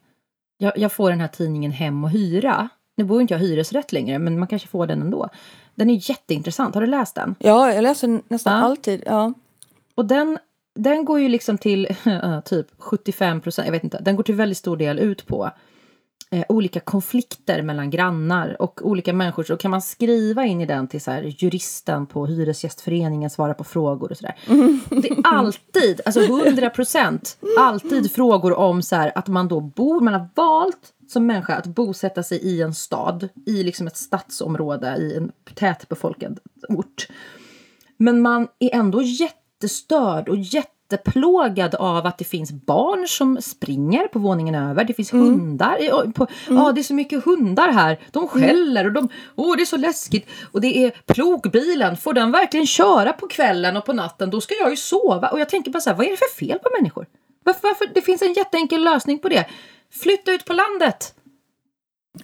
Jag, 0.57 0.77
jag, 0.77 0.91
får 0.91 1.09
den 1.09 1.19
här 1.19 1.27
tidningen 1.27 1.71
Hem 1.71 2.03
och 2.03 2.09
hyra. 2.09 2.69
Nu 2.97 3.03
bor 3.03 3.21
inte 3.21 3.33
jag 3.33 3.39
hyresrätt 3.39 3.91
längre, 3.91 4.19
men 4.19 4.39
man 4.39 4.47
kanske 4.47 4.67
får 4.67 4.87
den 4.87 5.01
ändå. 5.01 5.29
Den 5.75 5.89
är 5.89 6.09
jätteintressant. 6.09 6.75
Har 6.75 6.81
du 6.81 6.87
läst 6.87 7.15
den? 7.15 7.35
Ja, 7.39 7.73
jag 7.73 7.83
läser 7.83 8.21
nästan 8.27 8.53
ja. 8.53 8.65
alltid. 8.65 9.03
Ja. 9.05 9.33
Och 9.95 10.05
den 10.05 10.37
den 10.75 11.05
går 11.05 11.19
ju 11.19 11.29
liksom 11.29 11.57
till 11.57 11.87
typ 12.45 12.67
75 12.77 13.41
procent, 13.41 13.65
jag 13.65 13.71
vet 13.71 13.83
inte, 13.83 14.01
den 14.01 14.15
går 14.15 14.23
till 14.23 14.35
väldigt 14.35 14.57
stor 14.57 14.77
del 14.77 14.99
ut 14.99 15.27
på 15.27 15.51
eh, 16.31 16.43
olika 16.49 16.79
konflikter 16.79 17.61
mellan 17.61 17.89
grannar 17.89 18.61
och 18.61 18.79
olika 18.83 19.13
människor. 19.13 19.43
Så 19.43 19.57
kan 19.57 19.71
man 19.71 19.81
skriva 19.81 20.45
in 20.45 20.61
i 20.61 20.65
den 20.65 20.87
till 20.87 21.01
så 21.01 21.11
här, 21.11 21.35
juristen 21.37 22.05
på 22.05 22.25
Hyresgästföreningen 22.25 23.29
svarar 23.29 23.53
på 23.53 23.63
frågor 23.63 24.11
och 24.11 24.17
sådär. 24.17 24.35
Det 25.01 25.09
är 25.09 25.21
alltid, 25.23 26.01
alltså 26.05 26.21
100 26.21 26.69
procent, 26.69 27.37
alltid 27.59 28.11
frågor 28.11 28.53
om 28.53 28.81
så 28.81 28.95
här, 28.95 29.11
att 29.15 29.27
man 29.27 29.47
då 29.47 29.59
bor, 29.59 30.01
man 30.01 30.13
har 30.13 30.27
valt 30.35 30.93
som 31.07 31.25
människa 31.25 31.55
att 31.55 31.67
bosätta 31.67 32.23
sig 32.23 32.37
i 32.37 32.61
en 32.61 32.73
stad, 32.73 33.29
i 33.45 33.63
liksom 33.63 33.87
ett 33.87 33.97
stadsområde, 33.97 34.97
i 34.97 35.17
en 35.17 35.31
tätbefolkad 35.55 36.39
ort. 36.69 37.07
Men 37.97 38.21
man 38.21 38.47
är 38.59 38.75
ändå 38.75 39.01
jätte 39.01 39.40
jättestörd 39.61 40.29
och 40.29 40.37
jätteplågad 40.37 41.75
av 41.75 42.05
att 42.05 42.17
det 42.17 42.25
finns 42.25 42.51
barn 42.51 43.07
som 43.07 43.41
springer 43.41 44.07
på 44.07 44.19
våningen 44.19 44.55
över. 44.55 44.83
Det 44.83 44.93
finns 44.93 45.13
mm. 45.13 45.25
hundar. 45.25 46.11
På, 46.11 46.27
mm. 46.47 46.61
ah, 46.61 46.71
det 46.71 46.81
är 46.81 46.83
så 46.83 46.93
mycket 46.93 47.25
hundar 47.25 47.71
här. 47.71 47.99
De 48.11 48.27
skäller 48.27 48.85
och 48.85 48.91
de, 48.91 49.09
åh 49.35 49.51
oh, 49.51 49.57
det 49.57 49.63
är 49.63 49.65
så 49.65 49.77
läskigt. 49.77 50.29
Och 50.51 50.61
det 50.61 50.85
är 50.85 50.91
plogbilen. 51.05 51.97
Får 51.97 52.13
den 52.13 52.31
verkligen 52.31 52.67
köra 52.67 53.13
på 53.13 53.27
kvällen 53.27 53.77
och 53.77 53.85
på 53.85 53.93
natten? 53.93 54.29
Då 54.29 54.41
ska 54.41 54.55
jag 54.55 54.69
ju 54.69 54.77
sova. 54.77 55.29
Och 55.29 55.39
jag 55.39 55.49
tänker 55.49 55.71
bara 55.71 55.81
så 55.81 55.89
här, 55.89 55.97
vad 55.97 56.05
är 56.05 56.11
det 56.11 56.17
för 56.17 56.45
fel 56.45 56.59
på 56.59 56.69
människor? 56.79 57.05
Varför, 57.43 57.61
varför? 57.61 57.87
Det 57.93 58.01
finns 58.01 58.21
en 58.21 58.33
jätteenkel 58.33 58.83
lösning 58.83 59.19
på 59.19 59.29
det. 59.29 59.45
Flytta 60.03 60.31
ut 60.31 60.45
på 60.45 60.53
landet. 60.53 61.13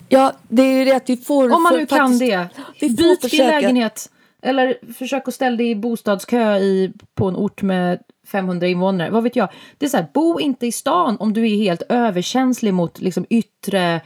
Ja, 0.09 0.33
det 0.47 0.61
är 0.61 0.79
ju 0.79 0.85
det 0.85 0.91
att 0.91 1.09
vi 1.09 1.17
får... 1.17 1.53
Om 1.53 1.63
man 1.63 1.73
nu 1.73 1.85
kan 1.85 1.97
faktiskt, 1.97 2.19
det. 2.19 2.49
Vi 2.81 2.89
Byt 2.89 3.31
din 3.31 3.47
lägenhet. 3.47 4.09
Eller 4.47 4.93
försök 4.93 5.27
att 5.27 5.33
ställa 5.33 5.57
dig 5.57 5.69
i 5.69 5.75
bostadskö 5.75 6.57
i, 6.57 6.93
på 7.15 7.27
en 7.27 7.35
ort 7.35 7.61
med 7.61 7.99
500 8.27 8.67
invånare. 8.67 9.09
Vad 9.09 9.23
vet 9.23 9.35
jag. 9.35 9.49
Det 9.77 9.85
är 9.85 9.89
så 9.89 9.97
här, 9.97 10.07
bo 10.13 10.39
inte 10.39 10.67
i 10.67 10.71
stan 10.71 11.17
om 11.19 11.33
du 11.33 11.43
är 11.51 11.55
helt 11.55 11.83
överkänslig 11.89 12.73
mot 12.73 13.01
liksom 13.01 13.25
yttre 13.29 14.01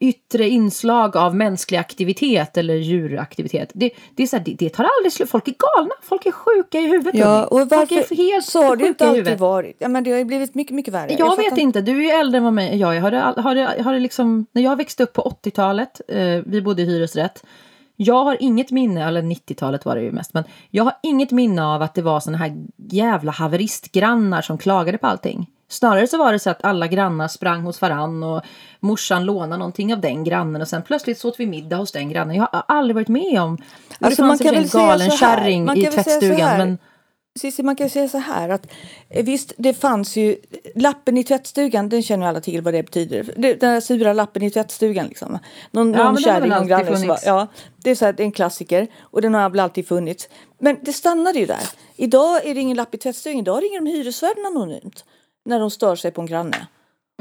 yttre 0.00 0.48
inslag 0.48 1.16
av 1.16 1.36
mänsklig 1.36 1.78
aktivitet 1.78 2.56
eller 2.56 2.74
djuraktivitet. 2.74 3.70
Det, 3.74 3.90
det, 4.14 4.22
är 4.22 4.26
så 4.26 4.36
här, 4.36 4.44
det, 4.44 4.54
det, 4.58 4.68
tar 4.68 4.88
aldrig 4.98 5.12
slut. 5.12 5.30
Folk 5.30 5.48
är 5.48 5.54
galna, 5.58 5.94
folk 6.02 6.26
är 6.26 6.32
sjuka 6.32 6.80
i 6.80 6.86
huvudet. 6.86 7.14
Ja, 7.14 7.46
och 7.46 7.58
varför, 7.58 8.16
helt 8.16 8.44
så 8.44 8.62
har 8.62 8.76
det 8.76 8.86
inte 8.86 9.08
alltid 9.08 9.38
varit. 9.38 9.76
Ja, 9.78 9.88
men 9.88 10.04
det 10.04 10.10
har 10.10 10.18
ju 10.18 10.24
blivit 10.24 10.54
mycket, 10.54 10.74
mycket 10.74 10.94
värre. 10.94 11.10
Jag, 11.10 11.20
jag 11.20 11.36
vet 11.36 11.44
fattar... 11.44 11.62
inte, 11.62 11.80
du 11.80 11.92
är 11.98 12.02
ju 12.02 12.20
äldre 12.20 12.38
än 12.38 12.44
vad 12.44 12.52
mig. 12.52 12.76
Jag, 12.76 12.94
jag 12.94 13.02
har, 13.02 13.10
det, 13.10 13.18
har, 13.42 13.54
det, 13.54 13.82
har 13.82 13.92
det 13.92 14.00
liksom, 14.00 14.46
när 14.52 14.62
jag 14.62 14.76
växte 14.76 15.02
upp 15.02 15.12
på 15.12 15.36
80-talet, 15.42 16.00
eh, 16.08 16.42
vi 16.46 16.62
bodde 16.62 16.82
i 16.82 16.84
hyresrätt, 16.84 17.44
jag 18.00 18.24
har 18.24 18.36
inget 18.40 18.70
minne, 18.70 19.04
eller 19.04 19.22
90-talet 19.22 19.84
var 19.84 19.96
det 19.96 20.02
ju 20.02 20.12
mest, 20.12 20.34
men 20.34 20.44
jag 20.70 20.84
har 20.84 20.92
inget 21.02 21.30
minne 21.30 21.64
av 21.64 21.82
att 21.82 21.94
det 21.94 22.02
var 22.02 22.20
såna 22.20 22.38
här 22.38 22.56
jävla 22.76 23.32
haveristgrannar 23.32 24.42
som 24.42 24.58
klagade 24.58 24.98
på 24.98 25.06
allting. 25.06 25.46
Snarare 25.68 26.06
så 26.06 26.18
var 26.18 26.32
det 26.32 26.38
så 26.38 26.50
att 26.50 26.64
alla 26.64 26.86
grannar 26.86 27.28
sprang 27.28 27.62
hos 27.62 27.80
varann 27.80 28.22
och 28.22 28.42
morsan 28.80 29.24
lånade 29.24 29.56
någonting 29.56 29.94
av 29.94 30.00
den 30.00 30.24
grannen 30.24 30.62
och 30.62 30.68
sen 30.68 30.82
plötsligt 30.82 31.18
så 31.18 31.28
åt 31.28 31.40
vi 31.40 31.46
middag 31.46 31.76
hos 31.76 31.92
den 31.92 32.08
grannen. 32.08 32.36
Jag 32.36 32.48
har 32.52 32.64
aldrig 32.68 32.94
varit 32.94 33.08
med 33.08 33.42
om... 33.42 33.58
Alltså, 34.00 34.22
det 34.22 34.28
fanns 34.28 34.44
man 34.44 34.52
kan 34.52 34.62
en 34.62 34.68
galen 34.68 35.10
kärring 35.10 35.70
i 35.76 35.86
tvättstugan 35.86 36.58
men 36.58 36.78
Cissi, 37.38 37.62
man 37.62 37.76
kan 37.76 37.90
säga 37.90 38.08
så 38.08 38.18
här 38.18 38.48
att 38.48 38.66
eh, 39.08 39.24
visst, 39.24 39.52
det 39.56 39.74
fanns 39.74 40.16
ju 40.16 40.36
lappen 40.74 41.18
i 41.18 41.24
tvättstugan, 41.24 41.88
den 41.88 42.02
känner 42.02 42.26
alla 42.26 42.40
till 42.40 42.62
vad 42.62 42.74
det 42.74 42.82
betyder. 42.82 43.34
Det, 43.36 43.54
den 43.54 43.74
där 43.74 43.80
sura 43.80 44.12
lappen 44.12 44.42
i 44.42 44.50
tvättstugan 44.50 45.06
liksom. 45.06 45.38
Någon, 45.70 45.92
ja, 45.92 46.04
någon 46.04 46.16
kärring, 46.16 46.50
någon 46.50 46.68
granne 46.68 46.96
som 46.96 47.08
var, 47.08 47.18
ja, 47.24 47.46
det 47.76 47.90
är 47.90 47.94
så 47.94 48.04
här, 48.04 48.12
det 48.12 48.22
är 48.22 48.24
en 48.24 48.32
klassiker 48.32 48.86
och 49.00 49.22
den 49.22 49.34
har 49.34 49.50
väl 49.50 49.60
alltid 49.60 49.88
funnits. 49.88 50.28
Men 50.58 50.76
det 50.82 50.92
stannade 50.92 51.38
ju 51.38 51.46
där. 51.46 51.68
Idag 51.96 52.46
är 52.46 52.54
det 52.54 52.60
ingen 52.60 52.76
lapp 52.76 52.94
i 52.94 52.98
tvättstugan, 52.98 53.38
idag 53.38 53.62
ringer 53.62 53.80
de 53.80 53.86
hyresvärden 53.86 54.46
anonymt 54.46 55.04
när 55.44 55.60
de 55.60 55.70
stör 55.70 55.96
sig 55.96 56.10
på 56.10 56.20
en 56.20 56.26
granne. 56.26 56.66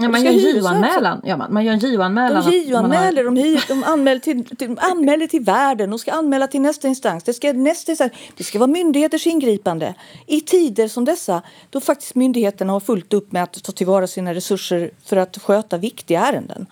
Ja, 0.01 0.09
man 0.09 0.23
gör 0.23 0.31
en 0.31 0.39
JO-anmälan. 0.39 1.21
Ja, 1.23 1.37
man, 1.37 1.53
man 1.53 1.65
gör 1.65 1.73
en 1.73 1.79
JO-anmälan. 1.79 2.45
De 2.45 2.57
JO-anmäler, 2.57 3.23
har... 3.23 3.31
de, 3.31 3.59
de, 3.67 3.83
anmäler 3.83 4.19
till, 4.19 4.43
de 4.43 4.77
anmäler 4.81 5.27
till 5.27 5.43
världen, 5.43 5.89
de 5.89 5.99
ska 5.99 6.11
anmäla 6.11 6.47
till 6.47 6.61
nästa 6.61 6.87
instans. 6.87 7.23
Det 7.23 7.33
ska, 7.33 7.53
nästa 7.53 7.91
instans. 7.91 8.11
det 8.37 8.43
ska 8.43 8.59
vara 8.59 8.67
myndigheters 8.67 9.27
ingripande. 9.27 9.95
I 10.25 10.41
tider 10.41 10.87
som 10.87 11.05
dessa, 11.05 11.41
då 11.69 11.79
faktiskt 11.79 12.15
myndigheterna 12.15 12.73
har 12.73 12.79
fullt 12.79 13.13
upp 13.13 13.31
med 13.31 13.43
att 13.43 13.63
ta 13.63 13.71
tillvara 13.71 14.07
sina 14.07 14.33
resurser 14.33 14.91
för 15.05 15.17
att 15.17 15.37
sköta 15.37 15.77
viktiga 15.77 16.25
ärenden. 16.25 16.67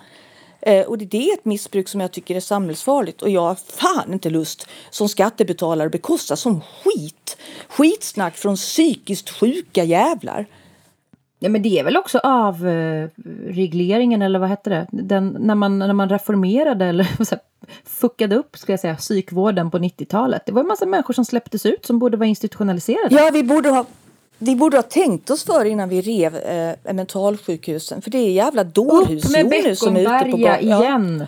Eh, 0.62 0.86
och 0.86 0.98
det 0.98 1.30
är 1.30 1.34
ett 1.34 1.46
missbruk 1.46 1.90
som 1.90 2.02
jag 2.02 2.12
tycker 2.12 2.36
är 2.36 2.40
samhällsfarligt 2.40 3.22
och 3.22 3.30
jag 3.30 3.42
har 3.42 3.56
fan 3.56 4.14
inte 4.14 4.30
lust 4.30 4.68
som 4.90 5.10
skattebetalare 5.10 5.86
att 5.86 5.92
bekosta 5.92 6.36
som 6.36 6.62
skit. 6.62 7.38
Skitsnack 7.70 8.36
från 8.36 8.56
psykiskt 8.56 9.30
sjuka 9.30 9.84
jävlar. 9.84 10.46
Ja, 11.40 11.50
men 11.50 11.62
det 11.62 11.80
är 11.80 11.84
väl 11.84 11.98
också 11.98 12.20
avregleringen 12.24 14.22
eller 14.22 14.40
vad 14.40 14.50
hette 14.50 14.70
det? 14.70 14.88
Den, 14.92 15.38
när, 15.40 15.56
man, 15.56 15.80
när 15.80 15.94
man 15.94 16.10
reformerade 16.10 16.86
eller 16.86 17.04
så 17.24 17.36
här, 17.36 17.40
fuckade 17.86 18.36
upp 18.36 18.58
ska 18.58 18.74
jag 18.74 18.80
säga, 18.80 18.96
psykvården 18.96 19.72
på 19.72 19.78
90-talet. 19.78 20.42
Det 20.46 20.52
var 20.52 20.62
en 20.62 20.68
massa 20.68 20.86
människor 20.86 21.14
som 21.14 21.26
släpptes 21.26 21.66
ut 21.66 21.86
som 21.86 22.00
borde 22.00 22.18
vara 22.18 22.28
institutionaliserade. 22.28 23.16
Ja, 23.16 23.30
vi 23.34 23.44
borde 23.44 23.70
ha, 23.70 23.86
vi 24.38 24.56
borde 24.56 24.78
ha 24.78 24.84
tänkt 24.84 25.30
oss 25.30 25.44
för 25.44 25.66
innan 25.66 25.90
vi 25.90 26.02
rev 26.02 26.36
eh, 26.36 26.94
mentalsjukhusen. 26.94 28.02
För 28.02 28.12
det 28.12 28.18
är 28.18 28.32
jävla 28.32 28.64
dårhus 28.64 29.10
nu 29.10 29.76
som 29.76 29.96
är 29.96 30.10
ute 30.20 30.32
på 30.32 30.40
ja. 30.40 30.60
igen! 30.60 31.28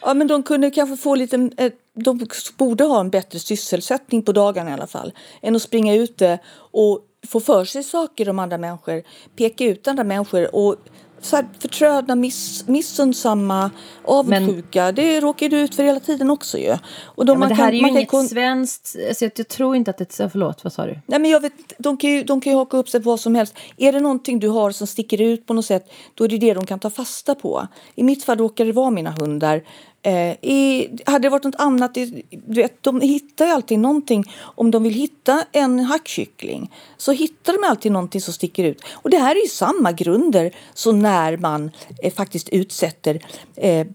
Ja, 0.00 0.14
men 0.14 0.26
de 0.26 0.42
kunde 0.42 0.70
kanske 0.70 0.96
få 0.96 1.14
lite... 1.14 1.50
Eh, 1.56 1.72
de 1.94 2.26
borde 2.56 2.84
ha 2.84 3.00
en 3.00 3.10
bättre 3.10 3.38
sysselsättning 3.38 4.22
på 4.22 4.32
dagarna 4.32 4.70
i 4.70 4.72
alla 4.72 4.86
fall. 4.86 5.12
Än 5.42 5.56
att 5.56 5.62
springa 5.62 5.94
ute 5.94 6.38
och 6.56 7.00
få 7.26 7.40
för 7.40 7.64
sig 7.64 7.82
saker 7.82 8.28
om 8.28 8.38
andra 8.38 8.58
människor, 8.58 9.02
peka 9.36 9.64
ut 9.64 9.88
andra 9.88 10.04
människor 10.04 10.54
och 10.54 10.76
så 11.20 11.36
här 11.36 11.46
förtrödna, 11.58 12.14
miss, 12.14 12.68
missundsamma, 12.68 13.70
avundsjuka. 14.04 14.84
Men, 14.84 14.94
det 14.94 15.20
råkar 15.20 15.48
du 15.48 15.60
ut 15.60 15.74
för 15.74 15.82
hela 15.82 16.00
tiden 16.00 16.30
också 16.30 16.58
ju. 16.58 16.76
Och 17.04 17.26
då 17.26 17.32
ja, 17.32 17.38
man 17.38 17.48
det 17.48 17.54
här 17.54 17.64
kan, 17.64 17.74
är 17.74 17.78
ju 17.78 17.88
inget 17.88 18.10
kan... 18.10 18.28
svenskt, 18.28 18.96
alltså 19.08 19.24
jag, 19.24 19.48
tror 19.48 19.76
inte 19.76 19.90
att 19.90 19.98
det 19.98 20.30
förlåt 20.32 20.64
vad 20.64 20.72
sa 20.72 20.86
du? 20.86 20.98
Nej 21.06 21.18
men 21.20 21.30
jag 21.30 21.40
vet, 21.40 21.52
de 21.78 21.96
kan, 21.96 22.10
ju, 22.10 22.22
de 22.22 22.40
kan 22.40 22.52
ju 22.52 22.58
haka 22.58 22.76
upp 22.76 22.88
sig 22.88 23.02
på 23.02 23.10
vad 23.10 23.20
som 23.20 23.34
helst. 23.34 23.54
Är 23.76 23.92
det 23.92 24.00
någonting 24.00 24.40
du 24.40 24.48
har 24.48 24.70
som 24.70 24.86
sticker 24.86 25.20
ut 25.20 25.46
på 25.46 25.54
något 25.54 25.66
sätt, 25.66 25.92
då 26.14 26.24
är 26.24 26.28
det 26.28 26.38
det 26.38 26.54
de 26.54 26.66
kan 26.66 26.78
ta 26.78 26.90
fasta 26.90 27.34
på. 27.34 27.66
I 27.94 28.02
mitt 28.02 28.24
fall 28.24 28.38
råkar 28.38 28.64
det 28.64 28.72
vara 28.72 28.90
mina 28.90 29.10
hundar. 29.10 29.62
Eh, 30.02 30.32
i, 30.32 30.88
hade 31.06 31.18
det 31.18 31.28
varit 31.28 31.44
något 31.44 31.54
annat, 31.54 31.94
du 31.94 32.22
vet, 32.46 32.82
de 32.82 33.00
hittar 33.00 33.46
ju 33.46 33.52
alltid 33.52 33.78
någonting. 33.78 34.24
Om 34.38 34.70
de 34.70 34.82
vill 34.82 34.94
hitta 34.94 35.44
en 35.52 35.80
hackkyckling 35.80 36.72
så 36.96 37.12
hittar 37.12 37.52
de 37.52 37.68
alltid 37.68 37.92
någonting 37.92 38.20
som 38.20 38.34
sticker 38.34 38.64
ut. 38.64 38.82
Och 38.92 39.10
det 39.10 39.18
här 39.18 39.36
är 39.36 39.42
ju 39.42 39.48
samma 39.48 39.92
grunder 39.92 40.54
som 40.74 40.98
när 40.98 41.36
man 41.36 41.70
eh, 42.02 42.12
faktiskt 42.12 42.48
utsätter 42.48 43.24
eh, 43.56 43.86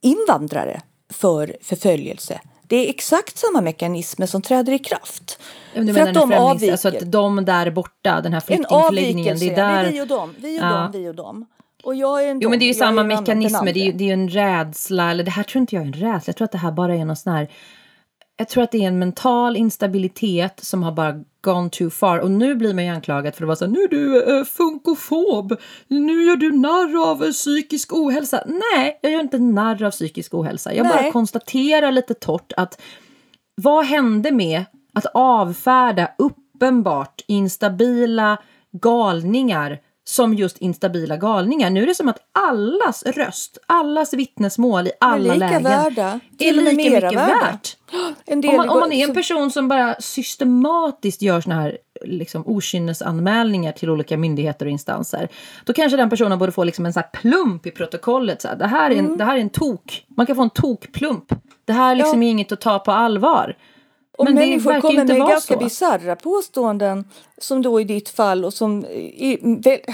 invandrare 0.00 0.80
för 1.12 1.56
förföljelse. 1.62 2.40
Det 2.66 2.76
är 2.76 2.90
exakt 2.90 3.38
samma 3.38 3.60
mekanismer 3.60 4.26
som 4.26 4.42
träder 4.42 4.72
i 4.72 4.78
kraft. 4.78 5.38
Du 5.74 5.94
för 5.94 6.00
att 6.00 6.14
de 6.14 6.32
avviker. 6.32 6.72
Alltså 6.72 6.88
att 6.88 7.12
de 7.12 7.44
där 7.44 7.70
borta, 7.70 8.20
den 8.20 8.32
här 8.32 8.40
flyktingförläggningen. 8.40 9.38
Det 9.38 9.50
är, 9.50 9.56
där... 9.56 9.82
det 9.82 9.88
är 9.88 9.92
vi 9.92 10.00
och 10.00 10.06
dem, 10.06 10.34
vi 10.38 10.58
och 10.58 10.62
ja. 10.62 10.68
dem, 10.68 10.90
vi 10.92 11.08
och 11.08 11.14
dem. 11.14 11.46
Och 11.88 11.94
jag 11.94 12.24
är 12.24 12.30
en 12.30 12.40
jo 12.40 12.50
men 12.50 12.58
det 12.58 12.64
är 12.64 12.66
ju 12.66 12.74
samma 12.74 13.04
mekanismer, 13.04 13.72
det 13.72 13.80
är 13.80 13.84
ju 13.84 13.92
det 13.92 14.08
är 14.08 14.12
en 14.12 14.28
rädsla, 14.28 15.10
eller 15.10 15.24
det 15.24 15.30
här 15.30 15.42
tror 15.42 15.60
inte 15.60 15.74
jag 15.74 15.82
är 15.82 15.86
en 15.86 15.92
rädsla, 15.92 16.30
jag 16.30 16.36
tror 16.36 16.44
att 16.44 16.52
det 16.52 16.58
här 16.58 16.72
bara 16.72 16.94
är 16.94 17.04
någon 17.04 17.16
sån 17.16 17.32
här 17.32 17.48
jag 18.36 18.48
tror 18.48 18.64
att 18.64 18.72
det 18.72 18.84
är 18.84 18.88
en 18.88 18.98
mental 18.98 19.56
instabilitet 19.56 20.60
som 20.64 20.82
har 20.82 20.92
bara 20.92 21.14
gone 21.40 21.70
too 21.70 21.90
far. 21.90 22.18
Och 22.18 22.30
nu 22.30 22.54
blir 22.54 22.74
man 22.74 22.84
ju 22.84 22.90
anklagad 22.90 23.34
för 23.34 23.42
att 23.42 23.46
vara 23.46 23.56
så 23.56 23.66
nu 23.66 23.82
är 23.82 23.88
du 23.88 24.38
äh, 24.38 24.44
funkofob, 24.44 25.56
nu 25.88 26.24
gör 26.24 26.36
du 26.36 26.52
narr 26.52 27.10
av 27.10 27.32
psykisk 27.32 27.92
ohälsa. 27.92 28.42
Nej, 28.46 28.98
jag 29.02 29.12
gör 29.12 29.20
inte 29.20 29.38
narr 29.38 29.82
av 29.82 29.90
psykisk 29.90 30.34
ohälsa. 30.34 30.74
Jag 30.74 30.84
Nej. 30.84 31.02
bara 31.02 31.12
konstaterar 31.12 31.92
lite 31.92 32.14
torrt 32.14 32.52
att 32.56 32.80
vad 33.54 33.84
hände 33.84 34.32
med 34.32 34.64
att 34.94 35.06
avfärda 35.14 36.10
uppenbart 36.18 37.20
instabila 37.26 38.38
galningar 38.72 39.78
som 40.08 40.34
just 40.34 40.58
instabila 40.58 41.16
galningar. 41.16 41.70
Nu 41.70 41.82
är 41.82 41.86
det 41.86 41.94
som 41.94 42.08
att 42.08 42.18
allas 42.32 43.02
röst, 43.02 43.58
allas 43.66 44.14
vittnesmål 44.14 44.86
i 44.86 44.90
alla 45.00 45.34
lika 45.34 45.34
lägen 45.34 45.62
värda. 45.62 46.20
är 46.38 46.52
lika 46.52 46.72
mycket 46.72 46.92
värda. 46.92 47.14
värt. 47.14 47.76
om, 48.44 48.56
man, 48.56 48.68
om 48.68 48.80
man 48.80 48.92
är 48.92 49.08
en 49.08 49.14
person 49.14 49.50
som 49.50 49.68
bara 49.68 49.94
systematiskt 50.00 51.22
gör 51.22 51.40
såna 51.40 51.54
här 51.54 51.78
liksom, 52.04 52.42
okynnesanmälningar 52.46 53.72
till 53.72 53.90
olika 53.90 54.16
myndigheter 54.16 54.66
och 54.66 54.72
instanser. 54.72 55.28
Då 55.64 55.72
kanske 55.72 55.96
den 55.96 56.10
personen 56.10 56.38
borde 56.38 56.52
få 56.52 56.64
liksom 56.64 56.86
en 56.86 56.92
så 56.92 57.02
plump 57.12 57.66
i 57.66 57.70
protokollet. 57.70 58.42
Så 58.42 58.48
här, 58.48 58.56
det, 58.56 58.66
här 58.66 58.90
är 58.90 58.94
en, 58.94 59.04
mm. 59.04 59.18
det 59.18 59.24
här 59.24 59.36
är 59.36 59.40
en 59.40 59.50
tok. 59.50 60.04
Man 60.08 60.26
kan 60.26 60.36
få 60.36 60.42
en 60.42 60.50
tokplump. 60.50 61.32
Det 61.64 61.72
här 61.72 61.94
liksom 61.94 62.22
ja. 62.22 62.28
är 62.28 62.30
inget 62.30 62.52
att 62.52 62.60
ta 62.60 62.78
på 62.78 62.92
allvar. 62.92 63.56
Och 64.18 64.24
men 64.24 64.34
människor 64.34 64.80
kommer 64.80 65.04
med 65.04 65.18
ganska 65.18 65.56
bisarra 65.56 66.16
påståenden 66.16 67.04
som 67.40 67.62
då 67.62 67.80
i 67.80 67.84
ditt 67.84 68.08
fall 68.08 68.44
och 68.44 68.54
som 68.54 68.84
i, 68.84 69.38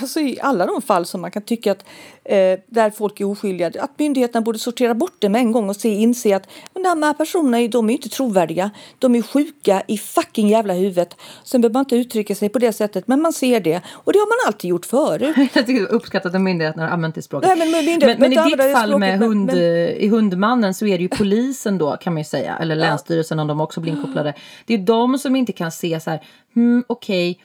alltså 0.00 0.20
i 0.20 0.38
alla 0.42 0.66
de 0.66 0.82
fall 0.82 1.06
som 1.06 1.20
man 1.20 1.30
kan 1.30 1.42
tycka 1.42 1.72
att 1.72 1.84
eh, 2.24 2.58
där 2.66 2.90
folk 2.90 3.20
är 3.20 3.24
oskyldiga, 3.24 3.70
att 3.80 3.98
myndigheterna 3.98 4.40
borde 4.40 4.58
sortera 4.58 4.94
bort 4.94 5.16
det 5.18 5.28
med 5.28 5.40
en 5.40 5.52
gång 5.52 5.68
och 5.68 5.76
se, 5.76 5.88
inse 5.88 6.36
att 6.36 6.48
de 6.72 7.02
här 7.02 7.14
personerna 7.14 7.68
de 7.68 7.90
är 7.90 7.94
inte 7.94 8.08
trovärdiga. 8.08 8.70
De 8.98 9.14
är 9.14 9.22
sjuka 9.22 9.82
i 9.88 9.98
fucking 9.98 10.48
jävla 10.48 10.74
huvudet. 10.74 11.16
Sen 11.44 11.60
behöver 11.60 11.72
man 11.72 11.80
inte 11.80 11.96
uttrycka 11.96 12.34
sig 12.34 12.48
på 12.48 12.58
det 12.58 12.72
sättet, 12.72 13.08
men 13.08 13.22
man 13.22 13.32
ser 13.32 13.60
det. 13.60 13.80
Och 13.90 14.12
det 14.12 14.18
har 14.18 14.26
man 14.26 14.48
alltid 14.48 14.70
gjort 14.70 14.86
förut. 14.86 15.36
Jag 15.54 15.66
tycker 15.66 15.92
uppskattat 15.92 16.34
att 16.34 16.40
myndigheterna 16.40 16.82
har 16.82 16.90
använt 16.90 17.14
det 17.14 17.22
språket. 17.22 17.48
Nej, 17.48 17.58
men, 17.58 17.70
men, 17.70 18.18
men, 18.18 18.32
i 18.32 18.50
ditt 18.50 18.72
fall 18.72 18.98
med 18.98 19.18
hund, 19.18 19.46
men, 19.46 19.56
i 19.56 20.08
Hundmannen 20.08 20.74
så 20.74 20.86
är 20.86 20.98
det 20.98 21.02
ju 21.02 21.08
polisen 21.08 21.78
då 21.78 21.96
kan 21.96 22.12
man 22.12 22.20
ju 22.20 22.24
säga, 22.24 22.58
eller 22.60 22.76
Länsstyrelsen 22.76 23.38
om 23.38 23.46
de 23.46 23.60
också 23.60 23.80
blir 23.80 23.92
inkopplade. 23.92 24.13
Det 24.66 24.74
är 24.74 24.78
de 24.78 25.18
som 25.18 25.36
inte 25.36 25.52
kan 25.52 25.72
se 25.72 26.00
så 26.00 26.10
här, 26.10 26.24
hmm, 26.54 26.84
okej, 26.86 27.30
okay, 27.30 27.44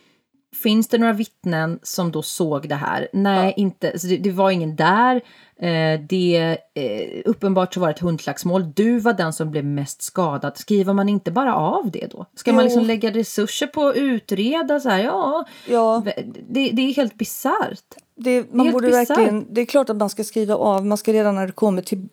Finns 0.56 0.88
det 0.88 0.98
några 0.98 1.14
vittnen 1.14 1.80
som 1.84 2.12
då 2.12 2.22
såg 2.22 2.70
det 2.70 2.76
här? 2.76 3.08
Nej, 3.14 3.46
ja. 3.46 3.54
inte. 3.64 3.98
Det, 4.04 4.18
det, 4.18 4.32
var 4.32 4.52
ingen 4.52 4.76
där. 4.76 5.16
Eh, 5.60 6.00
det, 6.10 6.58
eh, 6.74 7.22
uppenbart 7.26 7.74
så 7.74 7.80
var 7.80 7.88
det 7.88 7.94
ett 7.94 8.00
hundslagsmål. 8.00 8.74
Du 8.76 9.00
var 9.00 9.14
den 9.14 9.34
som 9.34 9.52
blev 9.52 9.66
mest 9.66 10.02
skadad. 10.02 10.58
Skriver 10.58 10.94
man 10.94 11.10
inte 11.10 11.32
bara 11.32 11.56
av 11.56 11.92
det 11.92 12.08
då? 12.12 12.26
Ska 12.36 12.52
jo. 12.52 12.56
man 12.56 12.66
liksom 12.66 12.86
lägga 12.86 13.12
resurser 13.12 13.68
på 13.68 13.88
att 13.88 13.96
utreda? 13.96 14.80
Så 14.80 14.90
här, 14.90 15.04
ja, 15.04 15.46
ja. 15.68 16.04
Det, 16.48 16.70
det 16.70 16.82
är 16.82 16.94
helt 16.94 17.18
bisarrt. 17.18 17.96
Det, 18.16 18.54
man 18.54 18.72
borde 18.72 18.90
verkligen, 18.90 19.48
det 19.54 19.62
är 19.62 19.66
klart 19.66 19.90
att 19.90 19.98
man 19.98 20.10
ska 20.10 20.24
skriva 20.24 20.56
av. 20.56 20.86
Man 20.86 20.98
ska 20.98 21.14
redan 21.14 21.36
när 21.36 21.48
det 21.48 21.54
kommer 21.54 21.82
till 21.82 22.08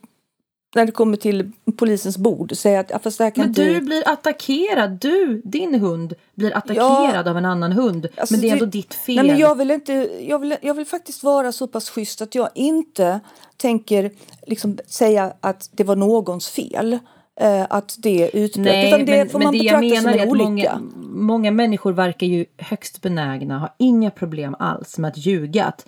när 0.76 0.86
det 0.86 0.92
kommer 0.92 1.16
till 1.16 1.52
polisens 1.76 2.18
bord 2.18 2.56
säga 2.56 2.80
att 2.80 2.90
ja, 2.90 2.98
fast 2.98 3.18
det 3.18 3.24
här 3.24 3.30
kan 3.30 3.44
Men 3.44 3.52
du 3.52 3.70
bli... 3.70 3.80
blir 3.80 4.08
attackerad, 4.08 4.90
du, 4.90 5.42
din 5.44 5.80
hund 5.80 6.14
blir 6.34 6.56
attackerad 6.56 7.26
ja, 7.26 7.30
av 7.30 7.36
en 7.36 7.44
annan 7.44 7.72
hund. 7.72 8.06
Alltså 8.16 8.34
men 8.34 8.40
det 8.40 8.48
är 8.48 8.52
ändå 8.52 8.66
ditt 8.66 8.94
fel. 8.94 9.16
Nej, 9.16 9.26
men 9.26 9.38
jag, 9.38 9.54
vill 9.54 9.70
inte, 9.70 9.92
jag, 10.20 10.38
vill, 10.38 10.56
jag 10.62 10.74
vill 10.74 10.86
faktiskt 10.86 11.22
vara 11.22 11.52
så 11.52 11.66
pass 11.66 11.90
schysst 11.90 12.22
att 12.22 12.34
jag 12.34 12.48
inte 12.54 13.20
tänker 13.56 14.10
liksom 14.46 14.78
säga 14.86 15.32
att 15.40 15.70
det 15.72 15.84
var 15.84 15.96
någons 15.96 16.48
fel. 16.48 16.98
Eh, 17.40 17.66
att 17.70 17.96
det 17.98 18.22
är 18.22 18.36
utbrett. 18.36 18.64
Nej, 18.64 18.88
Utan 18.88 19.04
det 19.04 19.16
men, 19.18 19.28
får 19.28 19.38
man 19.38 19.54
men 19.54 19.58
det 19.58 19.64
jag 19.64 19.80
menar 19.80 20.12
är 20.12 20.22
att 20.22 20.36
många, 20.36 20.80
många 21.04 21.50
människor 21.50 21.92
verkar 21.92 22.26
ju 22.26 22.44
högst 22.58 23.02
benägna, 23.02 23.58
har 23.58 23.72
inga 23.78 24.10
problem 24.10 24.56
alls 24.58 24.98
med 24.98 25.08
att 25.08 25.16
ljuga. 25.16 25.64
Att 25.64 25.86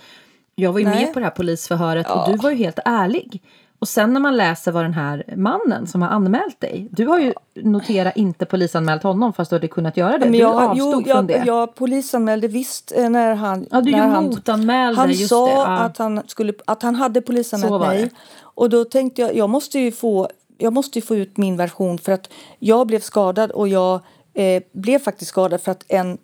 jag 0.55 0.73
var 0.73 0.79
ju 0.79 0.85
Nej. 0.85 1.05
med 1.05 1.15
på 1.15 1.21
det 1.21 1.27
här 1.27 1.31
polisförhöret 1.31 2.07
ja. 2.09 2.25
och 2.25 2.33
du 2.33 2.39
var 2.39 2.51
ju 2.51 2.57
helt 2.57 2.79
ärlig. 2.85 3.43
Och 3.79 3.89
sen 3.89 4.13
när 4.13 4.21
man 4.21 4.37
läser 4.37 4.73
vad 4.73 4.85
den 4.85 4.95
här 4.95 5.35
mannen 5.37 5.87
som 5.87 6.03
har 6.03 6.09
anmält 6.09 6.61
dig, 6.61 6.89
du 6.91 7.07
har 7.07 7.21
ju 7.21 7.33
noterat 7.55 8.17
inte 8.17 8.47
polisanmält 8.47 9.03
honom 9.03 9.33
fast 9.33 9.51
du 9.51 9.57
hade 9.57 9.69
kunnat 9.69 9.97
göra 9.97 10.19
det. 10.19 10.31
Men 10.31 10.41
jag, 10.41 10.63
du 10.63 10.67
avstod 10.67 11.05
jo, 11.07 11.13
från 11.13 11.27
det. 11.27 11.43
Jag 11.47 11.75
polisanmälde 11.75 12.49
visst 12.49 12.93
eh, 12.97 13.11
när 13.11 13.35
han... 13.35 13.67
Ja, 13.71 13.81
du 13.81 13.91
när 13.91 14.09
han, 14.09 14.25
motanmälde, 14.25 15.01
han 15.01 15.15
sa 15.15 15.47
det, 15.47 15.53
ja. 15.53 15.79
att, 15.79 15.99
han 15.99 16.23
skulle, 16.27 16.53
att 16.67 16.83
han 16.83 16.95
hade 16.95 17.21
polisanmält 17.21 17.81
mig. 17.81 18.11
Och 18.41 18.71
då 18.71 18.85
tänkte 18.85 19.23
jag, 19.23 19.37
jag 19.37 19.51
måste 19.51 19.79
ju 19.79 19.93
få 19.93 20.29
jag 20.59 20.73
måste 20.73 21.01
få 21.01 21.17
ut 21.17 21.37
min 21.37 21.57
version 21.57 21.99
för 21.99 22.13
att 22.13 22.31
jag 22.59 22.87
blev 22.87 23.01
skadad 23.01 23.51
och 23.51 23.69
jag 23.69 24.01
eh, 24.35 24.63
blev 24.73 24.99
faktiskt 24.99 25.29
skadad 25.29 25.61
för 25.61 25.73
att 25.73 25.85
en 25.89 26.19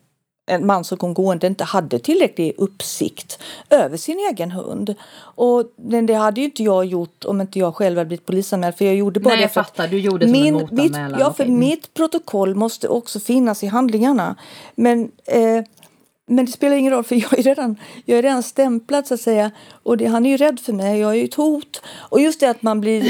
en 0.47 0.67
man 0.67 0.85
som 0.85 0.99
kom 0.99 1.15
gående 1.15 1.47
inte 1.47 1.65
hade 1.65 1.99
tillräcklig 1.99 2.55
uppsikt 2.59 3.39
över 3.71 3.97
sin 3.97 4.19
egen 4.19 4.51
hund. 4.51 4.95
Och 5.19 5.65
det 5.77 6.15
hade 6.15 6.41
ju 6.41 6.45
inte 6.45 6.63
jag 6.63 6.85
gjort 6.85 7.25
om 7.25 7.41
inte 7.41 7.59
jag 7.59 7.77
själv 7.77 7.99
hade 7.99 8.09
blivit 8.09 8.27
polisanmäld. 8.27 8.77
För 8.77 8.85
jag 8.85 8.95
gjorde 8.95 9.21
bara 9.21 9.35
Nej, 9.35 9.43
jag 9.43 9.53
fattar. 9.53 9.89
Du 9.89 9.99
gjorde 9.99 10.27
min, 10.27 10.59
som 10.59 10.79
en. 10.79 10.83
Mitt, 10.83 10.97
ja, 11.19 11.33
för 11.33 11.45
mm. 11.45 11.59
mitt 11.59 11.95
protokoll 11.95 12.55
måste 12.55 12.89
också 12.89 13.21
finnas 13.21 13.63
i 13.63 13.67
handlingarna. 13.67 14.37
Men 14.75 15.11
eh, 15.25 15.65
men 16.27 16.47
det 16.47 16.53
spelar 16.53 16.77
ingen 16.77 16.93
roll 16.93 17.05
för 17.05 17.15
jag 17.15 17.39
är 17.39 17.43
redan, 17.43 17.77
jag 18.05 18.19
är 18.19 18.23
redan 18.23 18.43
stämplad 18.43 19.07
så 19.07 19.15
att 19.15 19.21
säga. 19.21 19.51
Och 19.83 19.97
det, 19.97 20.07
han 20.07 20.27
är 20.27 20.31
ju 20.31 20.37
rädd 20.37 20.61
för 20.61 20.73
mig, 20.73 21.01
jag 21.01 21.11
är 21.11 21.15
ju 21.15 21.25
ett 21.25 21.35
hot. 21.35 21.83
Och 21.99 22.21
just 22.21 22.41
det 22.41 22.51
att 22.51 22.63
man 22.63 22.81
blir... 22.81 23.05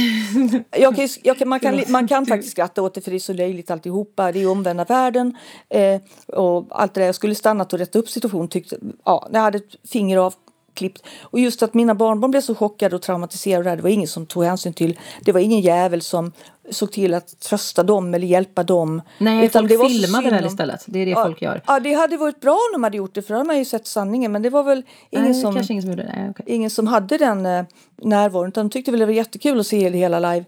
Jag 0.71 0.97
kan, 0.97 1.09
jag 1.23 1.39
kan, 1.39 1.49
man, 1.49 1.61
kan, 1.61 1.83
man 1.89 2.09
kan 2.09 2.27
faktiskt 2.27 2.53
skratta 2.53 2.83
åt 2.83 2.95
det 2.95 3.01
för 3.01 3.11
det 3.11 3.17
är 3.17 3.19
så 3.19 3.33
löjligt 3.33 3.71
alltihopa. 3.71 4.33
Det 4.33 4.43
är 4.43 4.51
omvända 4.51 4.85
världen. 4.85 5.37
Eh, 5.69 6.01
och 6.27 6.67
allt 6.71 6.95
det 6.95 7.01
där. 7.01 7.07
Jag 7.07 7.15
skulle 7.15 7.35
stannat 7.35 7.73
och 7.73 7.79
rätta 7.79 7.99
upp 7.99 8.09
situationen. 8.09 8.49
Tyckte, 8.49 8.77
ja, 9.05 9.29
jag 9.33 9.41
hade 9.41 9.59
ett 9.59 9.91
finger 9.91 10.19
av 10.19 10.35
klippt. 10.75 11.03
Och 11.21 11.41
just 11.41 11.63
att 11.63 11.75
mina 11.75 11.95
barnbarn 11.95 12.31
blev 12.31 12.41
så 12.41 12.55
chockade 12.55 12.97
och 12.97 13.03
traumatiserade, 13.03 13.77
det 13.77 13.83
var 13.83 13.91
ingen 13.91 14.09
som 14.09 14.27
tog 14.27 14.45
hänsyn 14.45 14.73
till. 14.73 14.99
Det 15.21 15.33
var 15.33 15.41
ingen 15.41 15.61
jävel 15.61 16.03
som 16.03 16.33
såg 16.71 16.93
till 16.93 17.15
att 17.15 17.41
trösta 17.41 17.83
dem 17.83 18.15
eller 18.15 18.27
hjälpa 18.27 18.63
dem. 18.63 19.03
Nej, 19.19 19.47
Utan 19.47 19.63
folk 19.63 19.73
det 19.73 19.77
var 19.77 19.89
filmade 19.89 20.31
väl 20.31 20.47
istället. 20.47 20.85
Det 20.87 20.99
är 20.99 21.07
det 21.07 21.13
ja, 21.13 21.25
folk 21.25 21.43
gör. 21.43 21.63
Ja, 21.67 21.81
det 21.81 21.95
hade 21.95 22.17
varit 22.17 22.41
bra 22.41 22.53
om 22.53 22.73
de 22.73 22.85
hade 22.85 22.97
gjort 22.97 23.15
det 23.15 23.23
för 23.23 23.35
då 23.35 23.39
hade 23.39 23.47
man 23.47 23.59
ju 23.59 23.65
sett 23.65 23.87
sanningen. 23.87 24.33
Men 24.33 24.43
det 24.43 24.51
var 24.51 24.63
väl 24.63 24.83
ingen, 25.11 25.25
Nej, 25.25 25.35
som, 25.35 25.53
ingen, 25.53 25.83
som, 25.83 25.91
gjorde 25.91 26.03
det. 26.03 26.13
Nej, 26.17 26.31
okay. 26.31 26.47
ingen 26.49 26.71
som 26.71 26.87
hade 26.87 27.19
den 27.19 27.47
eh, 27.47 27.65
närvaron. 28.03 28.49
Utan 28.49 28.69
de 28.69 28.73
tyckte 28.73 28.91
väl 28.91 29.01
det 29.01 29.07
var 29.07 29.13
jättekul 29.13 29.61
att 29.61 29.67
se 29.67 29.91
det 29.91 29.99
hela 29.99 30.19
live. 30.33 30.45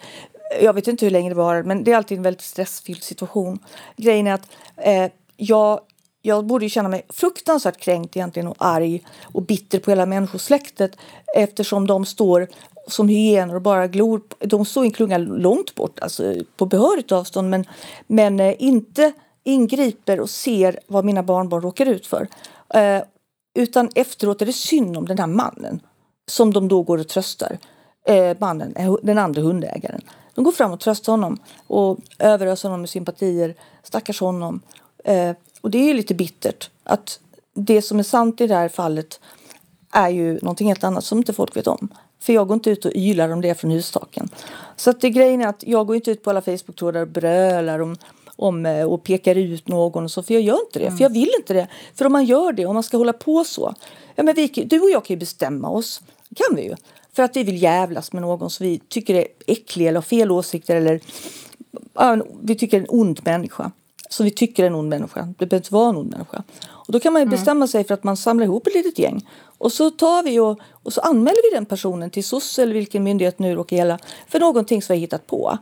Jag 0.63 0.73
vet 0.73 0.89
inte 0.89 1.07
hur 1.07 1.11
länge 1.11 1.29
det 1.29 1.35
var, 1.35 1.63
men 1.63 1.85
det 1.85 1.93
är 1.93 1.97
alltid 1.97 2.19
en 2.19 2.23
väldigt 2.23 2.43
stressfylld 2.43 3.03
situation. 3.03 3.59
Grejen 3.97 4.27
är 4.27 4.35
att 4.35 4.49
eh, 4.77 5.11
jag 5.37 5.81
jag 6.27 6.47
borde 6.47 6.65
ju 6.65 6.69
känna 6.69 6.89
mig 6.89 7.07
fruktansvärt 7.09 7.77
kränkt 7.77 8.17
egentligen 8.17 8.49
och 8.49 8.57
arg 8.59 9.07
och 9.23 9.43
bitter 9.43 9.79
på 9.79 9.91
hela 9.91 10.07
människosläktet 10.07 10.97
eftersom 11.37 11.87
de 11.87 12.05
står 12.05 12.49
som 12.89 13.09
hyenor 13.09 13.55
och 13.55 13.63
bara 13.63 13.87
glor. 13.87 14.21
De 14.39 14.65
står 14.65 14.85
i 14.85 14.87
en 14.87 14.93
klunga 14.93 15.19
långt 15.19 15.75
bort, 15.75 15.99
alltså 16.01 16.35
på 16.57 16.67
behörigt 16.67 17.13
avstånd 17.13 17.51
men, 17.51 17.65
men 18.07 18.41
eh, 18.41 18.55
inte 18.59 19.13
ingriper 19.45 20.21
och 20.21 20.31
ser 20.31 20.81
vad 20.87 21.05
mina 21.05 21.23
barnbarn 21.23 21.63
råkar 21.63 21.87
ut 21.87 22.07
för. 22.07 22.29
Eh, 22.75 23.03
utan 23.55 23.91
efteråt 23.95 24.43
är 24.43 24.47
det 24.47 24.53
synd 24.53 24.97
om 24.97 25.07
den 25.07 25.19
här 25.19 25.27
mannen 25.27 25.81
som 26.29 26.53
de 26.53 26.69
då 26.69 26.83
går 26.83 26.99
och 26.99 27.09
tröstar. 27.09 27.59
Eh, 28.07 28.37
mannen, 28.41 28.77
eh, 28.77 28.95
den 29.03 29.19
andra 29.19 29.43
hundägaren. 29.43 30.01
De 30.35 30.45
går 30.45 30.53
fram 30.53 30.73
och 30.73 30.81
tröstar 30.81 31.13
honom 31.13 31.39
och 31.67 31.99
överöser 32.19 32.69
honom 32.69 32.81
med 32.81 32.91
sympatier. 32.91 33.55
Stackars 33.83 34.21
honom. 34.21 34.61
Eh, 35.05 35.37
och 35.67 35.71
det 35.71 35.79
är 35.79 35.85
ju 35.85 35.95
lite 35.95 36.15
bittert 36.15 36.71
att 36.85 37.21
det 37.55 37.83
som 37.83 37.99
är 37.99 38.03
sant 38.03 38.41
i 38.41 38.47
det 38.47 38.55
här 38.55 38.69
fallet 38.69 39.21
är 39.91 40.09
ju 40.09 40.35
någonting 40.35 40.69
helt 40.69 40.85
annat 40.85 41.05
som 41.05 41.19
inte 41.19 41.33
folk 41.33 41.57
vet 41.57 41.67
om. 41.67 41.89
För 42.21 42.33
jag 42.33 42.49
går 42.49 42.55
inte 42.55 42.71
ut 42.71 42.85
och 42.85 42.93
ylar 42.95 43.29
om 43.29 43.41
det 43.41 43.55
från 43.55 43.71
hustaken. 43.71 44.29
Så 44.77 44.91
att 44.91 45.01
det 45.01 45.11
grejen 45.11 45.41
är 45.41 45.47
att 45.47 45.65
jag 45.67 45.87
går 45.87 45.97
inte 45.97 46.11
ut 46.11 46.23
på 46.23 46.31
alla 46.31 46.41
Facebook-trådar 46.41 47.01
och 47.01 47.09
brölar 47.09 47.79
om, 47.79 47.97
om 48.37 48.67
eh, 48.67 48.85
och 48.85 49.05
pekar 49.05 49.35
ut 49.35 49.69
någon 49.69 50.05
och 50.05 50.11
så. 50.11 50.23
För 50.23 50.35
jag 50.35 50.43
gör 50.43 50.61
inte 50.67 50.79
det. 50.79 50.87
Mm. 50.87 50.97
För 50.97 51.05
jag 51.05 51.11
vill 51.11 51.31
inte 51.39 51.55
det. 51.55 51.69
För 51.95 52.05
om 52.05 52.13
man 52.13 52.25
gör 52.25 52.53
det, 52.53 52.67
om 52.67 52.75
man 52.75 52.83
ska 52.83 52.97
hålla 52.97 53.13
på 53.13 53.45
så. 53.45 53.75
Ja, 54.15 54.23
men 54.23 54.35
vi, 54.35 54.49
du 54.49 54.81
och 54.81 54.91
jag 54.91 55.05
kan 55.05 55.15
ju 55.15 55.21
bestämma 55.21 55.69
oss. 55.69 56.03
Det 56.29 56.35
kan 56.35 56.57
vi 56.57 56.63
ju. 56.63 56.75
För 57.13 57.23
att 57.23 57.37
vi 57.37 57.45
vill 57.45 57.63
jävlas 57.63 58.13
med 58.13 58.23
någon 58.23 58.51
som 58.51 58.67
vi 58.67 58.79
tycker 58.89 59.15
är 59.15 59.27
äcklig 59.47 59.87
eller 59.87 59.97
har 59.97 60.03
fel 60.03 60.31
åsikter 60.31 60.77
eller 60.77 61.01
ja, 61.95 62.17
vi 62.43 62.55
tycker 62.55 62.77
är 62.77 62.81
en 62.81 62.87
ond 62.91 63.21
människa 63.25 63.71
som 64.11 64.25
vi 64.25 64.31
tycker 64.31 64.63
är 64.63 64.67
en 64.67 64.75
ond 64.75 64.89
människa. 64.89 65.21
Det 65.39 65.47
behöver 65.47 65.57
inte 65.57 65.75
vara 65.75 65.89
en 65.89 65.97
ond 65.97 66.11
människa. 66.11 66.43
Och 66.69 66.93
då 66.93 67.01
kan 67.01 67.13
man 67.13 67.21
ju 67.21 67.27
mm. 67.27 67.31
bestämma 67.31 67.67
sig 67.67 67.85
för 67.85 67.95
att 67.95 68.05
man 68.05 68.17
samlar 68.17 68.45
ihop 68.45 68.67
ett 68.67 68.75
litet 68.75 68.99
gäng. 68.99 69.29
Och 69.59 69.73
så 69.73 69.91
tar 69.91 70.23
vi 70.23 70.41
och, 70.41 70.61
och 70.83 70.93
så 70.93 71.01
anmäler 71.01 71.51
vi 71.51 71.57
den 71.57 71.67
personen 71.67 72.11
till 72.11 72.25
SOS 72.25 72.59
eller 72.59 72.75
vilken 72.75 73.05
myndighet 73.05 73.39
nu 73.39 73.55
råkar 73.55 73.77
gälla 73.77 73.99
för 74.29 74.41
någonting 74.41 74.83
som 74.83 74.93
vi 74.95 74.99
har 74.99 75.01
hittat 75.01 75.27
på. 75.27 75.59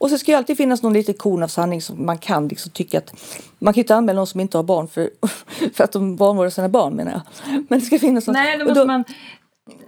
Och 0.00 0.10
så 0.10 0.18
ska 0.18 0.32
det 0.32 0.38
alltid 0.38 0.56
finnas 0.56 0.82
någon 0.82 0.92
liten 0.92 1.14
kon 1.14 1.42
av 1.42 1.48
sanning 1.48 1.82
som 1.82 2.06
man 2.06 2.18
kan 2.18 2.48
liksom 2.48 2.72
tycka 2.72 2.98
att 2.98 3.12
man 3.58 3.74
kan 3.74 3.80
inte 3.80 3.94
anmäla 3.94 4.16
någon 4.16 4.26
som 4.26 4.40
inte 4.40 4.58
har 4.58 4.62
barn 4.62 4.88
för, 4.88 5.10
för 5.74 5.84
att 5.84 5.92
de 5.92 6.16
vanvårdar 6.16 6.50
sina 6.50 6.68
barn 6.68 6.94
menar 6.94 7.12
jag. 7.12 7.22
Men 7.68 7.78
det 7.78 7.84
ska 7.84 7.98
finnas 7.98 8.26
något. 8.26 8.34
Nej, 8.34 8.58
då 8.58 8.64
måste 8.64 8.80
då, 8.80 8.86
man... 8.86 9.04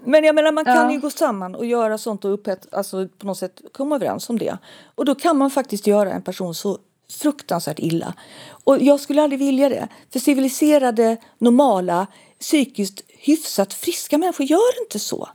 Men 0.04 0.24
jag 0.24 0.34
menar 0.34 0.52
man 0.52 0.64
kan 0.64 0.76
ja. 0.76 0.92
ju 0.92 1.00
gå 1.00 1.10
samman 1.10 1.54
och 1.54 1.66
göra 1.66 1.98
sånt 1.98 2.24
och 2.24 2.32
upphet, 2.32 2.66
alltså 2.72 3.08
på 3.18 3.26
något 3.26 3.38
sätt 3.38 3.60
komma 3.72 3.94
överens 3.94 4.30
om 4.30 4.38
det. 4.38 4.58
Och 4.94 5.04
då 5.04 5.14
kan 5.14 5.38
man 5.38 5.50
faktiskt 5.50 5.86
göra 5.86 6.12
en 6.12 6.22
person 6.22 6.54
så 6.54 6.78
fruktansvärt 7.12 7.78
illa. 7.78 8.14
Och 8.64 8.82
jag 8.82 9.00
skulle 9.00 9.22
aldrig 9.22 9.38
vilja 9.38 9.68
det. 9.68 9.88
För 10.12 10.18
civiliserade, 10.18 11.16
normala, 11.38 12.06
psykiskt 12.40 13.02
hyfsat 13.08 13.74
friska 13.74 14.18
människor 14.18 14.46
gör 14.46 14.82
inte 14.84 14.98
så. 14.98 15.28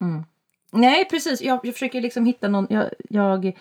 Mm. 0.00 0.24
Nej, 0.72 1.04
precis. 1.04 1.42
Jag, 1.42 1.60
jag 1.62 1.74
försöker 1.74 2.00
liksom 2.00 2.26
hitta 2.26 2.48
någon... 2.48 2.66
Jag, 2.70 2.90
jag, 3.08 3.56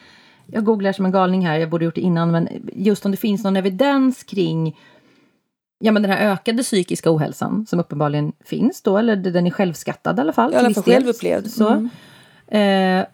jag 0.47 0.63
googlar 0.63 0.93
som 0.93 1.05
en 1.05 1.11
galning 1.11 1.45
här, 1.45 1.57
jag 1.57 1.69
borde 1.69 1.85
gjort 1.85 1.95
det 1.95 2.01
innan, 2.01 2.31
men 2.31 2.69
just 2.73 3.05
om 3.05 3.11
det 3.11 3.17
finns 3.17 3.43
någon 3.43 3.57
evidens 3.57 4.23
kring 4.23 4.75
ja, 5.79 5.91
men 5.91 6.01
den 6.01 6.11
här 6.11 6.31
ökade 6.31 6.63
psykiska 6.63 7.11
ohälsan 7.11 7.65
som 7.69 7.79
uppenbarligen 7.79 8.33
finns 8.45 8.81
då, 8.81 8.97
eller 8.97 9.15
den 9.15 9.47
är 9.47 9.51
självskattad 9.51 10.17
i 10.17 10.21
alla 10.21 10.33
fall. 10.33 10.53
I 10.53 10.55
alla 10.55 10.73
fall 10.73 10.83
självupplevd. 10.83 11.51
Så. 11.51 11.67
Mm. 11.67 11.89
Eh, 12.47 13.05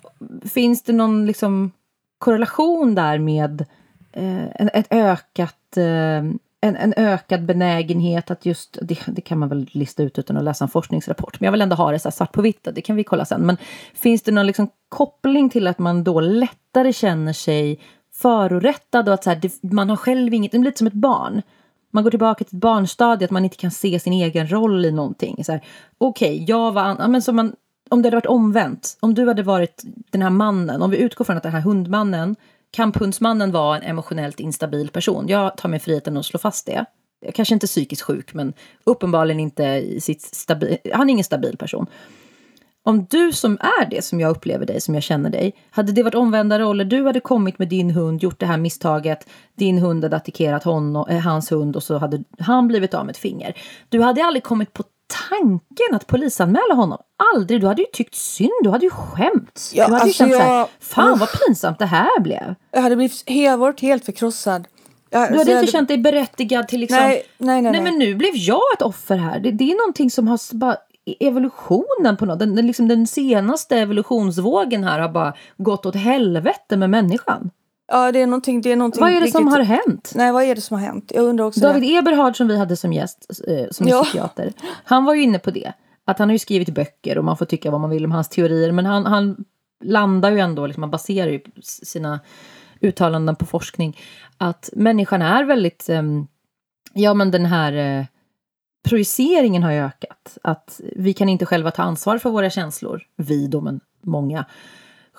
finns 0.49 0.84
det 0.84 0.93
någon 0.93 1.26
liksom 1.26 1.72
korrelation 2.18 2.95
där 2.95 3.20
med 3.20 3.66
Eh, 4.14 4.45
ett 4.55 4.88
ökat, 4.89 5.78
eh, 5.78 6.18
en, 6.64 6.76
en 6.76 6.93
ökad 6.97 7.45
benägenhet 7.45 8.32
att 8.32 8.45
just, 8.45 8.78
det, 8.82 8.99
det, 9.07 9.22
kan 9.22 9.39
man 9.39 9.49
väl 9.49 9.70
lista 9.72 10.03
ut 10.03 10.20
utan 10.20 10.38
att 10.38 10.43
läsa 10.43 10.66
en 10.66 10.70
forskningsrapport, 10.70 11.39
men 11.39 11.45
jag 11.45 11.51
vill 11.51 11.62
ändå 11.62 11.76
ha 11.76 11.91
det 11.91 11.99
så 11.99 12.12
svart 12.12 12.32
på 12.32 12.41
vitt, 12.41 12.68
det 12.74 12.82
kan 12.82 12.95
vi 12.95 13.03
kolla 13.03 13.26
sen. 13.26 13.41
Men 13.41 13.57
finns 13.93 14.22
det 14.22 14.32
någon 14.32 14.47
liksom 14.47 14.70
koppling 14.89 15.49
till 15.49 15.68
att 15.68 15.80
man 15.80 16.03
då 16.03 16.20
lättare 16.20 16.93
känner 16.93 17.34
sig 17.34 17.80
förorättad 18.14 19.07
och 19.07 19.14
att 19.14 19.24
så 19.24 19.30
här, 19.30 19.39
det, 19.41 19.64
man 19.74 19.89
har 19.89 19.97
själv 19.97 20.34
inget, 20.34 20.51
det 20.51 20.59
blir 20.59 20.70
lite 20.70 20.78
som 20.78 20.88
ett 20.88 20.93
barn. 20.93 21.41
Man 21.91 22.03
går 22.03 22.12
tillbaka 22.12 22.43
till 22.43 22.55
ett 22.55 22.62
barnstadie, 22.62 23.26
att 23.26 23.32
man 23.32 23.43
inte 23.43 23.57
kan 23.57 23.72
se 23.72 23.99
sin 23.99 24.14
egen 24.14 24.51
roll 24.51 24.86
i 24.86 24.91
någonting. 24.91 25.36
Okej, 25.39 25.62
okay, 25.97 26.45
jag 26.47 26.72
var... 26.72 26.95
Ja, 26.99 27.07
men 27.07 27.22
så 27.22 27.34
man, 27.34 27.55
om 27.89 28.01
det 28.01 28.07
hade 28.07 28.18
varit 28.18 28.26
omvänt, 28.26 28.97
om 28.99 29.14
du 29.14 29.28
hade 29.28 29.43
varit 29.43 29.84
den 30.09 30.22
här 30.22 30.30
mannen, 30.30 30.82
om 30.82 30.91
vi 30.91 30.97
utgår 30.97 31.26
från 31.26 31.38
att 31.38 31.43
den 31.43 31.51
här 31.51 31.62
hundmannen 31.62 32.36
Kamphundsmannen 32.72 33.51
var 33.51 33.76
en 33.76 33.84
emotionellt 33.84 34.39
instabil 34.39 34.89
person. 34.89 35.28
Jag 35.28 35.57
tar 35.57 35.69
mig 35.69 35.80
friheten 35.80 36.17
att 36.17 36.26
slå 36.26 36.39
fast 36.39 36.65
det. 36.65 36.86
Kanske 37.34 37.53
inte 37.53 37.67
psykiskt 37.67 38.01
sjuk, 38.01 38.34
men 38.34 38.53
uppenbarligen 38.84 39.39
inte 39.39 39.63
i 39.63 40.01
sitt 40.01 40.22
stabil... 40.22 40.78
Han 40.93 41.09
är 41.09 41.11
ingen 41.11 41.24
stabil 41.24 41.57
person. 41.57 41.88
om 42.84 43.05
du 43.09 43.32
som 43.32 43.57
är 43.80 43.86
det, 43.89 44.01
som 44.01 44.19
jag 44.19 44.32
upplever 44.32 44.65
dig, 44.65 44.82
som 44.82 44.93
jag 44.93 45.03
känner 45.03 45.30
dig, 45.30 45.53
hade 45.72 45.91
det 45.91 46.03
varit 46.03 46.15
omvända 46.15 46.59
roller, 46.59 46.86
du 46.86 47.05
hade 47.05 47.19
kommit 47.19 47.59
med 47.59 47.67
din 47.67 47.91
hund, 47.91 48.24
gjort 48.24 48.39
det 48.39 48.45
här 48.45 48.57
misstaget, 48.57 49.28
din 49.55 49.78
hund 49.78 50.03
hade 50.03 50.15
attackerat 50.15 50.63
honom, 50.63 51.05
eh, 51.09 51.19
hans 51.19 51.51
hund 51.51 51.76
och 51.76 51.84
så 51.84 51.97
hade 51.97 52.24
han 52.39 52.67
blivit 52.67 52.93
av 52.93 53.05
med 53.05 53.13
ett 53.13 53.17
finger. 53.17 53.53
Du 53.89 54.01
hade 54.01 54.24
aldrig 54.26 54.43
kommit 54.43 54.74
på 54.74 54.84
tanken 55.30 55.95
att 55.95 56.07
polisanmäla 56.07 56.74
honom. 56.74 56.97
Aldrig. 57.36 57.62
Du 57.62 57.68
hade 57.68 57.82
ju 57.82 57.88
tyckt 57.93 58.16
synd. 58.16 58.51
Du 58.64 58.70
hade 58.70 58.86
ju 58.86 58.89
skämts. 58.89 59.74
Ja, 59.76 59.88
du 59.88 59.93
hade 59.93 60.03
alltså 60.03 60.24
ju 60.24 60.30
känt 60.30 60.32
jag... 60.32 60.41
så 60.41 60.53
här, 60.53 60.68
fan 60.80 61.20
vad 61.20 61.30
pinsamt 61.32 61.80
det 61.80 61.86
här 61.86 62.20
blev. 62.20 62.55
Jag 62.72 62.82
hade 62.82 62.95
blivit 62.95 63.30
helt, 63.30 63.59
varit 63.59 63.82
helt 63.82 64.05
förkrossad. 64.05 64.68
Jag, 65.09 65.22
du 65.32 65.38
hade 65.38 65.41
inte 65.41 65.55
hade... 65.55 65.68
känt 65.68 65.88
dig 65.88 65.97
berättigad 65.97 66.68
till 66.68 66.80
liksom... 66.80 66.99
Nej, 66.99 67.24
nej, 67.38 67.62
nej, 67.62 67.72
nej. 67.72 67.82
men 67.82 67.99
nu 67.99 68.16
blev 68.16 68.36
jag 68.36 68.62
ett 68.76 68.82
offer 68.82 69.18
här. 69.18 69.39
Det, 69.39 69.51
det 69.51 69.72
är 69.72 69.78
någonting 69.78 70.12
som 70.12 70.28
har 70.28 70.55
bara 70.55 70.78
evolutionen 71.20 72.18
på 72.18 72.26
något. 72.26 72.39
Den, 72.39 72.55
den, 72.55 72.68
liksom 72.68 72.88
den 72.88 73.07
senaste 73.07 73.78
evolutionsvågen 73.78 74.84
här 74.84 74.99
har 74.99 75.09
bara 75.09 75.34
gått 75.57 75.86
åt 75.86 75.95
helvete 75.95 76.78
med 76.78 76.89
människan. 76.89 77.51
Ja, 77.91 78.11
det 78.11 78.21
är 78.21 78.27
någonting, 78.27 78.61
det 78.61 78.71
är 78.71 78.75
någonting 78.75 79.01
Vad 79.01 79.09
är 79.09 79.13
det 79.13 79.19
riktigt... 79.19 79.33
som 79.33 79.47
har 79.47 79.59
hänt? 79.59 80.11
Nej, 80.15 80.31
vad 80.31 80.43
är 80.43 80.55
det 80.55 80.61
som 80.61 80.77
har 80.77 80.85
hänt? 80.85 81.11
Jag 81.15 81.23
undrar 81.23 81.45
också 81.45 81.59
David 81.59 81.81
det. 81.81 81.95
Eberhard 81.95 82.37
som 82.37 82.47
vi 82.47 82.57
hade 82.57 82.77
som 82.77 82.93
gäst, 82.93 83.31
eh, 83.47 83.65
som 83.71 83.87
ja. 83.87 84.03
psykiater, 84.03 84.53
han 84.83 85.05
var 85.05 85.13
ju 85.13 85.23
inne 85.23 85.39
på 85.39 85.51
det. 85.51 85.73
Att 86.05 86.19
han 86.19 86.29
har 86.29 86.33
ju 86.33 86.39
skrivit 86.39 86.69
böcker 86.69 87.17
och 87.17 87.25
man 87.25 87.37
får 87.37 87.45
tycka 87.45 87.71
vad 87.71 87.81
man 87.81 87.89
vill 87.89 88.05
om 88.05 88.11
hans 88.11 88.29
teorier, 88.29 88.71
men 88.71 88.85
han, 88.85 89.05
han 89.05 89.45
landar 89.83 90.31
ju 90.31 90.39
ändå, 90.39 90.65
liksom, 90.67 90.81
man 90.81 90.91
baserar 90.91 91.31
ju 91.31 91.41
sina 91.63 92.19
uttalanden 92.79 93.35
på 93.35 93.45
forskning, 93.45 93.99
att 94.37 94.69
människan 94.73 95.21
är 95.21 95.43
väldigt, 95.43 95.89
eh, 95.89 96.03
ja 96.93 97.13
men 97.13 97.31
den 97.31 97.45
här 97.45 97.73
eh, 97.73 98.05
projiceringen 98.89 99.63
har 99.63 99.71
ökat. 99.71 100.37
Att 100.43 100.81
vi 100.95 101.13
kan 101.13 101.29
inte 101.29 101.45
själva 101.45 101.71
ta 101.71 101.83
ansvar 101.83 102.17
för 102.17 102.29
våra 102.29 102.49
känslor, 102.49 103.01
vi 103.15 103.47
då 103.47 103.61
men 103.61 103.79
många 104.01 104.45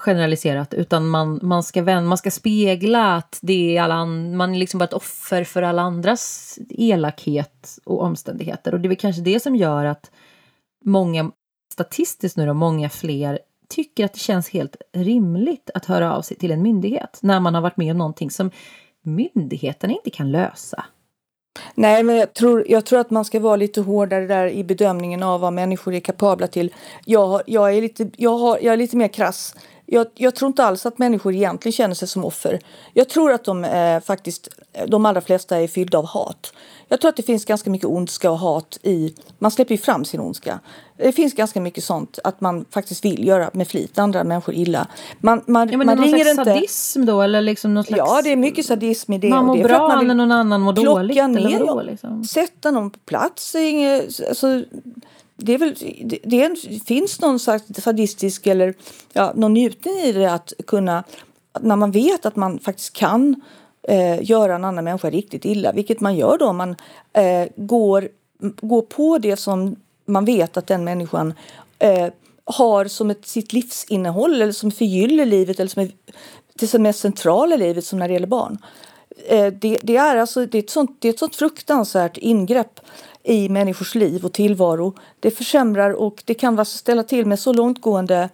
generaliserat, 0.03 0.75
utan 0.75 1.09
man, 1.09 1.41
man, 1.43 1.63
ska, 1.63 1.83
vän, 1.83 2.07
man 2.07 2.19
ska 2.19 2.31
spegla 2.31 3.17
att 3.17 3.39
det 3.43 3.77
är 3.77 3.83
alla, 3.83 4.05
man 4.07 4.55
är 4.55 4.59
liksom 4.59 4.79
bara 4.79 4.85
ett 4.85 4.93
offer 4.93 5.45
för 5.45 5.63
alla 5.63 5.83
andras 5.83 6.59
elakhet 6.69 7.79
och 7.85 8.03
omständigheter. 8.03 8.75
Och 8.75 8.81
det 8.81 8.87
är 8.87 8.89
väl 8.89 8.99
kanske 8.99 9.23
det 9.23 9.41
som 9.41 9.57
gör 9.57 9.85
att 9.85 10.11
många, 10.85 11.31
statistiskt 11.73 12.37
nu 12.37 12.47
då, 12.47 12.55
många 12.55 12.89
fler 12.89 13.39
tycker 13.69 14.05
att 14.05 14.13
det 14.13 14.19
känns 14.19 14.49
helt 14.49 14.77
rimligt 14.93 15.71
att 15.75 15.85
höra 15.85 16.17
av 16.17 16.23
sig 16.23 16.37
till 16.37 16.51
en 16.51 16.63
myndighet 16.63 17.19
när 17.23 17.41
man 17.41 17.55
har 17.55 17.63
varit 17.63 17.77
med 17.77 17.91
om 17.91 17.99
någonting 17.99 18.31
som 18.31 18.51
myndigheterna 19.03 19.93
inte 19.93 20.11
kan 20.11 20.31
lösa. 20.31 20.85
Nej, 21.75 22.03
men 22.03 22.17
jag 22.17 22.35
tror, 22.35 22.65
jag 22.69 22.87
tror 22.87 23.01
att 23.01 23.11
man 23.11 23.25
ska 23.25 23.41
vara 23.41 23.57
lite 23.57 23.81
hårdare 23.81 24.27
där 24.27 24.47
i 24.47 24.65
bedömningen 24.65 25.23
av 25.23 25.41
vad 25.41 25.53
människor 25.53 25.95
är 25.95 26.01
kapabla 26.01 26.47
till. 26.47 26.75
Jag, 27.05 27.43
jag, 27.47 27.77
är, 27.77 27.83
lite, 27.83 28.11
jag, 28.17 28.39
har, 28.39 28.59
jag 28.63 28.73
är 28.73 28.77
lite 28.77 28.97
mer 28.97 29.09
krass 29.09 29.55
jag, 29.93 30.07
jag, 30.15 30.35
tror 30.35 30.47
inte 30.47 30.65
alls 30.65 30.87
att 30.87 30.99
människor 30.99 31.35
egentligen 31.35 31.73
känner 31.73 31.95
sig 31.95 32.09
som 32.09 32.25
offer. 32.25 32.61
Jag 32.93 33.09
tror 33.09 33.33
att 33.33 33.45
de 33.45 33.65
eh, 33.65 34.01
faktiskt, 34.01 34.49
de 34.87 35.07
allra 35.07 35.21
flesta 35.21 35.57
är 35.57 35.69
fyllda 35.69 35.99
av 35.99 36.07
hat. 36.07 36.53
Jag 36.89 37.01
tror 37.01 37.09
att 37.09 37.17
det 37.17 37.23
finns 37.23 37.45
ganska 37.45 37.71
mycket 37.71 37.89
ondska 37.89 38.31
och 38.31 38.39
hat 38.39 38.79
i, 38.83 39.15
man 39.39 39.51
släpper 39.51 39.75
ju 39.75 39.79
fram 39.79 40.05
sin 40.05 40.21
ondska. 40.21 40.61
Det 40.97 41.13
finns 41.13 41.35
ganska 41.35 41.61
mycket 41.61 41.85
sånt 41.85 42.19
att 42.25 42.41
man 42.41 42.65
faktiskt 42.71 43.05
vill 43.05 43.27
göra 43.27 43.51
med 43.53 43.69
flit 43.69 43.99
andra 43.99 44.25
människor 44.25 44.55
illa. 44.55 44.87
Man, 45.21 45.43
man, 45.47 45.69
ja, 45.69 45.79
men 45.79 45.87
man 45.87 45.97
någon 45.97 46.07
ringer 46.07 46.25
slags 46.25 46.39
inte... 46.39 46.51
sadism 46.51 47.05
då 47.05 47.23
eller 47.23 47.41
liksom 47.41 47.75
någon 47.75 47.85
slags... 47.85 47.99
Ja, 47.99 48.23
det 48.23 48.33
är 48.33 48.37
mycket 48.37 48.67
sadism 48.67 49.13
i 49.13 49.19
det. 49.19 49.29
Man 49.29 49.45
mår 49.45 49.57
det 49.57 49.63
bra 49.63 50.01
när 50.03 50.15
någon 50.15 50.33
annan 50.33 50.61
mår 50.61 50.73
dåligt. 50.73 51.17
Ner 51.17 51.37
eller 51.37 51.59
vadå, 51.59 51.83
liksom? 51.83 52.25
Sätta 52.25 52.71
någon 52.71 52.91
på 52.91 52.99
plats. 52.99 53.57
Alltså, 54.29 54.63
det, 55.45 55.57
väl, 55.57 55.75
det, 56.05 56.19
det, 56.25 56.57
finns 56.87 57.21
någon 57.21 57.39
slags 57.39 57.65
sadistisk 57.83 58.47
eller 58.47 58.75
ja, 59.13 59.33
någon 59.35 59.53
njutning 59.53 59.95
i 59.95 60.13
det 60.13 60.33
att 60.33 60.53
kunna, 60.67 61.05
när 61.61 61.77
man 61.77 61.91
vet 61.91 62.27
att 62.27 62.37
man 62.37 62.59
faktiskt 62.59 62.93
kan 62.93 63.43
eh, 63.83 64.31
göra 64.31 64.55
en 64.55 64.65
annan 64.65 64.85
människa 64.85 65.11
riktigt 65.11 65.45
illa, 65.45 65.73
vilket 65.73 66.01
man 66.01 66.17
gör 66.17 66.39
då 66.39 66.47
om 66.47 66.57
man 66.57 66.77
eh, 67.13 67.49
går, 67.57 68.09
går 68.61 68.83
på 68.83 69.19
det 69.19 69.37
som 69.37 69.77
man 70.07 70.25
vet 70.25 70.57
att 70.57 70.67
den 70.67 70.85
människan 70.85 71.35
eh, 71.79 72.09
har 72.45 72.85
som 72.85 73.11
ett, 73.11 73.27
sitt 73.27 73.53
livsinnehåll 73.53 74.43
eller 74.43 74.53
som 74.53 74.71
förgyller 74.71 75.27
livet 75.27 75.61
eller 75.61 75.71
som 75.71 75.83
är 75.83 75.91
det 76.55 76.67
som 76.67 76.83
mest 76.83 77.01
centrala 77.01 77.55
i 77.55 77.59
livet 77.59 77.85
som 77.85 77.99
när 77.99 78.09
det 78.09 78.15
gäller 78.15 78.27
barn. 78.27 78.59
Eh, 79.27 79.53
det, 79.53 79.79
det, 79.83 79.97
är 79.97 80.17
alltså, 80.17 80.47
det, 80.47 80.59
är 80.59 80.63
ett 80.63 80.71
sånt, 80.71 80.97
det 81.01 81.09
är 81.09 81.13
ett 81.13 81.19
sånt 81.19 81.37
fruktansvärt 81.37 82.17
ingrepp 82.17 82.81
i 83.25 83.49
människors 83.49 83.95
liv 83.95 84.25
och 84.25 84.33
tillvaro. 84.33 84.95
Det 85.21 85.31
försämrar 85.31 85.91
och 85.91 86.23
det 86.27 86.35
kan 86.35 86.67
ställa 86.67 87.03
till 87.03 87.27
med 87.27 87.39
så 87.39 87.53
långtgående 87.53 88.29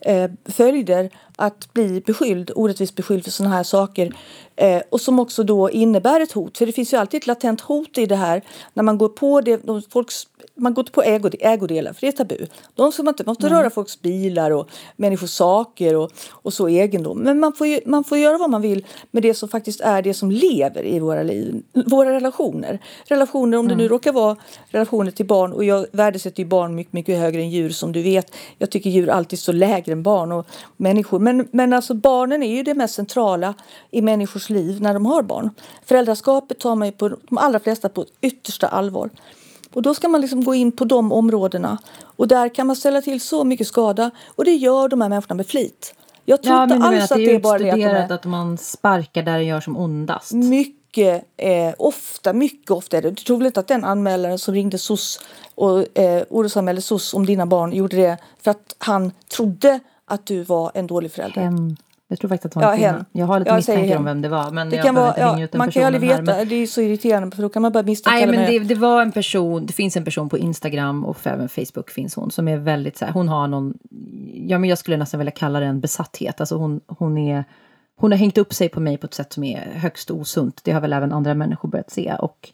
eh, 0.00 0.30
följder 0.44 1.10
att 1.36 1.72
bli 1.72 2.02
beskyld, 2.06 2.50
orättvist 2.54 2.94
beskylld 2.94 3.24
för 3.24 3.30
sådana 3.30 3.54
här 3.54 3.62
saker 3.62 4.12
eh, 4.56 4.82
och 4.90 5.00
som 5.00 5.18
också 5.18 5.42
då 5.42 5.70
innebär 5.70 6.20
ett 6.20 6.32
hot. 6.32 6.58
För 6.58 6.66
det 6.66 6.72
finns 6.72 6.92
ju 6.92 6.96
alltid 6.96 7.18
ett 7.18 7.26
latent 7.26 7.60
hot 7.60 7.98
i 7.98 8.06
det 8.06 8.16
här 8.16 8.42
när 8.74 8.82
man 8.82 8.98
går 8.98 9.08
på 9.08 9.40
det, 9.40 9.56
de, 9.56 9.82
folks 9.82 10.26
man 10.56 10.74
går 10.74 10.82
inte 10.82 10.92
på 10.92 11.02
ägo, 11.02 11.30
ägodelar, 11.40 11.92
för 11.92 12.00
det 12.00 12.06
är 12.06 12.12
tabu. 12.12 12.46
De 12.74 12.92
ska 12.92 13.02
man 13.02 13.12
inte, 13.12 13.24
man 13.26 13.36
får 13.36 13.46
mm. 13.46 13.58
röra 13.58 13.70
folks 13.70 14.02
bilar 14.02 14.50
och 14.50 14.68
människors 14.96 15.30
saker 15.30 15.96
och, 15.96 16.12
och 16.30 16.52
så 16.52 16.68
egendom. 16.68 17.18
Men 17.18 17.40
man 17.40 17.52
får, 17.52 17.66
ju, 17.66 17.80
man 17.86 18.04
får 18.04 18.18
göra 18.18 18.38
vad 18.38 18.50
man 18.50 18.62
vill 18.62 18.86
med 19.10 19.22
det 19.22 19.34
som 19.34 19.48
faktiskt 19.48 19.80
är 19.80 20.02
det 20.02 20.14
som 20.14 20.30
lever 20.30 20.84
i 20.84 20.98
våra 20.98 21.22
liv, 21.22 21.62
våra 21.86 22.12
relationer. 22.12 22.78
Relationer, 23.04 23.58
om 23.58 23.66
mm. 23.66 23.76
det 23.76 23.82
nu 23.82 23.88
råkar 23.88 24.12
vara 24.12 24.36
relationer 24.66 25.10
till 25.10 25.26
barn 25.26 25.52
och 25.52 25.64
jag 25.64 25.86
värdesätter 25.92 26.42
ju 26.42 26.48
barn 26.48 26.74
mycket, 26.74 26.92
mycket 26.92 27.18
högre 27.18 27.40
än 27.40 27.50
djur 27.50 27.70
som 27.70 27.92
du 27.92 28.02
vet. 28.02 28.34
Jag 28.58 28.70
tycker 28.70 28.90
djur 28.90 29.08
alltid 29.08 29.38
står 29.38 29.52
lägre 29.52 29.92
än 29.92 30.02
barn 30.02 30.32
och 30.32 30.46
människor. 30.76 31.18
Men, 31.18 31.48
men 31.50 31.72
alltså 31.72 31.94
barnen 31.94 32.42
är 32.42 32.56
ju 32.56 32.62
det 32.62 32.74
mest 32.74 32.94
centrala 32.94 33.54
i 33.90 34.02
människors 34.02 34.50
liv 34.50 34.82
när 34.82 34.94
de 34.94 35.06
har 35.06 35.22
barn. 35.22 35.50
Föräldraskapet 35.84 36.58
tar 36.58 36.74
man 36.74 36.88
ju 36.88 36.92
på 36.92 37.08
de 37.08 37.38
allra 37.38 37.60
flesta 37.60 37.88
på 37.88 38.04
yttersta 38.20 38.68
allvar. 38.68 39.10
Och 39.74 39.82
då 39.82 39.94
ska 39.94 40.08
man 40.08 40.20
liksom 40.20 40.44
gå 40.44 40.54
in 40.54 40.72
på 40.72 40.84
de 40.84 41.12
områdena. 41.12 41.78
Och 42.02 42.28
där 42.28 42.54
kan 42.54 42.66
man 42.66 42.76
ställa 42.76 43.02
till 43.02 43.20
så 43.20 43.44
mycket 43.44 43.66
skada. 43.66 44.10
Och 44.26 44.44
det 44.44 44.54
gör 44.54 44.88
de 44.88 45.00
här 45.00 45.08
människorna 45.08 45.34
med 45.34 45.46
flit. 45.46 45.94
Jag 46.24 46.42
tror 46.42 46.56
ja, 46.56 46.62
inte 46.62 46.74
alls 46.76 47.12
att 47.12 47.18
det 47.18 47.34
är 47.34 47.40
bara 47.40 47.58
det 47.58 47.70
att, 47.70 47.76
de 47.76 47.84
är... 47.84 48.12
att 48.12 48.24
man 48.24 48.58
sparkar 48.58 49.22
där 49.22 49.38
det 49.38 49.44
gör 49.44 49.60
som 49.60 49.76
ondast. 49.76 50.32
Mycket, 50.32 51.24
eh, 51.36 51.74
ofta, 51.78 52.32
mycket 52.32 52.70
ofta 52.70 52.96
är 52.96 53.02
det. 53.02 53.10
Du 53.10 53.22
tror 53.22 53.38
väl 53.38 53.46
inte 53.46 53.60
att 53.60 53.68
den 53.68 53.84
anmälaren 53.84 54.38
som 54.38 54.54
ringde 54.54 54.78
SOS 54.78 55.20
och 55.54 55.98
eh, 55.98 56.22
orosanmälde 56.30 56.82
SOS 56.82 57.14
om 57.14 57.26
dina 57.26 57.46
barn 57.46 57.72
gjorde 57.72 57.96
det 57.96 58.18
för 58.42 58.50
att 58.50 58.74
han 58.78 59.12
trodde 59.36 59.80
att 60.04 60.26
du 60.26 60.42
var 60.42 60.70
en 60.74 60.86
dålig 60.86 61.12
förälder? 61.12 61.40
Hem. 61.40 61.76
Jag 62.14 62.20
tror 62.20 62.28
faktiskt 62.28 62.56
att 62.56 62.62
var 62.62 62.72
en 62.72 62.80
ja, 62.80 62.90
kvinna. 62.90 63.04
Jag 63.12 63.26
har 63.26 63.38
lite 63.38 63.56
misstankar 63.56 63.96
om 63.96 64.04
vem 64.04 64.22
det 64.22 64.28
var. 64.28 64.50
Men 64.50 64.70
det 64.70 64.76
jag 64.76 64.84
kan 64.84 64.94
vara, 64.94 65.14
ja, 65.18 65.48
man 65.54 65.70
kan 65.70 65.82
ju 65.82 65.86
aldrig 65.86 66.10
veta. 66.10 66.22
Men... 66.22 66.48
Det 66.48 66.54
är 66.54 66.66
så 66.66 66.80
irriterande 66.80 67.36
för 67.36 67.42
då 67.42 67.48
kan 67.48 67.62
man 67.62 67.72
bara 67.72 67.82
misstänka. 67.82 68.26
Nej, 68.26 68.38
men 68.38 68.50
det, 68.50 68.58
det, 68.58 68.74
var 68.74 69.02
en 69.02 69.12
person. 69.12 69.66
Det 69.66 69.72
finns 69.72 69.96
en 69.96 70.04
person 70.04 70.28
på 70.28 70.38
Instagram 70.38 71.04
och 71.04 71.26
även 71.26 71.48
Facebook 71.48 71.90
finns 71.90 72.14
hon 72.14 72.30
som 72.30 72.48
är 72.48 72.56
väldigt 72.56 72.96
så 72.96 73.04
här. 73.04 73.12
Hon 73.12 73.28
har 73.28 73.48
någon. 73.48 73.74
Ja, 74.34 74.58
men 74.58 74.70
jag 74.70 74.78
skulle 74.78 74.96
nästan 74.96 75.18
vilja 75.18 75.30
kalla 75.30 75.60
det 75.60 75.66
en 75.66 75.80
besatthet. 75.80 76.40
Alltså 76.40 76.56
hon, 76.56 76.80
hon 76.86 77.18
är. 77.18 77.44
Hon 77.96 78.12
har 78.12 78.18
hängt 78.18 78.38
upp 78.38 78.54
sig 78.54 78.68
på 78.68 78.80
mig 78.80 78.96
på 78.96 79.06
ett 79.06 79.14
sätt 79.14 79.32
som 79.32 79.44
är 79.44 79.72
högst 79.74 80.10
osunt. 80.10 80.60
Det 80.64 80.72
har 80.72 80.80
väl 80.80 80.92
även 80.92 81.12
andra 81.12 81.34
människor 81.34 81.68
börjat 81.68 81.90
se. 81.90 82.14
Och 82.18 82.52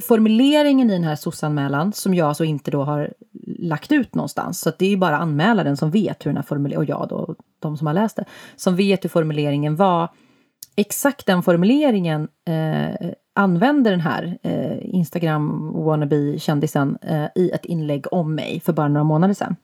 formuleringen 0.00 0.90
i 0.90 0.92
den 0.92 1.04
här 1.04 1.16
SOS-anmälan 1.16 1.92
som 1.92 2.14
jag 2.14 2.28
alltså 2.28 2.44
inte 2.44 2.70
då 2.70 2.82
har 2.82 3.14
lagt 3.58 3.92
ut 3.92 4.14
någonstans. 4.14 4.60
Så 4.60 4.72
det 4.78 4.92
är 4.92 4.96
bara 4.96 5.16
anmälaren 5.16 5.76
som 5.76 5.90
vet 5.90 6.26
hur 6.26 6.30
den 6.30 6.36
här 6.36 6.42
formuleringen, 6.42 6.78
och 6.78 6.88
jag 6.88 7.08
då, 7.08 7.34
de 7.58 7.76
som 7.76 7.86
har 7.86 7.94
läst 7.94 8.16
det, 8.16 8.24
som 8.56 8.76
vet 8.76 9.04
hur 9.04 9.08
formuleringen 9.08 9.76
var. 9.76 10.08
Exakt 10.76 11.26
den 11.26 11.42
formuleringen 11.42 12.28
eh, 12.48 13.10
använde 13.34 13.90
den 13.90 14.00
här 14.00 14.38
eh, 14.42 14.78
Instagram 14.82 15.72
wannabe-kändisen 15.72 16.98
eh, 17.02 17.26
i 17.34 17.50
ett 17.50 17.64
inlägg 17.64 18.12
om 18.12 18.34
mig 18.34 18.60
för 18.60 18.72
bara 18.72 18.88
några 18.88 19.04
månader 19.04 19.34
sedan. 19.34 19.56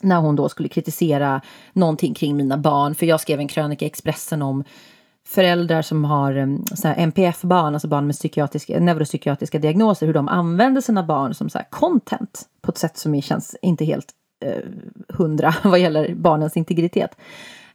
När 0.00 0.16
hon 0.16 0.36
då 0.36 0.48
skulle 0.48 0.68
kritisera 0.68 1.40
någonting 1.72 2.14
kring 2.14 2.36
mina 2.36 2.58
barn, 2.58 2.94
för 2.94 3.06
jag 3.06 3.20
skrev 3.20 3.40
en 3.40 3.48
krönika 3.48 3.84
i 3.84 3.88
Expressen 3.88 4.42
om 4.42 4.64
föräldrar 5.26 5.82
som 5.82 6.04
har 6.04 6.36
um, 6.36 6.64
NPF-barn, 6.96 7.74
alltså 7.74 7.88
barn 7.88 8.06
med 8.06 8.16
psykiatriska, 8.16 8.80
neuropsykiatriska 8.80 9.58
diagnoser, 9.58 10.06
hur 10.06 10.14
de 10.14 10.28
använder 10.28 10.80
sina 10.80 11.02
barn 11.02 11.34
som 11.34 11.50
så 11.50 11.58
content 11.70 12.42
på 12.60 12.70
ett 12.70 12.78
sätt 12.78 12.96
som 12.96 13.22
känns 13.22 13.56
inte 13.62 13.84
helt 13.84 14.06
eh, 14.44 14.62
hundra 15.08 15.54
vad 15.64 15.78
gäller 15.78 16.14
barnens 16.14 16.56
integritet. 16.56 17.16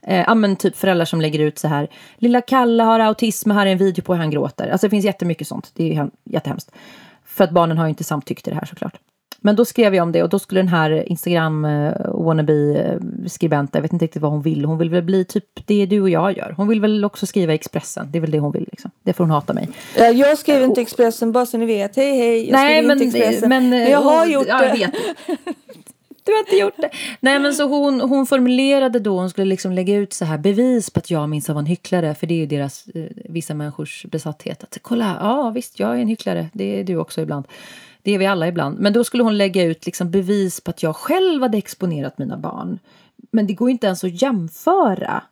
Eh, 0.01 0.23
ja 0.27 0.35
men 0.35 0.55
typ 0.55 0.75
föräldrar 0.75 1.05
som 1.05 1.21
lägger 1.21 1.39
ut 1.39 1.59
så 1.59 1.67
här, 1.67 1.87
lilla 2.17 2.41
Kalle 2.41 2.83
har 2.83 2.99
autism, 2.99 3.51
här 3.51 3.65
är 3.65 3.71
en 3.71 3.77
video 3.77 4.03
på 4.03 4.13
hur 4.13 4.19
han 4.19 4.31
gråter. 4.31 4.69
Alltså 4.69 4.87
det 4.87 4.91
finns 4.91 5.05
jättemycket 5.05 5.47
sånt, 5.47 5.71
det 5.75 5.95
är 5.95 6.09
jättehemskt. 6.23 6.71
För 7.25 7.43
att 7.43 7.51
barnen 7.51 7.77
har 7.77 7.85
ju 7.85 7.89
inte 7.89 8.03
samtyckt 8.03 8.43
till 8.43 8.53
det 8.53 8.59
här 8.59 8.65
såklart. 8.65 8.97
Men 9.43 9.55
då 9.55 9.65
skrev 9.65 9.95
jag 9.95 10.03
om 10.03 10.11
det 10.11 10.23
och 10.23 10.29
då 10.29 10.39
skulle 10.39 10.59
den 10.59 10.67
här 10.67 11.09
Instagram 11.09 11.65
uh, 11.65 11.93
wannabe-skribenten, 12.13 13.79
jag 13.79 13.81
vet 13.81 13.93
inte 13.93 14.05
riktigt 14.05 14.21
vad 14.21 14.31
hon 14.31 14.41
vill. 14.41 14.65
Hon 14.65 14.77
vill 14.77 14.89
väl 14.89 15.03
bli 15.03 15.25
typ 15.25 15.67
det 15.67 15.85
du 15.85 16.01
och 16.01 16.09
jag 16.09 16.37
gör. 16.37 16.53
Hon 16.57 16.67
vill 16.67 16.81
väl 16.81 17.05
också 17.05 17.25
skriva 17.25 17.53
Expressen. 17.53 18.07
Det 18.11 18.17
är 18.17 18.21
väl 18.21 18.31
det 18.31 18.39
hon 18.39 18.51
vill. 18.51 18.67
Liksom. 18.71 18.91
Det 19.03 19.13
får 19.13 19.23
hon 19.23 19.31
hata 19.31 19.53
mig. 19.53 19.69
Jag 19.95 20.37
skriver 20.37 20.63
inte 20.63 20.81
Expressen, 20.81 21.31
bara 21.31 21.45
så 21.45 21.57
ni 21.57 21.65
vet. 21.65 21.95
Hej 21.95 22.17
hej, 22.17 22.45
jag 22.45 22.51
Nej, 22.51 22.81
men, 22.81 23.01
inte 23.01 23.17
Expressen. 23.17 23.49
Men, 23.49 23.69
men 23.69 23.91
jag 23.91 24.01
har 24.01 24.25
gjort 24.25 24.45
ja. 24.47 24.65
Jag 24.65 24.77
vet. 24.77 24.91
Du 26.23 26.31
har 26.31 26.39
inte 26.39 26.55
gjort 26.55 26.77
det. 26.77 26.89
Nej 27.19 27.39
men 27.39 27.53
så 27.53 27.67
hon, 27.67 28.01
hon 28.01 28.25
formulerade 28.25 28.99
då, 28.99 29.19
hon 29.19 29.29
skulle 29.29 29.45
liksom 29.45 29.71
lägga 29.71 29.95
ut 29.95 30.13
så 30.13 30.25
här 30.25 30.37
bevis 30.37 30.89
på 30.89 30.99
att 30.99 31.11
jag 31.11 31.29
minsann 31.29 31.55
var 31.55 31.61
en 31.61 31.65
hycklare. 31.65 32.15
För 32.15 32.27
det 32.27 32.33
är 32.33 32.37
ju 32.37 32.45
deras, 32.45 32.87
eh, 32.87 33.03
vissa 33.15 33.53
människors 33.53 34.05
besatthet. 34.05 34.63
Att 34.63 34.77
kolla, 34.81 35.17
ja 35.21 35.49
visst 35.49 35.79
jag 35.79 35.89
är 35.97 36.01
en 36.01 36.07
hycklare. 36.07 36.49
Det 36.53 36.79
är 36.79 36.83
du 36.83 36.97
också 36.97 37.21
ibland. 37.21 37.45
Det 38.03 38.11
är 38.11 38.17
vi 38.17 38.25
alla 38.25 38.47
ibland. 38.47 38.79
Men 38.79 38.93
då 38.93 39.03
skulle 39.03 39.23
hon 39.23 39.37
lägga 39.37 39.63
ut 39.63 39.85
liksom 39.85 40.11
bevis 40.11 40.61
på 40.61 40.71
att 40.71 40.83
jag 40.83 40.95
själv 40.95 41.41
hade 41.41 41.57
exponerat 41.57 42.17
mina 42.17 42.37
barn. 42.37 42.79
Men 43.31 43.47
det 43.47 43.53
går 43.53 43.69
inte 43.69 43.87
ens 43.87 44.03
att 44.03 44.21
jämföra 44.21 45.23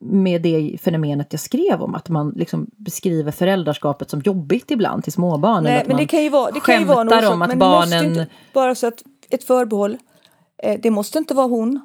med 0.00 0.42
det 0.42 0.78
fenomenet 0.82 1.26
jag 1.30 1.40
skrev 1.40 1.82
om, 1.82 1.94
att 1.94 2.08
man 2.08 2.32
liksom 2.36 2.66
beskriver 2.76 3.32
föräldraskapet 3.32 4.10
som 4.10 4.20
jobbigt 4.20 4.70
ibland 4.70 5.04
till 5.04 5.12
småbarn. 5.12 5.64
Nej, 5.64 5.84
men 5.86 5.96
det 5.96 6.06
kan 6.06 6.22
ju 6.22 6.28
vara, 6.28 6.50
det 6.50 6.60
kan 6.60 6.78
ju 6.80 6.84
vara 6.84 7.04
något 7.04 7.24
om 7.24 7.42
att 7.42 7.58
barnen... 7.58 8.04
Inte, 8.04 8.26
bara 8.52 8.74
så 8.74 8.86
att 8.86 9.02
ett 9.30 9.44
förbehåll, 9.44 9.96
eh, 10.62 10.80
det 10.82 10.90
måste 10.90 11.18
inte 11.18 11.34
vara 11.34 11.46
hon. 11.46 11.80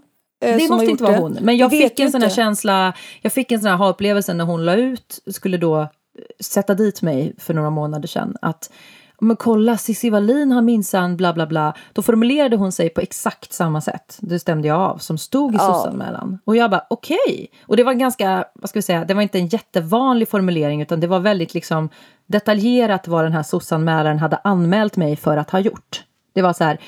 Eh, 0.46 0.58
det 0.58 0.70
måste 0.70 0.86
inte 0.86 1.04
vara 1.04 1.18
hon. 1.18 1.38
Men 1.42 1.58
jag 1.58 1.72
fick 1.72 2.00
en 2.00 2.12
sån 2.12 2.22
här 2.22 2.30
känsla, 2.30 2.94
jag 3.22 3.34
fick 3.34 3.52
en 3.52 3.62
sån 3.62 3.72
här 3.72 3.90
upplevelse 3.90 4.34
när 4.34 4.46
hon 4.46 4.66
la 4.66 4.76
ut, 4.76 5.20
skulle 5.28 5.58
då 5.58 5.88
sätta 6.40 6.74
dit 6.74 7.02
mig 7.02 7.34
för 7.38 7.54
några 7.54 7.70
månader 7.70 8.08
sedan, 8.08 8.38
att 8.42 8.72
men 9.24 9.36
kolla 9.36 9.78
Cissi 9.78 10.10
Wallin 10.10 10.52
har 10.52 10.62
minsann 10.62 11.18
bla 11.18 11.34
bla 11.34 11.48
bla. 11.48 11.74
Då 11.94 12.02
formulerade 12.02 12.56
hon 12.56 12.72
sig 12.72 12.90
på 12.90 13.02
exakt 13.02 13.54
samma 13.54 13.82
sätt. 13.82 14.18
Det 14.20 14.40
stämde 14.40 14.68
jag 14.68 14.80
av, 14.80 14.98
som 14.98 15.18
stod 15.18 15.54
i 15.54 15.58
ja. 15.58 15.74
sossanmälan. 15.74 16.40
Och 16.46 16.56
jag 16.56 16.72
bara 16.72 16.86
okej. 16.90 17.18
Okay. 17.28 17.48
Och 17.66 17.78
det 17.78 17.84
var 17.84 17.94
ganska, 17.94 18.46
vad 18.54 18.70
ska 18.70 18.78
vi 18.78 18.84
säga, 18.84 19.06
det 19.06 19.14
var 19.14 19.22
inte 19.22 19.38
en 19.38 19.48
jättevanlig 19.48 20.30
formulering 20.30 20.82
utan 20.82 21.00
det 21.00 21.08
var 21.08 21.20
väldigt 21.20 21.54
liksom 21.54 21.90
detaljerat 22.26 23.08
vad 23.08 23.26
den 23.26 23.34
här 23.34 23.44
sossanmälaren 23.44 24.20
hade 24.20 24.40
anmält 24.44 24.98
mig 24.98 25.16
för 25.16 25.38
att 25.38 25.50
ha 25.50 25.60
gjort. 25.60 26.04
Det 26.34 26.42
var 26.42 26.54
så 26.54 26.64
här, 26.64 26.80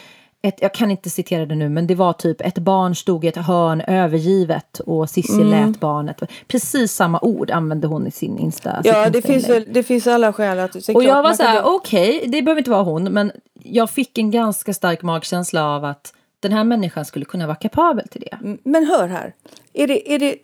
ett, 0.48 0.62
jag 0.62 0.74
kan 0.74 0.92
inte 0.92 1.10
citera 1.10 1.46
det 1.46 1.56
nu, 1.56 1.70
men 1.70 1.88
det 1.88 1.96
var 1.96 2.14
typ 2.14 2.42
ett 2.42 2.58
barn 2.58 2.96
stod 2.96 3.26
i 3.26 3.28
ett 3.28 3.38
hörn 3.38 3.82
övergivet 3.82 4.80
och 4.80 5.10
Cissi 5.10 5.42
mm. 5.42 5.48
lät 5.48 5.80
barnet. 5.80 6.22
Precis 6.48 6.92
samma 6.92 7.20
ord 7.22 7.52
använde 7.52 7.88
hon 7.88 8.08
i 8.08 8.12
sin 8.12 8.38
Insta. 8.38 8.82
Ja, 8.84 9.10
det 9.10 9.22
finns, 9.22 9.50
väl, 9.50 9.66
det 9.70 9.84
finns 9.84 10.08
alla 10.08 10.34
skäl 10.34 10.60
att... 10.60 10.90
Och 10.90 11.04
jag 11.04 11.24
var 11.24 11.34
så 11.34 11.44
här, 11.44 11.64
okej, 11.66 12.18
okay, 12.18 12.30
det 12.30 12.42
behöver 12.42 12.60
inte 12.60 12.72
vara 12.72 12.84
hon, 12.84 13.04
men 13.04 13.32
jag 13.64 13.90
fick 13.90 14.18
en 14.18 14.32
ganska 14.32 14.74
stark 14.74 15.02
magkänsla 15.02 15.76
av 15.76 15.86
att 15.86 16.14
den 16.40 16.52
här 16.52 16.64
människan 16.64 17.06
skulle 17.06 17.26
kunna 17.26 17.48
vara 17.48 17.56
kapabel 17.56 18.08
till 18.08 18.22
det. 18.22 18.58
Men 18.64 18.86
hör 18.86 19.08
här, 19.08 19.34
är 19.74 19.88
det, 19.88 20.14
är 20.14 20.20
det 20.20 20.36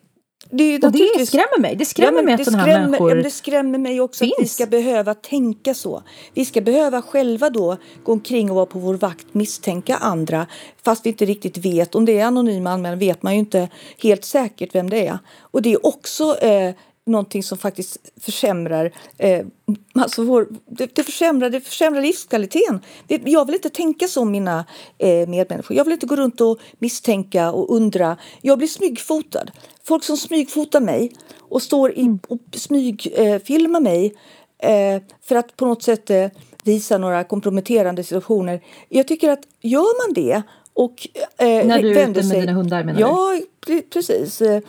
det, 0.50 0.84
och 0.84 0.92
det 0.92 1.26
skrämmer 1.26 1.62
mig. 1.62 1.76
Det 1.76 1.86
skrämmer 1.86 2.20
ja, 2.20 2.24
mig 2.24 2.34
att 2.34 2.46
sådana 2.46 2.64
här 2.64 2.82
människor 2.82 3.18
ja, 3.18 3.24
Det 3.24 3.30
skrämmer 3.30 3.78
mig 3.78 4.02
också 4.02 4.24
finns. 4.24 4.34
att 4.38 4.44
vi 4.44 4.48
ska 4.48 4.66
behöva 4.66 5.14
tänka 5.14 5.74
så. 5.74 6.04
Vi 6.34 6.46
ska 6.46 6.62
behöva 6.62 7.02
själva 7.02 7.50
då 7.50 7.78
gå 8.04 8.12
omkring 8.12 8.50
och 8.50 8.56
vara 8.56 8.66
på 8.66 8.80
vår 8.80 8.94
vakt, 8.94 9.28
misstänka 9.32 9.96
andra 9.96 10.48
fast 10.84 11.06
vi 11.06 11.10
inte 11.10 11.26
riktigt 11.26 11.58
vet. 11.58 11.96
Om 11.96 12.06
det 12.06 12.20
är 12.20 12.26
anonyma 12.26 12.72
anmälare 12.72 13.00
vet 13.00 13.24
man 13.24 13.34
ju 13.34 13.40
inte 13.40 13.70
helt 14.04 14.26
säkert 14.26 14.76
vem 14.76 14.90
det 14.90 15.08
är. 15.08 15.20
Och 15.40 15.62
det 15.62 15.74
är 15.74 15.86
också 15.86 16.38
eh, 16.38 16.76
någonting 17.12 17.44
som 17.44 17.58
faktiskt 17.58 17.98
försämrar, 18.20 18.92
eh, 19.18 19.46
alltså 19.94 20.24
vår, 20.24 20.48
det, 20.66 20.96
det, 20.96 21.04
försämrar, 21.04 21.50
det 21.50 21.62
försämrar 21.62 22.02
livskvaliteten. 22.02 22.80
Det, 23.08 23.22
jag 23.26 23.46
vill 23.46 23.56
inte 23.56 23.70
tänka 23.70 24.08
som 24.08 24.32
mina 24.32 24.66
eh, 24.98 25.28
medmänniskor. 25.28 25.78
Jag 25.78 25.84
vill 25.84 25.94
inte 25.94 26.06
gå 26.06 26.16
runt 26.16 26.42
och 26.42 26.60
misstänka 26.80 27.52
och 27.52 27.76
undra. 27.76 28.18
Jag 28.42 28.58
blir 28.58 28.68
smygfotad. 28.68 29.46
Folk 29.84 30.04
som 30.04 30.18
smygfotar 30.18 30.82
mig 30.82 31.12
och 31.40 31.62
står 31.62 31.92
i, 31.92 32.18
och 32.28 32.40
smygfilmar 32.54 33.80
eh, 33.80 33.84
mig 33.84 34.14
eh, 34.60 35.02
för 35.22 35.36
att 35.36 35.58
på 35.58 35.66
något 35.66 35.84
sätt 35.84 36.10
eh, 36.10 36.28
visa 36.64 36.98
några 36.98 37.24
komprometterande 37.24 38.04
situationer. 38.04 38.62
Jag 38.90 39.08
tycker 39.08 39.30
att 39.30 39.48
gör 39.62 40.08
man 40.08 40.14
det 40.14 40.42
och 40.74 41.08
eh, 41.38 41.66
När 41.68 41.82
du 41.82 42.00
är 42.00 42.10
ute 42.10 42.24
med 42.28 42.40
dina 42.42 42.52
hundar 42.52 42.84
menar 42.84 43.00
ja, 43.00 43.40
du? 43.40 43.46
Precis. 43.94 44.42
Eh, 44.42 44.62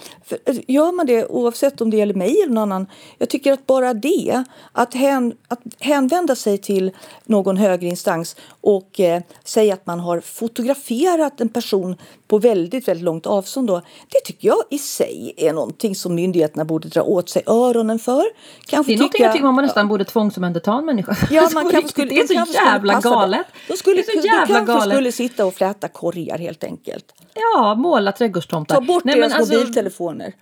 eh, 0.45 0.57
gör 0.69 0.93
man 0.93 1.07
det 1.07 1.27
oavsett 1.27 1.81
om 1.81 1.91
det 1.91 1.97
gäller 1.97 2.15
mig 2.15 2.43
eller 2.43 2.55
någon 2.55 2.73
annan. 2.73 2.87
Jag 3.19 3.29
tycker 3.29 3.53
att 3.53 3.67
bara 3.67 3.95
det, 3.95 4.45
att, 4.73 4.95
hän, 4.95 5.35
att 5.49 5.61
hänvända 5.81 6.37
sig 6.37 6.59
till 6.59 6.91
någon 7.25 7.57
högre 7.57 7.87
instans 7.87 8.37
och 8.61 9.01
eh, 9.01 9.23
säga 9.45 9.75
att 9.75 9.87
man 9.87 10.01
har 10.01 10.21
fotograferat 10.21 11.41
en 11.41 11.49
person 11.49 11.97
på 12.29 12.39
väldigt, 12.39 12.89
väldigt 12.89 13.05
långt 13.05 13.27
avstånd 13.27 13.67
då, 13.67 13.83
det 14.09 14.21
tycker 14.25 14.49
jag 14.49 14.63
i 14.71 14.79
sig 14.79 15.35
är 15.37 15.53
någonting 15.53 15.95
som 15.95 16.15
myndigheterna 16.15 16.65
borde 16.65 16.89
dra 16.89 17.03
åt 17.03 17.29
sig 17.29 17.43
öronen 17.47 17.99
för. 17.99 18.25
Kanske 18.67 18.93
det 18.93 18.95
är 18.95 18.99
någonting 18.99 19.19
tycka, 19.19 19.25
jag 19.25 19.33
tycker 19.33 19.47
man 19.47 19.65
nästan 19.65 19.89
borde 19.89 20.05
tvångsomhänderta 20.05 20.73
en 20.73 20.85
människa. 20.85 21.17
Ja, 21.31 21.49
man 21.55 21.71
kanske 21.71 21.89
skulle, 21.89 22.11
det 22.11 22.21
är 22.21 22.27
så 22.27 22.53
jävla 22.55 23.01
galet. 23.01 23.47
De, 23.69 23.77
skulle, 23.77 23.97
det 23.97 24.13
är 24.13 24.21
så 24.21 24.27
jävla 24.27 24.47
de 24.47 24.67
kanske 24.67 24.73
galet. 24.73 24.95
skulle 24.95 25.13
sitta 25.13 25.47
och 25.47 25.55
fläta 25.55 25.89
korgar 25.89 26.39
helt 26.39 26.65
enkelt. 26.65 27.05
Ja, 27.35 27.75
måla 27.75 28.13
trädgårdstomtar. 28.13 28.82
Bort 28.83 29.05
Nej, 29.05 29.15
deras 29.15 29.33
alltså, 29.33 29.55
mobiltelefoner. 29.55 30.33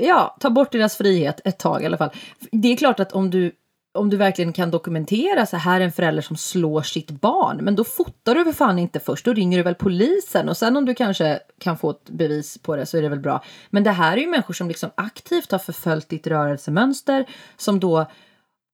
Ja, 0.00 0.36
ta 0.40 0.50
bort 0.50 0.72
deras 0.72 0.96
frihet 0.96 1.40
ett 1.44 1.58
tag 1.58 1.82
i 1.82 1.86
alla 1.86 1.96
fall. 1.96 2.10
Det 2.52 2.72
är 2.72 2.76
klart 2.76 3.00
att 3.00 3.12
om 3.12 3.30
du 3.30 3.52
om 3.94 4.10
du 4.10 4.16
verkligen 4.16 4.52
kan 4.52 4.70
dokumentera 4.70 5.46
så 5.46 5.56
här 5.56 5.80
en 5.80 5.92
förälder 5.92 6.22
som 6.22 6.36
slår 6.36 6.82
sitt 6.82 7.10
barn, 7.10 7.56
men 7.64 7.76
då 7.76 7.84
fotar 7.84 8.34
du 8.34 8.44
för 8.44 8.52
fan 8.52 8.78
inte 8.78 9.00
först, 9.00 9.24
då 9.24 9.32
ringer 9.32 9.58
du 9.58 9.64
väl 9.64 9.74
polisen 9.74 10.48
och 10.48 10.56
sen 10.56 10.76
om 10.76 10.84
du 10.84 10.94
kanske 10.94 11.40
kan 11.58 11.78
få 11.78 11.90
ett 11.90 12.10
bevis 12.10 12.58
på 12.58 12.76
det 12.76 12.86
så 12.86 12.98
är 12.98 13.02
det 13.02 13.08
väl 13.08 13.20
bra. 13.20 13.44
Men 13.70 13.84
det 13.84 13.90
här 13.90 14.16
är 14.16 14.20
ju 14.20 14.26
människor 14.26 14.54
som 14.54 14.68
liksom 14.68 14.90
aktivt 14.94 15.52
har 15.52 15.58
förföljt 15.58 16.08
ditt 16.08 16.26
rörelsemönster 16.26 17.26
som 17.56 17.80
då 17.80 18.06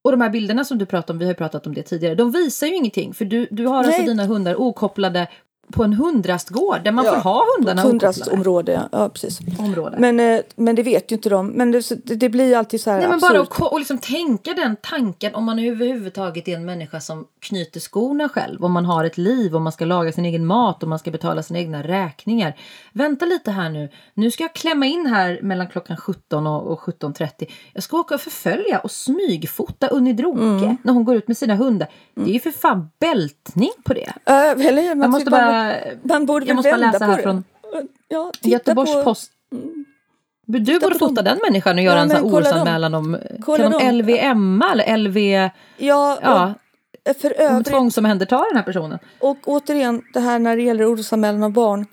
och 0.05 0.11
de 0.11 0.21
här 0.21 0.31
bilderna 0.31 0.65
som 0.65 0.79
du 0.79 0.87
pratar 0.87 1.15
om, 1.15 1.19
vi 1.19 1.27
har 1.27 1.35
pratat 1.35 1.67
om 1.67 1.75
det 1.75 1.83
tidigare, 1.83 2.15
de 2.15 2.31
visar 2.31 2.67
ju 2.67 2.75
ingenting 2.75 3.15
för 3.15 3.25
du, 3.25 3.49
du 3.51 3.67
har 3.67 3.79
alltså 3.79 3.91
Nej. 3.91 4.01
alltså 4.01 4.11
dina 4.11 4.27
hundar 4.27 4.57
okopplade 4.57 5.29
på 5.73 5.85
en 5.85 5.93
hundrastgård 5.93 6.81
där 6.85 6.93
man 6.93 7.05
ja, 7.05 7.13
får 7.13 7.21
ha 7.21 7.45
hundarna 7.57 7.83
På 7.83 7.89
hundrastområde, 7.89 8.89
ja 8.93 9.09
precis. 9.09 9.41
Område. 9.59 9.97
Men, 9.99 10.21
eh, 10.21 10.41
men 10.57 10.75
det 10.75 10.83
vet 10.83 11.13
ju 11.13 11.17
inte 11.17 11.29
de. 11.29 11.47
Men 11.47 11.71
det, 11.71 11.91
det 12.05 12.29
blir 12.29 12.57
alltid 12.57 12.81
så 12.81 12.91
här 12.91 12.99
Nej, 12.99 13.09
men 13.09 13.21
Bara 13.21 13.41
att 13.41 13.61
och 13.61 13.79
liksom 13.79 13.99
tänka 13.99 14.55
den 14.55 14.77
tanken 14.83 15.35
om 15.35 15.45
man 15.45 15.59
överhuvudtaget 15.59 16.49
är 16.49 16.57
en 16.57 16.65
människa 16.65 17.01
som 17.01 17.27
knyter 17.41 17.81
skorna 17.81 18.29
själv. 18.29 18.65
Om 18.65 18.73
man 18.73 18.85
har 18.85 19.05
ett 19.05 19.19
liv, 19.19 19.57
om 19.57 19.63
man 19.63 19.73
ska 19.73 19.85
laga 19.85 20.13
sin 20.13 20.25
egen 20.25 20.47
mat, 20.47 20.83
och 20.83 20.89
man 20.89 20.99
ska 20.99 21.11
betala 21.11 21.43
sina 21.43 21.59
egna 21.59 21.83
räkningar. 21.83 22.57
Vänta 22.93 23.27
lite 23.27 23.51
här 23.51 23.71
nu. 23.71 23.89
Nu 24.15 24.31
ska 24.31 24.45
jag 24.45 24.55
klämma 24.55 24.87
in 24.87 25.07
här 25.07 25.41
mellan 25.43 25.69
klockan 25.69 25.97
17 25.97 26.47
och, 26.47 26.73
och 26.73 26.81
17.30. 26.81 27.47
Jag 27.73 27.83
ska 27.83 27.99
åka 27.99 28.15
och 28.15 28.21
förfölja 28.21 28.79
och 28.79 28.91
smygfota 28.91 29.89
Unni 29.89 30.13
Droke 30.13 30.41
mm. 30.41 30.77
när 30.83 30.93
hon 30.93 31.05
går 31.05 31.17
ut 31.17 31.29
med 31.29 31.37
sina 31.37 31.55
hundar. 31.55 31.89
Mm. 32.17 32.27
Det 32.27 32.33
är 32.33 32.35
ju 32.35 32.41
för 32.41 32.51
fan 32.51 32.91
bältning 32.99 33.71
på 33.85 33.95
det. 33.95 34.13
Uh, 34.31 34.67
eller, 34.67 34.83
jag 34.83 35.11
måste 35.11 35.31
bara 35.31 35.58
man 36.03 36.27
borde 36.27 36.47
jag 36.47 36.57
måste 36.57 36.71
bara 36.71 36.77
läsa 36.77 37.05
här 37.05 37.23
från 37.23 37.45
ja, 38.09 38.33
Göteborgs 38.41 38.93
på, 38.93 39.03
Post. 39.03 39.33
Mm. 39.53 39.85
Du 40.47 40.79
borde 40.79 40.99
fota 40.99 41.23
den 41.23 41.39
människan 41.43 41.79
och 41.79 41.85
göra 41.85 41.97
ja, 41.97 42.03
en 42.03 42.11
sån 42.11 42.25
orosanmälan 42.25 42.95
om 42.95 43.19
kan 43.47 43.71
de 43.71 43.93
LVM 43.93 44.63
eller 44.63 44.97
LV... 44.97 45.19
Ja, 45.77 46.19
ja 46.23 46.55
för 47.15 47.41
övrigt, 47.41 47.67
tvångsomhänderta 47.67 48.45
den 48.49 48.57
här 48.57 48.63
personen. 48.63 48.99
Och 49.19 49.39
återigen, 49.45 50.03
det 50.13 50.21
här 50.21 50.39
när 50.39 50.57
det 50.57 50.63
gäller 50.63 50.93
orosanmälan 50.95 51.43
av 51.43 51.53
barn. 51.53 51.87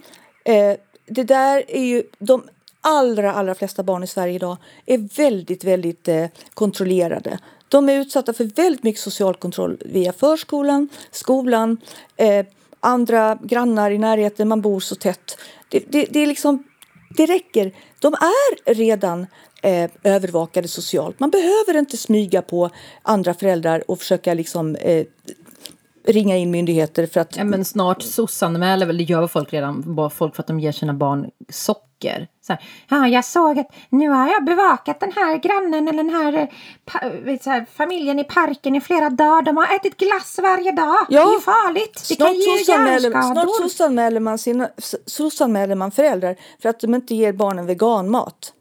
Eh, 0.46 0.78
det 1.08 1.24
där 1.24 1.64
är 1.68 1.84
ju 1.84 2.04
de 2.20 2.44
allra, 2.82 3.34
allra 3.34 3.56
flesta 3.56 3.84
barn 3.84 4.04
i 4.04 4.08
Sverige 4.08 4.34
idag 4.34 4.58
är 4.86 4.98
väldigt, 5.18 5.64
väldigt 5.64 6.08
eh, 6.08 6.26
kontrollerade. 6.54 7.40
De 7.68 7.90
är 7.90 8.00
utsatta 8.00 8.34
för 8.34 8.44
väldigt 8.44 8.84
mycket 8.84 9.02
social 9.02 9.36
kontroll 9.36 9.78
via 9.86 10.14
förskolan, 10.14 10.90
skolan, 11.12 11.78
eh, 12.18 12.46
andra 12.86 13.38
grannar 13.42 13.92
i 13.92 13.98
närheten, 13.98 14.48
man 14.48 14.62
bor 14.62 14.80
så 14.80 14.96
tätt. 14.96 15.38
Det, 15.70 15.84
det, 15.88 16.06
det 16.10 16.20
är 16.20 16.28
liksom, 16.28 16.64
det 17.18 17.26
räcker. 17.26 17.72
De 18.00 18.14
är 18.14 18.74
redan 18.74 19.28
eh, 19.64 19.90
övervakade 20.04 20.68
socialt. 20.68 21.20
Man 21.20 21.30
behöver 21.30 21.80
inte 21.80 21.98
smyga 21.98 22.42
på 22.42 22.70
andra 23.02 23.34
föräldrar 23.34 23.92
och 23.92 24.00
försöka 24.00 24.34
liksom 24.34 24.76
eh, 24.76 25.06
ringa 26.08 26.38
in 26.38 26.52
myndigheter 26.52 27.08
för 27.08 27.20
att... 27.20 27.38
Ja, 27.38 27.44
men 27.44 27.66
snart 27.66 28.02
sossanmäler 28.02 28.86
väl, 28.86 28.98
det 28.98 29.04
gör 29.04 29.28
folk 29.28 29.54
redan, 29.54 30.10
folk 30.14 30.36
för 30.36 30.44
att 30.44 30.48
de 30.48 30.60
ger 30.60 30.72
sina 30.72 30.94
barn 30.94 31.30
socker. 31.50 32.28
Så 32.48 32.54
här, 32.54 32.62
ja, 32.90 33.08
jag 33.08 33.26
såg 33.26 33.60
att 33.60 33.76
nu 33.90 34.10
har 34.10 34.28
jag 34.28 34.46
bevakat 34.46 35.00
den 35.00 35.12
här 35.16 35.38
grannen 35.38 35.88
eller 35.88 36.04
den 36.04 36.10
här, 36.10 36.34
eh, 36.34 37.40
här, 37.46 37.66
familjen 37.74 38.20
i 38.20 38.24
parken 38.24 38.76
i 38.76 38.82
flera 38.82 39.10
dagar. 39.10 39.42
De 39.42 39.58
har 39.58 39.76
ätit 39.76 39.98
glass 39.98 40.40
varje 40.44 40.72
dag. 40.72 41.06
Ja. 41.10 41.26
Det 41.26 41.36
är 41.36 41.40
farligt. 41.40 42.06
Det 42.10 42.16
snart 42.16 42.28
kan 42.28 42.36
ge 42.36 42.64
hjärnskador. 42.68 43.34
Snart 43.34 43.56
sossanmäler 43.62 44.20
man, 44.20 44.38
sina, 44.38 45.76
man 45.76 45.92
föräldrar 45.92 46.36
för 46.62 46.70
att 46.70 46.80
de 46.80 46.96
inte 46.96 47.16
ger 47.16 47.34
barnen 47.34 47.66
veganmat. 47.66 48.54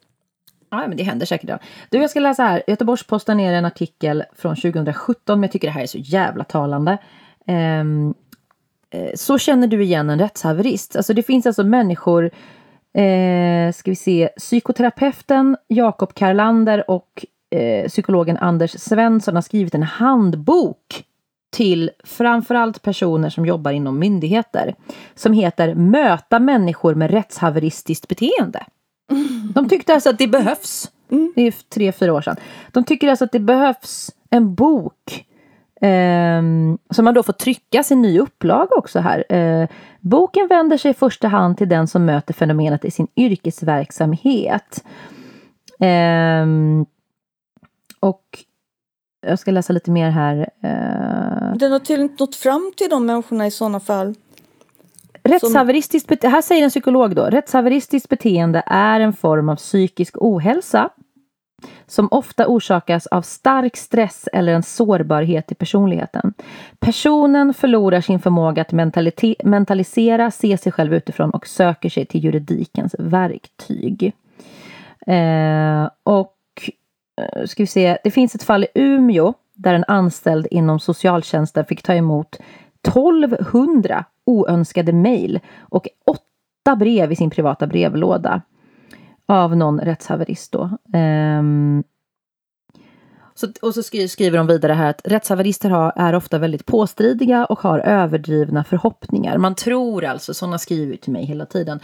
Ja, 0.70 0.86
men 0.88 0.96
det 0.96 1.02
händer 1.02 1.26
säkert. 1.26 1.48
Ja. 1.48 1.58
Du, 1.90 1.98
jag 1.98 2.10
ska 2.10 2.20
läsa 2.20 2.42
här. 2.42 2.62
Göteborgs-Posten 2.66 3.36
ner 3.36 3.52
en 3.52 3.64
artikel 3.64 4.24
från 4.36 4.56
2017, 4.56 5.40
men 5.40 5.42
jag 5.42 5.52
tycker 5.52 5.68
det 5.68 5.72
här 5.72 5.82
är 5.82 5.86
så 5.86 5.98
jävla 5.98 6.44
talande. 6.44 6.98
Um, 7.46 8.14
så 9.14 9.38
känner 9.38 9.66
du 9.66 9.82
igen 9.82 10.10
en 10.10 10.18
rättshaverist. 10.18 10.96
Alltså 10.96 11.14
det 11.14 11.22
finns 11.22 11.46
alltså 11.46 11.64
människor, 11.64 12.30
eh, 12.94 13.72
ska 13.72 13.90
vi 13.90 13.96
se, 13.96 14.28
psykoterapeuten 14.36 15.56
Jakob 15.68 16.14
Karlander 16.14 16.90
och 16.90 17.26
eh, 17.50 17.88
psykologen 17.88 18.36
Anders 18.36 18.70
Svensson 18.70 19.34
har 19.34 19.42
skrivit 19.42 19.74
en 19.74 19.82
handbok 19.82 21.04
till 21.52 21.90
framförallt 22.04 22.82
personer 22.82 23.30
som 23.30 23.46
jobbar 23.46 23.70
inom 23.70 23.98
myndigheter 23.98 24.74
som 25.14 25.32
heter 25.32 25.74
Möta 25.74 26.38
människor 26.38 26.94
med 26.94 27.10
rättshaveristiskt 27.10 28.08
beteende. 28.08 28.64
De 29.54 29.68
tyckte 29.68 29.94
alltså 29.94 30.10
att 30.10 30.18
det 30.18 30.28
behövs. 30.28 30.90
Det 31.34 31.42
är 31.42 31.54
tre, 31.68 31.92
fyra 31.92 32.12
år 32.12 32.20
sedan. 32.20 32.36
De 32.72 32.84
tycker 32.84 33.08
alltså 33.08 33.24
att 33.24 33.32
det 33.32 33.40
behövs 33.40 34.10
en 34.30 34.54
bok 34.54 35.24
eh, 35.80 36.42
som 36.90 37.04
man 37.04 37.14
då 37.14 37.22
får 37.22 37.32
trycka 37.32 37.82
sin 37.82 38.02
ny 38.02 38.18
upplaga 38.18 38.76
också 38.76 39.00
här. 39.00 39.32
Eh, 39.32 39.68
boken 40.00 40.48
vänder 40.48 40.76
sig 40.76 40.90
i 40.90 40.94
första 40.94 41.28
hand 41.28 41.58
till 41.58 41.68
den 41.68 41.86
som 41.86 42.04
möter 42.04 42.34
fenomenet 42.34 42.84
i 42.84 42.90
sin 42.90 43.08
yrkesverksamhet. 43.16 44.84
Eh, 45.80 46.46
och 48.00 48.44
jag 49.26 49.38
ska 49.38 49.50
läsa 49.50 49.72
lite 49.72 49.90
mer 49.90 50.10
här. 50.10 50.50
Eh. 50.62 51.56
Den 51.56 51.72
har 51.72 51.78
tydligen 51.78 52.10
inte 52.10 52.22
nått 52.22 52.36
fram 52.36 52.72
till 52.76 52.90
de 52.90 53.06
människorna 53.06 53.46
i 53.46 53.50
sådana 53.50 53.80
fall. 53.80 54.14
Rättshaveristiskt 55.22 56.24
här 56.24 56.42
säger 56.42 56.64
en 56.64 56.70
psykolog 56.70 57.14
då, 57.14 57.24
rättshaveristiskt 57.24 58.08
beteende 58.08 58.62
är 58.66 59.00
en 59.00 59.12
form 59.12 59.48
av 59.48 59.56
psykisk 59.56 60.14
ohälsa 60.16 60.90
som 61.86 62.08
ofta 62.10 62.46
orsakas 62.46 63.06
av 63.06 63.22
stark 63.22 63.76
stress 63.76 64.28
eller 64.32 64.52
en 64.52 64.62
sårbarhet 64.62 65.52
i 65.52 65.54
personligheten. 65.54 66.34
Personen 66.78 67.54
förlorar 67.54 68.00
sin 68.00 68.20
förmåga 68.20 68.62
att 68.62 68.72
mentalisera, 69.44 70.30
se 70.30 70.58
sig 70.58 70.72
själv 70.72 70.94
utifrån 70.94 71.30
och 71.30 71.46
söker 71.46 71.88
sig 71.88 72.06
till 72.06 72.24
juridikens 72.24 72.94
verktyg. 72.98 74.12
Eh, 75.06 75.88
och 76.02 76.36
eh, 77.20 77.44
ska 77.46 77.62
vi 77.62 77.66
se, 77.66 77.98
det 78.04 78.10
finns 78.10 78.34
ett 78.34 78.42
fall 78.42 78.64
i 78.64 78.68
Umeå 78.74 79.34
där 79.54 79.74
en 79.74 79.84
anställd 79.88 80.46
inom 80.50 80.80
socialtjänsten 80.80 81.64
fick 81.64 81.82
ta 81.82 81.94
emot 81.94 82.36
1200 82.88 84.04
oönskade 84.26 84.92
mejl 84.92 85.40
och 85.58 85.88
åtta 86.06 86.76
brev 86.76 87.12
i 87.12 87.16
sin 87.16 87.30
privata 87.30 87.66
brevlåda 87.66 88.42
av 89.26 89.56
någon 89.56 89.80
rättshaverist 89.80 90.52
då. 90.52 90.70
Um, 90.98 91.84
så, 93.34 93.48
och 93.62 93.74
så 93.74 93.82
skriver 93.82 94.36
de 94.36 94.46
vidare 94.46 94.72
här 94.72 94.90
att 94.90 95.00
rättshaverister 95.04 95.70
har, 95.70 95.92
är 95.96 96.14
ofta 96.14 96.38
väldigt 96.38 96.66
påstridiga 96.66 97.44
och 97.44 97.58
har 97.58 97.78
överdrivna 97.78 98.64
förhoppningar. 98.64 99.38
Man 99.38 99.54
tror 99.54 100.04
alltså, 100.04 100.34
sådana 100.34 100.58
skriver 100.58 100.96
till 100.96 101.12
mig 101.12 101.24
hela 101.24 101.46
tiden, 101.46 101.80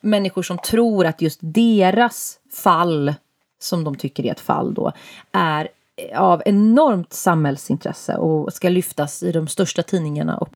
människor 0.00 0.42
som 0.42 0.58
tror 0.58 1.06
att 1.06 1.22
just 1.22 1.38
deras 1.42 2.38
fall, 2.52 3.14
som 3.58 3.84
de 3.84 3.94
tycker 3.94 4.26
är 4.26 4.32
ett 4.32 4.40
fall 4.40 4.74
då, 4.74 4.92
är 5.32 5.68
eh, 5.96 6.20
av 6.20 6.42
enormt 6.46 7.12
samhällsintresse 7.12 8.16
och 8.16 8.52
ska 8.52 8.68
lyftas 8.68 9.22
i 9.22 9.32
de 9.32 9.48
största 9.48 9.82
tidningarna 9.82 10.36
och 10.36 10.48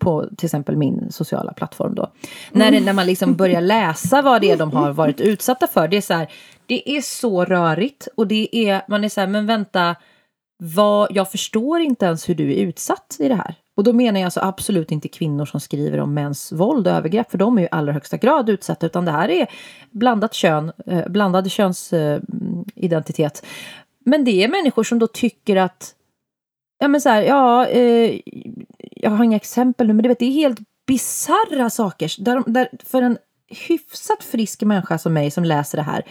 på 0.00 0.28
till 0.36 0.46
exempel 0.46 0.76
min 0.76 1.12
sociala 1.12 1.52
plattform 1.52 1.94
då. 1.94 2.02
Mm. 2.52 2.74
När, 2.74 2.80
när 2.80 2.92
man 2.92 3.06
liksom 3.06 3.34
börjar 3.34 3.60
läsa 3.60 4.22
vad 4.22 4.40
det 4.40 4.50
är 4.50 4.56
de 4.56 4.72
har 4.72 4.92
varit 4.92 5.20
utsatta 5.20 5.66
för. 5.66 5.88
Det 5.88 5.96
är 5.96 6.00
så 6.00 6.14
här, 6.14 6.32
det 6.66 6.96
är 6.96 7.00
så 7.00 7.44
rörigt 7.44 8.08
och 8.16 8.26
det 8.26 8.56
är, 8.56 8.82
man 8.88 9.04
är 9.04 9.08
så 9.08 9.20
här, 9.20 9.28
men 9.28 9.46
vänta, 9.46 9.96
vad, 10.58 11.08
jag 11.10 11.30
förstår 11.30 11.80
inte 11.80 12.06
ens 12.06 12.28
hur 12.28 12.34
du 12.34 12.52
är 12.52 12.56
utsatt 12.56 13.16
i 13.18 13.28
det 13.28 13.34
här. 13.34 13.54
Och 13.76 13.84
då 13.84 13.92
menar 13.92 14.20
jag 14.20 14.24
alltså 14.24 14.40
absolut 14.40 14.90
inte 14.90 15.08
kvinnor 15.08 15.46
som 15.46 15.60
skriver 15.60 16.00
om 16.00 16.14
mäns 16.14 16.52
våld 16.52 16.86
och 16.86 16.92
övergrepp, 16.92 17.30
för 17.30 17.38
de 17.38 17.58
är 17.58 17.62
ju 17.62 17.66
i 17.66 17.70
allra 17.70 17.92
högsta 17.92 18.16
grad 18.16 18.48
utsatta, 18.48 18.86
utan 18.86 19.04
det 19.04 19.10
här 19.10 19.28
är 19.28 19.46
blandat 19.90 20.34
kön, 20.34 20.72
eh, 20.86 21.08
blandad 21.08 21.50
könsidentitet. 21.50 23.46
Men 24.04 24.24
det 24.24 24.44
är 24.44 24.48
människor 24.48 24.84
som 24.84 24.98
då 24.98 25.06
tycker 25.06 25.56
att 25.56 25.94
Ja 26.82 26.88
men 26.88 27.00
så 27.00 27.08
här, 27.08 27.22
ja, 27.22 27.66
eh, 27.66 28.20
jag 29.02 29.10
har 29.10 29.24
inga 29.24 29.36
exempel 29.36 29.86
nu, 29.86 29.92
men 29.92 30.02
du 30.02 30.08
vet, 30.08 30.18
det 30.18 30.24
är 30.24 30.32
helt 30.32 30.58
bizarra 30.86 31.70
saker. 31.70 32.24
Där, 32.24 32.42
där, 32.46 32.68
för 32.84 33.02
en 33.02 33.18
hyfsat 33.68 34.24
frisk 34.24 34.62
människa 34.62 34.98
som 34.98 35.12
mig 35.12 35.30
som 35.30 35.44
läser 35.44 35.78
det 35.78 35.84
här 35.84 36.04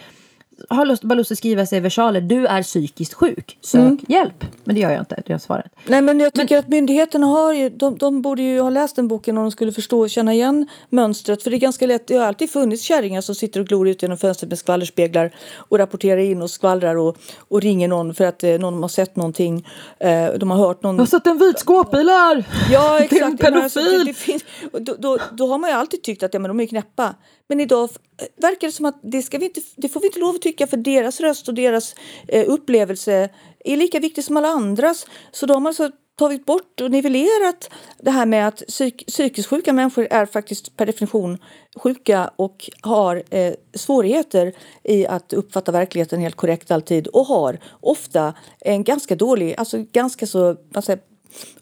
har 0.70 0.86
lust, 0.86 1.02
bara 1.02 1.14
lust 1.14 1.32
att 1.32 1.38
skriva 1.38 1.66
sig 1.66 1.78
i 1.78 1.80
versaler. 1.80 2.20
Du 2.20 2.46
är 2.46 2.62
psykiskt 2.62 3.14
sjuk. 3.14 3.58
Sök 3.60 3.80
mm. 3.80 3.98
hjälp. 4.08 4.44
Men 4.64 4.74
det 4.74 4.80
gör 4.80 4.90
jag 4.90 5.00
inte. 5.00 5.22
Det 5.26 5.32
är 5.32 5.38
svaret. 5.38 5.72
Nej, 5.86 6.02
men 6.02 6.20
jag 6.20 6.32
tycker 6.32 6.54
men, 6.54 6.58
att 6.58 6.68
myndigheterna 6.68 7.26
har 7.26 7.52
ju, 7.52 7.70
de, 7.70 7.98
de, 7.98 8.22
borde 8.22 8.42
ju 8.42 8.60
ha 8.60 8.70
läst 8.70 8.96
den 8.96 9.08
boken 9.08 9.38
om 9.38 9.44
de 9.44 9.50
skulle 9.50 9.72
förstå 9.72 10.00
och 10.00 10.10
känna 10.10 10.32
igen 10.32 10.68
mönstret. 10.88 11.42
För 11.42 11.50
det 11.50 11.56
är 11.56 11.58
ganska 11.58 11.86
lätt. 11.86 12.06
Det 12.06 12.16
har 12.16 12.26
alltid 12.26 12.50
funnits 12.50 12.82
kärringar 12.82 13.20
som 13.20 13.34
sitter 13.34 13.60
och 13.60 13.66
glor 13.66 13.88
ut 13.88 14.02
genom 14.02 14.18
fönstret 14.18 14.50
med 14.50 14.58
skvallerspeglar 14.58 15.34
och 15.56 15.78
rapporterar 15.78 16.20
in 16.20 16.42
och 16.42 16.50
skvallrar 16.50 16.96
och, 16.96 17.16
och 17.38 17.60
ringer 17.62 17.88
någon 17.88 18.14
för 18.14 18.24
att 18.24 18.44
eh, 18.44 18.58
någon 18.58 18.82
har 18.82 18.88
sett 18.88 19.16
någonting. 19.16 19.68
Eh, 20.00 20.32
de 20.32 20.50
har 20.50 20.58
hört 20.58 20.82
någon. 20.82 20.94
Jag 20.94 21.02
har 21.02 21.06
sett 21.06 21.26
en 21.26 21.38
vit 21.38 21.58
skåpbil 21.58 22.08
här! 22.08 22.44
Ja, 22.70 22.98
exakt. 22.98 23.10
Det 23.20 23.20
är 23.20 23.26
en 23.26 23.36
pedofil! 23.36 23.98
Det, 23.98 24.04
det 24.04 24.14
finns, 24.14 24.44
då, 24.72 24.94
då, 24.98 25.18
då, 25.32 25.46
har 25.46 25.58
man 25.58 25.70
ju 25.70 25.76
alltid 25.76 26.02
tyckt 26.02 26.22
att 26.22 26.34
ja, 26.34 26.40
men 26.40 26.48
de 26.48 26.60
är 26.60 26.66
knäppa. 26.66 27.14
Men 27.52 27.60
idag 27.60 27.90
eh, 28.22 28.26
verkar 28.36 28.68
det 28.68 28.72
som 28.72 28.84
att 28.84 29.00
det, 29.02 29.22
ska 29.22 29.38
vi 29.38 29.44
inte, 29.44 29.60
det 29.76 29.88
får 29.88 30.00
vi 30.00 30.06
inte 30.06 30.18
lov 30.18 30.34
att 30.34 30.42
tycka 30.42 30.66
för 30.66 30.76
deras 30.76 31.20
röst 31.20 31.48
och 31.48 31.54
deras 31.54 31.94
eh, 32.28 32.44
upplevelse 32.48 33.28
är 33.64 33.76
lika 33.76 34.00
viktig 34.00 34.24
som 34.24 34.36
alla 34.36 34.48
andras. 34.48 35.06
Så 35.32 35.46
de 35.46 35.62
har 35.62 35.70
alltså 35.70 35.90
tagit 36.18 36.46
bort 36.46 36.80
och 36.80 36.90
nivellerat 36.90 37.70
det 37.98 38.10
här 38.10 38.26
med 38.26 38.48
att 38.48 38.62
psyk, 38.68 39.06
psykiskt 39.06 39.48
sjuka 39.48 39.72
människor 39.72 40.06
är 40.10 40.26
faktiskt 40.26 40.76
per 40.76 40.86
definition 40.86 41.38
sjuka 41.76 42.30
och 42.36 42.70
har 42.80 43.22
eh, 43.30 43.54
svårigheter 43.74 44.52
i 44.84 45.06
att 45.06 45.32
uppfatta 45.32 45.72
verkligheten 45.72 46.20
helt 46.20 46.36
korrekt 46.36 46.70
alltid 46.70 47.06
och 47.06 47.26
har 47.26 47.58
ofta 47.80 48.34
en 48.60 48.84
ganska 48.84 49.16
dålig, 49.16 49.54
alltså 49.58 49.84
ganska 49.92 50.26
så, 50.26 50.56
vad 50.70 50.84
säger, 50.84 51.00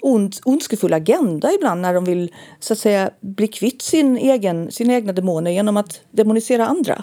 ond, 0.01 0.37
ondskefull 0.45 0.93
agenda 0.93 1.53
ibland 1.53 1.81
när 1.81 1.95
de 1.95 2.05
vill 2.05 2.35
så 2.61 2.73
att 2.73 2.79
säga 2.79 3.11
bli 3.21 3.49
kvitt 3.49 3.83
sin 3.83 4.17
egen, 4.17 4.71
sina 4.71 4.95
egna 4.95 5.13
demoner 5.13 5.51
genom 5.51 5.77
att 5.77 6.01
demonisera 6.11 6.67
andra. 6.67 7.03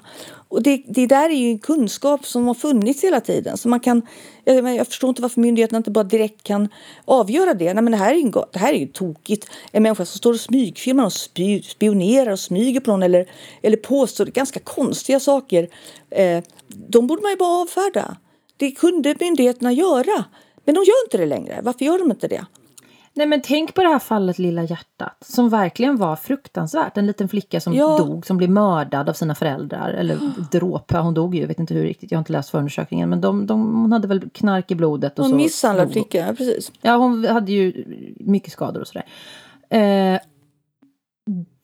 Och 0.50 0.64
det, 0.64 0.84
det 0.88 1.08
där 1.08 1.30
är 1.30 1.36
ju 1.36 1.50
en 1.50 1.60
kunskap 1.60 2.26
som 2.26 2.48
har 2.48 2.54
funnits 2.54 3.04
hela 3.04 3.22
tiden. 3.22 3.58
Så 3.58 3.70
man 3.70 3.80
kan, 3.80 4.02
jag, 4.44 4.76
jag 4.76 4.88
förstår 4.88 5.10
inte 5.10 5.22
varför 5.22 5.42
myndigheterna 5.42 5.78
inte 5.78 5.92
bara 5.92 6.04
direkt 6.04 6.44
kan 6.44 6.70
avgöra 7.06 7.54
det. 7.54 7.74
Nej, 7.74 7.84
men 7.84 7.92
det, 7.92 7.98
här 7.98 8.14
är 8.14 8.18
ju, 8.18 8.32
det 8.52 8.60
här 8.60 8.74
är 8.74 8.78
ju 8.78 8.88
tokigt. 8.88 9.50
En 9.72 9.84
människa 9.84 10.06
som 10.06 10.18
står 10.18 10.34
och 10.34 10.40
smygfilmar 10.40 11.06
och 11.06 11.14
spy, 11.14 11.62
spionerar 11.62 12.32
och 12.32 12.40
smyger 12.40 12.80
på 12.80 12.92
någon 12.92 13.04
eller, 13.04 13.30
eller 13.62 13.78
påstår 13.78 14.26
ganska 14.26 14.60
konstiga 14.60 15.20
saker. 15.20 15.70
Eh, 16.10 16.44
de 16.68 17.08
borde 17.08 17.22
man 17.22 17.32
ju 17.32 17.38
bara 17.38 17.62
avfärda. 17.62 18.18
Det 18.58 18.72
kunde 18.72 19.16
myndigheterna 19.20 19.72
göra. 19.72 20.26
Men 20.68 20.76
de 20.76 20.80
gör 20.80 21.06
inte 21.06 21.18
det 21.18 21.26
längre. 21.26 21.60
Varför 21.64 21.86
gör 21.86 22.00
de 22.00 22.12
inte 22.12 22.28
det? 22.28 22.46
Nej 23.14 23.28
men 23.28 23.42
tänk 23.42 23.74
på 23.74 23.82
det 23.82 23.88
här 23.88 24.00
fallet 24.00 24.40
Lilla 24.40 24.64
hjärtat 24.64 25.18
som 25.26 25.50
verkligen 25.50 25.98
var 25.98 26.16
fruktansvärt. 26.16 26.98
En 26.98 27.08
liten 27.08 27.30
flicka 27.30 27.60
som 27.60 27.74
ja. 27.74 27.98
dog, 27.98 28.26
som 28.26 28.38
blev 28.38 28.50
mördad 28.50 29.10
av 29.10 29.14
sina 29.14 29.36
föräldrar. 29.36 29.90
Eller 29.90 30.20
dråp, 30.52 30.92
hon 30.92 31.14
dog 31.14 31.36
ju, 31.36 31.42
jag 31.42 31.48
vet 31.48 31.60
inte 31.60 31.74
hur 31.74 31.84
riktigt, 31.84 32.12
jag 32.12 32.18
har 32.18 32.22
inte 32.22 32.32
läst 32.32 32.50
förundersökningen. 32.50 33.10
Men 33.10 33.22
de, 33.22 33.46
de, 33.46 33.82
hon 33.82 33.92
hade 33.92 34.08
väl 34.08 34.30
knark 34.30 34.72
i 34.72 34.76
blodet. 34.76 35.20
Och 35.20 35.26
hon 35.26 35.38
misshandlade 35.38 35.92
flickan, 35.92 36.28
ja, 36.28 36.34
precis. 36.34 36.72
Ja, 36.82 36.96
hon 36.96 37.26
hade 37.26 37.52
ju 37.52 37.86
mycket 38.20 38.52
skador 38.52 38.82
och 38.82 38.88
sådär. 38.88 39.06
Eh, 39.70 40.20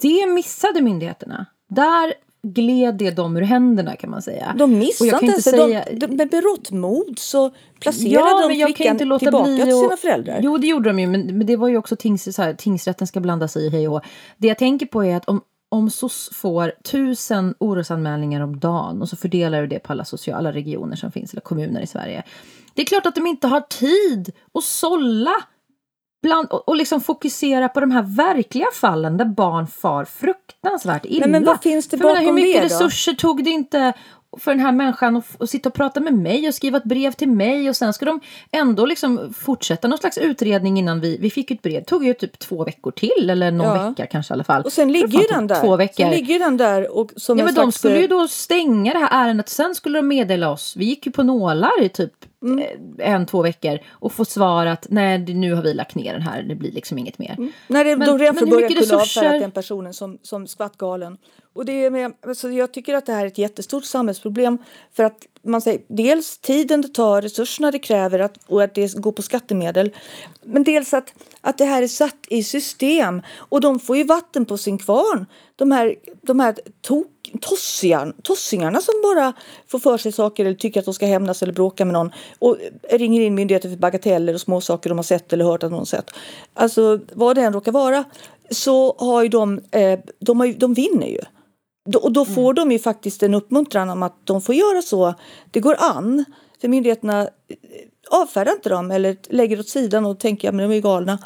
det 0.02 0.26
missade 0.30 0.82
myndigheterna. 0.82 1.46
Där 1.70 2.14
gled 2.44 2.96
det 2.96 3.12
dem 3.12 3.38
ur 3.38 3.42
händerna 3.42 3.96
kan 3.96 4.10
man 4.10 4.22
säga. 4.22 4.56
De 4.58 4.80
missade 4.80 5.26
inte 5.26 5.42
säga... 5.42 5.86
de, 5.92 5.96
de, 5.96 6.16
med 6.16 6.30
berått 6.30 6.72
mod 6.72 7.20
så 7.20 7.52
placerade 7.80 8.54
ja, 8.54 8.66
de 8.68 8.74
flickan 8.74 8.98
tillbaka 8.98 9.56
till 9.56 9.66
sina 9.66 9.98
föräldrar. 9.98 10.40
Jo 10.44 10.58
det 10.58 10.68
gjorde 10.68 10.90
de 10.90 11.00
ju 11.00 11.08
men, 11.08 11.38
men 11.38 11.48
det 11.48 11.56
var 11.56 11.68
ju 11.68 11.78
också 11.78 11.96
tings, 11.96 12.38
här, 12.38 12.54
tingsrätten 12.54 13.08
ska 13.08 13.20
blanda 13.20 13.48
sig 13.48 13.66
i 13.66 13.70
hej 13.70 13.88
och 13.88 14.02
Det 14.38 14.48
jag 14.48 14.58
tänker 14.58 14.86
på 14.86 15.04
är 15.04 15.16
att 15.16 15.26
om, 15.26 15.42
om 15.70 15.90
SOS 15.90 16.30
får 16.34 16.74
tusen 16.84 17.56
orosanmälningar 17.60 18.42
om 18.42 18.60
dagen 18.60 19.02
och 19.02 19.10
så 19.10 19.16
fördelar 19.16 19.62
du 19.62 19.68
det 19.68 19.80
på 19.80 19.92
alla 19.92 20.06
sociala 20.06 20.52
regioner 20.52 20.96
som 20.96 21.12
finns 21.12 21.34
eller 21.34 21.42
kommuner 21.42 21.82
i 21.82 21.88
Sverige. 21.88 22.24
Det 22.74 22.82
är 22.82 22.86
klart 22.86 23.06
att 23.06 23.16
de 23.16 23.28
inte 23.28 23.48
har 23.48 23.62
tid 23.62 24.32
att 24.54 24.64
sålla 24.64 25.36
bland, 26.24 26.48
och, 26.50 26.70
och 26.70 26.76
liksom 26.76 27.02
fokusera 27.02 27.70
på 27.70 27.80
de 27.80 27.92
här 27.92 28.02
verkliga 28.02 28.68
fallen 28.74 29.18
där 29.18 29.26
barn 29.26 29.68
far 29.68 30.06
fruktansvärt 30.06 31.06
illa. 31.06 31.26
Nej, 31.26 31.32
men 31.32 31.46
vad 31.46 31.62
finns 31.62 31.88
det 31.88 31.98
bakom 31.98 32.14
menar, 32.14 32.26
Hur 32.26 32.34
mycket 32.34 32.62
det 32.62 32.66
resurser 32.66 33.14
tog 33.14 33.44
det 33.44 33.50
inte 33.50 33.94
för 34.40 34.52
den 34.52 34.60
här 34.60 34.72
människan 34.72 35.18
att, 35.18 35.42
att 35.42 35.50
sitta 35.50 35.70
och 35.70 35.76
prata 35.76 36.00
med 36.00 36.14
mig 36.14 36.48
och 36.48 36.56
skriva 36.56 36.78
ett 36.78 36.84
brev 36.84 37.12
till 37.12 37.30
mig 37.30 37.70
och 37.70 37.76
sen 37.76 37.94
ska 37.94 38.06
de 38.06 38.20
ändå 38.52 38.86
liksom 38.86 39.34
fortsätta 39.38 39.88
någon 39.88 39.98
slags 39.98 40.18
utredning 40.18 40.80
innan 40.80 41.00
vi, 41.00 41.18
vi 41.18 41.30
fick 41.30 41.52
ett 41.52 41.62
brev. 41.62 41.82
Det 41.82 41.86
tog 41.86 42.06
ju 42.06 42.14
typ 42.14 42.40
två 42.40 42.64
veckor 42.64 42.92
till 42.92 43.30
eller 43.30 43.52
någon 43.52 43.78
ja. 43.78 43.90
vecka 43.90 44.06
kanske 44.06 44.34
i 44.34 44.36
alla 44.36 44.44
fall. 44.44 44.62
Och 44.62 44.74
sen 44.74 44.92
ligger 44.92 45.22
ju 45.22 45.28
den 45.28 45.48
där. 45.48 45.62
Två 45.62 45.76
veckor. 45.76 46.04
Sen 46.04 46.12
ligger 46.12 46.40
den 46.40 46.58
där 46.58 46.98
och 46.98 47.12
som 47.16 47.38
ja, 47.38 47.46
men 47.46 47.54
slags... 47.54 47.66
De 47.66 47.80
skulle 47.80 48.02
ju 48.02 48.08
då 48.08 48.28
stänga 48.28 48.94
det 48.94 49.00
här 49.00 49.26
ärendet 49.26 49.50
sen 49.50 49.76
skulle 49.76 49.98
de 49.98 50.08
meddela 50.08 50.50
oss. 50.50 50.76
Vi 50.78 50.86
gick 50.86 51.06
ju 51.06 51.12
på 51.12 51.24
nålar 51.24 51.84
i 51.84 51.90
typ 51.90 52.14
mm. 52.44 52.60
Eh, 53.00 53.14
en, 53.14 53.26
två 53.26 53.42
veckor 53.42 53.80
och 53.90 54.12
få 54.12 54.26
svar 54.26 54.66
att 54.66 54.88
nej, 54.90 55.18
nu 55.18 55.54
har 55.54 55.64
vi 55.64 55.74
lagt 55.74 55.96
ner 55.96 56.14
den 56.14 56.22
här, 56.22 56.44
det 56.44 56.56
blir 56.56 56.72
liksom 56.72 56.98
inget 56.98 57.20
mer. 57.20 57.36
Mm. 57.38 57.52
När 57.68 57.86
det, 57.86 57.98
men, 57.98 58.08
de 58.08 58.20
redan 58.20 58.36
från 58.36 58.50
början 58.50 58.70
kunde 58.70 58.82
resurser... 58.82 59.22
avfärda 59.22 59.40
den 59.40 59.52
personen 59.52 59.94
som, 59.94 60.18
som 60.22 60.48
skvattgalen. 60.48 61.18
Och 61.54 61.66
det 61.66 61.86
är 61.86 61.90
med, 61.90 62.14
alltså 62.22 62.52
jag 62.52 62.74
tycker 62.74 62.94
att 62.94 63.06
det 63.06 63.14
här 63.14 63.24
är 63.24 63.28
ett 63.28 63.38
jättestort 63.38 63.86
samhällsproblem 63.86 64.58
för 64.92 65.04
att 65.04 65.28
man 65.46 65.62
säger, 65.62 65.82
dels 65.88 66.38
tiden 66.38 66.82
det 66.82 66.88
tar, 66.88 67.22
resurserna 67.22 67.72
det 67.72 67.80
kräver 67.80 68.20
att, 68.20 68.38
och 68.48 68.64
att 68.64 68.76
det 68.76 68.94
går 68.94 69.12
på 69.12 69.22
skattemedel. 69.22 69.92
Men 70.44 70.64
dels 70.64 70.94
att, 70.94 71.14
att 71.42 71.58
det 71.58 71.66
här 71.66 71.82
är 71.82 71.88
satt 71.88 72.18
i 72.28 72.44
system 72.44 73.22
och 73.36 73.62
de 73.62 73.80
får 73.80 73.98
ju 73.98 74.04
vatten 74.04 74.46
på 74.46 74.58
sin 74.58 74.78
kvarn. 74.78 75.26
De 75.56 75.72
här, 75.72 75.96
de 76.22 76.40
här 76.40 76.56
tok, 76.82 77.08
tossian, 77.42 78.14
tossingarna 78.24 78.82
som 78.82 78.94
bara 79.04 79.34
får 79.68 79.80
för 79.80 79.98
sig 79.98 80.12
saker 80.12 80.46
eller 80.46 80.56
tycker 80.56 80.80
att 80.80 80.86
de 80.86 80.94
ska 80.94 81.06
hämnas 81.06 81.44
eller 81.44 81.54
bråka 81.54 81.86
med 81.86 81.94
någon 81.94 82.12
och 82.40 82.58
ringer 82.90 83.22
in 83.22 83.36
myndigheter 83.36 83.70
för 83.70 83.78
bagateller 83.78 84.34
och 84.34 84.42
småsaker 84.42 84.90
de 84.90 84.98
har 84.98 85.04
sett 85.04 85.34
eller 85.34 85.46
hört 85.46 85.64
att 85.64 85.72
någon 85.72 85.86
sett. 85.86 86.12
Alltså 86.54 87.00
vad 87.14 87.36
det 87.36 87.42
än 87.42 87.54
råkar 87.54 87.72
vara 87.72 88.04
så 88.50 88.96
har 89.00 89.24
ju 89.24 89.30
de, 89.30 89.60
eh, 89.72 90.00
de, 90.20 90.40
har 90.40 90.48
ju, 90.48 90.54
de 90.54 90.74
vinner 90.74 91.08
ju. 91.08 91.22
Och 92.02 92.12
då 92.12 92.26
får 92.26 92.52
mm. 92.52 92.56
de 92.56 92.72
ju 92.72 92.80
faktiskt 92.80 93.24
en 93.24 93.34
uppmuntran 93.34 93.90
om 93.90 94.04
att 94.04 94.26
de 94.26 94.42
får 94.42 94.56
göra 94.56 94.82
så. 94.82 95.14
Det 95.52 95.60
går 95.60 95.76
an. 95.80 96.26
För 96.62 96.68
myndigheterna 96.68 97.22
eh, 97.22 97.28
avfärdar 98.12 98.52
inte 98.52 98.70
dem 98.70 98.92
eller 98.92 99.18
lägger 99.30 99.60
åt 99.60 99.70
sidan 99.70 100.06
och 100.06 100.20
tänker 100.20 100.50
att 100.50 100.58
de 100.58 100.72
är 100.72 100.82
galna. 100.82 101.20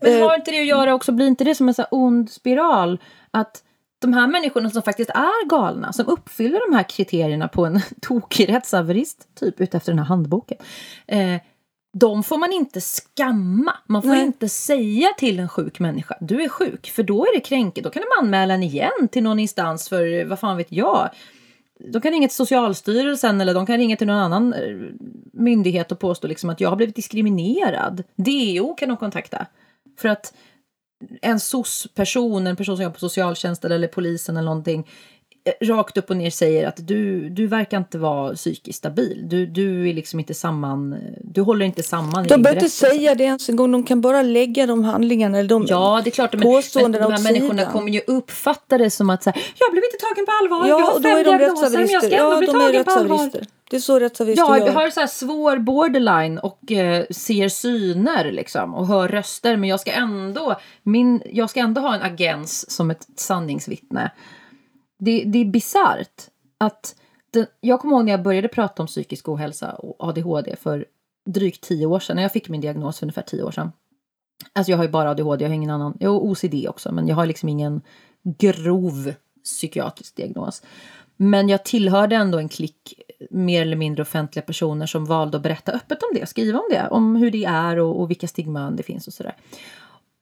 Men 0.00 0.22
har 0.22 0.30
eh, 0.30 0.38
inte 0.38 0.50
det 0.50 0.60
att 0.60 0.66
göra 0.66 0.94
också, 0.94 1.12
blir 1.12 1.26
inte 1.26 1.44
det 1.44 1.54
som 1.54 1.68
en 1.68 1.74
så 1.74 1.84
ond 1.90 2.30
spiral? 2.30 2.98
Att 3.30 3.62
de 3.98 4.12
här 4.12 4.26
människorna 4.26 4.70
som 4.70 4.82
faktiskt 4.82 5.10
är 5.10 5.48
galna, 5.48 5.92
som 5.92 6.06
uppfyller 6.06 6.70
de 6.70 6.76
här 6.76 6.88
kriterierna 6.88 7.48
på 7.48 7.66
en 7.66 7.80
tokig 8.00 8.48
rättshaverist, 8.48 9.34
typ 9.34 9.60
utefter 9.60 9.92
den 9.92 9.98
här 9.98 10.06
handboken. 10.06 10.58
Eh, 11.06 11.40
de 11.96 12.22
får 12.22 12.38
man 12.38 12.52
inte 12.52 12.80
skamma. 12.80 13.72
Man 13.86 14.02
får 14.02 14.08
Nej. 14.08 14.24
inte 14.24 14.48
säga 14.48 15.08
till 15.18 15.38
en 15.38 15.48
sjuk 15.48 15.78
människa, 15.78 16.16
du 16.20 16.42
är 16.42 16.48
sjuk, 16.48 16.90
för 16.90 17.02
då 17.02 17.26
är 17.26 17.34
det 17.34 17.40
kränkt. 17.40 17.82
Då 17.82 17.90
kan 17.90 18.02
de 18.02 18.24
anmäla 18.24 18.54
en 18.54 18.62
igen 18.62 19.08
till 19.12 19.22
någon 19.22 19.38
instans 19.38 19.88
för, 19.88 20.24
vad 20.24 20.38
fan 20.38 20.56
vet 20.56 20.72
jag. 20.72 21.10
De 21.92 22.00
kan 22.00 22.12
ringa 22.12 22.28
till 22.28 22.36
Socialstyrelsen 22.36 23.40
eller 23.40 23.54
de 23.54 23.66
kan 23.66 23.78
ringa 23.78 23.96
till 23.96 24.06
någon 24.06 24.16
annan 24.16 24.52
eh, 24.52 24.76
myndighet 25.32 25.92
och 25.92 25.98
påstå 25.98 26.26
liksom 26.26 26.50
att 26.50 26.60
jag 26.60 26.68
har 26.68 26.76
blivit 26.76 26.96
diskriminerad. 26.96 28.02
DO 28.16 28.74
kan 28.74 28.88
de 28.88 28.96
kontakta. 28.96 29.46
För 29.98 30.08
att 30.08 30.34
en 31.22 31.40
SOS-person, 31.40 32.46
en 32.46 32.56
person 32.56 32.76
som 32.76 32.82
jobbar 32.82 32.94
på 32.94 33.00
socialtjänsten 33.00 33.72
eller 33.72 33.88
polisen 33.88 34.36
eller 34.36 34.46
någonting 34.46 34.86
Eh, 34.86 35.13
rakt 35.60 35.96
upp 35.96 36.10
och 36.10 36.16
ner 36.16 36.30
säger 36.30 36.68
att 36.68 36.88
du, 36.88 37.28
du 37.28 37.46
verkar 37.46 37.78
inte 37.78 37.98
vara 37.98 38.34
psykiskt 38.34 38.78
stabil. 38.78 39.24
Du, 39.28 39.46
du 39.46 39.88
är 39.88 39.94
liksom 39.94 40.20
inte 40.20 40.34
samman, 40.34 40.96
du 41.20 41.40
håller 41.40 41.66
inte 41.66 41.82
samman. 41.82 42.26
De 42.26 42.42
behöver 42.42 42.62
inte 42.62 42.74
säga 42.74 43.14
det 43.14 43.24
ens 43.24 43.48
en 43.48 43.56
gång, 43.56 43.72
de 43.72 43.84
kan 43.84 44.00
bara 44.00 44.22
lägga 44.22 44.66
de 44.66 44.84
handlingarna 44.84 45.38
eller 45.38 45.48
de 45.48 45.66
Ja, 45.68 46.00
det 46.04 46.10
är 46.10 46.12
klart, 46.12 46.32
men, 46.32 46.62
men 46.74 46.92
de 46.92 47.12
här 47.12 47.22
människorna 47.22 47.72
kommer 47.72 47.92
ju 47.92 48.00
uppfatta 48.06 48.78
det 48.78 48.90
som 48.90 49.10
att 49.10 49.22
så 49.22 49.30
här, 49.30 49.42
jag 49.58 49.72
blev 49.72 49.84
inte 49.84 49.96
tagen 49.96 50.26
på 50.26 50.32
allvar, 50.42 50.68
ja, 50.68 50.78
jag 50.80 50.86
har 50.86 51.24
fem 51.24 51.38
diagnoser 51.38 51.78
men 51.78 51.88
jag 51.88 52.04
ska 52.04 52.16
ändå 52.16 52.32
ja, 52.32 52.38
bli 52.38 52.46
tagen 52.46 52.84
på 52.84 52.90
allvar. 52.90 53.30
Det 53.70 53.76
är 53.76 53.80
så 53.80 53.98
rättshaverister 53.98 54.58
Ja, 54.58 54.64
vi 54.64 54.70
har 54.70 54.90
så 54.90 55.00
här 55.00 55.06
svår 55.06 55.58
borderline 55.58 56.38
och 56.38 56.72
eh, 56.72 57.04
ser 57.10 57.48
syner 57.48 58.32
liksom 58.32 58.74
och 58.74 58.86
hör 58.86 59.08
röster 59.08 59.56
men 59.56 59.68
jag 59.68 59.80
ska 59.80 59.90
ändå, 59.90 60.60
min, 60.82 61.22
jag 61.32 61.50
ska 61.50 61.60
ändå 61.60 61.80
ha 61.80 61.94
en 61.94 62.02
agens 62.02 62.70
som 62.70 62.90
ett 62.90 63.06
sanningsvittne 63.16 64.10
det, 64.98 65.24
det 65.24 65.38
är 65.38 65.44
bisarrt 65.44 66.28
att 66.58 66.96
den, 67.30 67.46
jag 67.60 67.80
kommer 67.80 67.96
ihåg 67.96 68.04
när 68.04 68.12
jag 68.12 68.22
började 68.22 68.48
prata 68.48 68.82
om 68.82 68.86
psykisk 68.86 69.28
ohälsa 69.28 69.72
och 69.72 70.08
ADHD 70.08 70.56
för 70.56 70.86
drygt 71.26 71.60
tio 71.60 71.86
år 71.86 72.00
sedan, 72.00 72.16
när 72.16 72.22
jag 72.22 72.32
fick 72.32 72.48
min 72.48 72.60
diagnos 72.60 72.98
för 72.98 73.06
ungefär 73.06 73.22
tio 73.22 73.42
år 73.42 73.50
sedan. 73.50 73.72
Alltså 74.52 74.70
jag 74.70 74.78
har 74.78 74.84
ju 74.84 74.90
bara 74.90 75.10
ADHD, 75.10 75.44
jag 75.44 75.50
har 75.50 75.54
ingen 75.54 75.70
annan, 75.70 75.96
jag 76.00 76.10
har 76.10 76.20
OCD 76.20 76.68
också, 76.68 76.92
men 76.92 77.08
jag 77.08 77.16
har 77.16 77.26
liksom 77.26 77.48
ingen 77.48 77.82
grov 78.22 79.14
psykiatrisk 79.44 80.16
diagnos. 80.16 80.62
Men 81.16 81.48
jag 81.48 81.64
tillhörde 81.64 82.16
ändå 82.16 82.38
en 82.38 82.48
klick 82.48 82.94
mer 83.30 83.62
eller 83.62 83.76
mindre 83.76 84.02
offentliga 84.02 84.42
personer 84.42 84.86
som 84.86 85.04
valde 85.04 85.36
att 85.36 85.42
berätta 85.42 85.72
öppet 85.72 86.02
om 86.02 86.08
det, 86.14 86.26
skriva 86.26 86.58
om 86.58 86.66
det, 86.70 86.88
om 86.88 87.16
hur 87.16 87.30
det 87.30 87.44
är 87.44 87.78
och, 87.78 88.00
och 88.00 88.10
vilka 88.10 88.28
stigman 88.28 88.76
det 88.76 88.82
finns 88.82 89.06
och 89.06 89.12
sådär. 89.12 89.36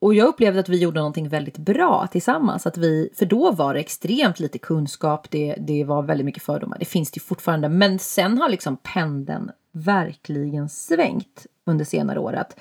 Och 0.03 0.15
jag 0.15 0.29
upplevde 0.29 0.61
att 0.61 0.69
vi 0.69 0.79
gjorde 0.79 1.01
någonting 1.01 1.29
väldigt 1.29 1.59
bra 1.59 2.07
tillsammans. 2.07 2.67
Att 2.67 2.77
vi, 2.77 3.11
för 3.15 3.27
då 3.27 3.51
var 3.51 3.75
det 3.75 3.81
extremt 3.81 4.41
lite 4.41 4.59
kunskap, 4.59 5.31
det, 5.31 5.55
det 5.59 5.85
var 5.85 6.03
väldigt 6.03 6.25
mycket 6.25 6.43
fördomar. 6.43 6.79
Det 6.79 6.85
finns 6.85 7.11
det 7.11 7.21
fortfarande, 7.21 7.69
men 7.69 7.99
sen 7.99 8.39
har 8.39 8.49
liksom 8.49 8.77
pendeln 8.77 9.51
verkligen 9.73 10.69
svängt 10.69 11.47
under 11.67 11.85
senare 11.85 12.19
år. 12.19 12.33
Att 12.33 12.57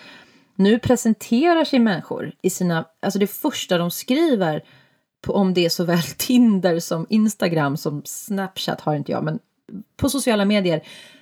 nu 0.55 0.79
presenterar 0.79 1.65
sig 1.65 1.79
människor 1.79 2.31
i 2.41 2.49
sina, 2.49 2.85
alltså 2.99 3.19
det 3.19 3.27
första 3.27 3.77
de 3.77 3.91
skriver 3.91 4.63
på, 5.21 5.33
om 5.33 5.53
det 5.53 5.65
är 5.65 5.69
såväl 5.69 6.01
Tinder 6.17 6.79
som 6.79 7.05
Instagram 7.09 7.77
som 7.77 8.01
Snapchat 8.05 8.81
har 8.81 8.95
inte 8.95 9.11
jag, 9.11 9.23
men 9.23 9.39
på 9.97 10.09
sociala 10.09 10.45
medier, 10.45 10.81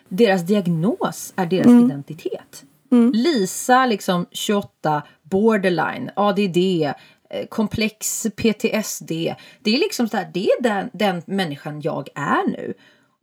deras 0.09 0.41
diagnos 0.41 1.33
är 1.35 1.45
deras 1.45 1.67
mm. 1.67 1.85
identitet. 1.85 2.65
Mm. 2.91 3.11
Lisa, 3.11 3.85
liksom 3.85 4.25
28, 4.31 5.03
borderline, 5.30 6.11
ADD, 6.15 6.57
eh, 7.30 7.45
komplex 7.49 8.27
PTSD. 8.35 9.11
Det 9.61 9.73
är 9.73 9.77
liksom 9.80 10.07
så 10.07 10.18
här, 10.18 10.30
det 10.34 10.45
är 10.45 10.64
den, 10.64 10.89
den 10.93 11.22
människan 11.26 11.81
jag 11.81 12.10
är 12.15 12.47
nu. 12.47 12.73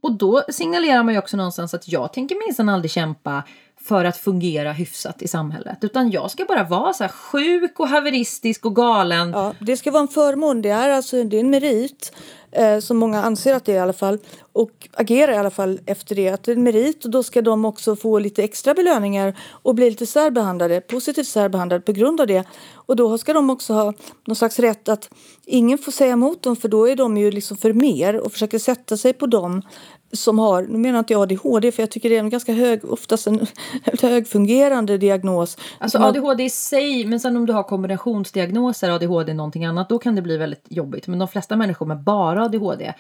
Och 0.03 0.13
då 0.13 0.43
signalerar 0.49 1.03
man 1.03 1.15
ju 1.15 1.19
också 1.19 1.37
någonstans 1.37 1.75
att 1.75 1.89
jag 1.89 2.13
tänker 2.13 2.47
minsann 2.47 2.69
aldrig 2.69 2.91
kämpa 2.91 3.43
för 3.87 4.05
att 4.05 4.17
fungera 4.17 4.73
hyfsat 4.73 5.23
i 5.23 5.29
samhället. 5.29 5.79
Utan 5.81 6.11
jag 6.11 6.31
ska 6.31 6.45
bara 6.45 6.65
vara 6.65 6.93
så 6.93 7.05
här 7.05 7.11
sjuk 7.11 7.81
och 7.81 7.89
haveristisk 7.89 8.67
och 8.67 8.77
galen. 8.77 9.31
Ja, 9.31 9.55
det 9.61 9.77
ska 9.77 9.91
vara 9.91 10.03
en 10.03 10.09
förmån. 10.09 10.63
Det 10.63 10.71
är 10.71 10.89
alltså 10.89 11.25
det 11.25 11.37
är 11.37 11.41
en 11.41 11.51
merit 11.51 12.13
eh, 12.53 12.79
som 12.79 12.97
många 12.97 13.23
anser 13.23 13.55
att 13.55 13.65
det 13.65 13.73
är 13.73 13.77
i 13.77 13.79
alla 13.79 13.93
fall 13.93 14.19
och 14.53 14.89
agerar 14.93 15.33
i 15.33 15.37
alla 15.37 15.51
fall 15.51 15.81
efter 15.87 16.15
det. 16.15 16.29
Att 16.29 16.43
det 16.43 16.53
är 16.53 16.57
en 16.57 16.63
merit 16.63 17.05
och 17.05 17.11
då 17.11 17.23
ska 17.23 17.43
de 17.43 17.65
också 17.65 17.97
få 17.97 18.19
lite 18.19 18.45
extra 18.45 18.75
belöningar 18.75 19.39
och 19.51 19.75
bli 19.75 19.91
lite 19.91 20.07
särbehandlade, 20.07 20.81
positivt 20.81 21.29
särbehandlade 21.29 21.83
på 21.83 21.93
grund 21.93 22.21
av 22.21 22.27
det. 22.27 22.45
Och 22.73 22.97
då 22.97 23.19
ska 23.19 23.33
de 23.33 23.51
också 23.51 23.75
ha 23.75 23.93
någon 24.27 24.37
slags 24.37 24.59
rätt 24.59 24.89
att 24.89 25.11
ingen 25.45 25.79
får 25.79 25.93
säga 25.93 26.13
emot 26.13 26.43
dem 26.43 26.57
för 26.57 26.69
då 26.69 26.89
är 26.89 26.97
de 26.97 27.17
ju 27.17 27.31
liksom 27.31 27.57
för 27.57 27.73
mer 27.73 28.21
och 28.21 28.33
försöker 28.33 28.59
sätta 28.59 28.97
sig 28.97 29.13
på 29.13 29.27
dem 29.27 29.63
som 30.13 30.39
har, 30.39 30.63
nu 30.63 30.79
menar 30.79 30.99
inte 30.99 31.13
jag 31.13 31.23
ADHD 31.23 31.73
för 31.73 31.83
jag 31.83 31.91
tycker 31.91 32.09
det 32.11 32.17
är 32.17 32.21
en 32.21 32.31
ganska 32.31 32.53
hög, 32.53 32.85
oftast 32.85 33.27
en 33.27 33.47
högfungerande 34.03 34.99
diagnos. 34.99 35.59
Alltså 35.79 35.99
ADHD 35.99 36.45
i 36.45 36.51
sig, 36.51 37.07
men 37.07 37.21
sen 37.21 37.37
om 37.37 37.47
du 37.47 37.53
har 37.53 37.63
kombinationsdiagnoser, 37.63 38.91
ADHD 38.91 39.35
någonting 39.35 39.65
annat, 39.65 39.89
då 39.89 39.99
kan 39.99 40.15
det 40.15 40.23
bli 40.23 40.37
väldigt 40.37 40.65
jobbigt. 40.69 41.07
Men 41.07 41.19
de 41.19 41.29
flesta 41.29 41.57
människor 41.57 41.87
med 41.87 42.01
bara 42.01 42.45
ADHD 42.45 42.95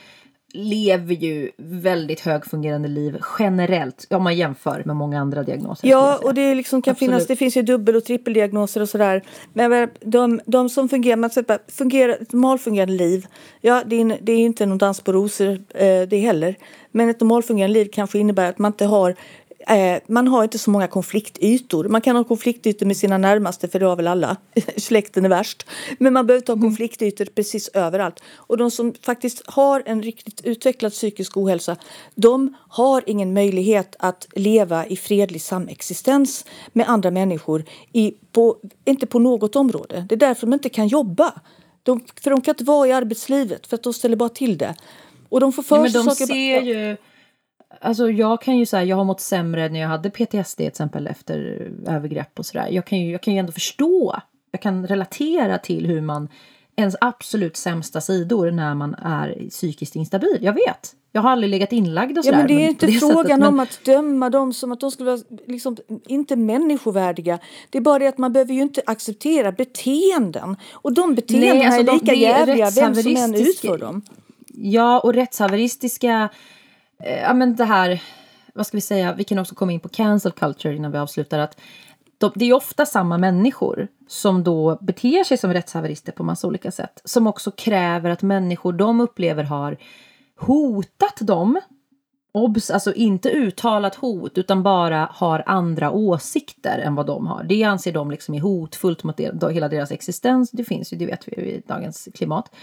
lever 0.52 1.14
ju 1.14 1.50
väldigt 1.56 2.20
högfungerande 2.20 2.88
liv 2.88 3.18
generellt 3.38 4.06
om 4.10 4.22
man 4.22 4.36
jämför 4.36 4.82
med 4.86 4.96
många 4.96 5.20
andra 5.20 5.42
diagnoser. 5.42 5.88
Ja, 5.88 6.20
och 6.22 6.34
det 6.34 6.54
liksom 6.54 6.82
kan 6.82 6.96
finnas, 6.96 7.26
det 7.26 7.36
finns 7.36 7.56
ju 7.56 7.62
dubbel 7.62 7.96
och 7.96 8.04
trippeldiagnoser 8.04 8.80
och 8.80 8.88
sådär. 8.88 9.22
Men 9.52 9.88
de, 10.00 10.40
de 10.46 10.68
som 10.68 10.88
fungerar, 10.88 11.16
man 11.16 11.30
säger, 11.30 11.58
fungerar, 11.72 12.12
ett 12.22 12.32
normalfungerande 12.32 12.94
liv, 12.94 13.26
ja 13.60 13.82
det 13.86 14.00
är, 14.00 14.18
det 14.20 14.32
är 14.32 14.38
inte 14.38 14.66
någon 14.66 14.78
dans 14.78 15.00
på 15.00 15.12
rosor 15.12 15.64
eh, 15.74 16.02
det 16.08 16.18
heller. 16.18 16.56
Men 16.90 17.08
ett 17.08 17.20
normalfungerande 17.20 17.74
liv 17.74 17.88
kanske 17.92 18.18
innebär 18.18 18.48
att 18.48 18.58
man 18.58 18.72
inte 18.72 18.84
har 18.84 19.14
Eh, 19.68 19.98
man 20.06 20.28
har 20.28 20.44
inte 20.44 20.58
så 20.58 20.70
många 20.70 20.86
konfliktytor. 20.88 21.84
Man 21.84 22.00
kan 22.00 22.16
ha 22.16 22.24
konfliktytor 22.24 22.86
med 22.86 22.96
sina 22.96 23.18
närmaste, 23.18 23.68
för 23.68 23.78
det 23.78 23.86
har 23.86 23.96
väl 23.96 24.06
alla. 24.06 24.36
Släkten 24.76 25.24
är 25.24 25.28
värst. 25.28 25.66
Men 25.98 26.12
man 26.12 26.26
behöver 26.26 26.40
inte 26.40 26.52
ha 26.52 26.56
mm. 26.56 26.68
konfliktytor 26.68 27.24
precis 27.24 27.68
överallt. 27.68 28.22
Och 28.36 28.56
de 28.56 28.70
som 28.70 28.94
faktiskt 29.02 29.42
har 29.46 29.82
en 29.86 30.02
riktigt 30.02 30.40
utvecklad 30.44 30.92
psykisk 30.92 31.36
ohälsa, 31.36 31.76
de 32.14 32.56
har 32.68 33.02
ingen 33.06 33.34
möjlighet 33.34 33.96
att 33.98 34.28
leva 34.32 34.86
i 34.86 34.96
fredlig 34.96 35.42
samexistens 35.42 36.44
med 36.72 36.88
andra 36.88 37.10
människor, 37.10 37.64
i, 37.92 38.14
på, 38.32 38.56
inte 38.84 39.06
på 39.06 39.18
något 39.18 39.56
område. 39.56 40.06
Det 40.08 40.14
är 40.14 40.18
därför 40.18 40.46
de 40.46 40.52
inte 40.54 40.68
kan 40.68 40.88
jobba. 40.88 41.32
De, 41.82 42.04
för 42.22 42.30
de 42.30 42.40
kan 42.40 42.52
inte 42.52 42.64
vara 42.64 42.88
i 42.88 42.92
arbetslivet, 42.92 43.66
för 43.66 43.74
att 43.74 43.82
de 43.82 43.92
ställer 43.92 44.16
bara 44.16 44.28
till 44.28 44.58
det. 44.58 44.74
Och 45.28 45.40
de 45.40 45.52
får 45.52 45.62
för 45.62 45.76
ja, 45.76 45.82
men 45.82 45.92
de 45.92 46.04
saker... 46.04 46.26
Ser 46.26 46.60
ju 46.60 46.96
Alltså 47.80 48.10
jag 48.10 48.42
kan 48.42 48.56
ju 48.56 48.66
säga, 48.66 48.84
jag 48.84 48.96
har 48.96 49.04
mått 49.04 49.20
sämre 49.20 49.68
när 49.68 49.80
jag 49.80 49.88
hade 49.88 50.10
PTSD 50.10 50.56
till 50.56 50.66
exempel 50.66 51.06
efter 51.06 51.68
övergrepp 51.86 52.38
och 52.38 52.46
sådär. 52.46 52.68
Jag 52.70 52.84
kan 52.84 53.00
ju, 53.00 53.12
jag 53.12 53.22
kan 53.22 53.34
ju 53.34 53.40
ändå 53.40 53.52
förstå, 53.52 54.20
jag 54.50 54.60
kan 54.60 54.86
relatera 54.86 55.58
till 55.58 55.86
hur 55.86 56.00
man, 56.00 56.28
ens 56.76 56.96
absolut 57.00 57.56
sämsta 57.56 58.00
sidor 58.00 58.50
när 58.50 58.74
man 58.74 58.94
är 58.94 59.48
psykiskt 59.50 59.96
instabil. 59.96 60.38
Jag 60.40 60.52
vet. 60.52 60.94
Jag 61.12 61.22
har 61.22 61.30
aldrig 61.30 61.50
legat 61.50 61.72
inlagd 61.72 62.18
och 62.18 62.24
sådär. 62.24 62.38
Ja, 62.38 62.46
men 62.46 62.56
det 62.56 62.64
är 62.64 62.68
inte 62.68 62.88
frågan 62.88 63.16
sättet, 63.16 63.38
men... 63.38 63.48
om 63.48 63.60
att 63.60 63.80
döma 63.84 64.30
dem 64.30 64.52
som 64.52 64.72
att 64.72 64.80
de 64.80 64.90
skulle 64.90 65.10
vara 65.10 65.20
liksom, 65.46 65.76
inte 66.06 66.36
människovärdiga. 66.36 67.38
Det 67.70 67.78
är 67.78 67.82
bara 67.82 67.98
det 67.98 68.06
att 68.06 68.18
man 68.18 68.32
behöver 68.32 68.54
ju 68.54 68.62
inte 68.62 68.82
acceptera 68.86 69.52
beteenden. 69.52 70.56
Och 70.72 70.92
de 70.92 71.14
beteendena 71.14 71.54
Nej, 71.54 71.66
alltså 71.66 71.92
är 71.92 72.00
lika 72.00 72.14
jävliga 72.14 72.70
vem 72.70 72.94
som 72.94 73.16
än 73.16 73.34
utför 73.34 73.78
dem. 73.78 74.02
Ja, 74.46 75.00
och 75.00 75.14
rättshaveristiska 75.14 76.28
Eh, 76.98 77.20
ja 77.20 77.34
men 77.34 77.56
det 77.56 77.64
här, 77.64 78.02
vad 78.54 78.66
ska 78.66 78.76
vi 78.76 78.80
säga, 78.80 79.14
vi 79.14 79.24
kan 79.24 79.38
också 79.38 79.54
komma 79.54 79.72
in 79.72 79.80
på 79.80 79.88
cancel 79.88 80.32
culture 80.32 80.76
innan 80.76 80.92
vi 80.92 80.98
avslutar. 80.98 81.38
att 81.38 81.60
de, 82.18 82.32
det 82.34 82.44
är 82.44 82.52
ofta 82.52 82.86
samma 82.86 83.18
människor 83.18 83.88
som 84.08 84.44
då 84.44 84.78
beter 84.80 85.24
sig 85.24 85.38
som 85.38 85.52
rättshaverister 85.52 86.12
på 86.12 86.22
massa 86.22 86.46
olika 86.46 86.70
sätt. 86.70 87.00
Som 87.04 87.26
också 87.26 87.50
kräver 87.50 88.10
att 88.10 88.22
människor 88.22 88.72
de 88.72 89.00
upplever 89.00 89.44
har 89.44 89.76
hotat 90.36 91.16
dem 91.20 91.60
obs, 92.36 92.70
alltså 92.70 92.92
inte 92.92 93.30
uttalat 93.30 93.94
hot 93.94 94.38
utan 94.38 94.62
bara 94.62 95.08
har 95.12 95.42
andra 95.46 95.90
åsikter 95.90 96.78
än 96.78 96.94
vad 96.94 97.06
de 97.06 97.26
har. 97.26 97.44
Det 97.44 97.62
anser 97.62 97.92
de 97.92 98.10
liksom 98.10 98.34
är 98.34 98.40
hotfullt 98.40 99.04
mot 99.04 99.16
del, 99.16 99.50
hela 99.50 99.68
deras 99.68 99.90
existens. 99.90 100.50
Det 100.50 100.64
finns 100.64 100.92
ju, 100.92 100.96
det 100.96 101.06
vet 101.06 101.28
vi 101.28 101.40
ju 101.40 101.46
i 101.46 101.62
dagens 101.66 102.08
klimat. 102.14 102.54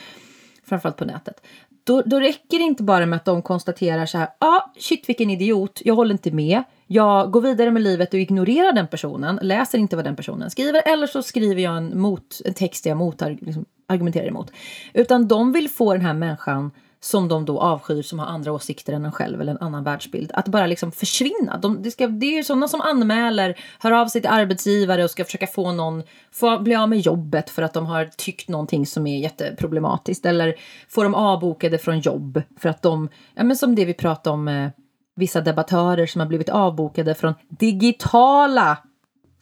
Framförallt 0.64 0.98
på 0.98 1.06
nätet. 1.06 1.42
Då, 1.84 2.02
då 2.02 2.20
räcker 2.20 2.58
det 2.58 2.64
inte 2.64 2.84
bara 2.84 3.06
med 3.06 3.18
att 3.18 3.26
de 3.26 3.42
konstaterar 3.42 4.06
så 4.06 4.18
här, 4.18 4.28
ja, 4.40 4.48
ah, 4.48 4.72
shit 4.80 5.10
vilken 5.10 5.30
idiot, 5.30 5.82
jag 5.86 5.96
håller 5.96 6.12
inte 6.12 6.32
med. 6.32 6.64
Jag 6.88 7.32
går 7.32 7.42
vidare 7.42 7.72
med 7.72 7.82
livet 7.82 8.14
och 8.14 8.20
ignorerar 8.20 8.74
den 8.74 8.88
personen, 8.88 9.40
läser 9.42 9.78
inte 9.78 9.96
vad 9.96 10.06
den 10.06 10.16
personen 10.16 10.50
skriver 10.50 10.82
eller 10.86 11.08
så 11.08 11.24
skriver 11.24 11.62
jag 11.62 11.78
en, 11.78 12.00
mot, 12.00 12.42
en 12.46 12.54
text 12.54 12.86
jag 12.86 12.98
mot, 12.98 13.22
liksom, 13.22 13.66
argumenterar 13.88 14.28
emot. 14.28 14.52
Utan 14.94 15.28
de 15.28 15.52
vill 15.52 15.70
få 15.70 15.94
den 15.94 16.02
här 16.02 16.14
människan 16.14 16.72
som 17.04 17.28
de 17.28 17.46
då 17.46 17.60
avskyr 17.60 18.02
som 18.02 18.20
har 18.20 18.26
andra 18.26 18.52
åsikter 18.52 18.94
än 18.94 19.06
en 19.06 19.12
själv 19.12 19.42
eller 19.42 19.52
en 19.52 19.62
annan 19.62 19.84
världsbild. 19.84 20.32
Att 20.34 20.48
bara 20.48 20.68
liksom 20.68 20.92
försvinna. 20.92 21.58
De, 21.58 21.82
det, 21.82 21.92
ska, 21.92 22.08
det 22.08 22.26
är 22.26 22.38
ju 22.38 22.44
sådana 22.44 22.68
som 22.68 22.82
anmäler, 22.82 23.60
hör 23.80 23.92
av 23.92 24.08
sig 24.08 24.22
till 24.22 24.30
arbetsgivare 24.30 25.04
och 25.04 25.10
ska 25.10 25.26
försöka 25.26 25.48
få 25.48 25.72
någon, 25.72 26.04
få 26.32 26.60
bli 26.60 26.76
av 26.76 26.90
med 26.90 27.00
jobbet 27.00 27.50
för 27.50 27.62
att 27.62 27.74
de 27.74 27.86
har 27.86 28.06
tyckt 28.06 28.50
någonting 28.50 28.86
som 28.86 29.08
är 29.08 29.20
jätteproblematiskt. 29.20 30.26
Eller 30.26 30.56
få 30.90 31.04
dem 31.04 31.16
avbokade 31.16 31.78
från 31.78 32.00
jobb 32.00 32.42
för 32.60 32.70
att 32.70 32.82
de, 32.82 33.10
ja 33.36 33.44
men 33.44 33.56
som 33.56 33.76
det 33.76 33.86
vi 33.86 33.94
pratade 33.94 34.34
om, 34.34 34.48
eh, 34.48 34.70
vissa 35.16 35.42
debattörer 35.42 36.06
som 36.06 36.22
har 36.22 36.28
blivit 36.28 36.50
avbokade 36.50 37.16
från 37.16 37.34
digitala 37.50 38.78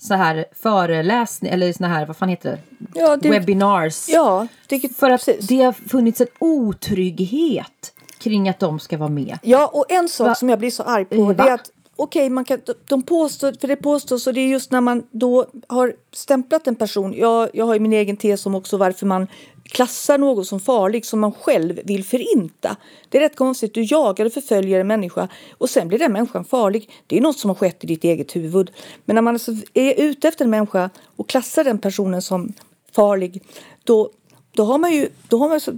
så 0.02 0.14
här 0.14 0.46
föreläsningar, 0.52 1.54
eller 1.54 1.74
såna 1.74 1.90
här, 1.90 2.06
vad 2.06 2.18
fan 2.18 2.30
heter 2.30 2.52
det? 2.52 3.00
Ja, 3.00 3.18
det 3.18 3.30
Webinars. 3.30 4.10
Ja, 4.10 4.48
det, 4.68 4.96
För 4.98 5.10
att 5.10 5.26
precis. 5.26 5.48
det 5.48 5.62
har 5.62 5.74
funnits 5.74 6.22
en 6.22 6.28
otrygghet 6.40 7.94
kring 8.18 8.50
att 8.50 8.60
de 8.60 8.80
ska 8.80 8.98
vara 8.98 9.10
med. 9.10 9.40
Ja, 9.42 9.68
och 9.74 9.86
en 9.92 10.10
sak 10.10 10.28
Va? 10.28 10.36
som 10.36 10.50
jag 10.50 10.60
blir 10.60 10.72
så 10.72 10.84
arg 10.84 11.06
på, 11.06 11.24
Va? 11.24 11.34
det 11.34 11.44
är 11.44 11.54
att 11.54 11.72
okej, 11.96 12.30
man 12.30 12.46
kan, 12.46 12.60
de 12.88 13.04
påstår, 13.04 13.54
för 13.62 13.68
det 13.68 13.76
påstås, 13.76 14.28
och 14.28 14.34
det 14.34 14.42
är 14.42 14.48
just 14.48 14.72
när 14.72 14.82
man 14.82 15.04
då 15.12 15.46
har 15.68 15.94
stämplat 16.14 16.68
en 16.68 16.76
person. 16.76 17.14
Jag, 17.18 17.50
jag 17.54 17.66
har 17.66 17.74
ju 17.74 17.80
min 17.80 17.94
egen 17.94 18.18
tes 18.18 18.46
om 18.46 18.56
också 18.56 18.78
varför 18.78 19.06
man 19.06 19.28
klassar 19.72 20.18
någon 20.18 20.46
som 20.46 20.60
farlig 20.60 21.06
som 21.06 21.20
man 21.20 21.32
själv 21.32 21.80
vill 21.84 22.04
förinta. 22.04 22.78
Det 23.10 23.18
är 23.18 23.22
rätt 23.22 23.36
konstigt. 23.36 23.74
Du 23.74 23.84
jagar 23.84 24.26
och 24.26 24.34
förföljer 24.34 24.80
en 24.80 24.88
människa 24.88 25.28
och 25.58 25.70
sen 25.70 25.88
blir 25.88 26.00
den 26.00 26.14
människan 26.14 26.46
farlig. 26.46 26.90
Det 27.08 27.18
är 27.18 27.22
något 27.22 27.40
som 27.40 27.50
har 27.50 27.56
skett 27.56 27.84
i 27.84 27.88
ditt 27.88 28.04
eget 28.04 28.36
huvud. 28.36 28.72
Men 29.06 29.16
när 29.16 29.22
man 29.22 29.36
alltså 29.36 29.52
är 29.74 29.94
ute 30.02 30.28
efter 30.28 30.46
en 30.46 30.52
människa 30.52 30.90
och 31.16 31.30
klassar 31.30 31.64
den 31.64 31.78
personen 31.78 32.22
som 32.22 32.54
farlig, 32.92 33.44
då, 33.84 34.10
då 34.52 34.64
har 34.64 34.78
man 34.78 34.94
ju, 34.94 35.10
då 35.28 35.38
har 35.38 35.50
man, 35.50 35.60
så, 35.60 35.72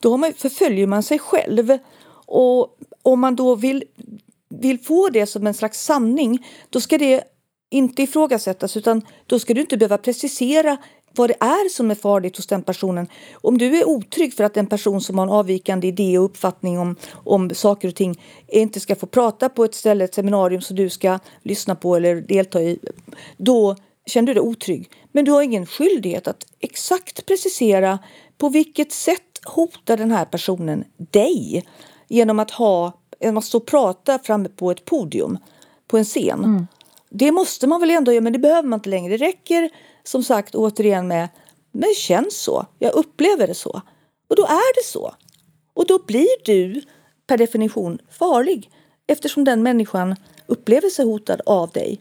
då 0.00 0.10
har 0.10 0.18
man, 0.18 0.32
förföljer 0.32 0.86
man 0.86 1.02
sig 1.02 1.18
själv. 1.18 1.78
Och 2.26 2.76
om 3.02 3.20
man 3.20 3.36
då 3.36 3.54
vill, 3.54 3.84
vill 4.48 4.78
få 4.78 5.08
det 5.08 5.26
som 5.26 5.46
en 5.46 5.54
slags 5.54 5.84
sanning, 5.84 6.46
då 6.70 6.80
ska 6.80 6.98
det 6.98 7.24
inte 7.70 8.02
ifrågasättas 8.02 8.76
utan 8.76 9.02
då 9.26 9.38
ska 9.38 9.54
du 9.54 9.60
inte 9.60 9.76
behöva 9.76 9.98
precisera 9.98 10.76
vad 11.14 11.30
det 11.30 11.36
är 11.40 11.68
som 11.68 11.90
är 11.90 11.94
farligt 11.94 12.36
hos 12.36 12.46
den 12.46 12.62
personen. 12.62 13.08
Om 13.32 13.58
du 13.58 13.78
är 13.78 13.88
otrygg 13.88 14.34
för 14.34 14.44
att 14.44 14.56
en 14.56 14.66
person 14.66 15.00
som 15.00 15.18
har 15.18 15.26
en 15.26 15.32
avvikande 15.32 15.88
idé 15.88 16.18
och 16.18 16.24
uppfattning 16.24 16.78
om, 16.78 16.96
om 17.12 17.50
saker 17.54 17.88
och 17.88 17.94
ting 17.94 18.20
inte 18.48 18.80
ska 18.80 18.96
få 18.96 19.06
prata 19.06 19.48
på 19.48 19.64
ett 19.64 19.74
ställe, 19.74 20.04
ett 20.04 20.14
seminarium 20.14 20.62
som 20.62 20.76
du 20.76 20.90
ska 20.90 21.18
lyssna 21.42 21.74
på 21.74 21.96
eller 21.96 22.14
delta 22.20 22.62
i, 22.62 22.78
då 23.36 23.76
känner 24.06 24.26
du 24.26 24.34
dig 24.34 24.42
otrygg. 24.42 24.90
Men 25.12 25.24
du 25.24 25.30
har 25.30 25.42
ingen 25.42 25.66
skyldighet 25.66 26.28
att 26.28 26.46
exakt 26.60 27.26
precisera 27.26 27.98
på 28.38 28.48
vilket 28.48 28.92
sätt 28.92 29.22
hotar 29.44 29.96
den 29.96 30.10
här 30.10 30.24
personen 30.24 30.84
dig 30.96 31.64
genom 32.08 32.38
att 32.38 32.50
ha 32.50 32.92
genom 33.20 33.36
att 33.36 33.44
stå 33.44 33.58
och 33.58 33.66
prata 33.66 34.18
framme 34.18 34.48
på 34.48 34.70
ett 34.70 34.84
podium, 34.84 35.38
på 35.86 35.98
en 35.98 36.04
scen. 36.04 36.44
Mm. 36.44 36.66
Det 37.10 37.32
måste 37.32 37.66
man 37.66 37.80
väl 37.80 37.90
ändå 37.90 38.12
göra, 38.12 38.22
men 38.22 38.32
det 38.32 38.38
behöver 38.38 38.68
man 38.68 38.78
inte 38.78 38.88
längre. 38.88 39.16
Det 39.16 39.26
räcker 39.26 39.70
som 40.10 40.22
sagt 40.22 40.54
återigen 40.54 41.08
med 41.08 41.28
men 41.72 41.88
det 41.88 41.96
känns 41.96 42.42
så, 42.42 42.66
jag 42.78 42.94
upplever 42.94 43.46
det 43.46 43.54
så. 43.54 43.82
Och 44.28 44.36
då 44.36 44.42
är 44.42 44.74
det 44.74 44.86
så. 44.86 45.14
Och 45.74 45.86
då 45.86 45.98
blir 46.06 46.44
du 46.44 46.82
per 47.26 47.38
definition 47.38 47.98
farlig 48.10 48.70
eftersom 49.06 49.44
den 49.44 49.62
människan 49.62 50.16
upplever 50.46 50.88
sig 50.88 51.04
hotad 51.04 51.40
av 51.46 51.70
dig. 51.70 52.00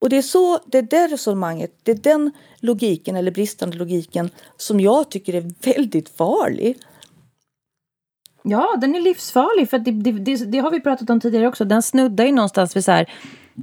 Och 0.00 0.08
det 0.08 0.16
är 0.16 0.22
så, 0.22 0.58
det 0.66 0.78
är 0.78 0.82
det 0.82 1.06
resonemanget, 1.06 1.72
det 1.82 1.90
är 1.90 1.96
den 1.96 2.30
logiken 2.60 3.16
eller 3.16 3.30
bristande 3.30 3.76
logiken 3.76 4.30
som 4.56 4.80
jag 4.80 5.10
tycker 5.10 5.34
är 5.34 5.52
väldigt 5.60 6.08
farlig. 6.08 6.78
Ja, 8.42 8.76
den 8.80 8.94
är 8.94 9.00
livsfarlig 9.00 9.70
för 9.70 9.78
det, 9.78 9.90
det, 9.90 10.12
det, 10.12 10.36
det, 10.36 10.58
har 10.58 10.70
vi 10.70 10.80
pratat 10.80 11.10
om 11.10 11.20
tidigare 11.20 11.48
också. 11.48 11.64
Den 11.64 11.82
snuddar 11.82 12.24
ju 12.24 12.32
någonstans 12.32 12.76
vid 12.76 12.84
så 12.84 12.92
här 12.92 13.12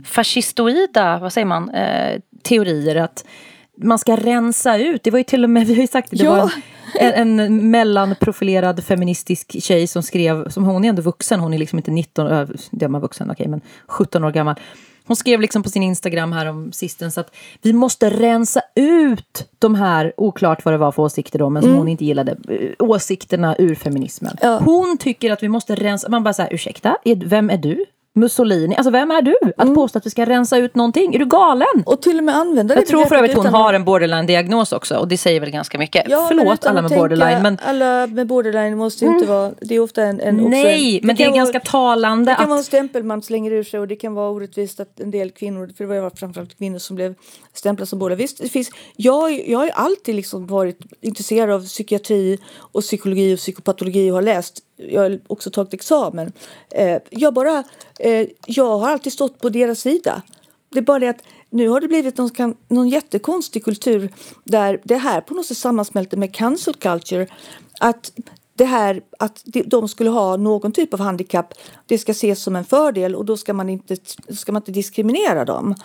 fascistoida, 0.05 1.19
vad 1.19 1.33
säger 1.33 1.45
man, 1.45 1.69
eh, 1.69 2.21
teorier 2.43 2.95
att 2.95 3.25
man 3.77 3.99
ska 3.99 4.15
rensa 4.15 4.77
ut. 4.77 5.03
Det 5.03 5.11
var 5.11 5.17
ju 5.17 5.23
till 5.23 5.43
och 5.43 5.49
med, 5.49 5.67
vi 5.67 5.73
har 5.73 5.81
ju 5.81 5.87
sagt 5.87 6.11
det, 6.11 6.17
det 6.17 6.23
ja. 6.23 6.35
var 6.35 6.51
en, 6.99 7.39
en 7.39 7.71
mellanprofilerad 7.71 8.83
feministisk 8.83 9.63
tjej 9.63 9.87
som 9.87 10.03
skrev, 10.03 10.49
som 10.49 10.63
hon 10.63 10.85
är 10.85 10.89
ändå 10.89 11.01
vuxen, 11.01 11.39
hon 11.39 11.53
är 11.53 11.57
liksom 11.57 11.79
inte 11.79 11.91
19, 11.91 12.47
det 12.71 12.85
är 12.85 12.89
man 12.89 13.01
vuxen, 13.01 13.31
okej, 13.31 13.43
okay, 13.43 13.47
men 13.47 13.61
17 13.87 14.23
år 14.23 14.31
gammal. 14.31 14.55
Hon 15.05 15.15
skrev 15.15 15.41
liksom 15.41 15.63
på 15.63 15.69
sin 15.69 15.83
Instagram 15.83 16.31
här 16.31 16.45
om 16.45 16.71
sistens 16.71 17.17
att 17.17 17.35
vi 17.61 17.73
måste 17.73 18.09
rensa 18.09 18.61
ut 18.75 19.49
de 19.59 19.75
här, 19.75 20.13
oklart 20.17 20.65
vad 20.65 20.73
det 20.73 20.77
var 20.77 20.91
för 20.91 21.03
åsikter 21.03 21.39
då, 21.39 21.49
men 21.49 21.61
som 21.61 21.69
mm. 21.69 21.79
hon 21.79 21.87
inte 21.87 22.05
gillade, 22.05 22.31
eh, 22.49 22.69
åsikterna 22.79 23.55
ur 23.59 23.75
feminismen. 23.75 24.37
Ja. 24.41 24.59
Hon 24.65 24.97
tycker 24.97 25.31
att 25.31 25.43
vi 25.43 25.49
måste 25.49 25.75
rensa, 25.75 26.09
man 26.09 26.23
bara 26.23 26.33
säger 26.33 26.53
ursäkta, 26.53 26.97
vem 27.25 27.49
är 27.49 27.57
du? 27.57 27.85
Mussolini. 28.15 28.75
Alltså 28.75 28.91
vem 28.91 29.11
är 29.11 29.21
du 29.21 29.35
att 29.57 29.63
mm. 29.63 29.75
påstå 29.75 29.97
att 29.97 30.05
vi 30.05 30.09
ska 30.09 30.25
rensa 30.25 30.57
ut 30.57 30.75
någonting? 30.75 31.15
Är 31.15 31.19
du 31.19 31.25
galen? 31.25 31.83
Och 31.85 32.01
till 32.01 32.17
och 32.17 32.23
med 32.23 32.35
använda 32.35 32.75
det 32.75 32.81
Jag 32.81 32.87
tror 32.87 33.05
för 33.05 33.15
övrigt 33.15 33.33
hon 33.33 33.45
har 33.45 33.73
en 33.73 33.85
borderline-diagnos 33.85 34.73
också 34.75 34.97
och 34.97 35.07
det 35.07 35.17
säger 35.17 35.39
väl 35.39 35.49
ganska 35.49 35.77
mycket. 35.77 36.05
Ja, 36.09 36.25
Förlåt 36.27 36.65
alla 36.65 36.81
med 36.81 36.91
borderline. 36.91 37.41
Men... 37.41 37.57
Alla 37.65 38.07
med 38.07 38.27
borderline 38.27 38.77
måste 38.77 39.05
ju 39.05 39.11
inte 39.11 39.25
mm. 39.25 39.37
vara... 39.37 39.51
Det 39.61 39.75
är 39.75 39.79
ofta 39.79 40.03
en... 40.03 40.19
en 40.19 40.35
Nej, 40.35 40.97
en, 40.97 41.07
men 41.07 41.15
det 41.15 41.23
är 41.23 41.27
vara, 41.27 41.37
ganska 41.37 41.59
talande. 41.59 42.31
Det 42.31 42.35
kan 42.35 42.43
att... 42.43 42.49
vara 42.49 42.59
en 42.59 42.63
stämpel 42.63 43.03
man 43.03 43.21
slänger 43.21 43.51
ur 43.51 43.63
sig 43.63 43.79
och 43.79 43.87
det 43.87 43.95
kan 43.95 44.13
vara 44.13 44.29
orättvist 44.29 44.79
att 44.79 44.99
en 44.99 45.11
del 45.11 45.31
kvinnor, 45.31 45.71
för 45.77 45.83
det 45.83 46.01
var 46.01 46.09
framförallt 46.09 46.57
kvinnor 46.57 46.79
som 46.79 46.95
blev 46.95 47.15
stämplade 47.53 47.87
som 47.89 47.99
borderline. 47.99 48.17
Visst, 48.23 48.41
det 48.41 48.49
finns, 48.49 48.71
jag, 48.95 49.49
jag 49.49 49.59
har 49.59 49.69
alltid 49.69 50.15
liksom 50.15 50.47
varit 50.47 50.79
intresserad 51.01 51.49
av 51.49 51.65
psykiatri 51.65 52.37
och 52.57 52.81
psykologi 52.81 53.35
och 53.35 53.39
psykopatologi 53.39 54.11
och 54.11 54.15
har 54.15 54.21
läst 54.21 54.59
jag 54.75 55.01
har 55.01 55.19
också 55.27 55.51
tagit 55.51 55.73
examen. 55.73 56.31
Eh, 56.71 57.01
jag, 57.09 57.33
bara, 57.33 57.63
eh, 57.99 58.27
jag 58.45 58.77
har 58.77 58.89
alltid 58.89 59.13
stått 59.13 59.39
på 59.39 59.49
deras 59.49 59.79
sida. 59.79 60.21
Det 60.69 60.79
är 60.79 60.83
bara 60.83 60.99
det 60.99 61.09
att 61.09 61.23
nu 61.49 61.69
har 61.69 61.81
det 61.81 61.87
blivit 61.87 62.17
någon, 62.17 62.55
någon 62.67 62.89
jättekonstig 62.89 63.63
kultur 63.63 64.13
där 64.43 64.81
det 64.83 64.95
här 64.95 65.21
på 65.21 65.33
något 65.33 65.45
sätt 65.45 65.57
sammansmälter 65.57 66.17
med 66.17 66.33
cancel 66.33 66.73
culture. 66.73 67.27
Att 67.79 68.11
det 68.55 68.65
här 68.65 69.01
att 69.19 69.43
de 69.65 69.87
skulle 69.87 70.09
ha 70.09 70.37
någon 70.37 70.71
typ 70.71 70.93
av 70.93 70.99
handikapp, 70.99 71.53
det 71.85 71.97
ska 71.97 72.11
ses 72.11 72.43
som 72.43 72.55
en 72.55 72.65
fördel 72.65 73.15
och 73.15 73.25
då 73.25 73.37
ska 73.37 73.53
man 73.53 73.69
inte, 73.69 73.97
ska 74.29 74.51
man 74.51 74.61
inte 74.61 74.71
diskriminera 74.71 75.45
dem. 75.45 75.75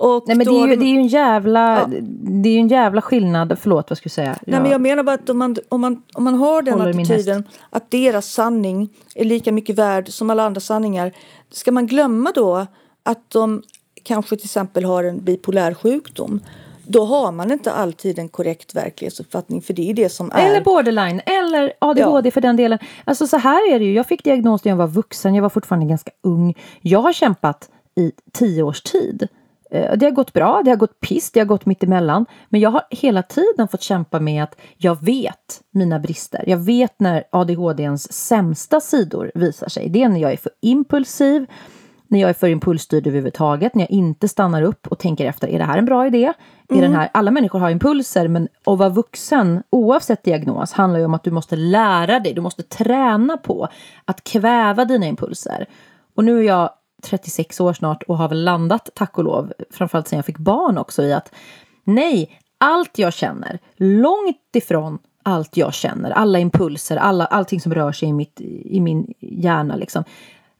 Och 0.00 0.24
Nej, 0.26 0.36
men 0.36 0.46
det, 0.46 0.52
är 0.52 0.66
ju, 0.66 0.76
det 0.76 0.84
är 0.84 0.92
ju 0.92 0.98
en 0.98 1.06
jävla, 1.06 1.78
ja. 1.78 1.86
det 2.42 2.48
är 2.48 2.58
en 2.58 2.68
jävla 2.68 3.02
skillnad. 3.02 3.58
Förlåt, 3.60 3.90
vad 3.90 3.98
ska 3.98 4.06
jag 4.06 4.12
säga? 4.12 4.28
Nej, 4.28 4.54
jag, 4.54 4.62
men 4.62 4.70
jag 4.70 4.80
menar 4.80 5.02
bara 5.02 5.14
att 5.14 5.30
om 5.30 5.38
man, 5.38 5.56
om 5.68 5.80
man, 5.80 6.02
om 6.14 6.24
man 6.24 6.34
har 6.34 6.62
den 6.62 6.80
attityden 6.80 7.44
att 7.70 7.90
deras 7.90 8.26
sanning 8.26 8.88
är 9.14 9.24
lika 9.24 9.52
mycket 9.52 9.78
värd 9.78 10.08
som 10.08 10.30
alla 10.30 10.42
andra 10.42 10.60
sanningar. 10.60 11.12
Ska 11.50 11.72
man 11.72 11.86
glömma 11.86 12.32
då 12.34 12.66
att 13.02 13.30
de 13.30 13.62
kanske 14.02 14.36
till 14.36 14.46
exempel 14.46 14.84
har 14.84 15.04
en 15.04 15.24
bipolär 15.24 15.74
sjukdom 15.74 16.40
då 16.86 17.04
har 17.04 17.32
man 17.32 17.52
inte 17.52 17.72
alltid 17.72 18.18
en 18.18 18.28
korrekt 18.28 18.74
verklighetsuppfattning 18.74 19.62
för 19.62 19.74
det 19.74 19.90
är 19.90 19.94
det 19.94 20.08
som 20.08 20.32
är. 20.32 20.46
Eller 20.46 20.60
borderline 20.60 21.20
eller 21.26 21.72
ADHD 21.78 22.28
ja. 22.28 22.30
för 22.30 22.40
den 22.40 22.56
delen. 22.56 22.78
Alltså 23.04 23.26
så 23.26 23.36
här 23.36 23.74
är 23.74 23.78
det 23.78 23.84
ju. 23.84 23.92
Jag 23.92 24.06
fick 24.06 24.24
diagnos 24.24 24.64
när 24.64 24.72
jag 24.72 24.76
var 24.76 24.86
vuxen. 24.86 25.34
Jag 25.34 25.42
var 25.42 25.48
fortfarande 25.48 25.86
ganska 25.86 26.10
ung. 26.22 26.54
Jag 26.80 27.00
har 27.00 27.12
kämpat 27.12 27.70
i 27.96 28.12
tio 28.32 28.62
års 28.62 28.82
tid 28.82 29.28
det 29.70 30.02
har 30.02 30.10
gått 30.10 30.32
bra, 30.32 30.62
det 30.64 30.70
har 30.70 30.76
gått 30.76 31.00
piss, 31.00 31.30
det 31.30 31.40
har 31.40 31.46
gått 31.46 31.66
mittemellan. 31.66 32.26
Men 32.48 32.60
jag 32.60 32.70
har 32.70 32.82
hela 32.90 33.22
tiden 33.22 33.68
fått 33.68 33.82
kämpa 33.82 34.20
med 34.20 34.42
att 34.42 34.56
jag 34.76 35.04
vet 35.04 35.60
mina 35.70 35.98
brister. 35.98 36.44
Jag 36.46 36.58
vet 36.58 37.00
när 37.00 37.24
ADHDns 37.30 38.12
sämsta 38.12 38.80
sidor 38.80 39.32
visar 39.34 39.68
sig. 39.68 39.88
Det 39.88 40.02
är 40.02 40.08
när 40.08 40.20
jag 40.20 40.32
är 40.32 40.36
för 40.36 40.52
impulsiv, 40.60 41.46
när 42.08 42.20
jag 42.20 42.30
är 42.30 42.34
för 42.34 42.48
impulsstyrd 42.48 43.06
överhuvudtaget, 43.06 43.74
när 43.74 43.82
jag 43.82 43.90
inte 43.90 44.28
stannar 44.28 44.62
upp 44.62 44.86
och 44.86 44.98
tänker 44.98 45.26
efter, 45.26 45.48
är 45.48 45.58
det 45.58 45.64
här 45.64 45.78
en 45.78 45.84
bra 45.84 46.06
idé? 46.06 46.24
Mm. 46.24 46.34
Är 46.68 46.88
den 46.88 46.96
här, 46.96 47.08
alla 47.12 47.30
människor 47.30 47.58
har 47.58 47.70
impulser, 47.70 48.28
men 48.28 48.48
att 48.64 48.78
vara 48.78 48.88
vuxen, 48.88 49.62
oavsett 49.70 50.24
diagnos, 50.24 50.72
handlar 50.72 50.98
ju 50.98 51.04
om 51.04 51.14
att 51.14 51.24
du 51.24 51.30
måste 51.30 51.56
lära 51.56 52.20
dig, 52.20 52.34
du 52.34 52.40
måste 52.40 52.62
träna 52.62 53.36
på 53.36 53.68
att 54.04 54.24
kväva 54.24 54.84
dina 54.84 55.06
impulser. 55.06 55.66
Och 56.14 56.24
nu 56.24 56.38
är 56.38 56.42
jag 56.42 56.70
36 57.02 57.60
år 57.60 57.72
snart 57.72 58.02
och 58.02 58.18
har 58.18 58.28
väl 58.28 58.44
landat, 58.44 58.90
tack 58.94 59.18
och 59.18 59.24
lov, 59.24 59.52
framförallt 59.70 60.08
sen 60.08 60.16
jag 60.16 60.26
fick 60.26 60.38
barn 60.38 60.78
också 60.78 61.02
i 61.02 61.12
att 61.12 61.34
nej, 61.84 62.40
allt 62.58 62.98
jag 62.98 63.12
känner, 63.12 63.58
långt 63.76 64.56
ifrån 64.56 64.98
allt 65.22 65.56
jag 65.56 65.74
känner, 65.74 66.10
alla 66.10 66.38
impulser, 66.38 66.96
alla, 66.96 67.26
allting 67.26 67.60
som 67.60 67.74
rör 67.74 67.92
sig 67.92 68.08
i, 68.08 68.12
mitt, 68.12 68.40
i 68.64 68.80
min 68.80 69.14
hjärna 69.20 69.76
liksom. 69.76 70.04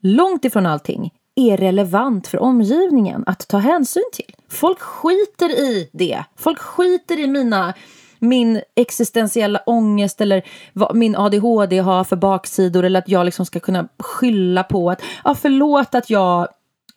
långt 0.01 0.45
ifrån 0.45 0.67
allting 0.67 1.13
är 1.35 1.57
relevant 1.57 2.27
för 2.27 2.39
omgivningen 2.39 3.25
att 3.27 3.49
ta 3.49 3.59
hänsyn 3.59 4.11
till. 4.13 4.35
Folk 4.49 4.81
skiter 4.81 5.51
i 5.51 5.91
det. 5.93 6.25
Folk 6.37 6.59
skiter 6.59 7.19
i 7.19 7.27
mina 7.27 7.75
min 8.19 8.61
existentiella 8.75 9.63
ångest 9.67 10.21
eller 10.21 10.43
vad 10.73 10.97
min 10.97 11.17
ADHD 11.17 11.79
har 11.79 12.05
för 12.05 12.17
baksidor 12.17 12.85
eller 12.85 12.99
att 12.99 13.09
jag 13.09 13.25
liksom 13.25 13.47
ska 13.47 13.61
kunna 13.61 13.89
skylla 13.99 14.63
på 14.63 14.91
att 14.91 15.03
ja, 15.25 15.35
förlåt 15.35 15.95
att 15.95 16.11
jag 16.11 16.49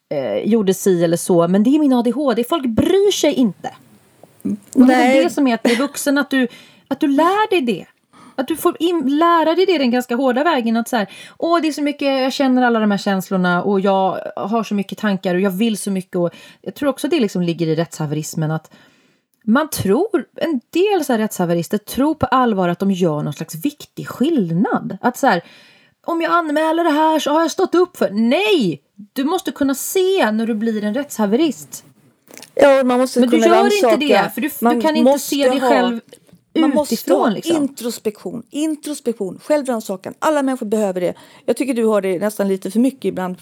eh, 0.10 0.38
gjorde 0.38 0.74
si 0.74 1.04
eller 1.04 1.18
så 1.18 1.48
men 1.48 1.64
det 1.64 1.70
är 1.76 1.80
min 1.80 1.94
ADHD. 1.94 2.44
Folk 2.44 2.66
bryr 2.66 3.12
sig 3.12 3.34
inte. 3.34 3.70
Och 4.76 4.88
det 4.88 4.94
är 4.94 5.24
det 5.24 5.30
som 5.30 5.48
är 5.48 5.54
att 5.54 5.64
bli 5.64 5.76
vuxen, 5.76 6.18
att 6.18 6.30
du, 6.30 6.48
att 6.88 7.00
du 7.00 7.08
lär 7.08 7.50
dig 7.50 7.62
det. 7.62 7.86
Att 8.36 8.48
du 8.48 8.58
får 8.58 8.76
in, 8.80 9.18
lära 9.18 9.56
dig 9.56 9.66
det 9.66 9.78
den 9.78 9.92
ganska 9.92 10.16
hårda 10.16 10.44
vägen. 10.44 10.78
Att 10.78 10.90
så 10.90 10.96
här, 10.96 11.08
åh 11.38 11.62
det 11.62 11.68
är 11.68 11.72
så 11.72 11.82
mycket, 11.82 12.22
jag 12.22 12.34
känner 12.34 12.62
alla 12.62 12.80
de 12.80 12.92
här 12.92 12.98
känslorna 12.98 13.64
och 13.64 13.80
jag 13.80 14.20
har 14.36 14.64
så 14.64 14.74
mycket 14.74 14.98
tankar 14.98 15.36
och 15.36 15.42
jag 15.42 15.52
vill 15.52 15.78
så 15.78 15.92
mycket. 15.92 16.16
Och 16.16 16.30
jag 16.62 16.76
tror 16.76 16.90
också 16.90 17.08
det 17.08 17.20
liksom 17.20 17.42
ligger 17.42 17.68
i 17.68 17.76
rättshaverismen 17.76 18.52
att 18.52 18.72
man 19.44 19.70
tror, 19.70 20.26
en 20.36 20.62
del 20.70 21.06
så 21.06 21.14
här 21.14 21.20
rättshaverister 21.20 21.78
tror 21.78 22.16
på 22.16 22.26
allvar 22.26 22.70
att 22.70 22.80
de 22.80 22.92
gör 22.92 23.24
någon 23.24 23.34
slags 23.34 23.56
viktig 23.56 24.08
skillnad. 24.08 24.98
Att 25.02 25.18
så 25.18 25.28
här, 25.28 25.42
om 26.06 26.22
jag 26.22 26.32
anmäler 26.32 26.84
det 26.84 26.90
här 26.90 27.20
så 27.20 27.32
har 27.32 27.42
jag 27.42 27.52
stått 27.52 27.76
upp 27.76 27.98
för. 27.98 28.10
Nej! 28.10 28.82
Du 29.14 29.24
måste 29.24 29.52
kunna 29.52 29.76
se 29.76 30.32
när 30.32 30.48
du 30.48 30.54
blir 30.54 30.84
en 30.84 30.94
rättshaverist. 30.94 31.86
Ja, 32.56 32.84
man 32.84 33.00
måste 33.00 33.20
Men 33.20 33.30
kunna 33.30 33.44
du 33.44 33.50
gör 33.50 33.56
rannsaka. 33.56 33.94
inte 33.94 34.06
det, 34.06 34.32
för 34.34 34.42
du, 34.42 34.76
du 34.76 34.82
kan 34.82 34.96
inte 34.96 35.20
se 35.20 35.50
dig 35.50 35.60
ha, 35.60 35.70
själv 35.70 36.00
man 36.60 36.70
måste 36.70 37.14
ha 37.14 37.30
Liksom. 37.30 37.56
introspektion, 37.56 38.44
introspektion, 38.50 39.40
självrannsakan. 39.44 40.14
Alla 40.20 40.44
människor 40.44 40.66
behöver 40.66 41.02
det. 41.02 41.14
Jag 41.46 41.58
tycker 41.58 41.74
du 41.74 41.86
har 41.86 42.02
det 42.02 42.20
nästan 42.20 42.48
lite 42.48 42.72
för 42.72 42.80
mycket 42.80 43.06
ibland. 43.06 43.38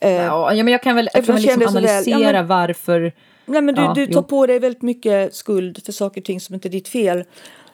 Eh, 0.00 0.12
ja, 0.12 0.50
men 0.54 0.68
jag 0.68 0.82
kan 0.82 0.96
väl, 0.96 1.08
jag 1.14 1.24
kan 1.24 1.34
väl 1.34 1.44
liksom 1.44 1.62
analysera 1.62 2.20
ja, 2.20 2.32
men, 2.32 2.46
varför. 2.46 3.12
Nej, 3.48 3.62
men 3.62 3.74
du, 3.74 3.82
ja, 3.82 3.94
du 3.94 4.06
tar 4.06 4.12
jo. 4.12 4.22
på 4.22 4.46
dig 4.46 4.58
väldigt 4.58 4.82
mycket 4.82 5.34
skuld 5.34 5.84
för 5.84 5.92
saker 5.92 6.20
och 6.20 6.24
ting 6.24 6.40
som 6.40 6.54
inte 6.54 6.68
är 6.68 6.70
ditt 6.70 6.88
fel. 6.88 7.24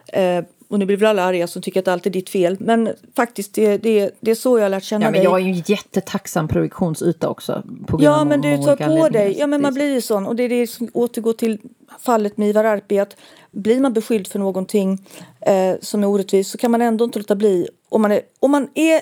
Eh, 0.07 0.45
och 0.69 0.79
nu 0.79 0.87
blir 0.87 0.97
väl 0.97 1.09
alla 1.09 1.23
arga 1.23 1.47
som 1.47 1.63
tycker 1.63 1.81
att 1.81 1.89
allt 1.89 2.07
är 2.07 2.11
ditt 2.11 2.31
fel. 2.31 2.57
Men 2.61 2.91
faktiskt, 3.17 3.55
det, 3.55 3.77
det, 3.77 4.11
det 4.21 4.31
är 4.31 4.35
så 4.35 4.59
jag 4.59 4.65
har 4.65 4.69
lärt 4.69 4.85
känna 4.85 5.05
ja, 5.05 5.11
men 5.11 5.21
dig. 5.21 5.25
Jag 5.25 5.41
är 5.41 5.45
ju 5.45 5.63
jättetacksam 5.67 6.49
produktionsyta 6.49 7.29
också. 7.29 7.63
På 7.87 8.03
ja, 8.03 8.25
men 8.25 8.41
du 8.41 8.57
tar 8.57 8.77
på 8.77 9.09
dig. 9.09 9.37
Ja, 9.39 9.47
men 9.47 9.63
man 9.63 9.75
blir 9.75 9.95
ju 9.95 10.01
sån. 10.01 10.27
Och 10.27 10.37
det 10.37 10.43
är 10.43 10.49
det 10.49 10.67
som 10.67 10.89
återgår 10.93 11.33
till 11.33 11.59
fallet 12.01 12.37
med 12.37 12.49
Ivar 12.49 12.65
Arpi. 12.65 12.99
Att 12.99 13.17
blir 13.51 13.81
man 13.81 13.93
beskylld 13.93 14.27
för 14.27 14.39
någonting 14.39 15.07
eh, 15.41 15.75
som 15.81 16.03
är 16.03 16.07
orättvist 16.07 16.51
så 16.51 16.59
kan 16.59 16.71
man 16.71 16.83
ändå 16.83 17.05
inte 17.05 17.19
låta 17.19 17.35
bli. 17.35 17.69
Om 17.89 18.03
man 18.03 18.13
är, 18.13 18.21
om 18.41 18.51
man 18.51 18.69
är 18.75 19.01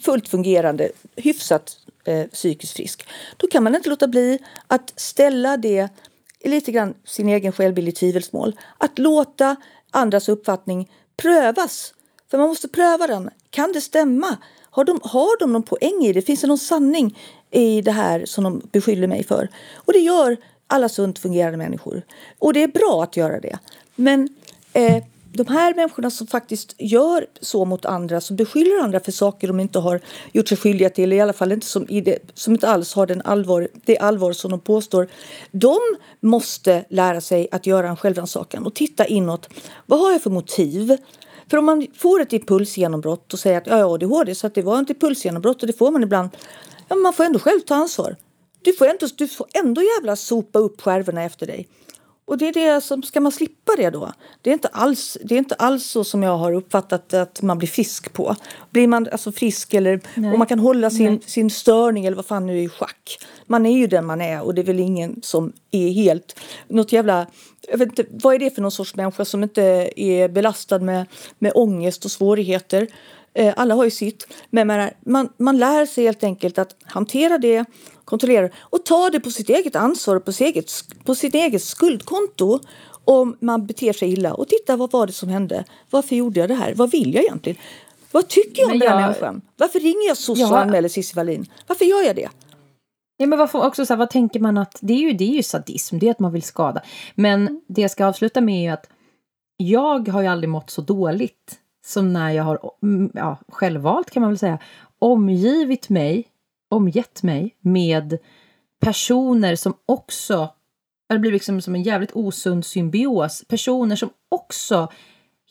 fullt 0.00 0.28
fungerande, 0.28 0.90
hyfsat 1.16 1.76
eh, 2.08 2.26
psykiskt 2.26 2.76
frisk, 2.76 3.08
då 3.36 3.46
kan 3.46 3.62
man 3.62 3.74
inte 3.74 3.88
låta 3.90 4.08
bli 4.08 4.38
att 4.66 4.92
ställa 4.96 5.56
det 5.56 5.88
lite 6.44 6.72
grann 6.72 6.94
sin 7.04 7.28
egen 7.28 7.52
självbild 7.52 7.88
i 7.88 7.92
tvivelsmål. 7.92 8.58
Att 8.78 8.98
låta 8.98 9.56
andras 9.90 10.28
uppfattning 10.28 10.90
prövas. 11.16 11.94
För 12.30 12.38
man 12.38 12.48
måste 12.48 12.68
pröva 12.68 13.06
den. 13.06 13.30
Kan 13.50 13.72
det 13.72 13.80
stämma? 13.80 14.36
Har 14.62 14.84
de, 14.84 15.00
har 15.02 15.38
de 15.38 15.52
någon 15.52 15.62
poäng 15.62 16.04
i 16.04 16.12
det? 16.12 16.22
Finns 16.22 16.40
det 16.40 16.46
någon 16.46 16.58
sanning 16.58 17.18
i 17.50 17.82
det 17.82 17.92
här 17.92 18.24
som 18.24 18.44
de 18.44 18.62
beskyller 18.72 19.06
mig 19.06 19.24
för? 19.24 19.48
Och 19.74 19.92
det 19.92 19.98
gör 19.98 20.36
alla 20.66 20.88
sunt 20.88 21.18
fungerande 21.18 21.58
människor. 21.58 22.02
Och 22.38 22.52
det 22.52 22.62
är 22.62 22.68
bra 22.68 23.02
att 23.02 23.16
göra 23.16 23.40
det. 23.40 23.58
Men 23.94 24.28
eh, 24.72 25.04
de 25.36 25.46
här 25.46 25.74
människorna 25.74 26.10
som 26.10 26.26
faktiskt 26.26 26.74
gör 26.78 27.26
så 27.40 27.64
mot 27.64 27.84
andra, 27.84 28.20
som 28.20 28.36
beskyller 28.36 28.82
andra 28.82 29.00
för 29.00 29.12
saker 29.12 29.48
de 29.48 29.60
inte 29.60 29.78
har 29.78 30.00
gjort 30.32 30.48
sig 30.48 30.58
skyldiga 30.58 30.90
till, 30.90 31.12
i 31.12 31.20
alla 31.20 31.32
fall 31.32 31.52
inte 31.52 31.66
som, 31.66 31.86
i 31.88 32.00
det, 32.00 32.18
som 32.34 32.52
inte 32.52 32.68
alls 32.68 32.94
har 32.94 33.06
den 33.06 33.22
allvar, 33.22 33.68
det 33.84 33.98
allvar 33.98 34.32
som 34.32 34.50
de 34.50 34.60
påstår. 34.60 35.08
De 35.50 35.78
måste 36.20 36.84
lära 36.90 37.20
sig 37.20 37.48
att 37.52 37.66
göra 37.66 37.88
en 37.88 37.96
självrannsakan 37.96 38.66
och 38.66 38.74
titta 38.74 39.06
inåt. 39.06 39.48
Vad 39.86 40.00
har 40.00 40.12
jag 40.12 40.22
för 40.22 40.30
motiv? 40.30 40.96
För 41.50 41.56
om 41.56 41.64
man 41.64 41.86
får 41.94 42.20
ett 42.20 42.32
impulsgenombrott 42.32 43.32
och 43.32 43.38
säger 43.38 43.58
att 43.58 43.66
ja, 43.66 43.78
ja, 43.78 43.94
ADHD, 43.94 44.34
så 44.34 44.46
att 44.46 44.54
det 44.54 44.62
var 44.62 44.82
ett 44.82 44.90
impulsgenombrott 44.90 45.62
och 45.62 45.66
det 45.66 45.78
får 45.78 45.90
man 45.90 46.02
ibland. 46.02 46.30
Ja, 46.88 46.94
men 46.94 47.02
man 47.02 47.12
får 47.12 47.24
ändå 47.24 47.38
själv 47.38 47.60
ta 47.60 47.74
ansvar. 47.74 48.16
Du 48.62 48.72
får 48.72 48.86
ändå, 48.86 49.06
du 49.16 49.28
får 49.28 49.46
ändå 49.64 49.82
jävla 49.82 50.16
sopa 50.16 50.58
upp 50.58 50.80
skärvorna 50.80 51.24
efter 51.24 51.46
dig. 51.46 51.68
Och 52.26 52.38
det 52.38 52.48
är 52.48 52.52
det 52.52 52.80
som, 52.80 53.02
ska 53.02 53.20
man 53.20 53.32
slippa 53.32 53.72
det 53.76 53.90
då? 53.90 54.12
Det 54.42 54.50
är 54.50 54.54
inte 54.54 54.68
alls, 54.68 55.18
det 55.24 55.34
är 55.34 55.38
inte 55.38 55.54
alls 55.54 55.84
så 55.84 56.04
som 56.04 56.22
jag 56.22 56.36
har 56.36 56.52
uppfattat 56.52 57.14
att 57.14 57.42
man 57.42 57.58
blir 57.58 57.68
frisk 57.68 58.12
på. 58.12 58.36
Blir 58.70 58.86
man 58.86 59.08
alltså 59.12 59.32
frisk 59.32 59.74
eller 59.74 60.00
om 60.16 60.38
man 60.38 60.46
kan 60.46 60.58
hålla 60.58 60.90
sin, 60.90 61.20
sin 61.20 61.50
störning 61.50 62.06
eller 62.06 62.16
vad 62.16 62.26
fan 62.26 62.46
nu 62.46 62.58
är 62.58 62.62
i 62.62 62.68
schack. 62.68 63.18
Man 63.46 63.66
är 63.66 63.78
ju 63.78 63.86
den 63.86 64.06
man 64.06 64.20
är 64.20 64.42
och 64.42 64.54
det 64.54 64.60
är 64.60 64.66
väl 64.66 64.80
ingen 64.80 65.22
som 65.22 65.52
är 65.70 65.88
helt 65.88 66.40
något 66.68 66.92
jävla 66.92 67.26
jag 67.68 67.78
vet 67.78 67.88
inte, 67.88 68.06
vad 68.10 68.34
är 68.34 68.38
det 68.38 68.50
för 68.50 68.62
någon 68.62 68.70
sorts 68.70 68.96
människa 68.96 69.24
som 69.24 69.42
inte 69.42 69.90
är 69.96 70.28
belastad 70.28 70.78
med, 70.78 71.06
med 71.38 71.52
ångest 71.54 72.04
och 72.04 72.10
svårigheter? 72.10 72.88
Eh, 73.34 73.54
alla 73.56 73.74
har 73.74 73.84
ju 73.84 73.90
sitt. 73.90 74.26
Men 74.50 74.90
man, 75.00 75.28
man 75.36 75.58
lär 75.58 75.86
sig 75.86 76.04
helt 76.04 76.24
enkelt 76.24 76.58
att 76.58 76.76
hantera 76.84 77.38
det 77.38 77.64
kontrollera 78.06 78.48
och 78.60 78.84
ta 78.84 79.10
det 79.10 79.20
på 79.20 79.30
sitt 79.30 79.48
eget 79.48 79.76
ansvar 79.76 80.16
och 80.16 80.24
på 80.24 80.32
sitt 80.32 80.46
eget, 80.46 80.70
på 81.04 81.14
sitt 81.14 81.34
eget 81.34 81.62
skuldkonto 81.62 82.60
om 83.04 83.36
man 83.40 83.66
beter 83.66 83.92
sig 83.92 84.12
illa 84.12 84.34
och 84.34 84.48
titta 84.48 84.76
vad 84.76 84.92
var 84.92 85.06
det 85.06 85.12
som 85.12 85.28
hände? 85.28 85.64
Varför 85.90 86.16
gjorde 86.16 86.40
jag 86.40 86.48
det 86.48 86.54
här? 86.54 86.74
Vad 86.74 86.90
vill 86.90 87.14
jag 87.14 87.24
egentligen? 87.24 87.58
Vad 88.12 88.28
tycker 88.28 88.62
jag 88.62 88.72
om 88.72 88.78
den 88.78 88.88
här 88.88 89.00
människan? 89.00 89.40
Varför 89.56 89.80
ringer 89.80 90.08
jag 90.08 90.16
soc 90.16 90.50
och 90.50 90.58
anmäler 90.58 90.88
Cissi 90.88 91.16
Wallin? 91.16 91.46
Varför 91.66 91.84
gör 91.84 92.02
jag 92.02 92.16
det? 92.16 92.28
Ja, 93.16 93.26
men 93.26 93.38
varför 93.38 93.66
också 93.66 93.86
så 93.86 93.92
här, 93.92 93.98
vad 93.98 94.10
tänker 94.10 94.40
man 94.40 94.58
att 94.58 94.78
det 94.80 94.92
är 94.92 94.98
ju, 94.98 95.12
det 95.12 95.24
är 95.24 95.34
ju 95.36 95.42
sadism, 95.42 95.98
det 95.98 96.06
är 96.06 96.10
att 96.10 96.20
man 96.20 96.32
vill 96.32 96.42
skada. 96.42 96.82
Men 97.14 97.60
det 97.66 97.82
jag 97.82 97.90
ska 97.90 98.06
avsluta 98.06 98.40
med 98.40 98.68
är 98.68 98.72
att 98.72 98.88
jag 99.56 100.08
har 100.08 100.22
ju 100.22 100.28
aldrig 100.28 100.48
mått 100.48 100.70
så 100.70 100.82
dåligt 100.82 101.58
som 101.86 102.12
när 102.12 102.30
jag 102.30 102.44
har, 102.44 102.70
mm, 102.82 103.10
ja, 103.14 103.38
självvalt 103.48 104.10
kan 104.10 104.20
man 104.20 104.30
väl 104.30 104.38
säga, 104.38 104.58
omgivit 104.98 105.88
mig 105.88 106.28
omgett 106.68 107.22
mig 107.22 107.56
med 107.60 108.18
personer 108.80 109.56
som 109.56 109.74
också, 109.86 110.48
det 111.08 111.18
blir 111.18 111.32
liksom 111.32 111.60
som 111.60 111.74
en 111.74 111.82
jävligt 111.82 112.12
osund 112.12 112.66
symbios, 112.66 113.44
personer 113.48 113.96
som 113.96 114.10
också 114.28 114.88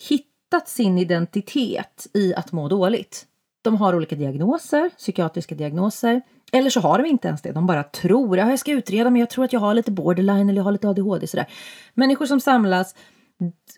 hittat 0.10 0.70
sin 0.70 0.98
identitet 0.98 2.08
i 2.14 2.36
att 2.36 2.52
må 2.52 2.68
dåligt. 2.68 3.26
De 3.62 3.76
har 3.76 3.96
olika 3.96 4.16
diagnoser, 4.16 4.90
psykiatriska 4.90 5.56
diagnoser, 5.56 6.22
eller 6.52 6.70
så 6.70 6.80
har 6.80 6.98
de 6.98 7.06
inte 7.06 7.28
ens 7.28 7.42
det. 7.42 7.52
De 7.52 7.68
bara 7.68 7.84
tror, 7.84 8.38
ja, 8.38 8.50
jag 8.50 8.60
ska 8.60 8.72
utreda 8.72 9.10
men 9.10 9.20
jag 9.20 9.30
tror 9.30 9.46
att 9.46 9.54
jag 9.54 9.60
har 9.60 9.74
lite 9.74 9.92
borderline 9.92 10.50
eller 10.50 10.60
jag 10.60 10.64
har 10.64 10.72
lite 10.72 10.90
ADHD. 10.90 11.28
Sådär. 11.28 11.48
Människor 11.94 12.26
som 12.26 12.40
samlas 12.40 12.96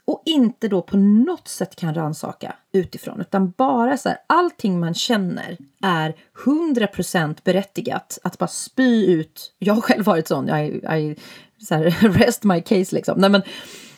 och 0.05 0.23
inte 0.25 0.67
då 0.67 0.81
på 0.81 0.97
något 0.97 1.47
sätt 1.47 1.75
kan 1.75 1.93
ransaka 1.93 2.55
utifrån 2.73 3.21
utan 3.21 3.53
bara 3.57 3.97
så 3.97 4.09
här, 4.09 4.17
allting 4.27 4.79
man 4.79 4.93
känner 4.93 5.57
är 5.81 6.15
100% 6.45 7.38
berättigat 7.43 8.19
att 8.23 8.38
bara 8.38 8.47
spy 8.47 9.05
ut. 9.05 9.53
Jag 9.59 9.73
har 9.73 9.81
själv 9.81 10.05
varit 10.05 10.27
sån, 10.27 10.49
I, 10.49 10.65
I 10.67 11.15
så 11.63 11.75
här, 11.75 11.84
rest 12.19 12.43
my 12.43 12.61
case 12.61 12.95
liksom. 12.95 13.19
Nej, 13.19 13.29
men 13.29 13.41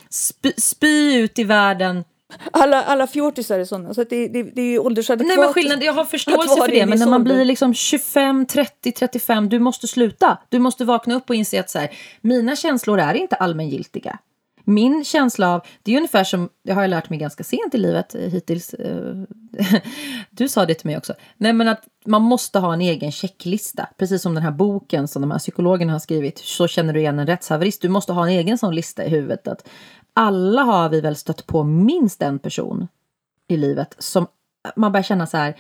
spy, 0.10 0.54
spy 0.58 1.16
ut 1.16 1.40
i 1.40 1.44
världen 1.44 2.04
alla, 2.52 2.84
alla 2.84 3.08
fjortisar 3.08 3.60
är 3.60 3.66
sådana, 3.66 3.94
så 3.94 4.04
det, 4.04 4.28
det, 4.28 4.44
det 4.44 4.62
är 4.62 4.66
ju 4.66 4.80
åldersadekvat. 4.80 5.28
Nej 5.28 5.46
men 5.46 5.54
skillnad, 5.54 5.84
jag 5.84 5.94
har 5.94 6.06
förståelse 6.06 6.56
för 6.62 6.68
det, 6.68 6.86
men 6.86 7.00
när 7.00 7.08
man 7.08 7.24
blir 7.24 7.46
liksom 7.46 7.74
25, 7.74 8.46
30, 8.46 8.92
35, 8.92 9.50
du 9.50 9.60
måste 9.60 9.88
sluta. 9.88 10.38
Du 10.50 10.60
måste 10.60 10.86
vakna 10.86 11.16
upp 11.16 11.30
och 11.30 11.36
inse 11.36 11.60
att 11.60 11.70
så 11.70 11.80
här, 11.80 11.90
mina 12.22 12.56
känslor 12.56 13.00
är 13.00 13.14
inte 13.14 13.36
allmängiltiga 13.36 14.20
min 14.70 15.04
känsla 15.04 15.54
av, 15.54 15.62
det 15.84 15.92
är 15.94 15.98
ungefär 15.98 16.24
som, 16.24 16.50
det 16.64 16.72
har 16.72 16.82
jag 16.82 16.90
lärt 16.90 17.10
mig 17.10 17.20
ganska 17.20 17.44
sent 17.44 17.76
i 17.76 17.78
livet 17.78 18.16
eh, 18.16 18.22
hittills. 18.22 18.74
Eh, 18.74 19.16
du 20.30 20.50
sa 20.50 20.66
det 20.66 20.74
till 20.74 20.88
mig 20.88 20.98
också. 20.98 21.14
Nej 21.38 21.54
men 21.54 21.68
att 21.68 21.84
man 22.06 22.22
måste 22.22 22.60
ha 22.60 22.74
en 22.74 22.82
egen 22.82 23.12
checklista. 23.12 23.90
Precis 23.98 24.22
som 24.22 24.34
den 24.34 24.44
här 24.44 24.52
boken 24.52 25.08
som 25.08 25.22
de 25.22 25.32
här 25.32 25.40
psykologerna 25.40 25.92
har 25.92 26.00
skrivit. 26.00 26.38
Så 26.38 26.68
känner 26.68 26.94
du 26.94 27.00
igen 27.00 27.20
en 27.20 27.28
rättshaverist. 27.28 27.82
Du 27.82 27.90
måste 27.90 28.14
ha 28.14 28.24
en 28.24 28.34
egen 28.34 28.58
sån 28.58 28.76
lista 28.76 29.06
i 29.06 29.10
huvudet. 29.10 29.48
Att 29.48 29.70
alla 30.14 30.62
har 30.62 30.90
vi 30.90 31.02
väl 31.02 31.16
stött 31.16 31.46
på 31.46 31.64
minst 31.64 32.22
en 32.22 32.40
person 32.40 32.88
i 33.48 33.58
livet 33.58 33.96
som 33.98 34.28
man 34.76 34.92
börjar 34.92 35.04
känna 35.04 35.28
så 35.28 35.38
här. 35.38 35.56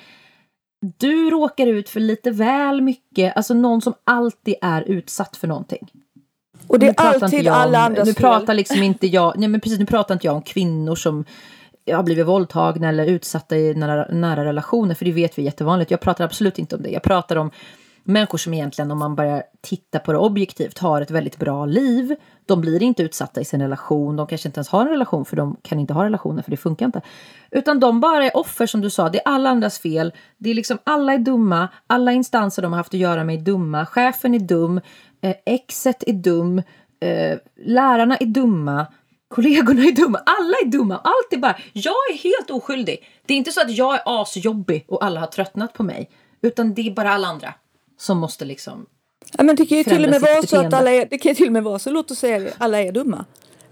Du 0.81 1.29
råkar 1.29 1.67
ut 1.67 1.89
för 1.89 1.99
lite 1.99 2.31
väl 2.31 2.81
mycket, 2.81 3.37
alltså 3.37 3.53
någon 3.53 3.81
som 3.81 3.93
alltid 4.03 4.55
är 4.61 4.81
utsatt 4.81 5.37
för 5.37 5.47
någonting. 5.47 5.91
Och 6.69 6.79
det 6.79 6.87
är 6.87 6.93
alltid 6.97 7.47
om, 7.47 7.53
alla 7.53 7.79
andras 7.79 8.07
Nu 8.07 8.13
pratar 8.13 8.53
liksom 8.53 8.83
inte 8.83 9.07
jag, 9.07 9.33
nej 9.37 9.49
men 9.49 9.61
precis, 9.61 9.79
nu 9.79 9.85
pratar 9.85 10.13
inte 10.13 10.27
jag 10.27 10.35
om 10.35 10.41
kvinnor 10.41 10.95
som 10.95 11.25
har 11.91 12.03
blivit 12.03 12.25
våldtagna 12.25 12.89
eller 12.89 13.05
utsatta 13.05 13.57
i 13.57 13.73
nära, 13.73 14.07
nära 14.11 14.45
relationer, 14.45 14.95
för 14.95 15.05
det 15.05 15.11
vet 15.11 15.37
vi 15.37 15.41
är 15.41 15.45
jättevanligt. 15.45 15.91
Jag 15.91 15.99
pratar 15.99 16.25
absolut 16.25 16.59
inte 16.59 16.75
om 16.75 16.81
det. 16.81 16.89
Jag 16.89 17.03
pratar 17.03 17.35
om 17.35 17.51
människor 18.03 18.37
som 18.37 18.53
egentligen, 18.53 18.91
om 18.91 18.99
man 18.99 19.15
börjar 19.15 19.43
titta 19.61 19.99
på 19.99 20.11
det 20.11 20.17
objektivt, 20.17 20.77
har 20.77 21.01
ett 21.01 21.11
väldigt 21.11 21.37
bra 21.37 21.65
liv. 21.65 22.15
De 22.45 22.61
blir 22.61 22.83
inte 22.83 23.03
utsatta 23.03 23.41
i 23.41 23.45
sin 23.45 23.61
relation, 23.61 24.15
de 24.15 24.27
kanske 24.27 24.47
inte 24.47 24.57
ens 24.57 24.69
har 24.69 24.81
en 24.81 24.91
relation 24.91 25.25
för 25.25 25.35
de 25.35 25.57
kan 25.61 25.79
inte 25.79 25.93
ha 25.93 26.05
relationer 26.05 26.41
för 26.41 26.51
det 26.51 26.57
funkar 26.57 26.85
inte. 26.85 27.01
Utan 27.51 27.79
de 27.79 27.99
bara 27.99 28.25
är 28.25 28.37
offer 28.37 28.65
som 28.65 28.81
du 28.81 28.89
sa, 28.89 29.09
det 29.09 29.17
är 29.17 29.31
alla 29.31 29.49
andras 29.49 29.79
fel. 29.79 30.13
Det 30.37 30.49
är 30.49 30.53
liksom 30.53 30.77
alla 30.83 31.13
är 31.13 31.17
dumma, 31.17 31.67
alla 31.87 32.11
instanser 32.11 32.61
de 32.61 32.71
har 32.71 32.77
haft 32.77 32.93
att 32.93 32.99
göra 32.99 33.23
med 33.23 33.35
är 33.35 33.41
dumma, 33.41 33.85
chefen 33.85 34.35
är 34.35 34.39
dum, 34.39 34.81
eh, 35.21 35.35
exet 35.45 36.03
är 36.07 36.13
dum, 36.13 36.59
eh, 36.99 37.37
lärarna 37.65 38.17
är 38.17 38.25
dumma, 38.25 38.87
kollegorna 39.27 39.81
är 39.81 39.91
dumma, 39.91 40.17
alla 40.17 40.57
är 40.63 40.65
dumma, 40.65 40.95
allt 40.95 41.33
är 41.33 41.37
bara, 41.37 41.57
jag 41.73 41.95
är 42.11 42.17
helt 42.17 42.49
oskyldig. 42.49 43.03
Det 43.25 43.33
är 43.33 43.37
inte 43.37 43.51
så 43.51 43.61
att 43.61 43.71
jag 43.71 43.95
är 43.95 44.01
asjobbig 44.05 44.85
och 44.87 45.05
alla 45.05 45.19
har 45.19 45.27
tröttnat 45.27 45.73
på 45.73 45.83
mig, 45.83 46.09
utan 46.41 46.73
det 46.73 46.87
är 46.87 46.91
bara 46.91 47.13
alla 47.13 47.27
andra 47.27 47.53
som 47.99 48.17
måste 48.17 48.45
liksom 48.45 48.85
Ja, 49.37 49.43
men 49.43 49.55
det 49.55 49.65
kan 49.65 49.77
ju 49.77 49.83
till 49.83 50.03
och 50.03 50.09
med 50.09 50.21
vara 50.21 50.41
så 50.41 50.57
att 50.57 50.73
alla 50.73 50.91
är, 50.91 51.07
det 51.09 51.17
kan 51.17 51.35
till 51.35 51.47
och 51.47 51.53
med 51.53 51.63
vara 51.63 51.79
så, 51.79 51.89
låt 51.89 52.11
oss 52.11 52.19
säga 52.19 52.39
det, 52.39 52.53
alla 52.57 52.81
är 52.81 52.91
dumma. 52.91 53.25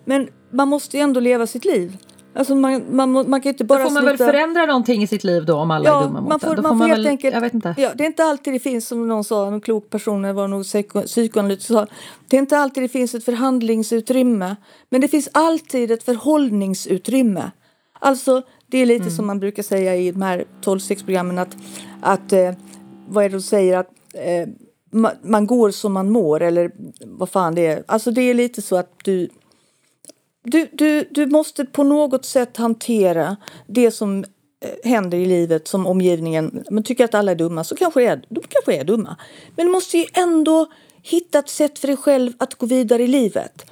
Men 0.05 0.29
man 0.51 0.67
måste 0.67 0.97
ju 0.97 1.03
ändå 1.03 1.19
leva 1.19 1.47
sitt 1.47 1.65
liv. 1.65 1.97
Alltså 2.35 2.55
man, 2.55 2.95
man, 2.95 3.11
man 3.11 3.41
kan 3.41 3.49
inte 3.49 3.63
bara 3.63 3.79
då 3.79 3.85
får 3.85 3.93
man 3.93 4.03
sluta... 4.03 4.25
väl 4.25 4.33
förändra 4.33 4.65
någonting 4.65 5.03
i 5.03 5.07
sitt 5.07 5.23
liv 5.23 5.45
då 5.45 5.55
om 5.55 5.71
alla 5.71 5.89
ja, 5.89 5.99
är 5.99 6.03
dumma 6.03 6.21
mot 6.21 6.29
man 6.29 6.39
får, 6.39 6.49
en. 6.49 6.55
Då 6.55 6.61
man 6.61 6.69
får 6.69 6.75
man 6.75 6.89
helt 6.89 6.99
väl, 6.99 7.07
enkelt, 7.07 7.33
jag 7.33 7.41
vet 7.41 7.53
inte. 7.53 7.75
Ja, 7.77 7.89
det 7.95 8.03
är 8.03 8.07
inte 8.07 8.23
alltid 8.23 8.53
det 8.53 8.59
finns, 8.59 8.87
som 8.87 9.07
någon 9.07 9.23
sa, 9.23 9.47
en 9.47 9.61
klok 9.61 9.89
person, 9.89 10.21
det 10.21 10.33
var 10.33 10.47
nog 10.47 10.63
psyko, 10.63 11.01
psykoanalytiker 11.01 11.73
sa, 11.73 11.87
det 12.27 12.37
är 12.37 12.39
inte 12.39 12.57
alltid 12.57 12.83
det 12.83 12.89
finns 12.89 13.15
ett 13.15 13.23
förhandlingsutrymme, 13.23 14.55
men 14.89 15.01
det 15.01 15.07
finns 15.07 15.29
alltid 15.31 15.91
ett 15.91 16.03
förhållningsutrymme. 16.03 17.51
Alltså, 17.99 18.41
det 18.67 18.77
är 18.77 18.85
lite 18.85 19.03
mm. 19.03 19.15
som 19.15 19.27
man 19.27 19.39
brukar 19.39 19.63
säga 19.63 19.95
i 19.95 20.11
de 20.11 20.21
här 20.21 20.45
12-stegsprogrammen 20.63 21.41
att, 21.41 21.57
att 22.01 22.33
eh, 22.33 22.51
vad 23.07 23.25
är 23.25 23.29
det 23.29 23.35
de 23.35 23.41
säger, 23.41 23.77
att 23.77 23.89
eh, 24.18 24.48
man, 24.91 25.11
man, 25.22 25.48
går 25.48 25.72
som 25.72 25.94
man 25.94 26.11
mår 26.11 26.41
eller 26.41 26.72
vad 27.06 27.30
fan 27.30 27.56
det 27.56 27.68
är. 27.68 27.84
Alltså 27.88 28.11
det 28.11 28.22
är 28.22 28.34
lite 28.34 28.61
så 28.61 28.76
att 28.76 28.91
du, 29.03 29.30
du, 30.44 30.68
du, 30.73 31.07
du 31.11 31.26
måste 31.26 31.65
på 31.65 31.84
något 31.84 32.26
sätt 32.26 32.57
hantera 32.57 33.38
det 33.68 33.91
som 33.91 34.23
eh, 34.60 34.89
händer 34.91 35.18
i 35.18 35.26
livet 35.26 35.68
som 35.68 35.88
omgivningen, 35.88 36.64
men 36.69 36.84
tycker 36.84 37.06
att 37.06 37.15
alla 37.15 37.31
är 37.31 37.35
dumma 37.35 37.64
så 37.64 37.76
kanske 37.76 38.03
är, 38.03 38.22
de 38.30 38.44
kanske 38.49 38.76
är 38.81 38.84
dumma. 38.84 39.15
Men 39.56 39.65
du 39.65 39.72
måste 39.72 39.98
ju 39.98 40.06
ändå 40.14 40.68
hitta 41.02 41.39
ett 41.39 41.49
sätt 41.49 41.80
för 41.80 41.88
dig 41.88 41.98
själv 41.98 42.34
att 42.38 42.56
gå 42.56 42.65
vidare 42.65 43.03
i 43.03 43.07
livet. 43.07 43.65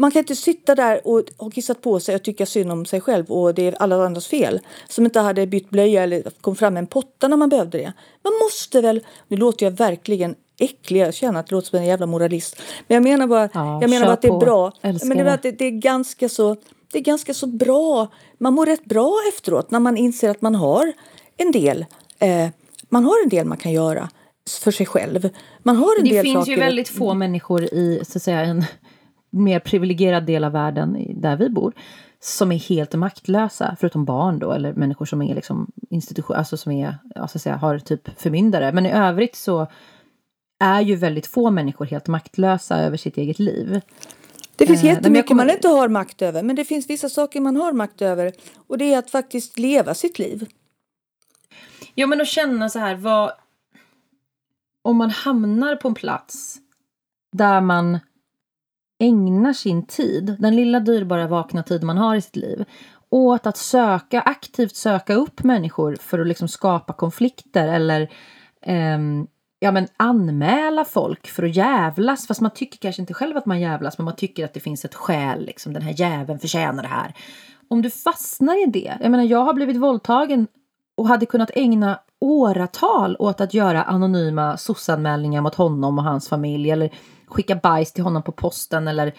Man 0.00 0.10
kan 0.10 0.20
inte 0.20 0.36
sitta 0.36 0.74
där 0.74 1.00
och 1.04 1.22
ha 1.38 1.50
kissat 1.50 1.82
på 1.82 2.00
sig 2.00 2.14
och 2.14 2.22
tycka 2.22 2.46
synd 2.46 2.72
om 2.72 2.86
sig 2.86 3.00
själv 3.00 3.32
och 3.32 3.54
det 3.54 3.66
är 3.66 3.82
alla 3.82 4.06
andras 4.06 4.26
fel. 4.26 4.60
Som 4.88 5.04
inte 5.04 5.20
hade 5.20 5.46
bytt 5.46 5.70
blöja 5.70 6.02
eller 6.02 6.22
kom 6.40 6.56
fram 6.56 6.74
med 6.74 6.80
en 6.80 6.86
potta 6.86 7.28
när 7.28 7.36
man 7.36 7.48
behövde 7.48 7.78
det. 7.78 7.92
Man 8.22 8.32
måste 8.42 8.80
väl, 8.80 9.04
nu 9.28 9.36
låter 9.36 9.66
jag 9.66 9.70
verkligen 9.70 10.34
äcklig, 10.58 11.00
jag 11.00 11.14
känner 11.14 11.40
att 11.40 11.46
det 11.46 11.54
låter 11.54 11.68
som 11.68 11.78
en 11.78 11.84
jävla 11.84 12.06
moralist. 12.06 12.62
Men 12.86 12.94
jag 12.94 13.02
menar 13.02 13.26
bara, 13.26 13.48
ja, 13.54 13.80
jag 13.80 13.90
menar 13.90 14.06
bara 14.06 14.12
att 14.12 14.22
det 14.22 14.28
är 14.28 14.38
bra. 14.38 14.72
Men 14.82 15.08
det, 15.08 15.22
är, 15.22 15.38
det, 15.42 15.50
det 15.50 15.64
är 15.64 15.70
ganska 15.70 16.28
så 16.28 16.56
det 16.92 16.98
är 16.98 17.02
ganska 17.02 17.34
så 17.34 17.46
bra. 17.46 18.08
Man 18.38 18.54
mår 18.54 18.66
rätt 18.66 18.84
bra 18.84 19.14
efteråt 19.28 19.70
när 19.70 19.80
man 19.80 19.96
inser 19.96 20.30
att 20.30 20.42
man 20.42 20.54
har 20.54 20.92
en 21.36 21.52
del, 21.52 21.86
eh, 22.18 22.48
man 22.88 23.04
har 23.04 23.22
en 23.24 23.28
del 23.28 23.46
man 23.46 23.58
kan 23.58 23.72
göra 23.72 24.08
för 24.60 24.70
sig 24.70 24.86
själv. 24.86 25.28
Man 25.62 25.76
har 25.76 25.98
en 25.98 26.04
det 26.04 26.10
del 26.10 26.24
finns 26.24 26.34
saker... 26.34 26.52
ju 26.52 26.58
väldigt 26.58 26.88
få 26.88 27.14
människor 27.14 27.64
i 27.64 28.02
så 28.04 28.18
att 28.18 28.22
säga, 28.22 28.40
en 28.40 28.64
mer 29.30 29.60
privilegierad 29.60 30.26
del 30.26 30.44
av 30.44 30.52
världen 30.52 31.06
där 31.20 31.36
vi 31.36 31.50
bor 31.50 31.72
som 32.20 32.52
är 32.52 32.58
helt 32.58 32.94
maktlösa, 32.94 33.76
förutom 33.80 34.04
barn 34.04 34.38
då, 34.38 34.52
eller 34.52 34.72
människor 34.72 35.06
som 35.06 35.22
är 35.22 35.34
liksom 35.34 35.70
institution, 35.90 36.36
alltså 36.36 36.56
som 36.56 36.72
är, 36.72 36.98
ja, 37.14 37.28
så 37.28 37.38
säga, 37.38 37.56
har 37.56 37.78
typ 37.78 38.20
förmyndare. 38.20 38.72
Men 38.72 38.86
i 38.86 38.92
övrigt 38.92 39.36
så 39.36 39.66
är 40.60 40.80
ju 40.80 40.96
väldigt 40.96 41.26
få 41.26 41.50
människor 41.50 41.86
helt 41.86 42.08
maktlösa 42.08 42.76
över 42.76 42.96
sitt 42.96 43.16
eget 43.16 43.38
liv. 43.38 43.80
Det 44.56 44.66
finns 44.66 44.82
eh, 44.82 44.86
jättemycket 44.86 45.28
kommer... 45.28 45.44
man 45.44 45.54
inte 45.54 45.68
har 45.68 45.88
makt 45.88 46.22
över, 46.22 46.42
men 46.42 46.56
det 46.56 46.64
finns 46.64 46.90
vissa 46.90 47.08
saker 47.08 47.40
man 47.40 47.56
har 47.56 47.72
makt 47.72 48.02
över. 48.02 48.32
Och 48.66 48.78
det 48.78 48.94
är 48.94 48.98
att 48.98 49.10
faktiskt 49.10 49.58
leva 49.58 49.94
sitt 49.94 50.18
liv. 50.18 50.46
Ja, 51.94 52.06
men 52.06 52.20
att 52.20 52.28
känna 52.28 52.68
så 52.68 52.78
här, 52.78 52.94
vad... 52.94 53.32
Om 54.82 54.96
man 54.96 55.10
hamnar 55.10 55.76
på 55.76 55.88
en 55.88 55.94
plats 55.94 56.58
där 57.32 57.60
man 57.60 57.98
ägnar 58.98 59.52
sin 59.52 59.86
tid, 59.86 60.36
den 60.38 60.56
lilla 60.56 60.80
dyrbara 60.80 61.26
vakna 61.26 61.62
tid 61.62 61.82
man 61.82 61.98
har 61.98 62.16
i 62.16 62.20
sitt 62.20 62.36
liv, 62.36 62.64
åt 63.10 63.46
att 63.46 63.56
söka, 63.56 64.20
aktivt 64.20 64.76
söka 64.76 65.14
upp 65.14 65.42
människor 65.42 65.96
för 66.00 66.18
att 66.18 66.26
liksom 66.26 66.48
skapa 66.48 66.92
konflikter 66.92 67.68
eller 67.68 68.00
eh, 68.62 68.98
ja, 69.58 69.72
men 69.72 69.86
anmäla 69.96 70.84
folk 70.84 71.26
för 71.26 71.42
att 71.42 71.56
jävlas. 71.56 72.26
Fast 72.26 72.40
man 72.40 72.50
tycker 72.50 72.78
kanske 72.78 73.02
inte 73.02 73.14
själv 73.14 73.36
att 73.36 73.46
man 73.46 73.60
jävlas 73.60 73.98
men 73.98 74.04
man 74.04 74.16
tycker 74.16 74.44
att 74.44 74.54
det 74.54 74.60
finns 74.60 74.84
ett 74.84 74.94
skäl. 74.94 75.44
Liksom, 75.44 75.72
den 75.72 75.82
här 75.82 76.00
jäveln 76.00 76.38
förtjänar 76.38 76.82
det 76.82 76.88
här. 76.88 77.14
Om 77.68 77.82
du 77.82 77.90
fastnar 77.90 78.68
i 78.68 78.70
det. 78.70 78.98
Jag 79.00 79.10
menar 79.10 79.24
jag 79.24 79.44
har 79.44 79.54
blivit 79.54 79.76
våldtagen 79.76 80.46
och 80.94 81.08
hade 81.08 81.26
kunnat 81.26 81.50
ägna 81.54 81.98
åratal 82.20 83.16
åt 83.18 83.40
att 83.40 83.54
göra 83.54 83.82
anonyma 83.82 84.56
sossanmälningar 84.56 85.40
mot 85.40 85.54
honom 85.54 85.98
och 85.98 86.04
hans 86.04 86.28
familj 86.28 86.70
eller 86.70 86.90
skicka 87.28 87.54
bajs 87.54 87.92
till 87.92 88.04
honom 88.04 88.22
på 88.22 88.32
posten 88.32 88.88
eller 88.88 89.12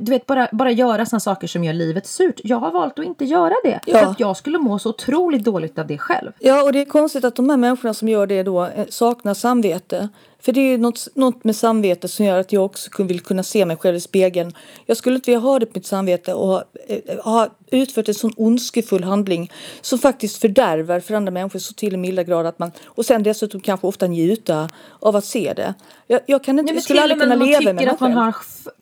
du 0.00 0.10
vet, 0.10 0.26
bara, 0.26 0.48
bara 0.52 0.70
göra 0.70 1.06
såna 1.06 1.20
saker 1.20 1.46
som 1.46 1.64
gör 1.64 1.72
livet 1.72 2.06
surt. 2.06 2.40
Jag 2.44 2.56
har 2.56 2.70
valt 2.70 2.98
att 2.98 3.04
inte 3.04 3.24
göra 3.24 3.54
det. 3.64 3.80
Ja. 3.86 3.98
För 3.98 4.06
att 4.06 4.20
jag 4.20 4.36
skulle 4.36 4.58
må 4.58 4.78
så 4.78 4.90
otroligt 4.90 5.44
dåligt 5.44 5.78
av 5.78 5.86
det 5.86 5.98
själv. 5.98 6.32
Ja, 6.38 6.62
och 6.62 6.72
det 6.72 6.80
är 6.80 6.84
konstigt 6.84 7.24
att 7.24 7.36
de 7.36 7.50
här 7.50 7.56
människorna 7.56 7.94
som 7.94 8.08
gör 8.08 8.26
det 8.26 8.42
då 8.42 8.64
eh, 8.64 8.86
saknar 8.88 9.34
samvete. 9.34 10.08
För 10.44 10.52
det 10.52 10.60
är 10.60 10.78
något, 10.78 11.08
något 11.14 11.44
med 11.44 11.56
samvete 11.56 12.08
som 12.08 12.26
gör 12.26 12.40
att 12.40 12.52
jag 12.52 12.64
också 12.64 13.02
vill 13.02 13.20
kunna 13.20 13.42
se 13.42 13.66
mig 13.66 13.76
själv 13.76 13.96
i 13.96 14.00
spegeln. 14.00 14.52
Jag 14.86 14.96
skulle 14.96 15.16
inte 15.16 15.30
vilja 15.30 15.40
ha 15.40 15.58
det 15.58 15.66
på 15.66 15.72
mitt 15.74 15.86
samvete 15.86 16.34
och 16.34 16.48
ha, 16.48 16.64
eh, 16.88 17.24
ha 17.24 17.48
utfört 17.70 18.08
en 18.08 18.14
sån 18.14 18.32
ondskefull 18.36 19.04
handling 19.04 19.52
som 19.80 19.98
faktiskt 19.98 20.36
fördärvar 20.36 21.00
för 21.00 21.14
andra 21.14 21.30
människor 21.30 21.58
så 21.58 21.74
till 21.74 21.94
en 21.94 22.00
milda 22.00 22.22
grad 22.22 22.46
att 22.46 22.58
man 22.58 22.72
och 22.86 23.06
sen 23.06 23.22
dessutom 23.22 23.60
kanske 23.60 23.86
ofta 23.86 24.06
njuta 24.06 24.68
av 25.00 25.16
att 25.16 25.24
se 25.24 25.52
det. 25.56 25.74
Jag, 26.06 26.20
jag 26.26 26.44
kan 26.44 26.58
inte, 26.58 26.72
Nej, 26.72 26.82
skulle 26.82 27.02
aldrig 27.02 27.20
kunna 27.20 27.34
leva 27.34 27.60
med 27.60 27.74
mig 27.74 27.86
själv 27.86 28.32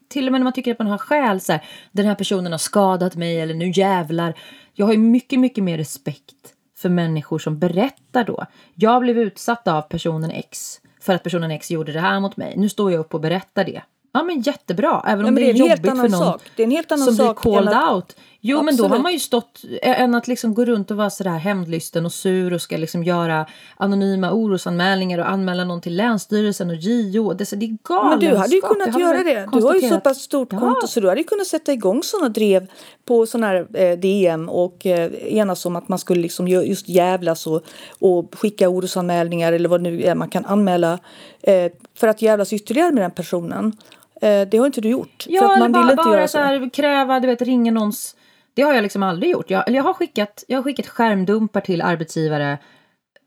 till 0.09 0.27
och 0.27 0.33
med 0.33 0.41
när 0.41 0.45
man 0.45 0.53
tycker 0.53 0.73
att 0.73 0.79
man 0.79 0.89
har 0.89 0.99
skäl 0.99 1.41
så 1.41 1.53
här, 1.53 1.65
den 1.93 2.07
här 2.07 2.15
personen 2.15 2.53
har 2.53 2.59
skadat 2.59 3.17
mig 3.17 3.41
eller 3.41 3.55
nu 3.55 3.73
jävlar. 3.75 4.35
Jag 4.75 4.87
har 4.87 4.93
ju 4.93 4.99
mycket, 4.99 5.39
mycket 5.39 5.65
mer 5.65 5.79
respekt 5.79 6.55
för 6.79 6.89
människor 6.89 7.39
som 7.39 7.59
berättar 7.59 8.25
då. 8.25 8.47
Jag 8.75 9.03
blev 9.03 9.19
utsatt 9.19 9.69
av 9.69 9.83
personen 9.83 10.31
X 10.31 10.81
för 11.01 11.15
att 11.15 11.23
personen 11.23 11.51
X 11.51 11.71
gjorde 11.71 11.93
det 11.93 12.01
här 12.01 12.21
mot 12.21 12.37
mig. 12.37 12.55
Nu 12.57 12.69
står 12.69 12.93
jag 12.93 13.01
upp 13.01 13.15
och 13.15 13.21
berättar 13.21 13.65
det. 13.65 13.83
Ja 14.13 14.23
men 14.23 14.41
jättebra, 14.41 15.05
även 15.07 15.27
om 15.27 15.39
ja, 15.39 15.45
det 15.45 15.51
är, 15.51 15.55
det 15.55 15.59
är 15.59 15.69
jobbigt 15.69 15.91
för 15.91 15.97
någon 15.97 16.11
sak. 16.11 16.43
Det 16.57 16.63
är 16.63 16.65
en 16.65 16.71
helt 16.71 16.93
annan 16.93 17.07
som 17.07 17.17
sak 17.17 17.43
blir 17.43 17.53
called 17.53 17.75
att... 17.75 17.93
out. 17.93 18.17
Jo 18.43 18.59
Absolut. 18.59 18.81
men 18.81 18.89
då 18.89 18.95
har 18.95 19.03
man 19.03 19.13
ju 19.13 19.19
stått, 19.19 19.61
än 19.83 20.15
att 20.15 20.29
liksom 20.29 20.55
gå 20.55 20.65
runt 20.65 20.91
och 20.91 20.97
vara 20.97 21.11
sådär 21.11 21.39
hämndlysten 21.39 22.07
och 22.07 22.13
sur 22.13 22.53
och 22.53 22.63
ska 22.63 22.77
liksom 22.77 23.05
göra 23.05 23.47
anonyma 23.77 24.33
orosanmälningar 24.33 25.19
och 25.19 25.31
anmäla 25.31 25.65
någon 25.65 25.81
till 25.81 25.97
Länsstyrelsen 25.97 26.71
och 26.71 26.77
JO. 26.77 27.33
Det, 27.33 27.51
det 27.51 27.67
är 27.67 27.77
galenskap. 27.85 28.11
Men 28.11 28.19
du 28.19 28.37
hade 28.37 28.55
ju 28.55 28.61
kunnat 28.61 29.01
göra 29.01 29.23
det. 29.23 29.49
Du 29.53 29.63
har 29.63 29.75
ju 29.75 29.89
så 29.89 30.01
pass 30.01 30.19
stort 30.19 30.49
ja. 30.53 30.59
konto 30.59 30.87
så 30.87 31.01
du 31.01 31.09
hade 31.09 31.21
ju 31.21 31.27
kunnat 31.27 31.47
sätta 31.47 31.73
igång 31.73 32.03
sådana 32.03 32.29
drev 32.29 32.67
på 33.05 33.27
sådana 33.27 33.47
här 33.47 33.67
eh, 33.75 33.99
DM 33.99 34.49
och 34.49 34.87
eh, 34.87 35.13
enas 35.37 35.67
om 35.67 35.77
att 35.77 35.89
man 35.89 35.99
skulle 35.99 36.21
liksom 36.21 36.49
just 36.49 36.89
jävlas 36.89 37.47
och, 37.47 37.65
och 37.99 38.35
skicka 38.39 38.69
orosanmälningar 38.69 39.53
eller 39.53 39.69
vad 39.69 39.83
nu 39.83 40.03
är 40.03 40.15
man 40.15 40.29
kan 40.29 40.45
anmäla 40.45 40.99
eh, 41.43 41.73
för 41.95 42.09
att 42.09 42.23
jävlas 42.23 42.53
ytterligare 42.53 42.93
med 42.93 43.03
den 43.03 43.11
personen. 43.11 43.73
Eh, 44.21 44.49
det 44.49 44.59
har 44.59 44.67
inte 44.67 44.81
du 44.81 44.89
gjort. 44.89 45.27
Ja, 45.29 45.41
för 45.41 45.53
att 45.53 45.59
man 45.59 45.73
vill 45.73 45.83
inte 45.83 45.95
bara 45.95 46.17
göra 46.17 46.29
så. 46.29 46.39
Här, 46.39 46.71
kräva, 46.71 47.21
du 47.21 47.27
vet, 47.27 47.43
ringa 47.43 47.73
någons... 47.73 48.17
Det 48.55 48.63
har 48.63 48.75
jag 48.75 48.83
liksom 48.83 49.03
aldrig 49.03 49.33
gjort. 49.33 49.51
Jag, 49.51 49.69
eller 49.69 49.77
jag, 49.77 49.85
har 49.85 49.95
skickat, 49.95 50.45
jag 50.49 50.59
har 50.59 50.63
skickat 50.63 50.87
skärmdumpar 50.87 51.61
till 51.61 51.83
arbetsgivare. 51.83 52.59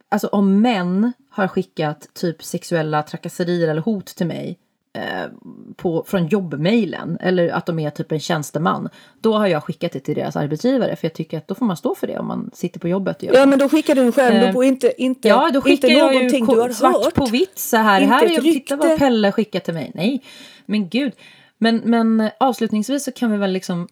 Alltså 0.09 0.27
om 0.27 0.61
män 0.61 1.13
har 1.29 1.47
skickat 1.47 2.07
typ 2.13 2.43
sexuella 2.43 3.03
trakasserier 3.03 3.67
eller 3.67 3.81
hot 3.81 4.05
till 4.05 4.27
mig 4.27 4.59
eh, 4.97 5.31
på, 5.75 6.03
från 6.07 6.27
jobbmailen 6.27 7.17
eller 7.21 7.49
att 7.49 7.65
de 7.65 7.79
är 7.79 7.89
typ 7.89 8.11
en 8.11 8.19
tjänsteman. 8.19 8.89
Då 9.21 9.33
har 9.33 9.47
jag 9.47 9.63
skickat 9.63 9.91
det 9.91 9.99
till 9.99 10.15
deras 10.15 10.35
arbetsgivare 10.35 10.95
för 10.95 11.07
jag 11.07 11.13
tycker 11.13 11.37
att 11.37 11.47
då 11.47 11.55
får 11.55 11.65
man 11.65 11.77
stå 11.77 11.95
för 11.95 12.07
det 12.07 12.17
om 12.17 12.27
man 12.27 12.51
sitter 12.53 12.79
på 12.79 12.87
jobbet. 12.87 13.23
Och 13.23 13.29
ja 13.33 13.45
men 13.45 13.59
då 13.59 13.69
skickar 13.69 13.95
du 13.95 14.01
en 14.01 14.11
skärmdump 14.11 14.49
eh, 14.49 14.55
och 14.55 14.65
inte, 14.65 14.93
inte, 14.97 15.27
ja, 15.27 15.51
då 15.53 15.61
skickar 15.61 15.87
inte 15.87 15.99
jag 15.99 16.13
någonting 16.13 16.45
ju 16.45 16.55
du 16.55 16.61
har 16.61 16.69
svart 16.69 17.05
hört. 17.05 17.13
på 17.13 17.25
vitt 17.25 17.59
så 17.59 17.77
här. 17.77 18.01
Inte 18.01 18.13
här 18.13 18.25
är, 18.25 18.41
titta 18.41 18.75
vad 18.75 18.99
Pelle 18.99 19.31
skickat 19.31 19.63
till 19.63 19.73
mig. 19.73 19.91
Nej, 19.95 20.23
men 20.65 20.89
gud. 20.89 21.13
Men, 21.57 21.81
men 21.85 22.29
avslutningsvis 22.39 23.03
så 23.03 23.11
kan 23.11 23.31
vi 23.31 23.37
väl 23.37 23.51
liksom, 23.51 23.87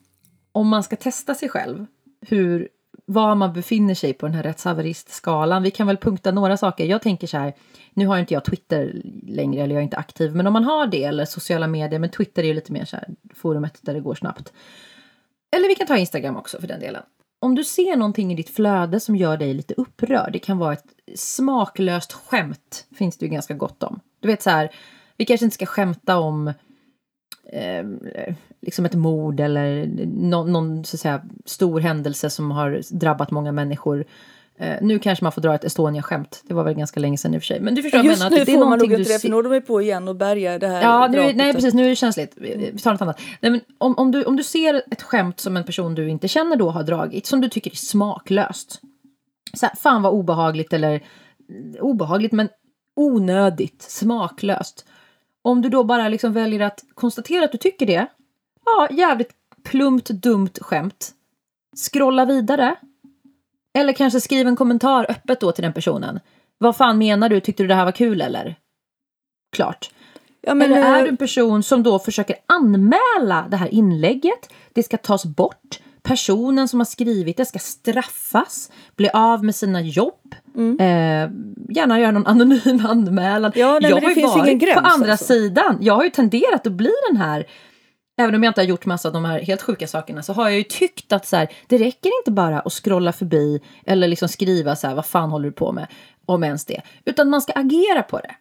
om 0.51 0.67
man 0.67 0.83
ska 0.83 0.95
testa 0.95 1.35
sig 1.35 1.49
själv, 1.49 1.85
hur, 2.21 2.69
var 3.05 3.35
man 3.35 3.53
befinner 3.53 3.95
sig 3.95 4.13
på 4.13 4.25
den 4.25 4.35
här 4.35 4.43
rättshaveristskalan. 4.43 5.63
Vi 5.63 5.71
kan 5.71 5.87
väl 5.87 5.97
punkta 5.97 6.31
några 6.31 6.57
saker. 6.57 6.85
Jag 6.85 7.01
tänker 7.01 7.27
så 7.27 7.37
här, 7.37 7.53
nu 7.93 8.07
har 8.07 8.17
inte 8.17 8.33
jag 8.33 8.45
Twitter 8.45 9.01
längre 9.27 9.63
eller 9.63 9.75
jag 9.75 9.79
är 9.79 9.83
inte 9.83 9.97
aktiv, 9.97 10.35
men 10.35 10.47
om 10.47 10.53
man 10.53 10.63
har 10.63 10.87
det 10.87 11.03
eller 11.03 11.25
sociala 11.25 11.67
medier, 11.67 11.99
men 11.99 12.09
Twitter 12.09 12.43
är 12.43 12.47
ju 12.47 12.53
lite 12.53 12.71
mer 12.71 12.85
så 12.85 12.95
här 12.95 13.07
forumet 13.35 13.79
där 13.81 13.93
det 13.93 13.99
går 13.99 14.15
snabbt. 14.15 14.53
Eller 15.55 15.67
vi 15.67 15.75
kan 15.75 15.87
ta 15.87 15.97
Instagram 15.97 16.37
också 16.37 16.59
för 16.59 16.67
den 16.67 16.79
delen. 16.79 17.03
Om 17.39 17.55
du 17.55 17.63
ser 17.63 17.95
någonting 17.95 18.31
i 18.31 18.35
ditt 18.35 18.49
flöde 18.49 18.99
som 18.99 19.15
gör 19.15 19.37
dig 19.37 19.53
lite 19.53 19.73
upprörd, 19.73 20.33
det 20.33 20.39
kan 20.39 20.57
vara 20.57 20.73
ett 20.73 20.85
smaklöst 21.15 22.13
skämt 22.13 22.85
finns 22.97 23.17
det 23.17 23.25
ju 23.25 23.31
ganska 23.31 23.53
gott 23.53 23.83
om. 23.83 23.99
Du 24.19 24.27
vet 24.27 24.41
så 24.41 24.49
här, 24.49 24.71
vi 25.17 25.25
kanske 25.25 25.45
inte 25.45 25.53
ska 25.53 25.65
skämta 25.65 26.19
om 26.19 26.53
eh, 27.51 27.85
liksom 28.61 28.85
ett 28.85 28.95
mord 28.95 29.39
eller 29.39 29.85
någon, 30.05 30.51
någon 30.51 30.85
så 30.85 30.95
att 30.95 30.99
säga, 30.99 31.21
stor 31.45 31.79
händelse 31.79 32.29
som 32.29 32.51
har 32.51 32.81
drabbat 32.91 33.31
många 33.31 33.51
människor. 33.51 34.05
Eh, 34.57 34.75
nu 34.81 34.99
kanske 34.99 35.25
man 35.25 35.31
får 35.31 35.41
dra 35.41 35.55
ett 35.55 35.63
Estonia-skämt. 35.63 36.43
Det 36.47 36.53
var 36.53 36.63
väl 36.63 36.73
ganska 36.73 36.99
länge 36.99 37.17
sedan 37.17 37.33
i 37.33 37.37
och 37.37 37.41
för 37.41 37.47
sig. 37.47 37.59
Men 37.59 37.75
du 37.75 37.83
förstår 37.83 38.01
Just 38.01 38.19
menar. 38.19 38.37
Att 38.37 38.45
det 38.45 38.51
är 38.51 38.57
får 38.57 38.65
man 38.65 38.79
nog 38.79 38.93
inte 38.93 39.13
det, 39.13 39.21
för 39.21 39.29
nu 39.29 39.37
är 39.37 39.59
de 39.59 39.61
på 39.61 39.81
igen 39.81 40.07
och 40.07 40.15
bärgar 40.15 40.59
det 40.59 40.67
här. 40.67 40.81
Ja, 40.81 41.07
nu, 41.07 41.33
nej 41.33 41.53
precis. 41.53 41.73
Nu 41.73 41.85
är 41.85 41.89
det 41.89 41.95
känsligt. 41.95 42.33
Vi 42.37 42.79
tar 42.83 42.91
något 42.91 43.01
annat. 43.01 43.19
Nej, 43.41 43.51
men 43.51 43.61
om, 43.77 43.95
om, 43.97 44.11
du, 44.11 44.23
om 44.23 44.35
du 44.35 44.43
ser 44.43 44.83
ett 44.91 45.01
skämt 45.01 45.39
som 45.39 45.57
en 45.57 45.63
person 45.63 45.95
du 45.95 46.09
inte 46.09 46.27
känner 46.27 46.55
då 46.55 46.69
har 46.69 46.83
dragit, 46.83 47.25
som 47.25 47.41
du 47.41 47.49
tycker 47.49 47.71
är 47.71 47.75
smaklöst. 47.75 48.81
Så 49.53 49.65
här, 49.65 49.75
fan 49.75 50.01
vad 50.01 50.13
obehagligt 50.13 50.73
eller 50.73 51.03
obehagligt 51.79 52.31
men 52.31 52.49
onödigt, 52.95 53.81
smaklöst. 53.81 54.85
Om 55.41 55.61
du 55.61 55.69
då 55.69 55.83
bara 55.83 56.09
liksom 56.09 56.33
väljer 56.33 56.59
att 56.59 56.83
konstatera 56.93 57.45
att 57.45 57.51
du 57.51 57.57
tycker 57.57 57.85
det, 57.85 58.07
ja, 58.65 58.87
jävligt 58.91 59.31
plumpt, 59.63 60.09
dumt 60.09 60.53
skämt. 60.61 61.11
Scrolla 61.75 62.25
vidare. 62.25 62.75
Eller 63.73 63.93
kanske 63.93 64.21
skriv 64.21 64.47
en 64.47 64.55
kommentar 64.55 65.05
öppet 65.09 65.39
då 65.39 65.51
till 65.51 65.63
den 65.63 65.73
personen. 65.73 66.19
Vad 66.57 66.77
fan 66.77 66.97
menar 66.97 67.29
du? 67.29 67.39
Tyckte 67.39 67.63
du 67.63 67.67
det 67.67 67.75
här 67.75 67.85
var 67.85 67.91
kul 67.91 68.21
eller? 68.21 68.55
Klart. 69.55 69.91
Ja, 70.41 70.53
men, 70.53 70.71
eller 70.71 70.83
är 70.83 71.01
du 71.01 71.09
en 71.09 71.17
person 71.17 71.63
som 71.63 71.83
då 71.83 71.99
försöker 71.99 72.35
anmäla 72.45 73.47
det 73.49 73.57
här 73.57 73.73
inlägget? 73.73 74.53
Det 74.73 74.83
ska 74.83 74.97
tas 74.97 75.25
bort. 75.25 75.79
Personen 76.03 76.67
som 76.67 76.79
har 76.79 76.85
skrivit 76.85 77.37
det 77.37 77.45
ska 77.45 77.59
straffas, 77.59 78.71
bli 78.95 79.09
av 79.09 79.43
med 79.43 79.55
sina 79.55 79.81
jobb. 79.81 80.35
Mm. 80.55 80.79
Eh, 80.79 81.31
gärna 81.75 81.99
göra 81.99 82.11
någon 82.11 82.27
anonym 82.27 82.85
anmälan. 82.89 83.51
Ja, 83.55 83.79
nej, 83.81 83.91
jag 83.91 84.01
har 84.01 84.11
ju 84.11 84.21
varit 84.21 84.59
gräns, 84.59 84.79
på 84.79 84.87
andra 84.87 85.11
alltså. 85.11 85.25
sidan. 85.25 85.77
Jag 85.81 85.93
har 85.93 86.03
ju 86.03 86.09
tenderat 86.09 86.67
att 86.67 86.73
bli 86.73 86.91
den 87.09 87.17
här 87.17 87.45
Även 88.17 88.35
om 88.35 88.43
jag 88.43 88.49
inte 88.49 88.61
har 88.61 88.65
gjort 88.65 88.85
massa 88.85 89.07
av 89.07 89.13
de 89.13 89.25
här 89.25 89.39
helt 89.39 89.61
sjuka 89.61 89.87
sakerna 89.87 90.23
så 90.23 90.33
har 90.33 90.49
jag 90.49 90.57
ju 90.57 90.63
tyckt 90.63 91.13
att 91.13 91.25
så 91.25 91.35
här, 91.35 91.47
det 91.67 91.77
räcker 91.77 92.19
inte 92.19 92.31
bara 92.31 92.59
att 92.59 92.73
scrolla 92.73 93.13
förbi 93.13 93.59
eller 93.85 94.07
liksom 94.07 94.29
skriva 94.29 94.75
så 94.75 94.87
här, 94.87 94.95
vad 94.95 95.05
fan 95.05 95.29
håller 95.29 95.45
du 95.45 95.51
på 95.51 95.71
med? 95.71 95.87
Om 96.25 96.43
ens 96.43 96.65
det. 96.65 96.81
Utan 97.05 97.29
man 97.29 97.41
ska 97.41 97.53
agera 97.53 98.03
på 98.03 98.17
det. 98.17 98.35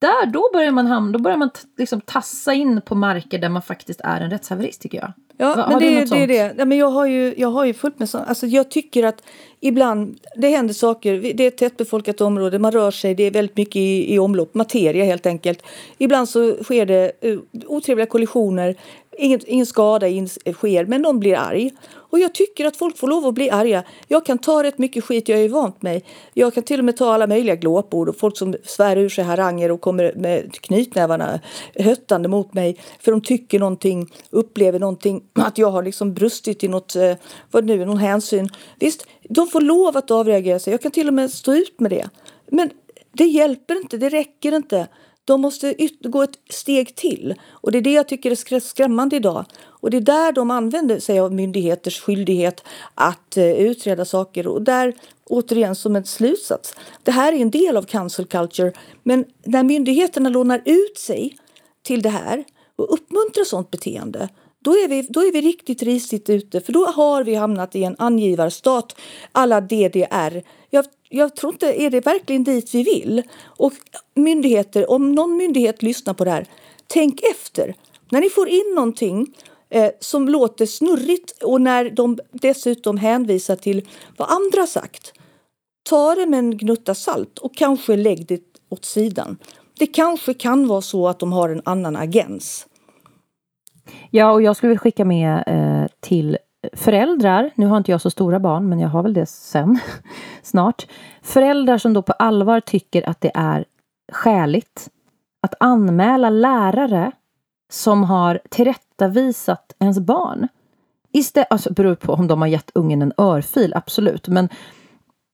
Där, 0.00 0.26
då 0.26 0.50
börjar 0.52 0.70
man, 0.70 0.86
hamna, 0.86 1.12
då 1.12 1.18
börjar 1.18 1.38
man 1.38 1.50
liksom 1.78 2.00
tassa 2.00 2.54
in 2.54 2.80
på 2.80 2.94
marker 2.94 3.38
där 3.38 3.48
man 3.48 3.62
faktiskt 3.62 4.00
är 4.00 4.20
en 4.20 4.30
rättshaverist 4.30 4.82
tycker 4.82 4.98
jag. 4.98 5.12
Ja, 5.36 5.54
Va, 5.54 5.66
men 5.68 5.78
det, 5.78 6.00
är, 6.00 6.06
det 6.06 6.26
det. 6.26 6.54
Ja, 6.58 6.64
men 6.64 6.78
jag 6.78 6.90
har 6.90 7.06
ju, 7.06 7.34
jag 7.36 7.48
har 7.48 7.64
ju 7.64 7.74
fullt 7.74 7.98
med 7.98 8.08
sånt. 8.08 8.28
Alltså 8.28 8.46
jag 8.46 8.70
tycker 8.70 9.04
att 9.04 9.22
ibland, 9.60 10.18
det 10.36 10.48
händer 10.48 10.74
saker. 10.74 11.34
Det 11.34 11.44
är 11.44 11.48
ett 11.48 11.56
tättbefolkat 11.56 12.20
område, 12.20 12.58
man 12.58 12.72
rör 12.72 12.90
sig, 12.90 13.14
det 13.14 13.22
är 13.22 13.30
väldigt 13.30 13.56
mycket 13.56 13.76
i, 13.76 14.14
i 14.14 14.18
omlopp, 14.18 14.54
materia 14.54 15.04
helt 15.04 15.26
enkelt. 15.26 15.62
Ibland 15.98 16.28
så 16.28 16.64
sker 16.64 16.86
det 16.86 17.12
uh, 17.24 17.40
otrevliga 17.66 18.06
kollisioner, 18.06 18.76
ingen, 19.20 19.40
ingen 19.46 19.66
skada 19.66 20.08
in, 20.08 20.28
sker, 20.28 20.84
men 20.84 21.02
någon 21.02 21.20
blir 21.20 21.36
arg. 21.36 21.70
Och 22.10 22.18
jag 22.18 22.34
tycker 22.34 22.64
att 22.64 22.76
folk 22.76 22.98
får 22.98 23.08
lov 23.08 23.26
att 23.26 23.34
bli 23.34 23.50
arga. 23.50 23.84
Jag 24.08 24.26
kan 24.26 24.38
ta 24.38 24.62
rätt 24.62 24.78
mycket 24.78 25.04
skit, 25.04 25.28
jag 25.28 25.38
är 25.38 25.42
ju 25.42 25.48
vant 25.48 25.82
mig. 25.82 26.04
Jag 26.34 26.54
kan 26.54 26.62
till 26.62 26.78
och 26.78 26.84
med 26.84 26.96
ta 26.96 27.14
alla 27.14 27.26
möjliga 27.26 27.54
glåpord 27.54 28.08
och 28.08 28.16
folk 28.16 28.36
som 28.36 28.54
svär 28.64 28.96
ur 28.96 29.08
sig 29.08 29.24
haranger 29.24 29.70
och 29.70 29.80
kommer 29.80 30.12
med 30.16 30.52
knytnävarna 30.52 31.40
höttande 31.74 32.28
mot 32.28 32.54
mig 32.54 32.78
för 33.00 33.12
de 33.12 33.20
tycker 33.20 33.58
någonting, 33.58 34.12
upplever 34.30 34.78
någonting, 34.78 35.22
att 35.32 35.58
jag 35.58 35.70
har 35.70 35.82
liksom 35.82 36.14
brustit 36.14 36.64
i 36.64 36.68
något, 36.68 36.96
eh, 36.96 37.14
vad 37.50 37.64
nu, 37.64 37.84
någon 37.84 37.98
hänsyn. 37.98 38.48
Visst, 38.78 39.06
de 39.28 39.46
får 39.46 39.60
lov 39.60 39.96
att 39.96 40.10
avreagera 40.10 40.58
sig. 40.58 40.70
Jag 40.70 40.82
kan 40.82 40.90
till 40.90 41.08
och 41.08 41.14
med 41.14 41.30
stå 41.30 41.52
ut 41.52 41.80
med 41.80 41.90
det. 41.90 42.08
Men 42.46 42.70
det 43.12 43.24
hjälper 43.24 43.76
inte, 43.76 43.96
det 43.96 44.08
räcker 44.08 44.56
inte. 44.56 44.88
De 45.30 45.40
måste 45.40 45.74
gå 46.02 46.22
ett 46.22 46.38
steg 46.48 46.94
till. 46.94 47.34
Och 47.50 47.72
det 47.72 47.78
är 47.78 47.82
det 47.82 47.92
jag 47.92 48.08
tycker 48.08 48.30
är 48.30 48.60
skrämmande 48.60 49.16
idag. 49.16 49.44
Och 49.62 49.90
det 49.90 49.96
är 49.96 50.00
där 50.00 50.32
de 50.32 50.50
använder 50.50 51.00
sig 51.00 51.20
av 51.20 51.34
myndigheters 51.34 52.00
skyldighet 52.00 52.64
att 52.94 53.36
eh, 53.36 53.50
utreda 53.50 54.04
saker. 54.04 54.46
Och 54.46 54.62
där, 54.62 54.94
återigen 55.24 55.74
som 55.74 55.96
en 55.96 56.04
slutsats, 56.04 56.74
det 57.02 57.10
här 57.10 57.32
är 57.32 57.36
en 57.36 57.50
del 57.50 57.76
av 57.76 57.82
cancel 57.82 58.26
culture. 58.26 58.72
Men 59.02 59.24
när 59.44 59.62
myndigheterna 59.62 60.28
lånar 60.28 60.62
ut 60.64 60.98
sig 60.98 61.38
till 61.82 62.02
det 62.02 62.08
här 62.08 62.44
och 62.76 62.94
uppmuntrar 62.94 63.44
sånt 63.44 63.70
beteende 63.70 64.28
då 64.64 64.70
är, 64.70 64.88
vi, 64.88 65.02
då 65.02 65.20
är 65.20 65.32
vi 65.32 65.40
riktigt 65.40 65.82
risigt 65.82 66.30
ute 66.30 66.60
för 66.60 66.72
då 66.72 66.86
har 66.86 67.24
vi 67.24 67.34
hamnat 67.34 67.76
i 67.76 67.84
en 67.84 67.96
angivarstat 67.98 68.96
alla 69.32 69.60
DDR. 69.60 70.42
Jag, 70.70 70.84
jag 71.08 71.36
tror 71.36 71.52
inte, 71.52 71.82
är 71.82 71.90
det 71.90 72.06
verkligen 72.06 72.44
dit 72.44 72.74
vi 72.74 72.82
vill? 72.82 73.22
Och 73.44 73.72
myndigheter, 74.14 74.90
om 74.90 75.12
någon 75.12 75.36
myndighet 75.36 75.82
lyssnar 75.82 76.14
på 76.14 76.24
det 76.24 76.30
här, 76.30 76.46
tänk 76.86 77.20
efter. 77.22 77.74
När 78.10 78.20
ni 78.20 78.30
får 78.30 78.48
in 78.48 78.72
någonting 78.74 79.34
eh, 79.70 79.90
som 80.00 80.28
låter 80.28 80.66
snurrigt 80.66 81.42
och 81.42 81.60
när 81.60 81.90
de 81.90 82.18
dessutom 82.32 82.96
hänvisar 82.96 83.56
till 83.56 83.88
vad 84.16 84.30
andra 84.30 84.66
sagt, 84.66 85.12
ta 85.82 86.14
det 86.14 86.26
med 86.26 86.38
en 86.38 86.56
gnutta 86.56 86.94
salt 86.94 87.38
och 87.38 87.56
kanske 87.56 87.96
lägg 87.96 88.26
det 88.26 88.40
åt 88.68 88.84
sidan. 88.84 89.38
Det 89.78 89.86
kanske 89.86 90.34
kan 90.34 90.68
vara 90.68 90.82
så 90.82 91.08
att 91.08 91.18
de 91.18 91.32
har 91.32 91.48
en 91.48 91.62
annan 91.64 91.96
agens. 91.96 92.66
Ja, 94.10 94.32
och 94.32 94.42
jag 94.42 94.56
skulle 94.56 94.68
vilja 94.68 94.80
skicka 94.80 95.04
med 95.04 95.44
eh, 95.46 95.88
till 96.00 96.38
föräldrar, 96.72 97.50
nu 97.54 97.66
har 97.66 97.76
inte 97.76 97.90
jag 97.90 98.00
så 98.00 98.10
stora 98.10 98.40
barn, 98.40 98.68
men 98.68 98.80
jag 98.80 98.88
har 98.88 99.02
väl 99.02 99.14
det 99.14 99.26
sen, 99.26 99.78
snart. 100.42 100.86
Föräldrar 101.22 101.78
som 101.78 101.92
då 101.92 102.02
på 102.02 102.12
allvar 102.12 102.60
tycker 102.60 103.08
att 103.08 103.20
det 103.20 103.30
är 103.34 103.64
skäligt 104.12 104.88
att 105.42 105.54
anmäla 105.60 106.30
lärare 106.30 107.12
som 107.72 108.04
har 108.04 108.40
tillrättavisat 108.48 109.72
ens 109.78 109.98
barn. 109.98 110.48
Istället, 111.12 111.48
alltså 111.50 111.72
beror 111.72 111.94
på 111.94 112.12
om 112.12 112.26
de 112.26 112.40
har 112.40 112.48
gett 112.48 112.70
ungen 112.74 113.02
en 113.02 113.12
örfil, 113.18 113.74
absolut, 113.74 114.28
men 114.28 114.48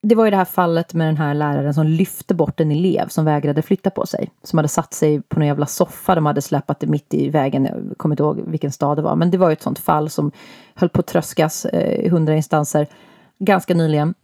det 0.03 0.15
var 0.15 0.25
ju 0.25 0.31
det 0.31 0.37
här 0.37 0.45
fallet 0.45 0.95
med 0.95 1.09
den 1.09 1.17
här 1.17 1.35
läraren 1.35 1.75
som 1.75 1.87
lyfte 1.87 2.35
bort 2.35 2.61
en 2.61 2.71
elev 2.71 3.09
som 3.09 3.25
vägrade 3.25 3.63
flytta 3.63 3.91
på 3.91 4.07
sig. 4.07 4.31
Som 4.43 4.59
hade 4.59 4.69
satt 4.69 4.95
sig 4.95 5.23
på 5.23 5.39
någon 5.39 5.47
jävla 5.47 5.67
soffa. 5.67 6.15
De 6.15 6.27
hade 6.27 6.43
släpat 6.43 6.81
det 6.81 6.87
mitt 6.87 7.15
i 7.15 7.29
vägen. 7.29 7.65
Jag 7.65 7.99
kommer 7.99 8.13
inte 8.13 8.23
ihåg 8.23 8.41
vilken 8.47 8.73
stad 8.73 8.99
det 8.99 9.03
var. 9.03 9.17
Men 9.17 9.31
det 9.31 9.39
var 9.39 9.49
ju 9.49 9.53
ett 9.53 9.63
sånt 9.63 9.79
fall 9.79 10.11
som 10.11 10.33
höll 10.75 10.89
på 10.89 11.01
att 11.01 11.07
tröskas 11.07 11.65
eh, 11.65 12.05
i 12.05 12.09
hundra 12.09 12.37
instanser 12.37 12.87
ganska 13.39 13.75
nyligen. 13.75 14.15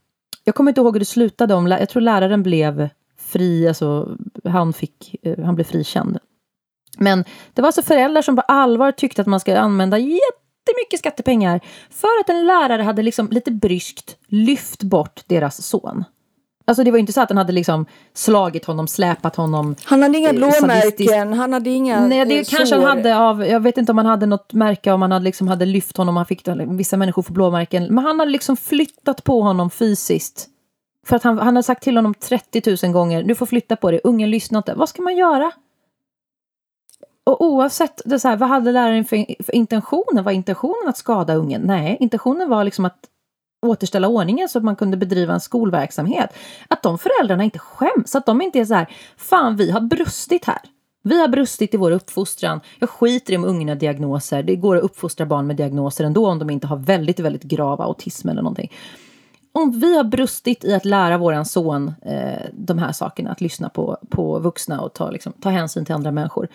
Jag 0.45 0.55
kommer 0.55 0.71
inte 0.71 0.81
ihåg 0.81 0.95
hur 0.95 1.01
det 1.01 1.05
slutade. 1.05 1.55
Om, 1.55 1.67
jag 1.67 1.89
tror 1.89 2.01
läraren 2.01 2.43
blev 2.43 2.89
fri, 3.19 3.69
alltså 3.69 4.17
han, 4.45 4.73
fick, 4.73 5.17
eh, 5.23 5.45
han 5.45 5.55
blev 5.55 5.65
frikänd. 5.65 6.19
Men 6.99 7.25
det 7.53 7.63
var 7.63 7.69
alltså 7.69 7.83
föräldrar 7.83 8.23
som 8.23 8.37
på 8.37 8.43
allvar 8.43 8.93
tyckte 8.93 9.23
att 9.23 9.29
man 9.29 9.41
ska 9.41 9.59
använda 9.59 9.99
jättemycket 10.67 10.99
skattepengar 10.99 11.61
för 11.91 12.21
att 12.21 12.29
en 12.29 12.47
lärare 12.47 12.83
hade 12.83 13.03
liksom 13.03 13.29
lite 13.31 13.51
bryskt 13.51 14.17
lyft 14.27 14.83
bort 14.83 15.21
deras 15.27 15.63
son. 15.63 16.05
Alltså 16.65 16.85
det 16.85 16.91
var 16.91 16.99
inte 16.99 17.13
så 17.13 17.21
att 17.21 17.31
han 17.31 17.39
hade 17.39 17.53
liksom 17.53 17.87
slagit 18.15 18.65
honom, 18.65 18.89
släpat 18.89 19.37
honom. 19.37 19.77
Han 19.85 20.03
hade 20.03 20.19
inga 20.19 20.29
eh, 20.29 20.35
blåmärken, 20.35 21.33
han 21.33 21.53
hade 21.53 21.71
inga 21.71 22.07
Nej, 22.07 22.25
det 22.25 22.45
sår. 22.45 22.57
kanske 22.57 22.77
han 22.77 22.85
hade 22.85 23.19
av, 23.19 23.47
jag 23.47 23.61
vet 23.61 23.79
inte 23.79 23.93
om 23.93 23.99
han 23.99 24.07
hade 24.07 24.27
något 24.27 24.53
märke, 24.53 24.93
om 24.93 25.03
han 25.03 25.13
hade, 25.13 25.25
liksom 25.25 25.49
hade 25.49 25.65
lyft 25.65 25.97
honom, 25.97 26.17
han 26.17 26.27
fick, 26.27 26.49
vissa 26.69 26.97
människor 26.97 27.23
får 27.23 27.35
blåmärken. 27.35 27.95
Men 27.95 28.05
han 28.05 28.21
hade 28.21 28.33
liksom 28.33 28.57
flyttat 28.57 29.25
på 29.25 29.43
honom 29.43 29.71
fysiskt. 29.71 30.49
För 31.07 31.17
att 31.17 31.23
han, 31.23 31.39
han 31.39 31.47
hade 31.47 31.63
sagt 31.63 31.83
till 31.83 31.97
honom 31.97 32.15
30 32.15 32.77
000 32.87 32.93
gånger, 32.93 33.23
du 33.23 33.35
får 33.35 33.47
flytta 33.47 33.77
på 33.77 33.91
dig, 33.91 34.01
ungen 34.05 34.31
lyssnar 34.31 34.59
inte. 34.59 34.75
Vad 34.75 34.89
ska 34.89 35.03
man 35.03 35.17
göra? 35.17 35.53
Och 37.25 37.45
oavsett 37.45 38.01
det 38.05 38.19
så 38.19 38.29
här, 38.29 38.37
vad 38.37 38.49
hade 38.49 38.73
läraren 38.73 39.05
för, 39.05 39.43
för 39.45 39.55
intentioner? 39.55 40.23
Var 40.23 40.33
intentionen 40.33 40.89
att 40.89 40.97
skada 40.97 41.35
ungen? 41.35 41.63
Nej, 41.63 41.97
intentionen 42.01 42.49
var 42.49 42.65
liksom 42.65 42.85
att 42.85 42.99
återställa 43.67 44.09
ordningen 44.09 44.49
så 44.49 44.59
att 44.59 44.65
man 44.65 44.77
kunde 44.77 44.97
bedriva 44.97 45.35
en 45.35 45.41
skolverksamhet. 45.41 46.31
Att 46.69 46.83
de 46.83 46.99
föräldrarna 46.99 47.45
inte 47.45 47.59
skäms, 47.59 48.15
att 48.15 48.27
de 48.27 48.43
inte 48.43 48.59
är 48.59 48.65
så 48.65 48.75
här, 48.75 48.87
fan 49.17 49.57
vi 49.57 49.71
har 49.71 49.81
brustit 49.81 50.45
här. 50.45 50.61
Vi 51.05 51.21
har 51.21 51.29
brustit 51.29 51.75
i 51.75 51.77
vår 51.77 51.91
uppfostran. 51.91 52.61
Jag 52.79 52.91
skiter 52.91 53.33
i 53.33 53.37
om 53.37 53.45
ungen 53.45 53.69
har 53.69 53.77
diagnoser. 53.77 54.43
Det 54.43 54.57
går 54.57 54.77
att 54.77 54.83
uppfostra 54.83 55.27
barn 55.27 55.47
med 55.47 55.57
diagnoser 55.57 56.05
ändå 56.05 56.27
om 56.27 56.39
de 56.39 56.51
inte 56.51 56.67
har 56.67 56.77
väldigt, 56.77 57.21
väldigt 57.21 57.43
grav 57.43 57.81
autism 57.81 58.29
eller 58.29 58.43
någonting. 58.43 58.73
Om 59.53 59.81
vi 59.81 59.97
har 59.97 60.05
brustit 60.05 60.65
i 60.65 60.75
att 60.75 60.85
lära 60.85 61.19
våran 61.19 61.45
son 61.45 61.93
eh, 62.03 62.47
de 62.53 62.79
här 62.79 62.93
sakerna, 62.93 63.31
att 63.31 63.41
lyssna 63.41 63.69
på, 63.69 63.99
på 64.09 64.39
vuxna 64.39 64.81
och 64.81 64.93
ta, 64.93 65.11
liksom, 65.11 65.33
ta 65.33 65.51
hänsyn 65.51 65.85
till 65.85 65.95
andra 65.95 66.11
människor. 66.11 66.49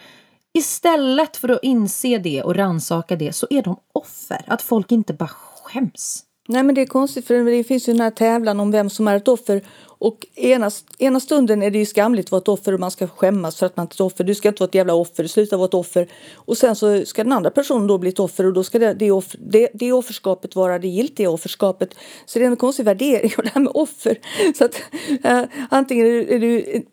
Istället 0.57 1.38
för 1.38 1.49
att 1.49 1.59
inse 1.61 2.17
det 2.17 2.43
och 2.43 2.55
ransaka 2.55 3.15
det 3.15 3.34
så 3.34 3.47
är 3.49 3.61
de 3.61 3.77
offer. 3.93 4.41
Att 4.47 4.61
folk 4.61 4.91
inte 4.91 5.13
bara 5.13 5.29
skäms. 5.63 6.23
Nej 6.47 6.63
men 6.63 6.75
det 6.75 6.81
är 6.81 6.85
konstigt 6.85 7.27
för 7.27 7.43
det 7.43 7.63
finns 7.63 7.89
ju 7.89 7.93
den 7.93 8.01
här 8.01 8.11
tävlan 8.11 8.59
om 8.59 8.71
vem 8.71 8.89
som 8.89 9.07
är 9.07 9.15
ett 9.15 9.27
offer 9.27 9.61
och 9.99 10.27
ena, 10.35 10.71
ena 10.97 11.19
stunden 11.19 11.63
är 11.63 11.71
det 11.71 11.77
ju 11.77 11.85
skamligt 11.85 12.27
att 12.27 12.31
vara 12.31 12.41
ett 12.41 12.47
offer 12.47 12.73
och 12.73 12.79
man 12.79 12.91
ska 12.91 13.07
skämmas 13.07 13.55
för 13.55 13.65
att 13.65 13.77
man 13.77 13.85
är 13.85 13.93
ett 13.93 13.99
offer. 13.99 14.23
Du 14.23 14.35
ska 14.35 14.47
inte 14.47 14.59
vara 14.61 14.67
ett 14.67 14.75
jävla 14.75 14.93
offer, 14.93 15.27
sluta 15.27 15.57
vara 15.57 15.67
ett 15.67 15.73
offer. 15.73 16.07
Och 16.35 16.57
sen 16.57 16.75
så 16.75 17.05
ska 17.05 17.23
den 17.23 17.34
andra 17.34 17.49
personen 17.49 17.88
då 17.88 17.97
bli 17.97 18.09
ett 18.09 18.19
offer 18.19 18.45
och 18.45 18.53
då 18.53 18.63
ska 18.63 18.79
det, 18.79 18.93
det, 18.93 19.11
offer, 19.11 19.39
det, 19.51 19.69
det 19.73 19.91
offerskapet 19.91 20.55
vara 20.55 20.79
det 20.79 20.88
giltiga 20.88 21.29
offerskapet. 21.29 21.89
Så 22.25 22.39
det 22.39 22.45
är 22.45 22.49
en 22.49 22.55
konstig 22.55 22.85
värdering 22.85 23.31
av 23.38 23.43
det 23.43 23.51
här 23.53 23.61
med 23.61 23.71
offer. 23.73 24.19
Så 24.57 24.65
att 24.65 24.81
äh, 25.23 25.43
antingen 25.69 26.05
är 26.05 26.11
du, 26.11 26.35
är 26.35 26.39
du 26.39 26.85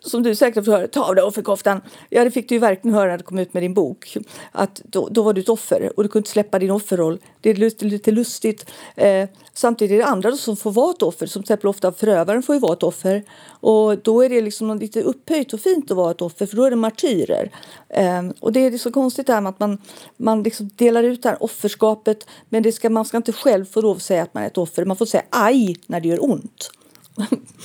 som 0.00 0.22
du 0.22 0.34
säkert 0.34 0.56
har 0.56 0.62
fått 0.62 0.74
höra, 0.74 0.88
ta 0.88 1.04
av 1.04 1.14
dig 1.14 1.24
offerkoftan. 1.24 1.80
Ja, 2.08 2.24
det 2.24 2.30
fick 2.30 2.48
du 2.48 2.54
ju 2.54 2.58
verkligen 2.58 2.94
höra 2.94 3.10
när 3.10 3.18
du 3.18 3.24
kom 3.24 3.38
ut 3.38 3.54
med 3.54 3.62
din 3.62 3.74
bok. 3.74 4.16
Att 4.52 4.82
då, 4.84 5.08
då 5.08 5.22
var 5.22 5.32
du 5.32 5.40
ett 5.40 5.48
offer 5.48 5.92
och 5.96 6.02
du 6.02 6.08
kunde 6.08 6.20
inte 6.20 6.30
släppa 6.30 6.58
din 6.58 6.70
offerroll. 6.70 7.18
Det 7.40 7.50
är 7.50 7.54
lite, 7.54 7.84
lite 7.84 8.10
lustigt. 8.10 8.70
Eh, 8.96 9.28
samtidigt 9.54 9.94
är 9.94 9.98
det 9.98 10.04
andra 10.04 10.32
som 10.32 10.56
får 10.56 10.72
vara 10.72 10.90
ett 10.90 11.02
offer, 11.02 11.26
som 11.26 11.42
till 11.42 11.46
exempel 11.52 11.68
ofta 11.68 11.92
förövaren 11.92 12.42
får 12.42 12.54
ju 12.54 12.60
vara 12.60 12.72
ett 12.72 12.82
offer. 12.82 13.24
Och 13.48 13.98
då 13.98 14.24
är 14.24 14.28
det 14.28 14.40
liksom 14.40 14.78
lite 14.78 15.02
upphöjt 15.02 15.52
och 15.52 15.60
fint 15.60 15.90
att 15.90 15.96
vara 15.96 16.10
ett 16.10 16.22
offer, 16.22 16.46
för 16.46 16.56
då 16.56 16.64
är 16.64 16.70
det 16.70 16.76
martyrer. 16.76 17.50
Eh, 17.88 18.22
och 18.40 18.52
det 18.52 18.60
är 18.60 18.78
så 18.78 18.92
konstigt 18.92 19.26
det 19.26 19.32
här 19.32 19.40
med 19.40 19.50
att 19.50 19.60
man, 19.60 19.78
man 20.16 20.42
liksom 20.42 20.70
delar 20.76 21.02
ut 21.02 21.22
det 21.22 21.28
här 21.28 21.42
offerskapet, 21.42 22.26
men 22.48 22.62
det 22.62 22.72
ska, 22.72 22.90
man 22.90 23.04
ska 23.04 23.16
inte 23.16 23.32
själv 23.32 23.64
få 23.64 23.80
lov 23.80 23.96
att 23.96 24.02
säga 24.02 24.22
att 24.22 24.34
man 24.34 24.42
är 24.42 24.46
ett 24.46 24.58
offer. 24.58 24.84
Man 24.84 24.96
får 24.96 25.06
säga 25.06 25.24
aj 25.30 25.76
när 25.86 26.00
det 26.00 26.08
gör 26.08 26.24
ont. 26.24 26.70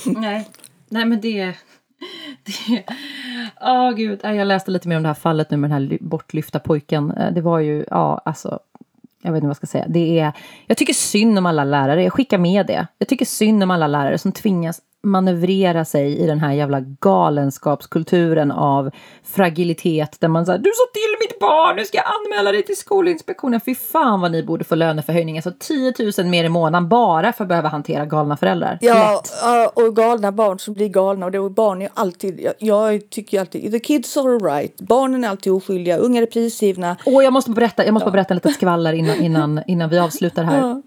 Nej, 0.04 0.50
Nej 0.88 1.04
men 1.04 1.20
det 1.20 1.54
Åh 3.60 3.88
oh, 3.88 3.92
gud, 3.92 4.20
jag 4.22 4.46
läste 4.46 4.70
lite 4.70 4.88
mer 4.88 4.96
om 4.96 5.02
det 5.02 5.08
här 5.08 5.14
fallet 5.14 5.50
nu 5.50 5.56
med 5.56 5.70
den 5.70 5.90
här 5.90 5.98
bortlyfta 6.00 6.58
pojken. 6.58 7.10
Eh, 7.10 7.32
det 7.32 7.40
var 7.40 7.58
ju, 7.58 7.84
ja 7.90 8.22
alltså, 8.24 8.58
jag 9.22 9.32
vet 9.32 9.36
inte 9.36 9.46
vad 9.46 9.50
jag 9.50 9.56
ska 9.56 9.66
säga. 9.66 9.86
Det 9.88 10.18
är, 10.18 10.32
jag 10.66 10.76
tycker 10.76 10.94
synd 10.94 11.38
om 11.38 11.46
alla 11.46 11.64
lärare, 11.64 12.02
jag 12.02 12.12
skickar 12.12 12.38
med 12.38 12.66
det. 12.66 12.86
Jag 12.98 13.08
tycker 13.08 13.24
synd 13.24 13.62
om 13.62 13.70
alla 13.70 13.86
lärare 13.86 14.18
som 14.18 14.32
tvingas 14.32 14.80
manövrera 15.06 15.84
sig 15.84 16.18
i 16.18 16.26
den 16.26 16.40
här 16.40 16.52
jävla 16.52 16.80
galenskapskulturen 16.80 18.52
av 18.52 18.90
fragilitet 19.24 20.20
där 20.20 20.28
man 20.28 20.46
säger 20.46 20.58
du 20.58 20.70
sa 20.74 20.84
till 20.92 21.26
mitt 21.26 21.38
barn, 21.40 21.76
nu 21.76 21.84
ska 21.84 21.96
jag 21.96 22.06
anmäla 22.06 22.52
dig 22.52 22.62
till 22.62 22.76
Skolinspektionen. 22.76 23.60
Fy 23.60 23.74
fan 23.74 24.20
vad 24.20 24.32
ni 24.32 24.42
borde 24.42 24.64
få 24.64 24.74
löneförhöjning, 24.74 25.36
alltså 25.36 25.52
10 25.58 25.94
000 26.18 26.26
mer 26.26 26.44
i 26.44 26.48
månaden 26.48 26.88
bara 26.88 27.32
för 27.32 27.44
att 27.44 27.48
behöva 27.48 27.68
hantera 27.68 28.06
galna 28.06 28.36
föräldrar. 28.36 28.78
Ja, 28.80 29.22
Lätt. 29.44 29.72
och 29.74 29.96
galna 29.96 30.32
barn 30.32 30.58
som 30.58 30.74
blir 30.74 30.88
galna 30.88 31.26
och 31.26 31.32
det, 31.32 31.50
barn 31.50 31.82
är 31.82 31.88
alltid, 31.94 32.40
jag, 32.40 32.54
jag 32.58 33.10
tycker 33.10 33.40
alltid, 33.40 33.72
the 33.72 33.80
kids 33.80 34.16
are 34.16 34.38
right, 34.38 34.80
barnen 34.80 35.24
är 35.24 35.28
alltid 35.28 35.52
oskyldiga, 35.52 35.96
ungar 35.96 36.22
är 36.22 36.26
prisgivna. 36.26 36.96
Åh, 37.06 37.24
jag 37.24 37.32
måste 37.32 37.50
berätta, 37.50 37.84
jag 37.84 37.94
måste 37.94 38.08
ja. 38.08 38.12
berätta 38.12 38.34
lite 38.34 38.48
skvaller 38.48 38.92
innan, 38.92 39.16
innan, 39.16 39.62
innan 39.66 39.90
vi 39.90 39.98
avslutar 39.98 40.44
här. 40.44 40.58
Ja. 40.58 40.82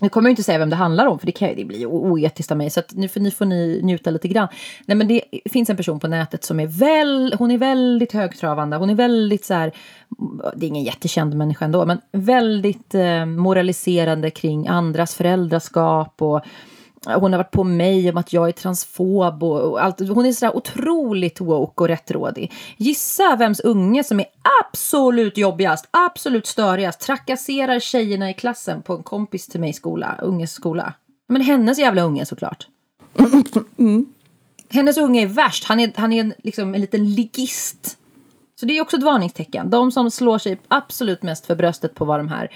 Nu 0.00 0.08
kommer 0.08 0.28
jag 0.28 0.32
inte 0.32 0.42
säga 0.42 0.58
vem 0.58 0.70
det 0.70 0.76
handlar 0.76 1.06
om 1.06 1.18
för 1.18 1.26
det, 1.26 1.32
kan, 1.32 1.54
det 1.56 1.64
blir 1.64 1.86
oetiskt 1.86 2.50
av 2.50 2.58
mig. 2.58 2.70
Så 2.70 2.80
att 2.80 2.92
nu 2.94 3.08
får, 3.08 3.20
ni 3.20 3.30
får 3.30 3.44
ni 3.44 3.80
njuta 3.82 4.10
lite 4.10 4.28
grann. 4.28 4.48
Nej 4.86 4.96
men 4.96 5.08
det 5.08 5.22
finns 5.50 5.70
en 5.70 5.76
person 5.76 6.00
på 6.00 6.08
nätet 6.08 6.44
som 6.44 6.60
är 6.60 6.66
väl, 6.66 7.34
hon 7.38 7.50
är 7.50 7.58
väldigt 7.58 8.12
högtravande. 8.12 8.76
Hon 8.76 8.90
är 8.90 8.94
väldigt 8.94 9.44
så 9.44 9.54
här, 9.54 9.72
mm, 10.20 10.40
det 10.56 10.66
är 10.66 10.68
ingen 10.68 10.84
jättekänd 10.84 11.34
människa 11.34 11.64
ändå, 11.64 11.86
men 11.86 12.00
väldigt 12.12 12.94
eh, 12.94 13.26
moraliserande 13.26 14.30
kring 14.30 14.68
andras 14.68 15.14
föräldraskap 15.14 16.22
och 16.22 16.40
hon 17.06 17.32
har 17.32 17.38
varit 17.38 17.50
på 17.50 17.64
mig 17.64 18.10
om 18.10 18.16
att 18.16 18.32
jag 18.32 18.48
är 18.48 18.52
transfob 18.52 19.42
och 19.42 19.84
allt. 19.84 20.08
Hon 20.08 20.26
är 20.26 20.32
sådär 20.32 20.56
otroligt 20.56 21.40
woke 21.40 21.82
och 21.82 21.88
rättrådig. 21.88 22.52
Gissa 22.76 23.36
vems 23.36 23.60
unge 23.60 24.04
som 24.04 24.20
är 24.20 24.26
absolut 24.64 25.38
jobbigast, 25.38 25.88
absolut 25.90 26.46
störigast, 26.46 27.00
trakasserar 27.00 27.80
tjejerna 27.80 28.30
i 28.30 28.34
klassen 28.34 28.82
på 28.82 28.92
en 28.92 29.02
kompis 29.02 29.46
till 29.46 29.60
mig 29.60 29.72
skola, 29.72 30.18
unges 30.22 30.52
skola. 30.52 30.92
Men 31.28 31.42
hennes 31.42 31.78
jävla 31.78 32.02
unge 32.02 32.26
såklart. 32.26 32.66
Mm. 33.78 34.06
Hennes 34.68 34.98
unge 34.98 35.22
är 35.22 35.26
värst. 35.26 35.64
Han 35.64 35.80
är, 35.80 35.92
han 35.96 36.12
är 36.12 36.20
en, 36.20 36.34
liksom 36.38 36.74
en 36.74 36.80
liten 36.80 37.14
ligist. 37.14 37.98
Så 38.60 38.66
det 38.66 38.78
är 38.78 38.82
också 38.82 38.96
ett 38.96 39.02
varningstecken. 39.02 39.70
De 39.70 39.92
som 39.92 40.10
slår 40.10 40.38
sig 40.38 40.60
absolut 40.68 41.22
mest 41.22 41.46
för 41.46 41.54
bröstet 41.54 41.94
på 41.94 42.04
vad 42.04 42.18
de 42.18 42.28
här 42.28 42.50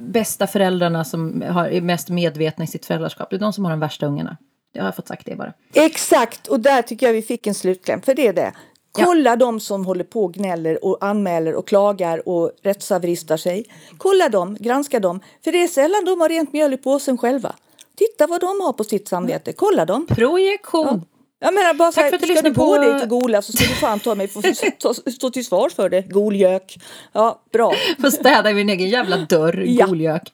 bästa 0.00 0.46
föräldrarna 0.46 1.04
som 1.04 1.42
har, 1.42 1.68
är 1.68 1.80
mest 1.80 2.08
medvetna 2.08 2.64
i 2.64 2.66
sitt 2.66 2.86
föräldraskap. 2.86 3.30
Det 3.30 3.36
är 3.36 3.40
de 3.40 3.52
som 3.52 3.64
har 3.64 3.70
de 3.70 3.80
värsta 3.80 4.06
ungarna. 4.06 4.36
Jag 4.72 4.84
har 4.84 4.92
fått 4.92 5.08
sagt 5.08 5.26
det 5.26 5.36
bara. 5.36 5.52
Exakt, 5.74 6.46
och 6.46 6.60
där 6.60 6.82
tycker 6.82 7.06
jag 7.06 7.12
vi 7.12 7.22
fick 7.22 7.46
en 7.46 7.54
slutkläm. 7.54 8.02
För 8.02 8.14
det 8.14 8.26
är 8.26 8.32
det. 8.32 8.52
Kolla 8.92 9.30
ja. 9.30 9.36
de 9.36 9.60
som 9.60 9.86
håller 9.86 10.04
på 10.04 10.24
och 10.24 10.34
gnäller 10.34 10.84
och 10.84 10.98
anmäler 11.00 11.54
och 11.54 11.68
klagar 11.68 12.28
och 12.28 12.52
rättshaveristar 12.62 13.36
sig. 13.36 13.64
Kolla 13.98 14.28
dem, 14.28 14.56
granska 14.60 15.00
dem. 15.00 15.20
För 15.44 15.52
det 15.52 15.62
är 15.62 15.68
sällan 15.68 16.04
de 16.04 16.20
har 16.20 16.28
rent 16.28 16.52
mjöl 16.52 16.74
i 16.74 16.76
påsen 16.76 17.18
själva. 17.18 17.54
Titta 17.96 18.26
vad 18.26 18.40
de 18.40 18.60
har 18.60 18.72
på 18.72 18.84
sitt 18.84 19.08
samvete. 19.08 19.52
Kolla 19.52 19.84
dem. 19.84 20.06
Projektion. 20.06 20.86
Ja. 20.86 21.17
Jag 21.40 21.54
menar 21.54 21.74
bara 21.74 21.92
så 21.92 22.00
här, 22.00 22.08
för 22.08 22.16
att 22.16 22.22
du 22.22 22.34
ska 22.34 22.48
du 22.48 22.54
på 22.54 22.78
dig 22.78 23.00
till 23.00 23.08
gola 23.08 23.42
så 23.42 23.52
ska 23.52 23.64
du 23.64 23.74
fan 23.74 24.00
ta 24.00 24.14
mig 24.14 24.28
få 24.28 24.42
stå 25.10 25.30
till 25.30 25.44
svars 25.44 25.74
för 25.74 25.88
det. 25.88 26.02
Golgök. 26.02 26.78
Ja, 27.12 27.42
bra. 27.52 27.72
Få 28.00 28.10
städa 28.10 28.50
i 28.50 28.54
min 28.54 28.70
egen 28.70 28.88
jävla 28.88 29.16
dörr, 29.16 29.64
ja. 29.66 29.86
golgök. 29.86 30.32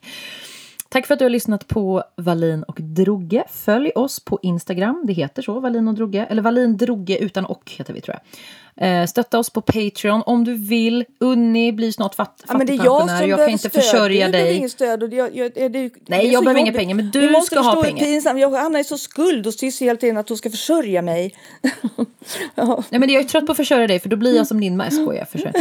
Tack 0.89 1.07
för 1.07 1.13
att 1.13 1.19
du 1.19 1.25
har 1.25 1.29
lyssnat 1.29 1.67
på 1.67 2.03
Valin 2.15 2.63
och 2.63 2.77
Droge. 2.81 3.43
Följ 3.51 3.91
oss 3.95 4.19
på 4.19 4.39
Instagram, 4.41 5.03
det 5.07 5.13
heter 5.13 5.41
så, 5.41 5.59
Valin 5.59 5.87
och 5.87 5.93
Droge. 5.93 6.25
Eller 6.29 6.41
Valin 6.41 6.77
Droge 6.77 7.17
utan 7.17 7.45
och 7.45 7.71
heter 7.77 7.93
vi 7.93 8.01
tror 8.01 8.15
jag. 8.15 8.39
Eh, 8.77 9.05
stötta 9.05 9.39
oss 9.39 9.49
på 9.49 9.61
Patreon 9.61 10.23
om 10.25 10.43
du 10.43 10.53
vill. 10.53 11.05
Unni 11.19 11.71
blir 11.71 11.91
snart 11.91 12.15
fatt, 12.15 12.43
ja, 12.47 12.57
men 12.57 12.67
det 12.67 12.73
är 12.73 12.85
jag, 12.85 13.09
som 13.09 13.29
jag 13.29 13.39
kan 13.39 13.49
inte 13.49 13.69
stöd. 13.69 13.83
försörja 13.83 14.29
dig. 14.29 14.69
Stöd 14.69 15.03
och 15.03 15.13
jag, 15.13 15.35
jag, 15.35 15.51
det, 15.71 15.91
Nej, 16.07 16.31
jag 16.31 16.43
behöver 16.43 16.59
inga 16.61 16.73
pengar, 16.73 16.95
men 16.95 17.11
du 17.11 17.41
ska 17.45 17.59
ha 17.59 17.83
pengar. 17.83 18.05
Pinsam. 18.05 18.39
Jag 18.39 18.51
hamnar 18.51 18.79
i 18.79 18.83
så 18.83 18.97
skuld 18.97 19.47
och 19.47 19.53
Cissi 19.53 19.85
hela 19.85 19.97
tiden 19.97 20.17
att 20.17 20.29
hon 20.29 20.37
ska 20.37 20.49
försörja 20.49 21.01
mig. 21.01 21.35
ja. 22.55 22.83
Nej, 22.89 22.99
men 22.99 23.09
jag 23.09 23.23
är 23.23 23.27
trött 23.27 23.45
på 23.45 23.51
att 23.51 23.57
försörja 23.57 23.87
dig, 23.87 23.99
för 23.99 24.09
då 24.09 24.15
blir 24.15 24.35
jag 24.35 24.47
som 24.47 24.61
din. 24.61 24.79
Jag 24.79 24.93
skojar, 24.93 25.25
försörj, 25.25 25.53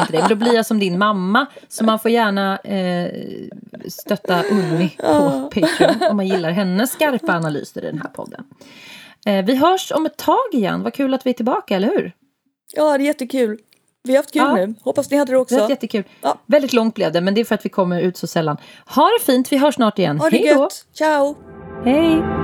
inte 0.00 0.12
dig. 0.12 0.20
Men 0.20 0.28
då 0.28 0.34
blir 0.34 0.54
jag 0.54 0.66
som 0.66 0.78
din 0.78 0.98
mamma. 0.98 1.46
Så 1.68 1.84
man 1.84 1.98
får 1.98 2.10
gärna 2.10 2.58
eh, 2.58 3.10
stötta 3.88 4.42
Unni 4.42 4.88
på 4.96 5.50
Patreon 5.54 6.10
om 6.10 6.16
man 6.16 6.26
gillar 6.26 6.50
hennes 6.50 6.92
skarpa 6.92 7.32
analyser 7.32 7.84
i 7.84 7.86
den 7.86 7.98
här 7.98 8.10
podden. 8.10 8.44
Eh, 9.26 9.44
vi 9.44 9.56
hörs 9.56 9.92
om 9.92 10.06
ett 10.06 10.16
tag 10.16 10.48
igen. 10.52 10.82
Vad 10.82 10.94
kul 10.94 11.14
att 11.14 11.26
vi 11.26 11.30
är 11.30 11.34
tillbaka, 11.34 11.76
eller 11.76 11.88
hur? 11.88 12.12
Ja, 12.76 12.98
det 12.98 13.04
är 13.04 13.06
jättekul. 13.06 13.58
Vi 14.02 14.12
har 14.12 14.18
haft 14.18 14.32
kul 14.32 14.42
ja. 14.42 14.56
nu. 14.56 14.74
Hoppas 14.82 15.10
ni 15.10 15.16
hade 15.16 15.32
det 15.32 15.38
också. 15.38 15.56
Det 15.56 15.68
jättekul. 15.68 16.04
Ja. 16.20 16.38
Väldigt 16.46 16.72
långt 16.72 16.94
blev 16.94 17.12
det, 17.12 17.20
men 17.20 17.34
det 17.34 17.40
är 17.40 17.44
för 17.44 17.54
att 17.54 17.64
vi 17.64 17.68
kommer 17.68 18.00
ut 18.00 18.16
så 18.16 18.26
sällan. 18.26 18.56
Ha 18.86 19.10
det 19.18 19.24
fint, 19.24 19.52
vi 19.52 19.56
hörs 19.56 19.74
snart 19.74 19.98
igen. 19.98 20.20
Ha 20.20 20.30
det 20.30 20.36
Hej 20.36 20.54
då! 20.54 20.68
Ciao! 20.92 21.36
Hej! 21.84 22.43